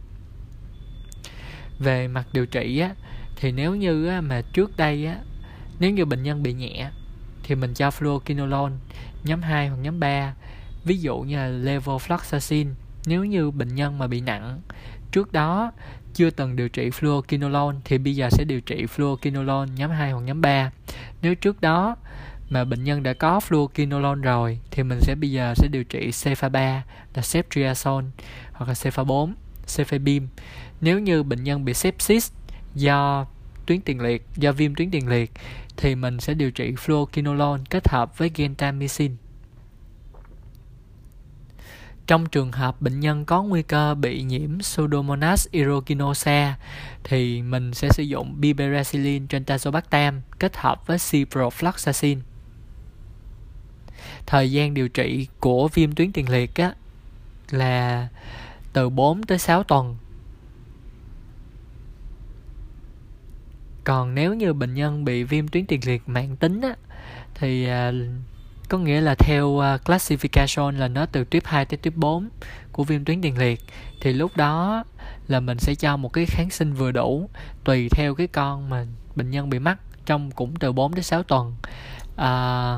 Về 1.79 2.07
mặt 2.07 2.27
điều 2.33 2.45
trị 2.45 2.79
á 2.79 2.91
thì 3.35 3.51
nếu 3.51 3.75
như 3.75 4.07
á, 4.07 4.21
mà 4.21 4.41
trước 4.53 4.77
đây 4.77 5.05
á 5.05 5.15
nếu 5.79 5.91
như 5.91 6.05
bệnh 6.05 6.23
nhân 6.23 6.43
bị 6.43 6.53
nhẹ 6.53 6.89
thì 7.43 7.55
mình 7.55 7.73
cho 7.73 7.89
fluoroquinolone 7.89 8.73
nhóm 9.23 9.41
2 9.41 9.67
hoặc 9.67 9.77
nhóm 9.77 9.99
3 9.99 10.33
ví 10.83 10.97
dụ 10.97 11.19
như 11.19 11.35
là 11.35 11.47
levofloxacin. 11.47 12.67
Nếu 13.05 13.25
như 13.25 13.51
bệnh 13.51 13.75
nhân 13.75 13.97
mà 13.97 14.07
bị 14.07 14.21
nặng 14.21 14.61
trước 15.15 15.33
đó, 15.33 15.71
chưa 16.13 16.29
từng 16.29 16.55
điều 16.55 16.69
trị 16.69 16.89
fluoroquinolone 16.89 17.75
thì 17.85 17.97
bây 17.97 18.15
giờ 18.15 18.29
sẽ 18.29 18.43
điều 18.43 18.61
trị 18.61 18.85
fluoroquinolone 18.95 19.67
nhóm 19.75 19.91
2 19.91 20.11
hoặc 20.11 20.21
nhóm 20.21 20.41
3 20.41 20.71
nếu 21.21 21.35
trước 21.35 21.61
đó 21.61 21.95
mà 22.49 22.63
bệnh 22.65 22.83
nhân 22.83 23.03
đã 23.03 23.13
có 23.13 23.39
fluoroquinolone 23.39 24.21
rồi, 24.21 24.59
thì 24.71 24.83
mình 24.83 24.99
sẽ 25.01 25.15
bây 25.15 25.31
giờ 25.31 25.53
sẽ 25.55 25.67
điều 25.67 25.83
trị 25.83 26.09
cefa 26.09 26.49
3 26.49 26.83
là 27.13 27.21
ceftriaxone, 27.21 28.05
hoặc 28.53 28.67
là 28.67 28.73
cefa 28.73 29.03
4 29.03 29.33
cefepime 29.67 30.25
nếu 30.81 30.99
như 30.99 31.23
bệnh 31.23 31.43
nhân 31.43 31.65
bị 31.65 31.73
sepsis 31.73 32.31
do 32.73 33.25
tuyến 33.65 33.81
tiền 33.81 34.01
liệt, 34.01 34.27
do 34.35 34.51
viêm 34.51 34.75
tuyến 34.75 34.91
tiền 34.91 35.07
liệt, 35.07 35.31
thì 35.77 35.95
mình 35.95 36.19
sẽ 36.19 36.33
điều 36.33 36.51
trị 36.51 36.71
fluoroquinolone 36.71 37.63
kết 37.69 37.89
hợp 37.89 38.17
với 38.17 38.31
gentamicin 38.35 39.15
trong 42.07 42.25
trường 42.25 42.51
hợp 42.51 42.81
bệnh 42.81 42.99
nhân 42.99 43.25
có 43.25 43.43
nguy 43.43 43.63
cơ 43.63 43.95
bị 43.95 44.23
nhiễm 44.23 44.59
Pseudomonas 44.59 45.47
aeruginosa 45.53 46.57
thì 47.03 47.41
mình 47.41 47.73
sẽ 47.73 47.89
sử 47.89 48.03
dụng 48.03 48.41
biberacillin 48.41 49.27
trên 49.27 49.43
tazobactam 49.43 50.19
kết 50.39 50.57
hợp 50.57 50.87
với 50.87 50.97
ciprofloxacin. 50.97 52.19
Thời 54.25 54.51
gian 54.51 54.73
điều 54.73 54.89
trị 54.89 55.27
của 55.39 55.67
viêm 55.67 55.91
tuyến 55.91 56.11
tiền 56.11 56.29
liệt 56.29 56.55
á, 56.55 56.73
là 57.51 58.07
từ 58.73 58.89
4 58.89 59.23
tới 59.23 59.37
6 59.37 59.63
tuần 59.63 59.97
còn 63.83 64.15
nếu 64.15 64.33
như 64.33 64.53
bệnh 64.53 64.73
nhân 64.73 65.05
bị 65.05 65.23
viêm 65.23 65.47
tuyến 65.47 65.65
tiền 65.65 65.79
liệt 65.85 66.09
mạng 66.09 66.35
tính 66.35 66.61
á, 66.61 66.75
thì 67.35 67.67
à, 67.67 67.91
có 68.69 68.77
nghĩa 68.77 69.01
là 69.01 69.15
theo 69.15 69.47
uh, 69.47 69.63
classification 69.63 70.71
là 70.71 70.87
nó 70.87 71.05
từ 71.05 71.23
tuyếp 71.23 71.45
2 71.45 71.65
tới 71.65 71.77
tuyếp 71.77 71.95
4 71.95 72.29
của 72.71 72.83
viêm 72.83 73.05
tuyến 73.05 73.21
tiền 73.21 73.37
liệt 73.37 73.59
thì 74.01 74.13
lúc 74.13 74.37
đó 74.37 74.83
là 75.27 75.39
mình 75.39 75.59
sẽ 75.59 75.75
cho 75.75 75.97
một 75.97 76.13
cái 76.13 76.25
kháng 76.25 76.49
sinh 76.49 76.73
vừa 76.73 76.91
đủ 76.91 77.29
tùy 77.63 77.89
theo 77.91 78.15
cái 78.15 78.27
con 78.27 78.69
mà 78.69 78.85
bệnh 79.15 79.29
nhân 79.29 79.49
bị 79.49 79.59
mắc 79.59 79.77
trong 80.05 80.31
cũng 80.31 80.55
từ 80.55 80.71
4 80.71 80.95
đến 80.95 81.03
6 81.03 81.23
tuần 81.23 81.55
à, 82.15 82.77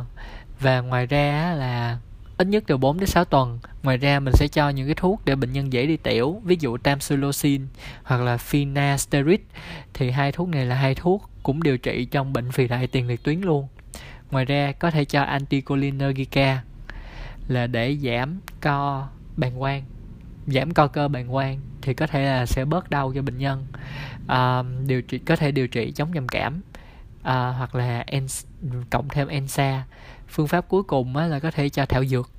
và 0.59 0.81
ngoài 0.81 1.05
ra 1.05 1.53
là 1.57 1.97
ít 2.37 2.47
nhất 2.47 2.63
từ 2.67 2.77
4 2.77 2.99
đến 2.99 3.07
6 3.07 3.25
tuần. 3.25 3.59
Ngoài 3.83 3.97
ra 3.97 4.19
mình 4.19 4.33
sẽ 4.33 4.47
cho 4.47 4.69
những 4.69 4.87
cái 4.87 4.95
thuốc 4.95 5.21
để 5.25 5.35
bệnh 5.35 5.53
nhân 5.53 5.73
dễ 5.73 5.85
đi 5.85 5.97
tiểu, 5.97 6.41
ví 6.43 6.57
dụ 6.59 6.77
tamsulosin 6.77 7.67
hoặc 8.03 8.21
là 8.21 8.35
finasteride 8.35 9.37
thì 9.93 10.11
hai 10.11 10.31
thuốc 10.31 10.49
này 10.49 10.65
là 10.65 10.75
hai 10.75 10.95
thuốc 10.95 11.29
cũng 11.43 11.63
điều 11.63 11.77
trị 11.77 12.05
trong 12.05 12.33
bệnh 12.33 12.51
phì 12.51 12.67
đại 12.67 12.87
tiền 12.87 13.07
liệt 13.07 13.23
tuyến 13.23 13.41
luôn. 13.41 13.67
Ngoài 14.31 14.45
ra 14.45 14.71
có 14.71 14.91
thể 14.91 15.05
cho 15.05 15.21
anticholinergica 15.21 16.63
là 17.47 17.67
để 17.67 17.97
giảm 18.03 18.39
co 18.61 19.07
bàng 19.37 19.59
quang, 19.59 19.83
giảm 20.47 20.73
co 20.73 20.87
cơ 20.87 21.07
bàng 21.07 21.27
quang 21.31 21.59
thì 21.81 21.93
có 21.93 22.07
thể 22.07 22.25
là 22.25 22.45
sẽ 22.45 22.65
bớt 22.65 22.89
đau 22.89 23.11
cho 23.15 23.21
bệnh 23.21 23.37
nhân. 23.37 23.65
À, 24.27 24.63
điều 24.87 25.01
trị 25.01 25.17
có 25.17 25.35
thể 25.35 25.51
điều 25.51 25.67
trị 25.67 25.91
chống 25.91 26.13
trầm 26.13 26.27
cảm 26.27 26.61
à, 27.23 27.49
hoặc 27.49 27.75
là 27.75 28.03
en 28.07 28.27
cộng 28.89 29.09
thêm 29.09 29.27
ensa 29.27 29.85
phương 30.27 30.47
pháp 30.47 30.67
cuối 30.67 30.83
cùng 30.83 31.17
á, 31.17 31.27
là 31.27 31.39
có 31.39 31.51
thể 31.51 31.69
cho 31.69 31.85
thảo 31.85 32.05
dược. 32.05 32.31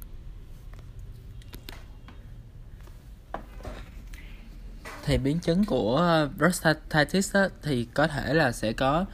Thì 5.05 5.19
biến 5.19 5.39
chứng 5.39 5.65
của 5.65 6.29
prostatitis 6.39 7.35
á, 7.37 7.49
thì 7.63 7.85
có 7.95 8.07
thể 8.07 8.35
là 8.35 8.53
sẽ 8.53 8.73
có 8.73 9.05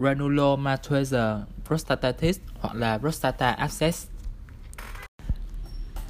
granulomatosis 0.00 1.14
prostatitis 1.64 2.38
hoặc 2.60 2.74
là 2.74 2.98
prostata 2.98 3.50
abscess 3.50 4.06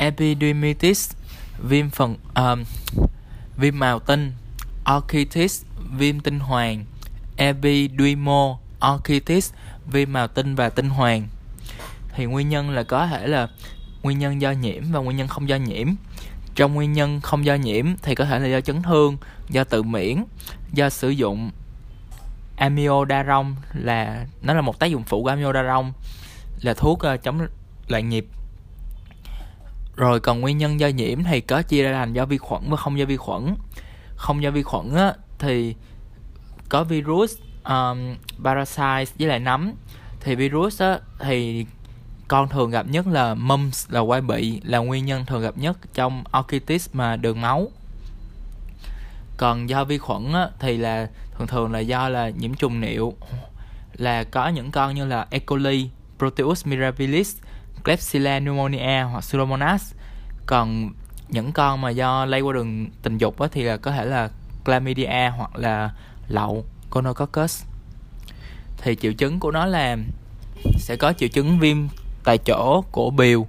epidermitis 0.01 1.13
viêm 1.63 1.91
phần 1.91 2.17
um, 2.35 2.65
viêm 3.57 3.79
màu 3.79 3.99
tinh. 3.99 4.33
Orchitis 4.97 5.63
viêm 5.99 6.21
tinh 6.21 6.41
hoàng. 6.41 6.85
Epiduimo, 7.37 8.59
orchitis 8.95 9.53
viêm 9.93 10.13
màu 10.13 10.29
tinh 10.29 10.55
và 10.55 10.69
tinh 10.69 10.89
hoàng. 10.91 11.29
Thì 12.15 12.25
nguyên 12.25 12.49
nhân 12.49 12.71
là 12.71 12.83
có 12.83 13.07
thể 13.07 13.27
là 13.27 13.49
nguyên 14.03 14.19
nhân 14.19 14.41
do 14.41 14.51
nhiễm 14.51 14.83
và 14.93 15.01
nguyên 15.01 15.17
nhân 15.17 15.29
không 15.29 15.49
do 15.49 15.57
nhiễm. 15.57 15.89
Trong 16.55 16.75
nguyên 16.75 16.93
nhân 16.93 17.21
không 17.21 17.45
do 17.45 17.55
nhiễm 17.55 17.87
thì 18.03 18.15
có 18.15 18.25
thể 18.25 18.39
là 18.39 18.47
do 18.47 18.61
chấn 18.61 18.83
thương 18.83 19.17
do 19.49 19.65
tự 19.65 19.83
miễn 19.83 20.25
do 20.73 20.91
sử 20.91 21.09
dụng 21.11 21.51
amiodarone 22.61 23.49
là 23.75 24.27
nó 24.43 24.55
là 24.55 24.61
một 24.61 24.79
tác 24.79 24.87
dụng 24.87 25.03
phụ 25.05 25.23
của 25.23 25.29
amiodarone 25.29 25.89
là 26.61 26.75
thuốc 26.75 27.01
uh, 27.15 27.23
chống 27.23 27.47
loạn 27.89 28.09
nhịp. 28.09 28.27
Rồi 29.97 30.21
còn 30.21 30.41
nguyên 30.41 30.59
nhân 30.59 30.81
do 30.81 30.89
nhiễm 30.89 31.25
thì 31.25 31.41
có 31.41 31.63
chia 31.63 31.83
ra 31.83 31.93
thành 31.93 32.13
do 32.13 32.25
vi 32.25 32.39
khuẩn 32.39 32.63
và 32.69 32.77
không 32.77 32.99
do 32.99 33.05
vi 33.05 33.17
khuẩn. 33.17 33.55
Không 34.17 34.43
do 34.43 34.51
vi 34.51 34.63
khuẩn 34.63 34.95
á, 34.95 35.15
thì 35.39 35.75
có 36.69 36.85
virus 36.85 37.35
um, 37.65 38.17
parasite 38.45 39.13
với 39.19 39.29
lại 39.29 39.39
nấm. 39.39 39.73
Thì 40.21 40.35
virus 40.35 40.83
á, 40.83 40.99
thì 41.21 41.67
con 42.29 42.49
thường 42.49 42.71
gặp 42.71 42.87
nhất 42.89 43.07
là 43.07 43.35
mumps 43.35 43.91
là 43.91 44.01
quai 44.01 44.21
bị 44.21 44.61
là 44.65 44.79
nguyên 44.79 45.07
nhân 45.07 45.27
thường 45.27 45.43
gặp 45.43 45.59
nhất 45.59 45.79
trong 45.95 46.25
orchitis 46.39 46.89
mà 46.93 47.17
đường 47.17 47.41
máu 47.41 47.69
còn 49.41 49.69
do 49.69 49.85
vi 49.85 49.99
khuẩn 49.99 50.33
á, 50.33 50.49
thì 50.59 50.77
là 50.77 51.09
thường 51.39 51.47
thường 51.47 51.73
là 51.73 51.79
do 51.79 52.09
là 52.09 52.29
nhiễm 52.29 52.55
trùng 52.55 52.81
niệu. 52.81 53.15
Là 53.93 54.25
có 54.25 54.49
những 54.49 54.71
con 54.71 54.95
như 54.95 55.05
là 55.05 55.27
E. 55.31 55.39
coli, 55.39 55.89
Proteus 56.19 56.67
mirabilis, 56.67 57.37
Klebsiella 57.85 58.41
pneumonia 58.41 59.03
hoặc 59.03 59.21
Pseudomonas. 59.21 59.95
Còn 60.47 60.91
những 61.29 61.53
con 61.53 61.81
mà 61.81 61.91
do 61.91 62.25
lây 62.25 62.41
qua 62.41 62.53
đường 62.53 62.87
tình 63.03 63.19
dục 63.19 63.41
á, 63.41 63.49
thì 63.53 63.63
là 63.63 63.77
có 63.77 63.91
thể 63.91 64.05
là 64.05 64.29
chlamydia 64.65 65.33
hoặc 65.37 65.57
là 65.57 65.91
lậu 66.29 66.65
gonococcus. 66.91 67.65
Thì 68.79 68.97
triệu 68.97 69.13
chứng 69.13 69.41
của 69.41 69.51
nó 69.51 69.67
là 69.67 69.97
sẽ 70.79 70.97
có 70.97 71.13
triệu 71.13 71.29
chứng 71.29 71.59
viêm 71.59 71.77
tại 72.25 72.39
chỗ 72.39 72.85
của 72.93 73.11
biểu 73.11 73.47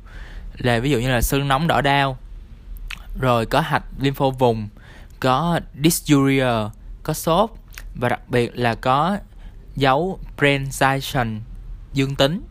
là 0.58 0.80
ví 0.80 0.92
dụ 0.92 1.00
như 1.00 1.10
là 1.10 1.22
sưng 1.22 1.48
nóng 1.48 1.68
đỏ 1.68 1.82
đau 1.82 2.18
rồi 3.20 3.46
có 3.46 3.62
hạch 3.62 3.84
lympho 4.00 4.30
vùng 4.30 4.68
có 5.22 5.60
dysuria 5.84 6.54
có 7.04 7.14
sốt 7.14 7.50
và 7.96 8.10
đặc 8.10 8.30
biệt 8.30 8.52
là 8.54 8.76
có 8.76 9.18
dấu 9.76 10.20
Brenzation 10.38 11.40
dương 11.94 12.16
tính. 12.16 12.42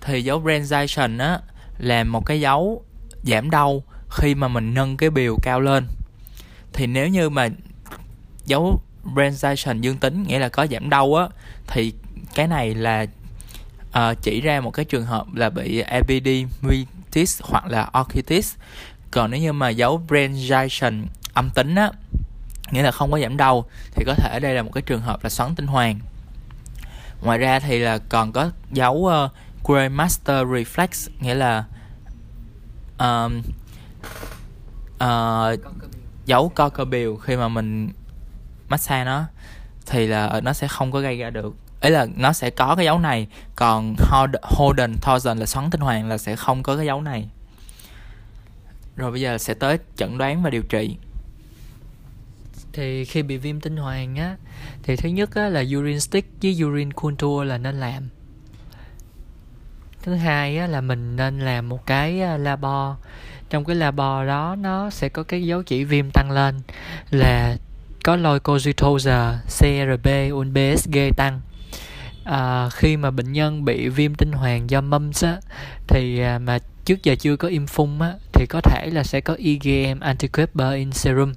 Thì 0.00 0.22
dấu 0.22 0.42
Brenzation 0.42 1.20
á 1.20 1.40
là 1.78 2.04
một 2.04 2.26
cái 2.26 2.40
dấu 2.40 2.82
giảm 3.22 3.50
đau 3.50 3.82
khi 4.10 4.34
mà 4.34 4.48
mình 4.48 4.74
nâng 4.74 4.96
cái 4.96 5.10
biểu 5.10 5.36
cao 5.42 5.60
lên. 5.60 5.86
Thì 6.72 6.86
nếu 6.86 7.08
như 7.08 7.30
mà 7.30 7.48
dấu 8.46 8.80
Brenzation 9.04 9.80
dương 9.80 9.96
tính 9.96 10.22
nghĩa 10.22 10.38
là 10.38 10.48
có 10.48 10.66
giảm 10.70 10.90
đau 10.90 11.14
á 11.14 11.28
thì 11.66 11.92
cái 12.34 12.46
này 12.46 12.74
là 12.74 13.06
uh, 13.88 14.22
chỉ 14.22 14.40
ra 14.40 14.60
một 14.60 14.70
cái 14.70 14.84
trường 14.84 15.06
hợp 15.06 15.26
là 15.34 15.50
bị 15.50 15.80
epididymitis 15.80 17.42
hoặc 17.42 17.66
là 17.66 17.90
orchitis 18.00 18.56
còn 19.10 19.30
nếu 19.30 19.40
như 19.40 19.52
mà 19.52 19.68
dấu 19.68 20.02
Brenzation 20.08 21.02
âm 21.38 21.50
tính 21.50 21.74
á 21.74 21.90
nghĩa 22.70 22.82
là 22.82 22.90
không 22.90 23.10
có 23.10 23.18
giảm 23.18 23.36
đau 23.36 23.64
thì 23.94 24.04
có 24.06 24.14
thể 24.14 24.40
đây 24.40 24.54
là 24.54 24.62
một 24.62 24.70
cái 24.74 24.82
trường 24.82 25.00
hợp 25.00 25.24
là 25.24 25.30
xoắn 25.30 25.54
tinh 25.54 25.66
hoàn. 25.66 26.00
Ngoài 27.22 27.38
ra 27.38 27.60
thì 27.60 27.78
là 27.78 27.98
còn 27.98 28.32
có 28.32 28.50
dấu 28.72 29.06
ờ, 29.06 29.24
uh, 29.24 29.30
Gray 29.68 29.88
Master 29.88 30.46
Reflex 30.46 31.10
nghĩa 31.20 31.34
là 31.34 31.64
um, 32.98 33.42
uh, 35.04 35.60
dấu 36.26 36.48
co 36.54 36.68
cơ 36.68 36.84
biểu 36.84 37.16
khi 37.16 37.36
mà 37.36 37.48
mình 37.48 37.92
massage 38.68 39.04
nó 39.04 39.24
thì 39.86 40.06
là 40.06 40.40
nó 40.42 40.52
sẽ 40.52 40.68
không 40.68 40.92
có 40.92 41.00
gây 41.00 41.18
ra 41.18 41.30
được. 41.30 41.54
Ấy 41.80 41.90
là 41.90 42.06
nó 42.16 42.32
sẽ 42.32 42.50
có 42.50 42.74
cái 42.76 42.84
dấu 42.84 42.98
này 42.98 43.26
còn 43.56 43.96
Holden 44.42 44.94
Thousand 45.02 45.40
là 45.40 45.46
xoắn 45.46 45.70
tinh 45.70 45.80
hoàn 45.80 46.08
là 46.08 46.18
sẽ 46.18 46.36
không 46.36 46.62
có 46.62 46.76
cái 46.76 46.86
dấu 46.86 47.02
này. 47.02 47.28
Rồi 48.96 49.10
bây 49.10 49.20
giờ 49.20 49.38
sẽ 49.38 49.54
tới 49.54 49.78
chẩn 49.96 50.18
đoán 50.18 50.42
và 50.42 50.50
điều 50.50 50.62
trị 50.62 50.96
thì 52.78 53.04
khi 53.04 53.22
bị 53.22 53.36
viêm 53.36 53.60
tinh 53.60 53.76
hoàn 53.76 54.16
á 54.16 54.36
thì 54.82 54.96
thứ 54.96 55.08
nhất 55.08 55.34
á, 55.34 55.48
là 55.48 55.60
urine 55.60 55.98
stick 55.98 56.28
với 56.42 56.64
urine 56.64 56.90
contour 56.96 57.46
là 57.46 57.58
nên 57.58 57.80
làm. 57.80 58.08
Thứ 60.02 60.14
hai 60.14 60.58
á, 60.58 60.66
là 60.66 60.80
mình 60.80 61.16
nên 61.16 61.40
làm 61.40 61.68
một 61.68 61.86
cái 61.86 62.20
à, 62.20 62.36
labo. 62.36 62.96
Trong 63.50 63.64
cái 63.64 63.76
labo 63.76 64.24
đó 64.24 64.56
nó 64.58 64.90
sẽ 64.90 65.08
có 65.08 65.22
cái 65.22 65.46
dấu 65.46 65.62
chỉ 65.62 65.84
viêm 65.84 66.10
tăng 66.10 66.30
lên 66.30 66.60
là 67.10 67.56
có 68.04 68.16
leukocytosis 68.16 69.58
CRP 69.58 70.32
unbsg 70.32 70.98
tăng. 71.16 71.40
À, 72.24 72.68
khi 72.72 72.96
mà 72.96 73.10
bệnh 73.10 73.32
nhân 73.32 73.64
bị 73.64 73.88
viêm 73.88 74.14
tinh 74.14 74.32
hoàn 74.32 74.70
do 74.70 74.80
mumps 74.80 75.24
á, 75.24 75.36
thì 75.88 76.20
à, 76.20 76.38
mà 76.38 76.58
trước 76.84 77.02
giờ 77.02 77.14
chưa 77.14 77.36
có 77.36 77.48
im 77.48 77.66
phun 77.66 77.98
á, 77.98 78.12
thì 78.32 78.46
có 78.46 78.60
thể 78.60 78.90
là 78.92 79.04
sẽ 79.04 79.20
có 79.20 79.34
IgM 79.34 80.00
anti 80.00 80.28
in 80.74 80.92
serum 80.92 81.32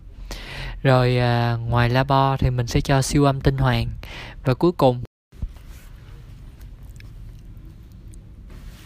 rồi 0.84 1.18
à, 1.18 1.58
ngoài 1.68 1.90
labo 1.90 2.38
thì 2.38 2.50
mình 2.50 2.68
sẽ 2.68 2.82
cho 2.82 3.02
siêu 3.02 3.24
âm 3.24 3.42
tinh 3.42 3.58
hoàn 3.58 3.88
và 4.44 4.54
cuối 4.54 4.72
cùng 4.72 5.04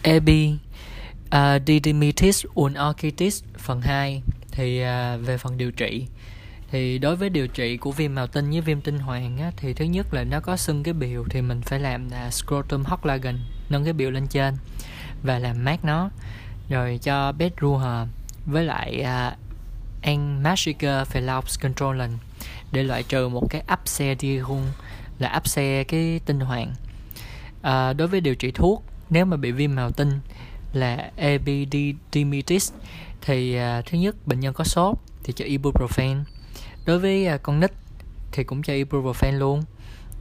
AB 0.02 0.28
uh, 0.28 0.58
à, 1.30 1.58
Didymitis 1.66 2.44
unorchitis 2.54 3.44
phần 3.58 3.80
2 3.80 4.22
thì 4.50 4.82
uh, 4.82 5.26
về 5.26 5.38
phần 5.38 5.58
điều 5.58 5.70
trị. 5.70 6.06
Thì 6.70 6.98
đối 6.98 7.16
với 7.16 7.30
điều 7.30 7.46
trị 7.46 7.76
của 7.76 7.92
viêm 7.92 8.14
màu 8.14 8.26
tinh 8.26 8.50
với 8.50 8.60
viêm 8.60 8.80
tinh 8.80 8.98
hoàn 8.98 9.38
á, 9.38 9.50
thì 9.56 9.74
thứ 9.74 9.84
nhất 9.84 10.14
là 10.14 10.24
nó 10.24 10.40
có 10.40 10.56
sưng 10.56 10.82
cái 10.82 10.94
biểu 10.94 11.24
thì 11.30 11.42
mình 11.42 11.60
phải 11.60 11.80
làm 11.80 12.10
là 12.10 12.30
scrotum 12.30 12.84
Hocklagen 12.84 13.38
nâng 13.68 13.84
cái 13.84 13.92
biểu 13.92 14.10
lên 14.10 14.26
trên 14.26 14.54
và 15.22 15.38
làm 15.38 15.64
mát 15.64 15.84
nó. 15.84 16.10
Rồi 16.68 16.98
cho 17.02 17.32
bed 17.32 17.52
với 18.46 18.64
lại 18.64 19.04
uh, 19.04 19.45
en 20.06 20.42
Magica 20.42 21.04
Phyllops 21.04 21.60
Controlan 21.60 22.10
để 22.72 22.82
loại 22.82 23.02
trừ 23.02 23.28
một 23.28 23.46
cái 23.50 23.62
áp 23.66 23.80
xe 23.84 24.16
diarrhea 24.20 24.72
là 25.18 25.28
áp 25.28 25.48
xe 25.48 25.84
cái 25.84 26.20
tinh 26.26 26.40
hoàng 26.40 26.74
à, 27.62 27.92
đối 27.92 28.08
với 28.08 28.20
điều 28.20 28.34
trị 28.34 28.50
thuốc 28.50 28.84
nếu 29.10 29.24
mà 29.24 29.36
bị 29.36 29.52
viêm 29.52 29.74
màu 29.74 29.90
tinh 29.90 30.20
là 30.72 31.10
epididymitis 31.16 32.72
thì 33.20 33.54
à, 33.54 33.82
thứ 33.86 33.98
nhất 33.98 34.26
bệnh 34.26 34.40
nhân 34.40 34.54
có 34.54 34.64
sốt 34.64 34.96
thì 35.24 35.32
cho 35.36 35.44
ibuprofen. 35.44 36.22
Đối 36.86 36.98
với 36.98 37.26
à, 37.26 37.36
con 37.36 37.60
nít 37.60 37.72
thì 38.32 38.44
cũng 38.44 38.62
cho 38.62 38.72
ibuprofen 38.72 39.38
luôn. 39.38 39.62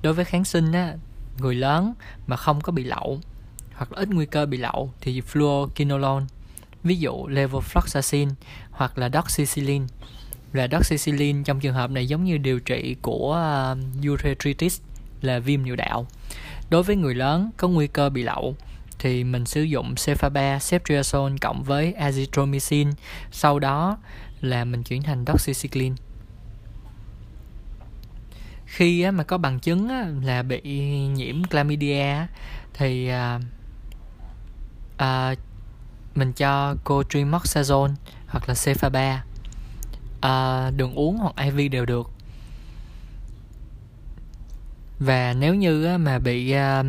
Đối 0.02 0.14
với 0.14 0.26
kháng 0.26 0.46
sinh 0.46 0.72
á 0.72 0.94
người 1.40 1.56
lớn 1.56 1.94
mà 2.28 2.36
không 2.36 2.62
có 2.62 2.72
bị 2.72 2.84
lậu 2.84 3.20
hoặc 3.74 3.92
là 3.92 4.00
ít 4.00 4.10
nguy 4.10 4.26
cơ 4.26 4.46
bị 4.46 4.58
lậu 4.58 4.92
thì 5.02 5.22
fluoroquinolone 5.22 6.26
ví 6.86 6.98
dụ 6.98 7.28
levofloxacin 7.28 8.30
hoặc 8.72 8.98
là 8.98 9.10
doxycycline. 9.14 9.86
Là 10.54 10.68
doxycycline 10.72 11.44
trong 11.46 11.60
trường 11.60 11.74
hợp 11.74 11.92
này 11.92 12.08
giống 12.08 12.24
như 12.24 12.38
điều 12.38 12.60
trị 12.60 12.96
của 13.02 13.40
uh, 13.72 14.12
urethritis 14.12 14.82
là 15.22 15.40
viêm 15.40 15.64
niệu 15.64 15.76
đạo. 15.76 16.08
Đối 16.70 16.84
với 16.84 16.96
người 16.96 17.16
lớn 17.16 17.52
có 17.58 17.68
nguy 17.68 17.88
cơ 17.88 18.10
bị 18.10 18.24
lậu 18.24 18.56
thì 19.00 19.24
mình 19.24 19.46
sử 19.46 19.62
dụng 19.62 19.96
cephaba 20.06 20.58
ceftriaxone 20.58 21.38
cộng 21.42 21.64
với 21.64 21.94
azithromycin 22.00 22.92
sau 23.32 23.60
đó 23.60 23.98
là 24.42 24.66
mình 24.66 24.84
chuyển 24.84 25.02
thành 25.02 25.26
doxycycline. 25.28 25.96
Khi 28.66 29.12
mà 29.12 29.24
có 29.24 29.38
bằng 29.38 29.60
chứng 29.60 29.90
là 30.24 30.44
bị 30.44 30.62
nhiễm 31.08 31.44
chlamydia 31.44 32.16
thì 32.74 33.08
à, 33.08 33.40
à, 34.98 35.36
mình 36.16 36.34
cho 36.34 36.76
cô 36.84 37.02
cotrimoxazole 37.02 37.94
hoặc 38.28 38.50
là 38.50 38.56
cephaba 38.66 39.24
à, 40.22 40.72
đường 40.76 40.96
uống 40.96 41.18
hoặc 41.18 41.36
IV 41.46 41.72
đều 41.72 41.86
được. 41.86 42.12
Và 45.00 45.34
nếu 45.34 45.56
như 45.56 45.98
mà 45.98 46.20
bị 46.20 46.56
uh, 46.56 46.86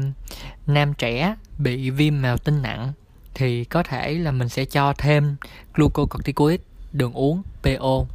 nam 0.66 0.94
trẻ 0.94 1.36
bị 1.58 1.90
viêm 1.90 2.22
màu 2.22 2.38
tinh 2.38 2.62
nặng 2.62 2.92
thì 3.34 3.64
có 3.64 3.82
thể 3.82 4.14
là 4.14 4.30
mình 4.30 4.48
sẽ 4.48 4.64
cho 4.64 4.92
thêm 4.98 5.36
glucocorticoid 5.74 6.60
đường 6.92 7.12
uống 7.12 7.42
PO 7.62 8.06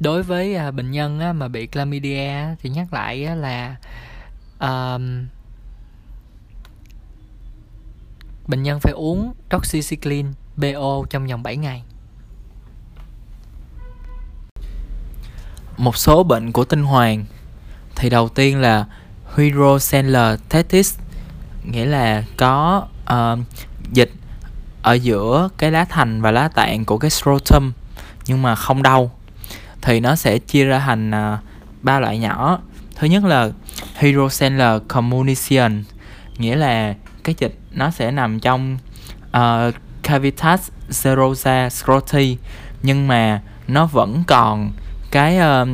đối 0.00 0.22
với 0.22 0.56
uh, 0.68 0.74
bệnh 0.74 0.90
nhân 0.90 1.20
á, 1.20 1.32
mà 1.32 1.48
bị 1.48 1.68
chlamydia 1.72 2.32
thì 2.62 2.70
nhắc 2.70 2.92
lại 2.92 3.28
uh, 3.32 3.38
là 3.38 3.76
uh, 4.64 5.00
bệnh 8.50 8.62
nhân 8.62 8.80
phải 8.80 8.92
uống 8.92 9.32
doxycycline 9.50 10.28
BO 10.56 11.04
trong 11.10 11.26
vòng 11.26 11.42
7 11.42 11.56
ngày. 11.56 11.82
Một 15.76 15.96
số 15.96 16.22
bệnh 16.22 16.52
của 16.52 16.64
tinh 16.64 16.82
hoàn 16.82 17.24
thì 17.96 18.10
đầu 18.10 18.28
tiên 18.28 18.60
là 18.60 18.86
hydrocellular 19.36 20.40
tetis 20.48 20.98
nghĩa 21.64 21.86
là 21.86 22.24
có 22.36 22.86
uh, 23.12 23.38
dịch 23.92 24.12
ở 24.82 24.92
giữa 24.92 25.48
cái 25.58 25.70
lá 25.70 25.84
thành 25.84 26.22
và 26.22 26.30
lá 26.30 26.48
tạng 26.48 26.84
của 26.84 26.98
cái 26.98 27.10
scrotum 27.10 27.72
nhưng 28.26 28.42
mà 28.42 28.54
không 28.54 28.82
đau 28.82 29.10
thì 29.82 30.00
nó 30.00 30.16
sẽ 30.16 30.38
chia 30.38 30.64
ra 30.64 30.78
thành 30.78 31.10
uh, 31.10 31.40
ba 31.82 32.00
loại 32.00 32.18
nhỏ 32.18 32.58
thứ 32.94 33.06
nhất 33.06 33.24
là 33.24 33.50
hydrocellular 33.94 34.82
communication 34.88 35.84
nghĩa 36.38 36.56
là 36.56 36.94
cái 37.24 37.34
dịch 37.38 37.59
nó 37.72 37.90
sẽ 37.90 38.10
nằm 38.10 38.40
trong 38.40 38.78
uh, 39.36 39.74
cavitas 40.02 40.70
serosa 40.90 41.68
scroti 41.70 42.36
nhưng 42.82 43.08
mà 43.08 43.40
nó 43.68 43.86
vẫn 43.86 44.22
còn 44.26 44.72
cái 45.10 45.38
uh, 45.38 45.68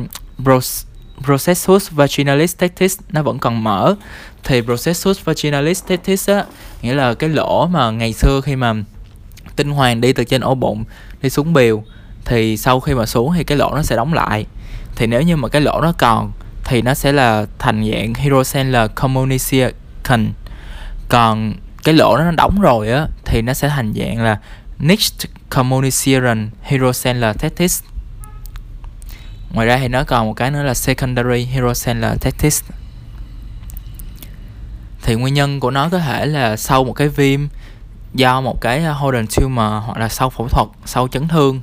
processus 1.23 1.91
vaginalis 1.91 2.57
tectis 2.57 2.99
nó 3.09 3.23
vẫn 3.23 3.39
còn 3.39 3.63
mở. 3.63 3.95
Thì 4.43 4.61
processus 4.61 5.23
vaginalis 5.23 5.83
tectis 5.87 6.29
á 6.29 6.45
nghĩa 6.81 6.93
là 6.93 7.13
cái 7.13 7.29
lỗ 7.29 7.67
mà 7.67 7.91
ngày 7.91 8.13
xưa 8.13 8.41
khi 8.41 8.55
mà 8.55 8.73
tinh 9.55 9.71
hoàng 9.71 10.01
đi 10.01 10.13
từ 10.13 10.23
trên 10.23 10.41
ổ 10.41 10.55
bụng 10.55 10.83
đi 11.21 11.29
xuống 11.29 11.53
bìu 11.53 11.83
thì 12.25 12.57
sau 12.57 12.79
khi 12.79 12.93
mà 12.93 13.05
xuống 13.05 13.33
thì 13.35 13.43
cái 13.43 13.57
lỗ 13.57 13.75
nó 13.75 13.81
sẽ 13.81 13.95
đóng 13.95 14.13
lại. 14.13 14.45
Thì 14.95 15.07
nếu 15.07 15.21
như 15.21 15.35
mà 15.35 15.47
cái 15.47 15.61
lỗ 15.61 15.81
nó 15.81 15.93
còn 15.97 16.31
thì 16.63 16.81
nó 16.81 16.93
sẽ 16.93 17.11
là 17.11 17.45
thành 17.59 17.91
dạng 17.91 18.13
hydrocellular 18.13 18.91
communication 18.95 20.33
còn 21.09 21.53
cái 21.87 21.93
lỗ 21.93 22.17
nó 22.17 22.31
đóng 22.31 22.61
rồi 22.61 22.91
á, 22.91 23.07
thì 23.25 23.41
nó 23.41 23.53
sẽ 23.53 23.69
thành 23.69 23.93
dạng 23.93 24.23
là 24.23 24.39
niched 24.79 25.29
communication 25.49 26.49
hydrocellular 26.63 27.37
Tactics 27.37 27.83
ngoài 29.51 29.67
ra 29.67 29.77
thì 29.77 29.87
nó 29.87 30.03
còn 30.03 30.27
một 30.27 30.33
cái 30.33 30.51
nữa 30.51 30.63
là 30.63 30.73
secondary 30.73 31.43
hydrocellular 31.43 32.19
Tactics 32.21 32.63
thì 35.03 35.15
nguyên 35.15 35.33
nhân 35.33 35.59
của 35.59 35.71
nó 35.71 35.89
có 35.89 35.99
thể 35.99 36.25
là 36.25 36.57
sau 36.57 36.83
một 36.83 36.93
cái 36.93 37.07
viêm 37.09 37.47
do 38.13 38.41
một 38.41 38.61
cái 38.61 38.83
à, 38.83 38.91
Holden 38.91 39.27
tumor 39.27 39.83
hoặc 39.85 39.97
là 39.97 40.09
sau 40.09 40.29
phẫu 40.29 40.47
thuật, 40.47 40.67
sau 40.85 41.07
chấn 41.07 41.27
thương, 41.27 41.61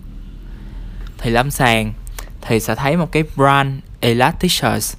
thì 1.18 1.30
lâm 1.30 1.50
sàng, 1.50 1.92
thì 2.40 2.60
sẽ 2.60 2.74
thấy 2.74 2.96
một 2.96 3.12
cái 3.12 3.24
brand 3.36 3.78
elasticus 4.00 4.96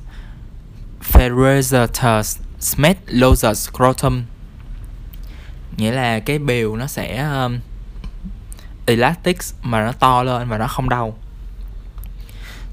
ferrezatus 1.14 2.38
smith 2.60 2.98
losers 3.08 3.70
scrotum 3.70 4.24
nghĩa 5.78 5.92
là 5.92 6.20
cái 6.20 6.40
bìu 6.40 6.76
nó 6.76 6.88
sẽ 6.88 7.24
um, 7.24 7.60
elastic 8.86 9.38
mà 9.62 9.86
nó 9.86 9.92
to 9.92 10.24
lên 10.24 10.50
và 10.50 10.58
nó 10.58 10.68
không 10.68 10.90
đau. 10.90 11.18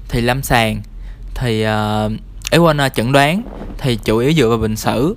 Thì 0.09 0.21
lâm 0.21 0.43
sàng 0.43 0.81
thì 1.35 1.61
uh, 1.61 2.11
ấy 2.51 2.59
quên 2.59 2.77
uh, 2.85 2.93
chẩn 2.93 3.11
đoán 3.11 3.41
thì 3.77 3.95
chủ 3.95 4.17
yếu 4.17 4.33
dựa 4.33 4.49
vào 4.49 4.57
bệnh 4.57 4.75
sử. 4.75 5.15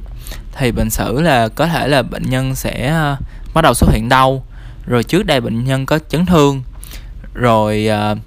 Thì 0.53 0.73
bệnh 0.73 0.91
sử 0.91 1.21
là 1.21 1.49
có 1.49 1.67
thể 1.67 1.89
là 1.89 2.03
bệnh 2.03 2.31
nhân 2.31 2.55
sẽ 2.55 2.95
uh, 3.13 3.19
bắt 3.55 3.63
đầu 3.63 3.75
xuất 3.75 3.91
hiện 3.93 4.09
đau. 4.09 4.45
Rồi 4.87 5.05
trước 5.05 5.27
đây 5.27 5.41
bệnh 5.41 5.65
nhân 5.65 5.87
có 5.87 5.99
chấn 6.09 6.27
thương. 6.27 6.63
Rồi 7.35 7.89
uh, 8.13 8.19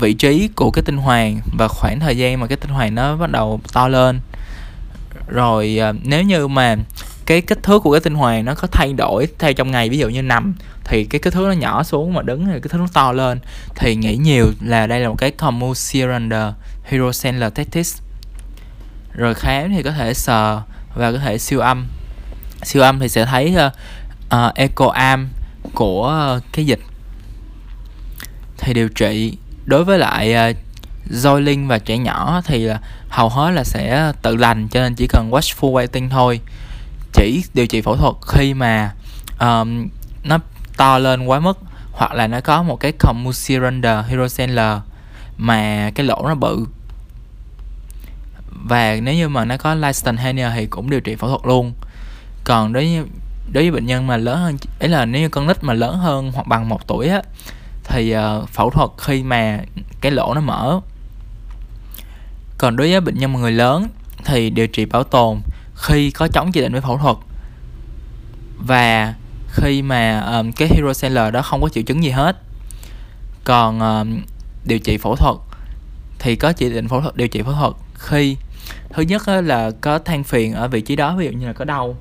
vị 0.00 0.14
trí 0.14 0.48
của 0.56 0.70
cái 0.70 0.82
tinh 0.86 0.96
hoàng 0.96 1.40
và 1.58 1.68
khoảng 1.68 2.00
thời 2.00 2.16
gian 2.16 2.40
mà 2.40 2.46
cái 2.46 2.56
tinh 2.56 2.70
hoàng 2.70 2.94
nó 2.94 3.16
bắt 3.16 3.30
đầu 3.30 3.60
to 3.72 3.88
lên. 3.88 4.20
Rồi 5.28 5.78
uh, 5.90 5.96
nếu 6.04 6.22
như 6.22 6.48
mà 6.48 6.76
cái 7.26 7.40
kích 7.40 7.62
thước 7.62 7.78
của 7.78 7.92
cái 7.92 8.00
tinh 8.00 8.14
hoàn 8.14 8.44
nó 8.44 8.54
có 8.54 8.68
thay 8.72 8.92
đổi 8.92 9.28
theo 9.38 9.52
trong 9.52 9.70
ngày. 9.70 9.88
Ví 9.88 9.98
dụ 9.98 10.08
như 10.08 10.22
nằm 10.22 10.54
thì 10.84 11.04
cái 11.04 11.18
kích 11.18 11.32
thước 11.32 11.46
nó 11.46 11.52
nhỏ 11.52 11.82
xuống 11.82 12.14
mà 12.14 12.22
đứng 12.22 12.46
thì 12.46 12.52
kích 12.62 12.72
thước 12.72 12.78
nó 12.78 12.88
to 12.92 13.12
lên. 13.12 13.38
Thì 13.76 13.96
nghĩ 13.96 14.16
nhiều 14.16 14.52
là 14.60 14.86
đây 14.86 15.00
là 15.00 15.08
một 15.08 15.16
cái 15.18 15.30
commucirander 15.30 16.52
hydrocellular 16.84 17.54
testis 17.54 17.98
rồi 19.14 19.34
khám 19.34 19.72
thì 19.72 19.82
có 19.82 19.90
thể 19.90 20.14
sờ 20.14 20.62
và 20.94 21.12
có 21.12 21.18
thể 21.18 21.38
siêu 21.38 21.60
âm. 21.60 21.86
Siêu 22.62 22.82
âm 22.82 23.00
thì 23.00 23.08
sẽ 23.08 23.24
thấy 23.24 23.54
ờ, 23.54 23.70
ờ, 24.28 24.46
uh, 24.46 24.50
uh, 24.50 24.54
echo 24.54 24.86
arm 24.86 25.28
của 25.74 26.34
uh, 26.36 26.42
cái 26.52 26.66
dịch. 26.66 26.80
Thì 28.58 28.74
điều 28.74 28.88
trị 28.88 29.36
đối 29.64 29.84
với 29.84 29.98
lại 29.98 30.34
uh, 30.50 31.40
linh 31.40 31.68
và 31.68 31.78
trẻ 31.78 31.98
nhỏ 31.98 32.40
thì 32.44 32.58
là 32.58 32.80
hầu 33.08 33.28
hết 33.28 33.50
là 33.50 33.64
sẽ 33.64 34.12
tự 34.22 34.36
lành 34.36 34.68
cho 34.68 34.80
nên 34.80 34.94
chỉ 34.94 35.06
cần 35.06 35.30
watchful 35.30 35.72
waiting 35.72 36.10
thôi 36.10 36.40
chỉ 37.12 37.44
điều 37.54 37.66
trị 37.66 37.80
phẫu 37.80 37.96
thuật 37.96 38.14
khi 38.28 38.54
mà 38.54 38.92
um, 39.40 39.88
nó 40.24 40.38
to 40.76 40.98
lên 40.98 41.24
quá 41.24 41.40
mức 41.40 41.58
hoặc 41.92 42.12
là 42.12 42.26
nó 42.26 42.40
có 42.40 42.62
một 42.62 42.76
cái 42.76 42.92
commucirander 42.92 44.06
hydrocellular 44.06 44.78
mà 45.36 45.90
cái 45.94 46.06
lỗ 46.06 46.28
nó 46.28 46.34
bự. 46.34 46.66
Và 48.64 48.96
nếu 49.02 49.14
như 49.14 49.28
mà 49.28 49.44
nó 49.44 49.56
có 49.56 49.74
Leisten 49.74 50.16
hernia 50.16 50.50
thì 50.54 50.66
cũng 50.66 50.90
điều 50.90 51.00
trị 51.00 51.16
phẫu 51.16 51.28
thuật 51.28 51.46
luôn. 51.46 51.72
Còn 52.44 52.72
đối 52.72 52.84
với 52.84 53.04
đối 53.52 53.62
với 53.62 53.70
bệnh 53.70 53.86
nhân 53.86 54.06
mà 54.06 54.16
lớn 54.16 54.38
hơn 54.38 54.56
ấy 54.80 54.88
là 54.88 55.04
nếu 55.04 55.22
như 55.22 55.28
con 55.28 55.46
nít 55.46 55.64
mà 55.64 55.72
lớn 55.74 55.98
hơn 55.98 56.32
hoặc 56.32 56.46
bằng 56.46 56.68
một 56.68 56.86
tuổi 56.86 57.08
á 57.08 57.22
thì 57.84 58.16
uh, 58.16 58.48
phẫu 58.48 58.70
thuật 58.70 58.90
khi 58.98 59.22
mà 59.22 59.60
cái 60.00 60.12
lỗ 60.12 60.34
nó 60.34 60.40
mở. 60.40 60.80
Còn 62.58 62.76
đối 62.76 62.90
với 62.90 63.00
bệnh 63.00 63.18
nhân 63.18 63.32
mà 63.32 63.38
người 63.40 63.52
lớn 63.52 63.88
thì 64.24 64.50
điều 64.50 64.66
trị 64.66 64.84
bảo 64.84 65.04
tồn 65.04 65.40
khi 65.82 66.10
có 66.10 66.28
chống 66.28 66.52
chỉ 66.52 66.60
định 66.60 66.72
với 66.72 66.80
phẫu 66.80 66.98
thuật. 66.98 67.16
Và 68.58 69.14
khi 69.48 69.82
mà 69.82 70.20
um, 70.20 70.52
cái 70.52 70.68
hydrocellular 70.68 71.34
đó 71.34 71.42
không 71.42 71.62
có 71.62 71.68
triệu 71.68 71.82
chứng 71.82 72.04
gì 72.04 72.10
hết 72.10 72.36
còn 73.44 73.80
um, 73.80 74.22
điều 74.64 74.78
trị 74.78 74.98
phẫu 74.98 75.16
thuật 75.16 75.36
thì 76.18 76.36
có 76.36 76.52
chỉ 76.52 76.70
định 76.70 76.88
phẫu 76.88 77.00
thuật 77.00 77.16
điều 77.16 77.28
trị 77.28 77.42
phẫu 77.42 77.52
thuật 77.52 77.72
khi 77.94 78.36
thứ 78.90 79.02
nhất 79.02 79.28
là 79.28 79.70
có 79.80 79.98
than 79.98 80.24
phiền 80.24 80.54
ở 80.54 80.68
vị 80.68 80.80
trí 80.80 80.96
đó 80.96 81.16
ví 81.16 81.24
dụ 81.24 81.32
như 81.32 81.46
là 81.46 81.52
có 81.52 81.64
đau. 81.64 81.96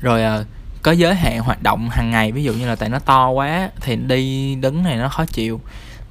Rồi 0.00 0.40
uh, 0.40 0.46
có 0.82 0.92
giới 0.92 1.14
hạn 1.14 1.40
hoạt 1.40 1.62
động 1.62 1.88
hàng 1.90 2.10
ngày 2.10 2.32
ví 2.32 2.44
dụ 2.44 2.52
như 2.52 2.68
là 2.68 2.76
tại 2.76 2.88
nó 2.88 2.98
to 2.98 3.28
quá 3.28 3.70
thì 3.80 3.96
đi 3.96 4.54
đứng 4.54 4.82
này 4.82 4.96
nó 4.96 5.08
khó 5.08 5.24
chịu. 5.24 5.60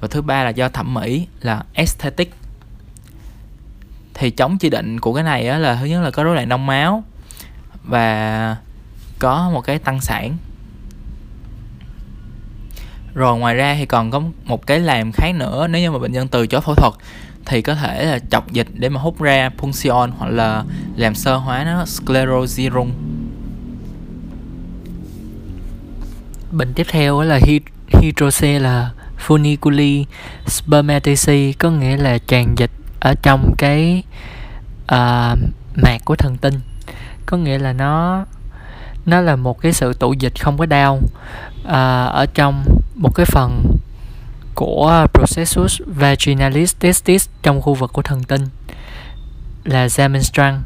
Và 0.00 0.08
thứ 0.08 0.22
ba 0.22 0.44
là 0.44 0.50
do 0.50 0.68
thẩm 0.68 0.94
mỹ 0.94 1.26
là 1.40 1.64
aesthetic 1.74 2.34
thì 4.18 4.30
chống 4.30 4.58
chỉ 4.58 4.70
định 4.70 5.00
của 5.00 5.14
cái 5.14 5.24
này 5.24 5.48
á, 5.48 5.58
là 5.58 5.76
thứ 5.80 5.86
nhất 5.86 6.02
là 6.02 6.10
có 6.10 6.24
rối 6.24 6.34
loạn 6.34 6.48
đông 6.48 6.66
máu 6.66 7.04
và 7.84 8.56
có 9.18 9.50
một 9.54 9.60
cái 9.60 9.78
tăng 9.78 10.00
sản. 10.00 10.36
Rồi 13.14 13.38
ngoài 13.38 13.54
ra 13.54 13.74
thì 13.78 13.86
còn 13.86 14.10
có 14.10 14.22
một 14.44 14.66
cái 14.66 14.80
làm 14.80 15.12
khác 15.12 15.34
nữa 15.34 15.66
nếu 15.70 15.82
như 15.82 15.90
mà 15.90 15.98
bệnh 15.98 16.12
nhân 16.12 16.28
từ 16.28 16.46
chối 16.46 16.60
phẫu 16.60 16.74
thuật 16.74 16.92
thì 17.46 17.62
có 17.62 17.74
thể 17.74 18.04
là 18.04 18.18
chọc 18.30 18.52
dịch 18.52 18.66
để 18.74 18.88
mà 18.88 19.00
hút 19.00 19.20
ra 19.20 19.50
punction 19.58 20.10
hoặc 20.18 20.28
là 20.30 20.64
làm 20.96 21.14
sơ 21.14 21.36
hóa 21.36 21.64
nó 21.64 21.84
scleroserum 21.84 22.90
bệnh 26.50 26.74
tiếp 26.74 26.86
theo 26.90 27.22
là 27.22 27.40
hydrocele 27.88 28.86
funiculi 29.26 30.04
spermatici 30.46 31.52
có 31.52 31.70
nghĩa 31.70 31.96
là 31.96 32.18
tràn 32.18 32.54
dịch 32.56 32.70
ở 33.00 33.14
trong 33.22 33.54
cái 33.58 34.02
uh, 34.92 35.38
mạc 35.74 35.98
của 36.04 36.16
thần 36.16 36.36
tinh. 36.36 36.60
Có 37.26 37.36
nghĩa 37.36 37.58
là 37.58 37.72
nó 37.72 38.24
nó 39.06 39.20
là 39.20 39.36
một 39.36 39.60
cái 39.60 39.72
sự 39.72 39.92
tụ 39.92 40.12
dịch 40.12 40.40
không 40.40 40.58
có 40.58 40.66
đau 40.66 40.94
uh, 40.94 41.72
ở 42.12 42.26
trong 42.34 42.64
một 42.94 43.14
cái 43.14 43.26
phần 43.26 43.62
của 44.54 45.06
processus 45.14 45.80
vaginalis 45.86 46.76
testis 46.78 47.28
trong 47.42 47.60
khu 47.60 47.74
vực 47.74 47.92
của 47.92 48.02
thần 48.02 48.22
tinh 48.22 48.46
là 49.64 49.86
Zamenstrang 49.86 50.60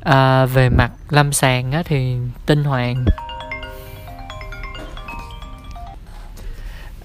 à, 0.00 0.40
ờ, 0.40 0.46
về 0.46 0.68
mặt 0.68 0.90
lâm 1.08 1.32
sàng 1.32 1.72
á, 1.72 1.82
thì 1.84 2.16
tinh 2.46 2.64
hoàng 2.64 3.04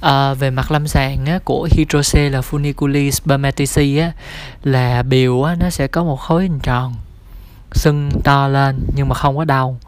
à, 0.03 0.33
về 0.33 0.49
mặt 0.49 0.71
lâm 0.71 0.87
sàng 0.87 1.25
á, 1.25 1.39
của 1.43 1.69
hydrocele 1.71 2.39
funiculi 2.41 3.11
spermatici 3.11 3.97
á, 3.97 4.11
là 4.63 5.03
biểu 5.03 5.43
á, 5.43 5.55
nó 5.59 5.69
sẽ 5.69 5.87
có 5.87 6.03
một 6.03 6.15
khối 6.15 6.43
hình 6.43 6.59
tròn 6.59 6.93
sưng 7.71 8.09
to 8.23 8.47
lên 8.47 8.79
nhưng 8.95 9.09
mà 9.09 9.15
không 9.15 9.37
có 9.37 9.45
đau. 9.45 9.79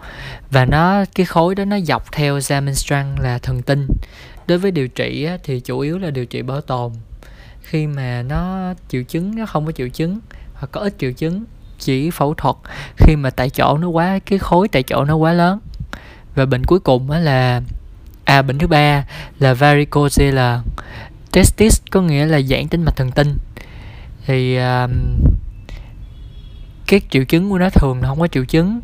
Và 0.52 0.66
nó 0.66 1.06
cái 1.16 1.26
khối 1.26 1.56
đó 1.56 1.66
nó 1.66 1.80
dọc 1.80 2.12
theo 2.12 2.38
Zamenstrang 2.38 3.20
là 3.20 3.40
thần 3.40 3.62
tinh. 3.62 3.88
Đối 4.48 4.58
với 4.58 4.72
điều 4.72 4.88
trị 4.88 5.24
á, 5.24 5.38
thì 5.44 5.60
chủ 5.60 5.80
yếu 5.80 5.98
là 5.98 6.10
điều 6.10 6.26
trị 6.26 6.42
bảo 6.42 6.62
tồn. 6.62 6.92
Khi 7.62 7.88
mà 7.88 8.22
nó 8.22 8.74
triệu 8.90 9.04
chứng 9.04 9.36
nó 9.36 9.46
không 9.46 9.66
có 9.66 9.72
triệu 9.72 9.90
chứng 9.90 10.20
hoặc 10.54 10.68
có 10.72 10.82
ít 10.82 10.94
triệu 11.00 11.12
chứng 11.12 11.44
chỉ 11.80 12.12
phẫu 12.12 12.34
thuật. 12.34 12.56
Khi 12.98 13.16
mà 13.16 13.30
tại 13.30 13.50
chỗ 13.50 13.78
nó 13.78 13.88
quá 13.88 14.20
cái 14.26 14.40
khối 14.40 14.68
tại 14.68 14.84
chỗ 14.84 15.06
nó 15.06 15.16
quá 15.16 15.34
lớn. 15.34 15.60
Và 16.36 16.46
bệnh 16.46 16.64
cuối 16.64 16.80
cùng 16.80 17.12
á 17.12 17.20
là 17.20 17.62
à 18.26 18.42
bệnh 18.42 18.58
thứ 18.58 18.68
ba 18.68 19.04
là 19.40 19.54
varicocele. 19.54 20.60
Testis 21.32 21.82
có 21.92 22.02
nghĩa 22.02 22.26
là 22.26 22.42
giãn 22.42 22.68
tĩnh 22.68 22.84
mạch 22.84 22.96
thần 22.96 23.12
tinh. 23.12 23.38
Thì 24.26 24.58
um, 24.58 24.84
uh, 24.84 25.32
các 26.88 27.04
triệu 27.10 27.24
chứng 27.24 27.50
của 27.50 27.58
nó 27.58 27.70
thường 27.70 28.02
là 28.02 28.08
không 28.08 28.20
có 28.20 28.28
triệu 28.28 28.46
chứng. 28.46 28.82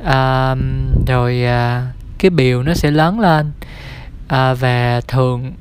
Uh, 0.00 0.58
rồi 1.06 1.42
uh, 1.44 1.82
cái 2.18 2.30
biểu 2.30 2.62
nó 2.62 2.74
sẽ 2.74 2.90
lớn 2.90 3.20
lên. 3.20 3.52
Uh, 4.24 4.60
và 4.60 5.00
thường 5.08 5.52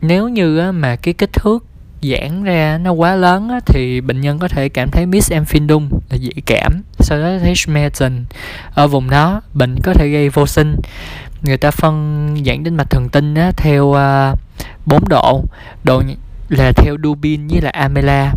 nếu 0.00 0.28
như 0.28 0.68
uh, 0.68 0.74
mà 0.74 0.96
cái 0.96 1.14
kích 1.14 1.32
thước 1.32 1.64
giãn 2.02 2.44
ra 2.44 2.78
nó 2.78 2.92
quá 2.92 3.14
lớn 3.14 3.48
á, 3.48 3.60
thì 3.66 4.00
bệnh 4.00 4.20
nhân 4.20 4.38
có 4.38 4.48
thể 4.48 4.68
cảm 4.68 4.90
thấy 4.90 5.06
misemphindum 5.06 5.88
là 6.10 6.18
dị 6.18 6.30
cảm. 6.46 6.82
Sau 6.98 7.18
đó 7.18 7.38
thấy 7.38 7.54
schmerzen 7.54 8.24
ở 8.74 8.88
vùng 8.88 9.10
đó 9.10 9.42
bệnh 9.54 9.76
có 9.82 9.94
thể 9.94 10.08
gây 10.08 10.28
vô 10.28 10.46
sinh 10.46 10.76
người 11.42 11.56
ta 11.56 11.70
phân 11.70 12.36
dạng 12.46 12.64
đến 12.64 12.74
mạch 12.74 12.90
thần 12.90 13.08
tinh 13.08 13.34
á, 13.34 13.52
theo 13.56 13.92
à, 13.92 14.32
uh, 14.32 14.38
4 14.86 15.08
độ. 15.08 15.44
Độ 15.84 16.02
là 16.48 16.72
theo 16.76 16.96
Dubin 17.02 17.48
với 17.48 17.60
là 17.60 17.70
Amela. 17.70 18.32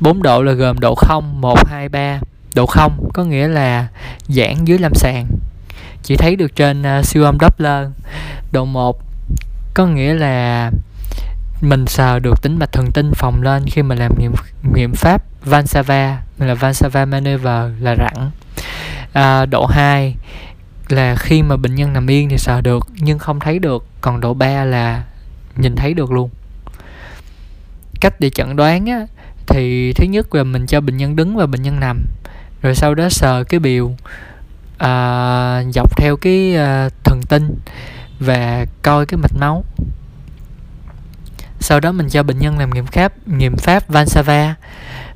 4 0.00 0.22
độ 0.22 0.42
là 0.42 0.52
gồm 0.52 0.80
độ 0.80 0.94
0, 0.94 1.40
1, 1.40 1.68
2, 1.68 1.88
3 1.88 2.20
Độ 2.54 2.66
0 2.66 3.10
có 3.14 3.24
nghĩa 3.24 3.48
là 3.48 3.88
giãn 4.28 4.64
dưới 4.64 4.78
lâm 4.78 4.94
sàng. 4.94 5.26
Chỉ 6.02 6.16
thấy 6.16 6.36
được 6.36 6.56
trên 6.56 6.82
uh, 6.82 7.04
siêu 7.04 7.24
âm 7.24 7.38
Doppler. 7.40 7.88
Độ 8.52 8.64
1 8.64 8.98
có 9.74 9.86
nghĩa 9.86 10.14
là 10.14 10.70
mình 11.60 11.86
sờ 11.86 12.18
được 12.18 12.42
tính 12.42 12.58
mạch 12.58 12.72
thần 12.72 12.92
tinh 12.92 13.12
phồng 13.14 13.42
lên 13.42 13.64
khi 13.66 13.82
mà 13.82 13.94
làm 13.94 14.12
nghiệm 14.18 14.32
nghiệm 14.74 14.94
pháp 14.94 15.22
Vansava 15.44 16.22
là 16.38 16.54
Vansava 16.54 17.04
maneuver 17.04 17.70
là 17.80 17.96
rặn 17.96 18.30
à, 19.12 19.46
độ 19.46 19.66
2 19.66 20.14
là 20.94 21.16
khi 21.16 21.42
mà 21.42 21.56
bệnh 21.56 21.74
nhân 21.74 21.92
nằm 21.92 22.06
yên 22.10 22.28
thì 22.28 22.38
sờ 22.38 22.60
được 22.60 22.86
nhưng 22.96 23.18
không 23.18 23.40
thấy 23.40 23.58
được 23.58 23.86
còn 24.00 24.20
độ 24.20 24.34
3 24.34 24.64
là 24.64 25.04
nhìn 25.56 25.76
thấy 25.76 25.94
được 25.94 26.12
luôn. 26.12 26.30
Cách 28.00 28.20
để 28.20 28.30
chẩn 28.30 28.56
đoán 28.56 28.86
á, 28.86 29.06
thì 29.46 29.92
thứ 29.92 30.04
nhất 30.04 30.34
là 30.34 30.44
mình 30.44 30.66
cho 30.66 30.80
bệnh 30.80 30.96
nhân 30.96 31.16
đứng 31.16 31.36
và 31.36 31.46
bệnh 31.46 31.62
nhân 31.62 31.80
nằm 31.80 32.02
rồi 32.62 32.74
sau 32.74 32.94
đó 32.94 33.08
sờ 33.08 33.44
cái 33.44 33.60
biểu 33.60 33.92
à, 34.78 35.62
dọc 35.74 35.96
theo 35.96 36.16
cái 36.16 36.56
à, 36.56 36.88
thần 37.04 37.20
tinh 37.28 37.54
và 38.20 38.66
coi 38.82 39.06
cái 39.06 39.18
mạch 39.18 39.36
máu. 39.40 39.64
Sau 41.60 41.80
đó 41.80 41.92
mình 41.92 42.08
cho 42.08 42.22
bệnh 42.22 42.38
nhân 42.38 42.58
làm 42.58 42.70
nghiệm 42.70 42.86
pháp 42.86 43.28
nghiệm 43.28 43.56
pháp 43.56 43.88
Vansava 43.88 44.54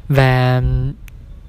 và 0.09 0.63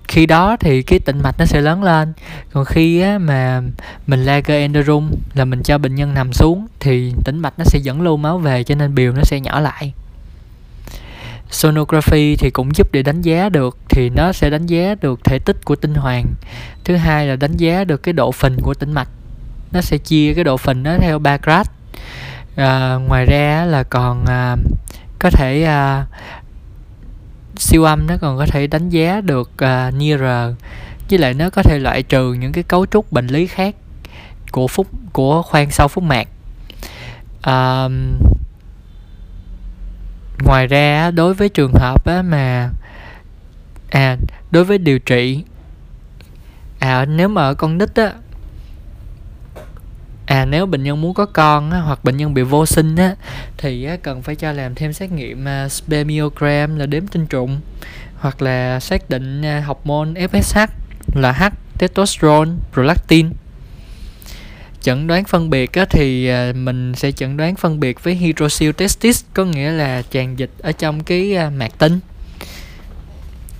khi 0.09 0.25
đó 0.25 0.57
thì 0.59 0.81
cái 0.81 0.99
tĩnh 0.99 1.21
mạch 1.23 1.35
nó 1.39 1.45
sẽ 1.45 1.61
lớn 1.61 1.83
lên. 1.83 2.13
Còn 2.53 2.65
khi 2.65 3.01
á, 3.01 3.17
mà 3.17 3.61
mình 4.07 4.23
lager 4.23 4.49
endorum 4.49 5.11
là 5.33 5.45
mình 5.45 5.63
cho 5.63 5.77
bệnh 5.77 5.95
nhân 5.95 6.13
nằm 6.13 6.33
xuống 6.33 6.67
thì 6.79 7.13
tĩnh 7.25 7.39
mạch 7.39 7.53
nó 7.57 7.65
sẽ 7.65 7.79
dẫn 7.79 8.01
lưu 8.01 8.17
máu 8.17 8.37
về 8.37 8.63
cho 8.63 8.75
nên 8.75 8.95
biểu 8.95 9.11
nó 9.11 9.23
sẽ 9.23 9.39
nhỏ 9.39 9.59
lại. 9.59 9.93
Sonography 11.49 12.35
thì 12.35 12.49
cũng 12.49 12.75
giúp 12.75 12.91
để 12.91 13.03
đánh 13.03 13.21
giá 13.21 13.49
được 13.49 13.77
thì 13.89 14.09
nó 14.09 14.31
sẽ 14.31 14.49
đánh 14.49 14.65
giá 14.65 14.95
được 15.01 15.23
thể 15.23 15.39
tích 15.39 15.65
của 15.65 15.75
tinh 15.75 15.93
hoàn. 15.93 16.25
Thứ 16.83 16.95
hai 16.95 17.27
là 17.27 17.35
đánh 17.35 17.57
giá 17.57 17.83
được 17.83 18.03
cái 18.03 18.13
độ 18.13 18.31
phình 18.31 18.57
của 18.61 18.73
tĩnh 18.73 18.93
mạch. 18.93 19.09
Nó 19.71 19.81
sẽ 19.81 19.97
chia 19.97 20.33
cái 20.33 20.43
độ 20.43 20.57
phình 20.57 20.83
nó 20.83 20.97
theo 20.99 21.19
ba 21.19 21.37
grad. 21.37 21.67
À, 22.55 22.95
ngoài 23.07 23.25
ra 23.25 23.65
là 23.65 23.83
còn 23.83 24.25
à, 24.25 24.55
có 25.19 25.29
thể 25.29 25.63
à, 25.63 26.05
siêu 27.59 27.83
âm 27.83 28.07
nó 28.07 28.17
còn 28.21 28.37
có 28.37 28.45
thể 28.45 28.67
đánh 28.67 28.89
giá 28.89 29.21
được 29.21 29.51
à, 29.57 29.87
uh, 29.87 29.93
nearer 29.93 30.55
với 31.09 31.19
lại 31.19 31.33
nó 31.33 31.49
có 31.49 31.63
thể 31.63 31.79
loại 31.79 32.03
trừ 32.03 32.33
những 32.33 32.51
cái 32.51 32.63
cấu 32.63 32.85
trúc 32.85 33.11
bệnh 33.11 33.27
lý 33.27 33.47
khác 33.47 33.75
của 34.51 34.67
phúc 34.67 34.87
của 35.13 35.41
khoang 35.41 35.71
sau 35.71 35.87
phúc 35.87 36.03
mạc. 36.03 36.27
Uh, 37.39 37.91
ngoài 40.43 40.67
ra 40.67 41.11
đối 41.11 41.33
với 41.33 41.49
trường 41.49 41.73
hợp 41.73 42.05
á, 42.05 42.21
mà 42.21 42.69
à 43.89 44.17
đối 44.51 44.63
với 44.63 44.77
điều 44.77 44.99
trị 44.99 45.43
à 46.79 47.05
nếu 47.05 47.27
mà 47.27 47.41
ở 47.41 47.53
con 47.53 47.77
nít 47.77 47.95
á 47.95 48.13
à 50.29 50.45
nếu 50.45 50.65
bệnh 50.65 50.83
nhân 50.83 51.01
muốn 51.01 51.13
có 51.13 51.25
con 51.25 51.71
á, 51.71 51.79
hoặc 51.79 52.03
bệnh 52.03 52.17
nhân 52.17 52.33
bị 52.33 52.41
vô 52.41 52.65
sinh 52.65 52.95
á, 52.95 53.15
thì 53.57 53.83
á, 53.83 53.97
cần 54.03 54.21
phải 54.21 54.35
cho 54.35 54.51
làm 54.51 54.75
thêm 54.75 54.93
xét 54.93 55.11
nghiệm 55.11 55.45
uh, 55.65 55.71
spermiogram 55.71 56.75
là 56.75 56.85
đếm 56.85 57.07
tinh 57.07 57.25
trùng 57.25 57.59
hoặc 58.15 58.41
là 58.41 58.79
xác 58.79 59.09
định 59.09 59.41
uh, 59.41 59.65
học 59.65 59.81
môn 59.85 60.13
FSH 60.13 60.67
là 61.15 61.31
H 61.31 61.43
testosterone 61.77 62.51
prolactin. 62.73 63.29
Chẩn 64.81 65.07
đoán 65.07 65.23
phân 65.23 65.49
biệt 65.49 65.73
á, 65.73 65.85
thì 65.89 66.31
uh, 66.31 66.55
mình 66.55 66.95
sẽ 66.95 67.11
chẩn 67.11 67.37
đoán 67.37 67.55
phân 67.55 67.79
biệt 67.79 68.03
với 68.03 68.15
hydrocele 68.15 68.71
testis 68.71 69.23
có 69.33 69.45
nghĩa 69.45 69.71
là 69.71 70.01
tràn 70.11 70.39
dịch 70.39 70.51
ở 70.59 70.71
trong 70.71 71.03
cái 71.03 71.37
uh, 71.47 71.53
mạc 71.53 71.71
tinh 71.77 71.99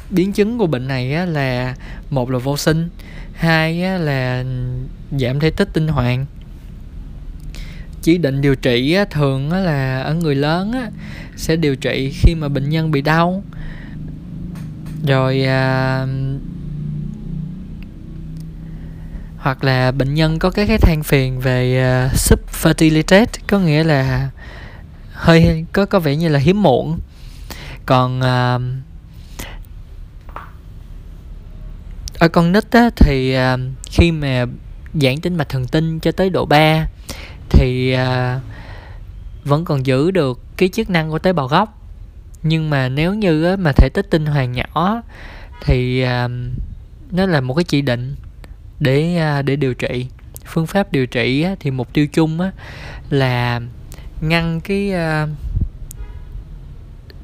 biến 0.09 0.33
chứng 0.33 0.57
của 0.57 0.67
bệnh 0.67 0.87
này 0.87 1.13
á, 1.13 1.25
là 1.25 1.75
một 2.09 2.29
là 2.29 2.37
vô 2.37 2.57
sinh 2.57 2.89
hai 3.33 3.83
á, 3.83 3.97
là 3.97 4.43
giảm 5.19 5.39
thể 5.39 5.49
tích 5.49 5.69
tinh 5.73 5.87
hoàn 5.87 6.25
chỉ 8.01 8.17
định 8.17 8.41
điều 8.41 8.55
trị 8.55 8.97
thường 9.11 9.51
là 9.51 10.01
ở 10.01 10.13
người 10.13 10.35
lớn 10.35 10.73
sẽ 11.35 11.55
điều 11.55 11.76
trị 11.76 12.11
khi 12.11 12.35
mà 12.35 12.47
bệnh 12.47 12.69
nhân 12.69 12.91
bị 12.91 13.01
đau. 13.01 13.43
Rồi 15.07 15.43
à, 15.43 16.05
hoặc 19.38 19.63
là 19.63 19.91
bệnh 19.91 20.13
nhân 20.13 20.39
có 20.39 20.49
các 20.49 20.65
cái 20.67 20.77
than 20.77 21.03
phiền 21.03 21.39
về 21.39 21.81
à, 21.81 22.09
uh, 22.13 22.17
subfertility 22.17 23.26
có 23.47 23.59
nghĩa 23.59 23.84
là 23.84 24.30
hơi 25.13 25.65
có 25.73 25.85
có 25.85 25.99
vẻ 25.99 26.15
như 26.15 26.30
là 26.30 26.39
hiếm 26.39 26.63
muộn. 26.63 26.99
Còn 27.85 28.19
uh, 28.19 28.61
ở 32.19 32.27
con 32.27 32.51
nít 32.51 32.71
á, 32.71 32.89
thì 32.95 33.38
uh, 33.38 33.59
khi 33.85 34.11
mà 34.11 34.45
giãn 34.93 35.17
tính 35.21 35.38
mạch 35.38 35.49
thần 35.49 35.67
kinh 35.67 35.99
cho 35.99 36.11
tới 36.11 36.30
độ 36.30 36.45
3 36.45 36.88
thì 37.49 37.91
à, 37.91 38.39
vẫn 39.43 39.65
còn 39.65 39.85
giữ 39.85 40.11
được 40.11 40.39
cái 40.57 40.69
chức 40.69 40.89
năng 40.89 41.09
của 41.09 41.19
tế 41.19 41.34
bào 41.34 41.47
gốc. 41.47 41.76
Nhưng 42.43 42.69
mà 42.69 42.89
nếu 42.89 43.13
như 43.13 43.55
mà 43.59 43.71
thể 43.71 43.89
tích 43.89 44.09
tinh 44.09 44.26
hoàn 44.26 44.51
nhỏ 44.51 45.01
thì 45.65 46.01
à, 46.01 46.27
nó 47.11 47.26
là 47.26 47.41
một 47.41 47.53
cái 47.53 47.63
chỉ 47.63 47.81
định 47.81 48.15
để 48.80 49.17
à, 49.17 49.41
để 49.41 49.55
điều 49.55 49.73
trị. 49.73 50.07
Phương 50.45 50.67
pháp 50.67 50.91
điều 50.91 51.05
trị 51.05 51.45
thì 51.59 51.71
mục 51.71 51.93
tiêu 51.93 52.07
chung 52.07 52.39
là 53.09 53.61
ngăn 54.21 54.61
cái 54.61 54.91
à, 54.91 55.27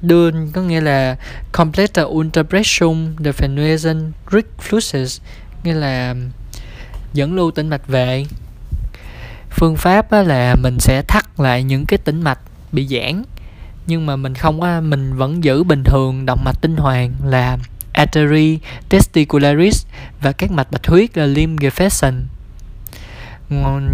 đưa 0.02 0.32
có 0.54 0.62
nghĩa 0.62 0.82
là 0.82 1.18
complete 1.52 2.04
ultrapressure 2.04 3.00
definition 3.18 4.12
refluxes 4.30 5.22
nghĩa 5.64 5.74
là 5.74 6.16
dẫn 7.14 7.36
lưu 7.36 7.52
tĩnh 7.52 7.70
mạch 7.70 7.88
về 7.88 8.26
phương 9.56 9.78
pháp 9.78 10.12
là 10.12 10.56
mình 10.56 10.80
sẽ 10.80 11.02
thắt 11.02 11.40
lại 11.40 11.64
những 11.64 11.86
cái 11.86 11.98
tĩnh 11.98 12.22
mạch 12.22 12.40
bị 12.72 12.88
giãn. 12.88 13.24
Nhưng 13.88 14.06
mà 14.06 14.16
mình 14.16 14.36
không 14.36 14.62
có 14.62 14.82
mình 14.82 15.16
vẫn 15.16 15.44
giữ 15.44 15.64
bình 15.64 15.84
thường 15.84 16.26
động 16.26 16.44
mạch 16.46 16.62
tinh 16.62 16.78
hoàn 16.78 17.14
là 17.24 17.58
artery 17.94 18.60
testicularis 18.90 19.86
và 20.22 20.32
các 20.32 20.52
mạch 20.52 20.72
bạch 20.72 20.88
huyết 20.88 21.18
là 21.18 21.26
lymph 21.26 21.62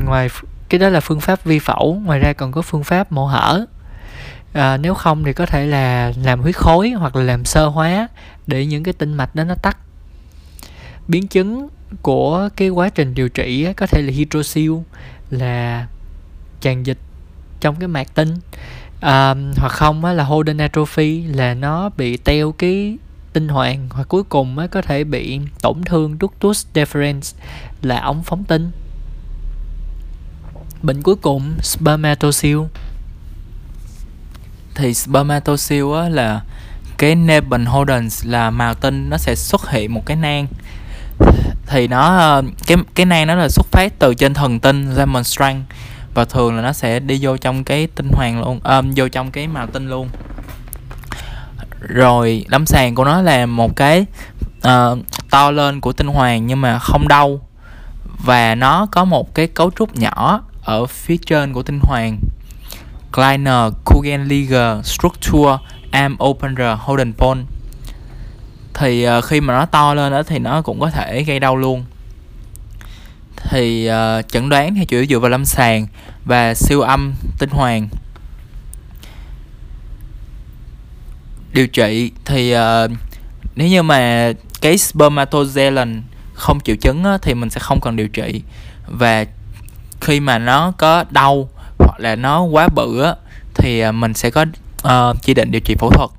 ngoài 0.05 0.29
cái 0.69 0.79
đó 0.79 0.89
là 0.89 0.99
phương 0.99 1.19
pháp 1.19 1.43
vi 1.43 1.59
phẫu 1.59 2.01
ngoài 2.05 2.19
ra 2.19 2.33
còn 2.33 2.51
có 2.51 2.61
phương 2.61 2.83
pháp 2.83 3.11
mổ 3.11 3.25
hở. 3.25 3.65
À, 4.53 4.77
nếu 4.77 4.93
không 4.93 5.23
thì 5.23 5.33
có 5.33 5.45
thể 5.45 5.65
là 5.65 6.13
làm 6.23 6.41
huyết 6.41 6.55
khối 6.55 6.89
hoặc 6.89 7.15
là 7.15 7.23
làm 7.23 7.45
sơ 7.45 7.67
hóa 7.67 8.07
để 8.47 8.65
những 8.65 8.83
cái 8.83 8.93
tinh 8.93 9.13
mạch 9.13 9.35
đó 9.35 9.43
nó 9.43 9.55
tắt 9.55 9.77
biến 11.07 11.27
chứng 11.27 11.67
của 12.01 12.49
cái 12.55 12.69
quá 12.69 12.89
trình 12.89 13.13
điều 13.13 13.29
trị 13.29 13.67
có 13.77 13.87
thể 13.87 14.01
là 14.01 14.11
hydrocele 14.11 14.75
là 15.31 15.87
tràn 16.61 16.85
dịch 16.85 16.97
trong 17.59 17.75
cái 17.75 17.87
mạc 17.87 18.15
tinh. 18.15 18.35
À, 18.99 19.35
hoặc 19.57 19.71
không 19.71 20.05
á, 20.05 20.13
là 20.13 20.23
holden 20.23 20.57
atrophy 20.57 21.23
là 21.23 21.53
nó 21.53 21.89
bị 21.97 22.17
teo 22.17 22.51
cái 22.51 22.97
tinh 23.33 23.47
hoàn 23.47 23.89
hoặc 23.89 24.07
cuối 24.07 24.23
cùng 24.23 24.57
á, 24.57 24.67
có 24.67 24.81
thể 24.81 25.03
bị 25.03 25.39
tổn 25.61 25.83
thương 25.85 26.17
ductus 26.21 26.65
deferens 26.73 27.35
là 27.81 27.99
ống 27.99 28.23
phóng 28.23 28.43
tinh. 28.43 28.71
Bệnh 30.83 31.01
cuối 31.01 31.15
cùng 31.15 31.53
spermatocele 31.61 32.67
thì 34.75 34.93
spermatocele 34.93 36.01
á, 36.01 36.09
là 36.09 36.41
cái 36.97 37.15
Nebenhodens 37.15 38.25
là 38.25 38.49
màu 38.49 38.73
tinh 38.73 39.09
nó 39.09 39.17
sẽ 39.17 39.35
xuất 39.35 39.69
hiện 39.69 39.93
một 39.93 40.05
cái 40.05 40.17
nang 40.17 40.47
thì 41.71 41.87
nó 41.87 42.17
ờ, 42.17 42.43
cái 42.67 42.77
cái 42.95 43.05
nang 43.05 43.27
nó 43.27 43.35
là 43.35 43.49
xuất 43.49 43.67
phát 43.71 43.99
từ 43.99 44.13
trên 44.13 44.33
thần 44.33 44.59
tinh 44.59 44.95
remonstrant 44.95 45.63
và 46.13 46.25
thường 46.25 46.55
là 46.55 46.61
nó 46.61 46.73
sẽ 46.73 46.99
đi 46.99 47.19
vô 47.21 47.37
trong 47.37 47.63
cái 47.63 47.87
tinh 47.87 48.09
hoàng 48.13 48.41
luôn 48.41 48.59
um, 48.63 48.91
vô 48.95 49.07
trong 49.07 49.31
cái 49.31 49.47
màu 49.47 49.67
tinh 49.67 49.89
luôn. 49.89 50.09
Rồi 51.79 52.45
lâm 52.49 52.65
sàng 52.65 52.95
của 52.95 53.03
nó 53.03 53.21
là 53.21 53.45
một 53.45 53.75
cái 53.75 54.05
uh, 54.67 54.97
to 55.29 55.51
lên 55.51 55.81
của 55.81 55.93
tinh 55.93 56.07
hoàng 56.07 56.47
nhưng 56.47 56.61
mà 56.61 56.79
không 56.79 57.07
đau. 57.07 57.41
Và 58.03 58.55
nó 58.55 58.87
có 58.91 59.05
một 59.05 59.35
cái 59.35 59.47
cấu 59.47 59.71
trúc 59.71 59.95
nhỏ 59.95 60.41
ở 60.63 60.85
phía 60.85 61.17
trên 61.25 61.53
của 61.53 61.63
tinh 61.63 61.79
hoàng. 61.83 62.17
Kleiner 63.13 63.73
Kugelliger 63.85 64.85
Structure 64.85 65.57
am 65.91 66.17
Opener 66.23 66.77
Holden 66.79 67.13
Pole 67.13 67.41
thì 68.73 69.07
uh, 69.17 69.25
khi 69.25 69.41
mà 69.41 69.53
nó 69.53 69.65
to 69.65 69.93
lên 69.93 70.11
đó 70.11 70.23
thì 70.23 70.39
nó 70.39 70.61
cũng 70.61 70.79
có 70.79 70.89
thể 70.89 71.23
gây 71.23 71.39
đau 71.39 71.55
luôn. 71.55 71.85
Thì 73.49 73.89
uh, 73.89 74.27
chẩn 74.27 74.49
đoán 74.49 74.75
thì 74.75 74.85
chủ 74.85 74.97
yếu 74.97 75.05
dựa 75.05 75.19
vào 75.19 75.29
lâm 75.29 75.45
sàng 75.45 75.87
và 76.25 76.53
siêu 76.53 76.81
âm 76.81 77.13
tinh 77.39 77.49
hoàn. 77.49 77.89
Điều 81.53 81.67
trị 81.67 82.11
thì 82.25 82.55
uh, 82.55 82.91
nếu 83.55 83.67
như 83.67 83.83
mà 83.83 84.31
cái 84.61 84.75
spermatozoan 84.75 86.01
không 86.33 86.59
triệu 86.59 86.75
chứng 86.75 87.03
á, 87.03 87.17
thì 87.21 87.33
mình 87.33 87.49
sẽ 87.49 87.59
không 87.59 87.81
cần 87.81 87.95
điều 87.95 88.07
trị. 88.07 88.41
Và 88.87 89.25
khi 90.01 90.19
mà 90.19 90.39
nó 90.39 90.71
có 90.77 91.05
đau 91.09 91.49
hoặc 91.79 91.99
là 91.99 92.15
nó 92.15 92.41
quá 92.43 92.67
bự 92.67 93.01
á, 93.01 93.15
thì 93.53 93.91
mình 93.91 94.13
sẽ 94.13 94.29
có 94.29 94.45
uh, 94.83 95.21
chỉ 95.21 95.33
định 95.33 95.51
điều 95.51 95.61
trị 95.61 95.75
phẫu 95.79 95.89
thuật 95.89 96.09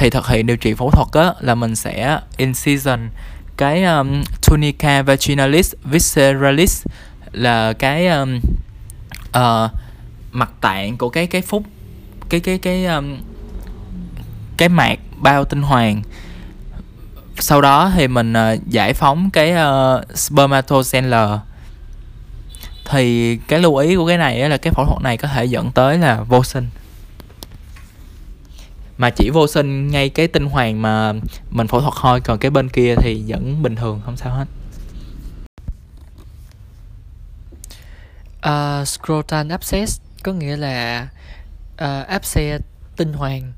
thì 0.00 0.10
thực 0.10 0.28
hiện 0.28 0.46
điều 0.46 0.56
trị 0.56 0.74
phẫu 0.74 0.90
thuật 0.90 1.08
á 1.12 1.34
là 1.40 1.54
mình 1.54 1.76
sẽ 1.76 2.18
incision 2.36 3.08
cái 3.56 3.84
um, 3.84 4.22
tunica 4.46 5.02
vaginalis 5.02 5.74
visceralis 5.84 6.86
là 7.32 7.72
cái 7.72 8.06
um, 8.06 8.40
uh, 9.28 9.70
mặt 10.32 10.50
tạng 10.60 10.96
của 10.98 11.08
cái 11.08 11.26
cái 11.26 11.42
phúc 11.42 11.62
cái 12.28 12.40
cái 12.40 12.58
cái 12.58 12.86
um, 12.86 13.16
cái 14.56 14.68
mạc 14.68 14.98
bao 15.16 15.44
tinh 15.44 15.62
hoàn. 15.62 16.02
Sau 17.38 17.60
đó 17.60 17.92
thì 17.94 18.08
mình 18.08 18.32
uh, 18.32 18.66
giải 18.66 18.94
phóng 18.94 19.30
cái 19.30 19.52
uh, 19.52 20.18
spermatogenesis 20.18 21.40
thì 22.90 23.36
cái 23.36 23.58
lưu 23.58 23.76
ý 23.76 23.96
của 23.96 24.06
cái 24.06 24.18
này 24.18 24.48
là 24.48 24.56
cái 24.56 24.72
phẫu 24.72 24.86
thuật 24.86 25.02
này 25.02 25.16
có 25.16 25.28
thể 25.28 25.44
dẫn 25.44 25.72
tới 25.72 25.98
là 25.98 26.20
vô 26.20 26.44
sinh 26.44 26.68
mà 29.00 29.10
chỉ 29.10 29.30
vô 29.30 29.46
sinh 29.46 29.88
ngay 29.88 30.08
cái 30.08 30.28
tinh 30.28 30.46
hoàn 30.46 30.82
mà 30.82 31.12
mình 31.50 31.66
phẫu 31.66 31.80
thuật 31.80 31.94
thôi 32.00 32.20
còn 32.20 32.38
cái 32.38 32.50
bên 32.50 32.68
kia 32.68 32.94
thì 32.94 33.24
vẫn 33.26 33.62
bình 33.62 33.76
thường 33.76 34.00
không 34.04 34.16
sao 34.16 34.34
hết. 34.34 34.46
Uh, 38.48 38.88
scrotal 38.88 39.50
abscess 39.50 40.00
có 40.22 40.32
nghĩa 40.32 40.56
là 40.56 41.08
uh, 41.74 42.06
áp 42.08 42.24
xe 42.24 42.58
tinh 42.96 43.12
hoàn 43.12 43.52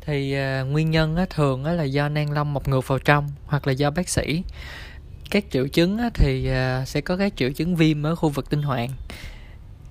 thì 0.00 0.36
uh, 0.36 0.66
nguyên 0.70 0.90
nhân 0.90 1.16
á, 1.16 1.26
thường 1.30 1.64
á, 1.64 1.72
là 1.72 1.84
do 1.84 2.08
nang 2.08 2.30
lông 2.30 2.54
mọc 2.54 2.68
ngược 2.68 2.88
vào 2.88 2.98
trong 2.98 3.30
hoặc 3.46 3.66
là 3.66 3.72
do 3.72 3.90
bác 3.90 4.08
sĩ. 4.08 4.42
Các 5.30 5.44
triệu 5.50 5.68
chứng 5.68 5.98
á, 5.98 6.10
thì 6.14 6.50
uh, 6.50 6.88
sẽ 6.88 7.00
có 7.00 7.16
các 7.16 7.32
triệu 7.36 7.52
chứng 7.52 7.76
viêm 7.76 8.02
ở 8.02 8.14
khu 8.14 8.28
vực 8.28 8.50
tinh 8.50 8.62
hoàn 8.62 8.90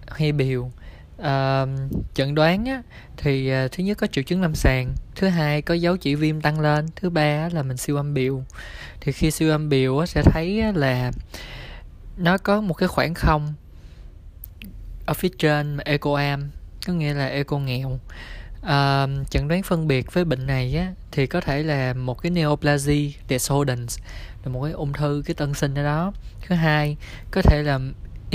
hay 0.07 0.31
biểu 0.31 0.71
à, 1.17 1.65
chẩn 2.13 2.35
đoán 2.35 2.65
á, 2.65 2.81
thì 3.17 3.49
à, 3.49 3.67
thứ 3.71 3.83
nhất 3.83 3.97
có 3.97 4.07
triệu 4.07 4.23
chứng 4.23 4.41
lâm 4.41 4.55
sàng 4.55 4.95
thứ 5.15 5.27
hai 5.27 5.61
có 5.61 5.73
dấu 5.73 5.97
chỉ 5.97 6.15
viêm 6.15 6.41
tăng 6.41 6.59
lên 6.59 6.85
thứ 6.95 7.09
ba 7.09 7.49
là 7.51 7.63
mình 7.63 7.77
siêu 7.77 7.95
âm 7.95 8.13
biểu. 8.13 8.43
Thì 9.01 9.11
khi 9.11 9.31
siêu 9.31 9.51
âm 9.51 9.69
biểu 9.69 9.99
á, 9.99 10.05
sẽ 10.05 10.21
thấy 10.21 10.73
là 10.73 11.11
nó 12.17 12.37
có 12.37 12.61
một 12.61 12.73
cái 12.73 12.87
khoảng 12.87 13.13
không 13.13 13.53
ở 15.05 15.13
phía 15.13 15.29
trên 15.37 15.75
mà 15.75 15.83
ecoam 15.85 16.49
có 16.87 16.93
nghĩa 16.93 17.13
là 17.13 17.27
eco 17.27 17.59
nghèo. 17.59 17.99
À, 18.61 19.07
chẩn 19.29 19.47
đoán 19.47 19.63
phân 19.63 19.87
biệt 19.87 20.13
với 20.13 20.25
bệnh 20.25 20.47
này 20.47 20.77
á, 20.77 20.93
thì 21.11 21.27
có 21.27 21.41
thể 21.41 21.63
là 21.63 21.93
một 21.93 22.21
cái 22.21 22.29
neoplasia 22.29 23.11
descendens 23.29 23.99
là 24.43 24.51
một 24.51 24.63
cái 24.63 24.71
ung 24.71 24.93
thư 24.93 25.23
cái 25.25 25.33
tân 25.33 25.53
sinh 25.53 25.75
ở 25.75 25.83
đó. 25.83 26.13
Thứ 26.47 26.55
hai 26.55 26.97
có 27.31 27.41
thể 27.41 27.63
là 27.63 27.79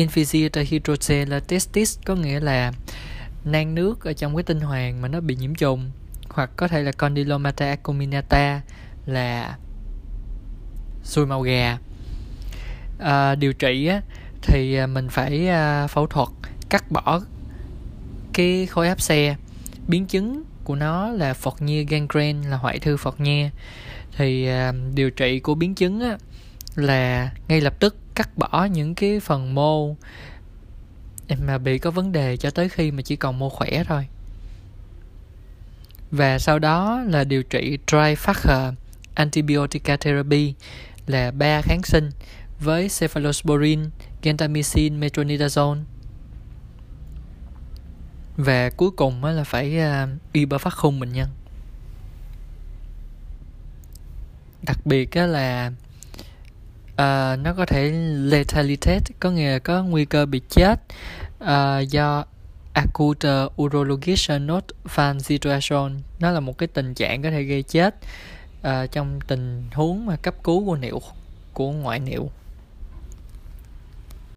infiltrated 0.07 1.29
là 1.29 1.41
testis 1.41 1.99
có 2.05 2.15
nghĩa 2.15 2.41
là 2.41 2.73
nang 3.45 3.75
nước 3.75 4.05
ở 4.05 4.13
trong 4.13 4.37
cái 4.37 4.43
tinh 4.43 4.61
hoàn 4.61 5.03
mà 5.03 5.09
nó 5.09 5.21
bị 5.21 5.37
nhiễm 5.37 5.55
trùng 5.55 5.91
hoặc 6.29 6.51
có 6.57 6.69
thể 6.69 6.83
là 6.83 6.93
condylomata 6.93 7.67
acuminata 7.67 8.61
là 9.07 9.57
xui 11.03 11.27
màu 11.27 11.43
gà. 11.43 11.79
À, 12.99 13.35
điều 13.35 13.53
trị 13.53 13.87
á, 13.87 14.01
thì 14.43 14.75
à, 14.75 14.87
mình 14.87 15.09
phải 15.09 15.49
à, 15.49 15.87
phẫu 15.87 16.07
thuật 16.07 16.29
cắt 16.69 16.91
bỏ 16.91 17.21
cái 18.33 18.67
khối 18.67 18.89
áp 18.89 19.01
xe. 19.01 19.37
Biến 19.89 20.07
chứng 20.07 20.45
của 20.65 20.75
nó 20.75 21.09
là 21.09 21.35
phọt 21.35 21.63
nhia 21.63 21.85
gangrene 21.85 22.49
là 22.49 22.57
hoại 22.57 22.79
thư 22.79 22.97
phọt 22.97 23.21
nhia 23.21 23.51
thì 24.17 24.47
à, 24.47 24.73
điều 24.95 25.11
trị 25.11 25.41
của 25.41 25.55
biến 25.55 25.75
chứng 25.75 26.01
á, 26.01 26.19
là 26.75 27.31
ngay 27.49 27.61
lập 27.61 27.75
tức 27.81 27.97
cắt 28.15 28.39
bỏ 28.39 28.65
những 28.65 28.95
cái 28.95 29.21
phần 29.21 29.55
mô 29.55 29.97
mà 31.39 31.59
bị 31.59 31.79
có 31.79 31.91
vấn 31.91 32.13
đề 32.13 32.37
cho 32.37 32.51
tới 32.51 32.69
khi 32.69 32.91
mà 32.91 33.03
chỉ 33.03 33.17
còn 33.17 33.39
mô 33.39 33.49
khỏe 33.49 33.85
thôi. 33.89 34.07
Và 36.11 36.39
sau 36.39 36.59
đó 36.59 37.03
là 37.07 37.25
điều 37.25 37.43
trị 37.43 37.79
trifactor 37.87 38.73
antibiotica 39.15 39.97
therapy 39.97 40.55
là 41.07 41.31
ba 41.31 41.61
kháng 41.63 41.83
sinh 41.83 42.11
với 42.61 42.89
cephalosporin, 43.01 43.91
gentamicin, 44.23 45.01
metronidazole. 45.01 45.83
Và 48.37 48.71
cuối 48.71 48.91
cùng 48.91 49.25
là 49.25 49.45
phải 49.45 49.79
à, 49.79 50.09
y 50.33 50.45
bơ 50.45 50.59
phát 50.59 50.75
khung 50.75 51.01
bệnh 51.01 51.13
nhân. 51.13 51.29
Đặc 54.63 54.87
biệt 54.87 55.17
là 55.17 55.73
à, 57.01 57.37
nó 57.37 57.53
có 57.53 57.67
thể 57.67 57.91
lethality 58.25 58.99
có 59.21 59.31
nghĩa 59.31 59.53
là 59.53 59.59
có 59.59 59.83
nguy 59.83 60.05
cơ 60.05 60.27
bị 60.27 60.41
chết 60.49 60.81
à, 61.39 61.81
do 61.81 62.25
acute 62.73 63.29
urologic 63.63 64.41
not 64.41 64.65
fan 64.85 65.19
situation 65.19 66.01
nó 66.19 66.31
là 66.31 66.41
một 66.41 66.59
cái 66.59 66.67
tình 66.67 66.95
trạng 66.95 67.23
có 67.23 67.31
thể 67.31 67.43
gây 67.43 67.63
chết 67.63 67.95
à, 68.63 68.87
trong 68.87 69.21
tình 69.27 69.65
huống 69.73 70.07
mà 70.07 70.17
cấp 70.17 70.35
cứu 70.45 70.65
của 70.65 70.77
niệu 70.77 71.01
của 71.53 71.71
ngoại 71.71 71.99
niệu. 71.99 72.31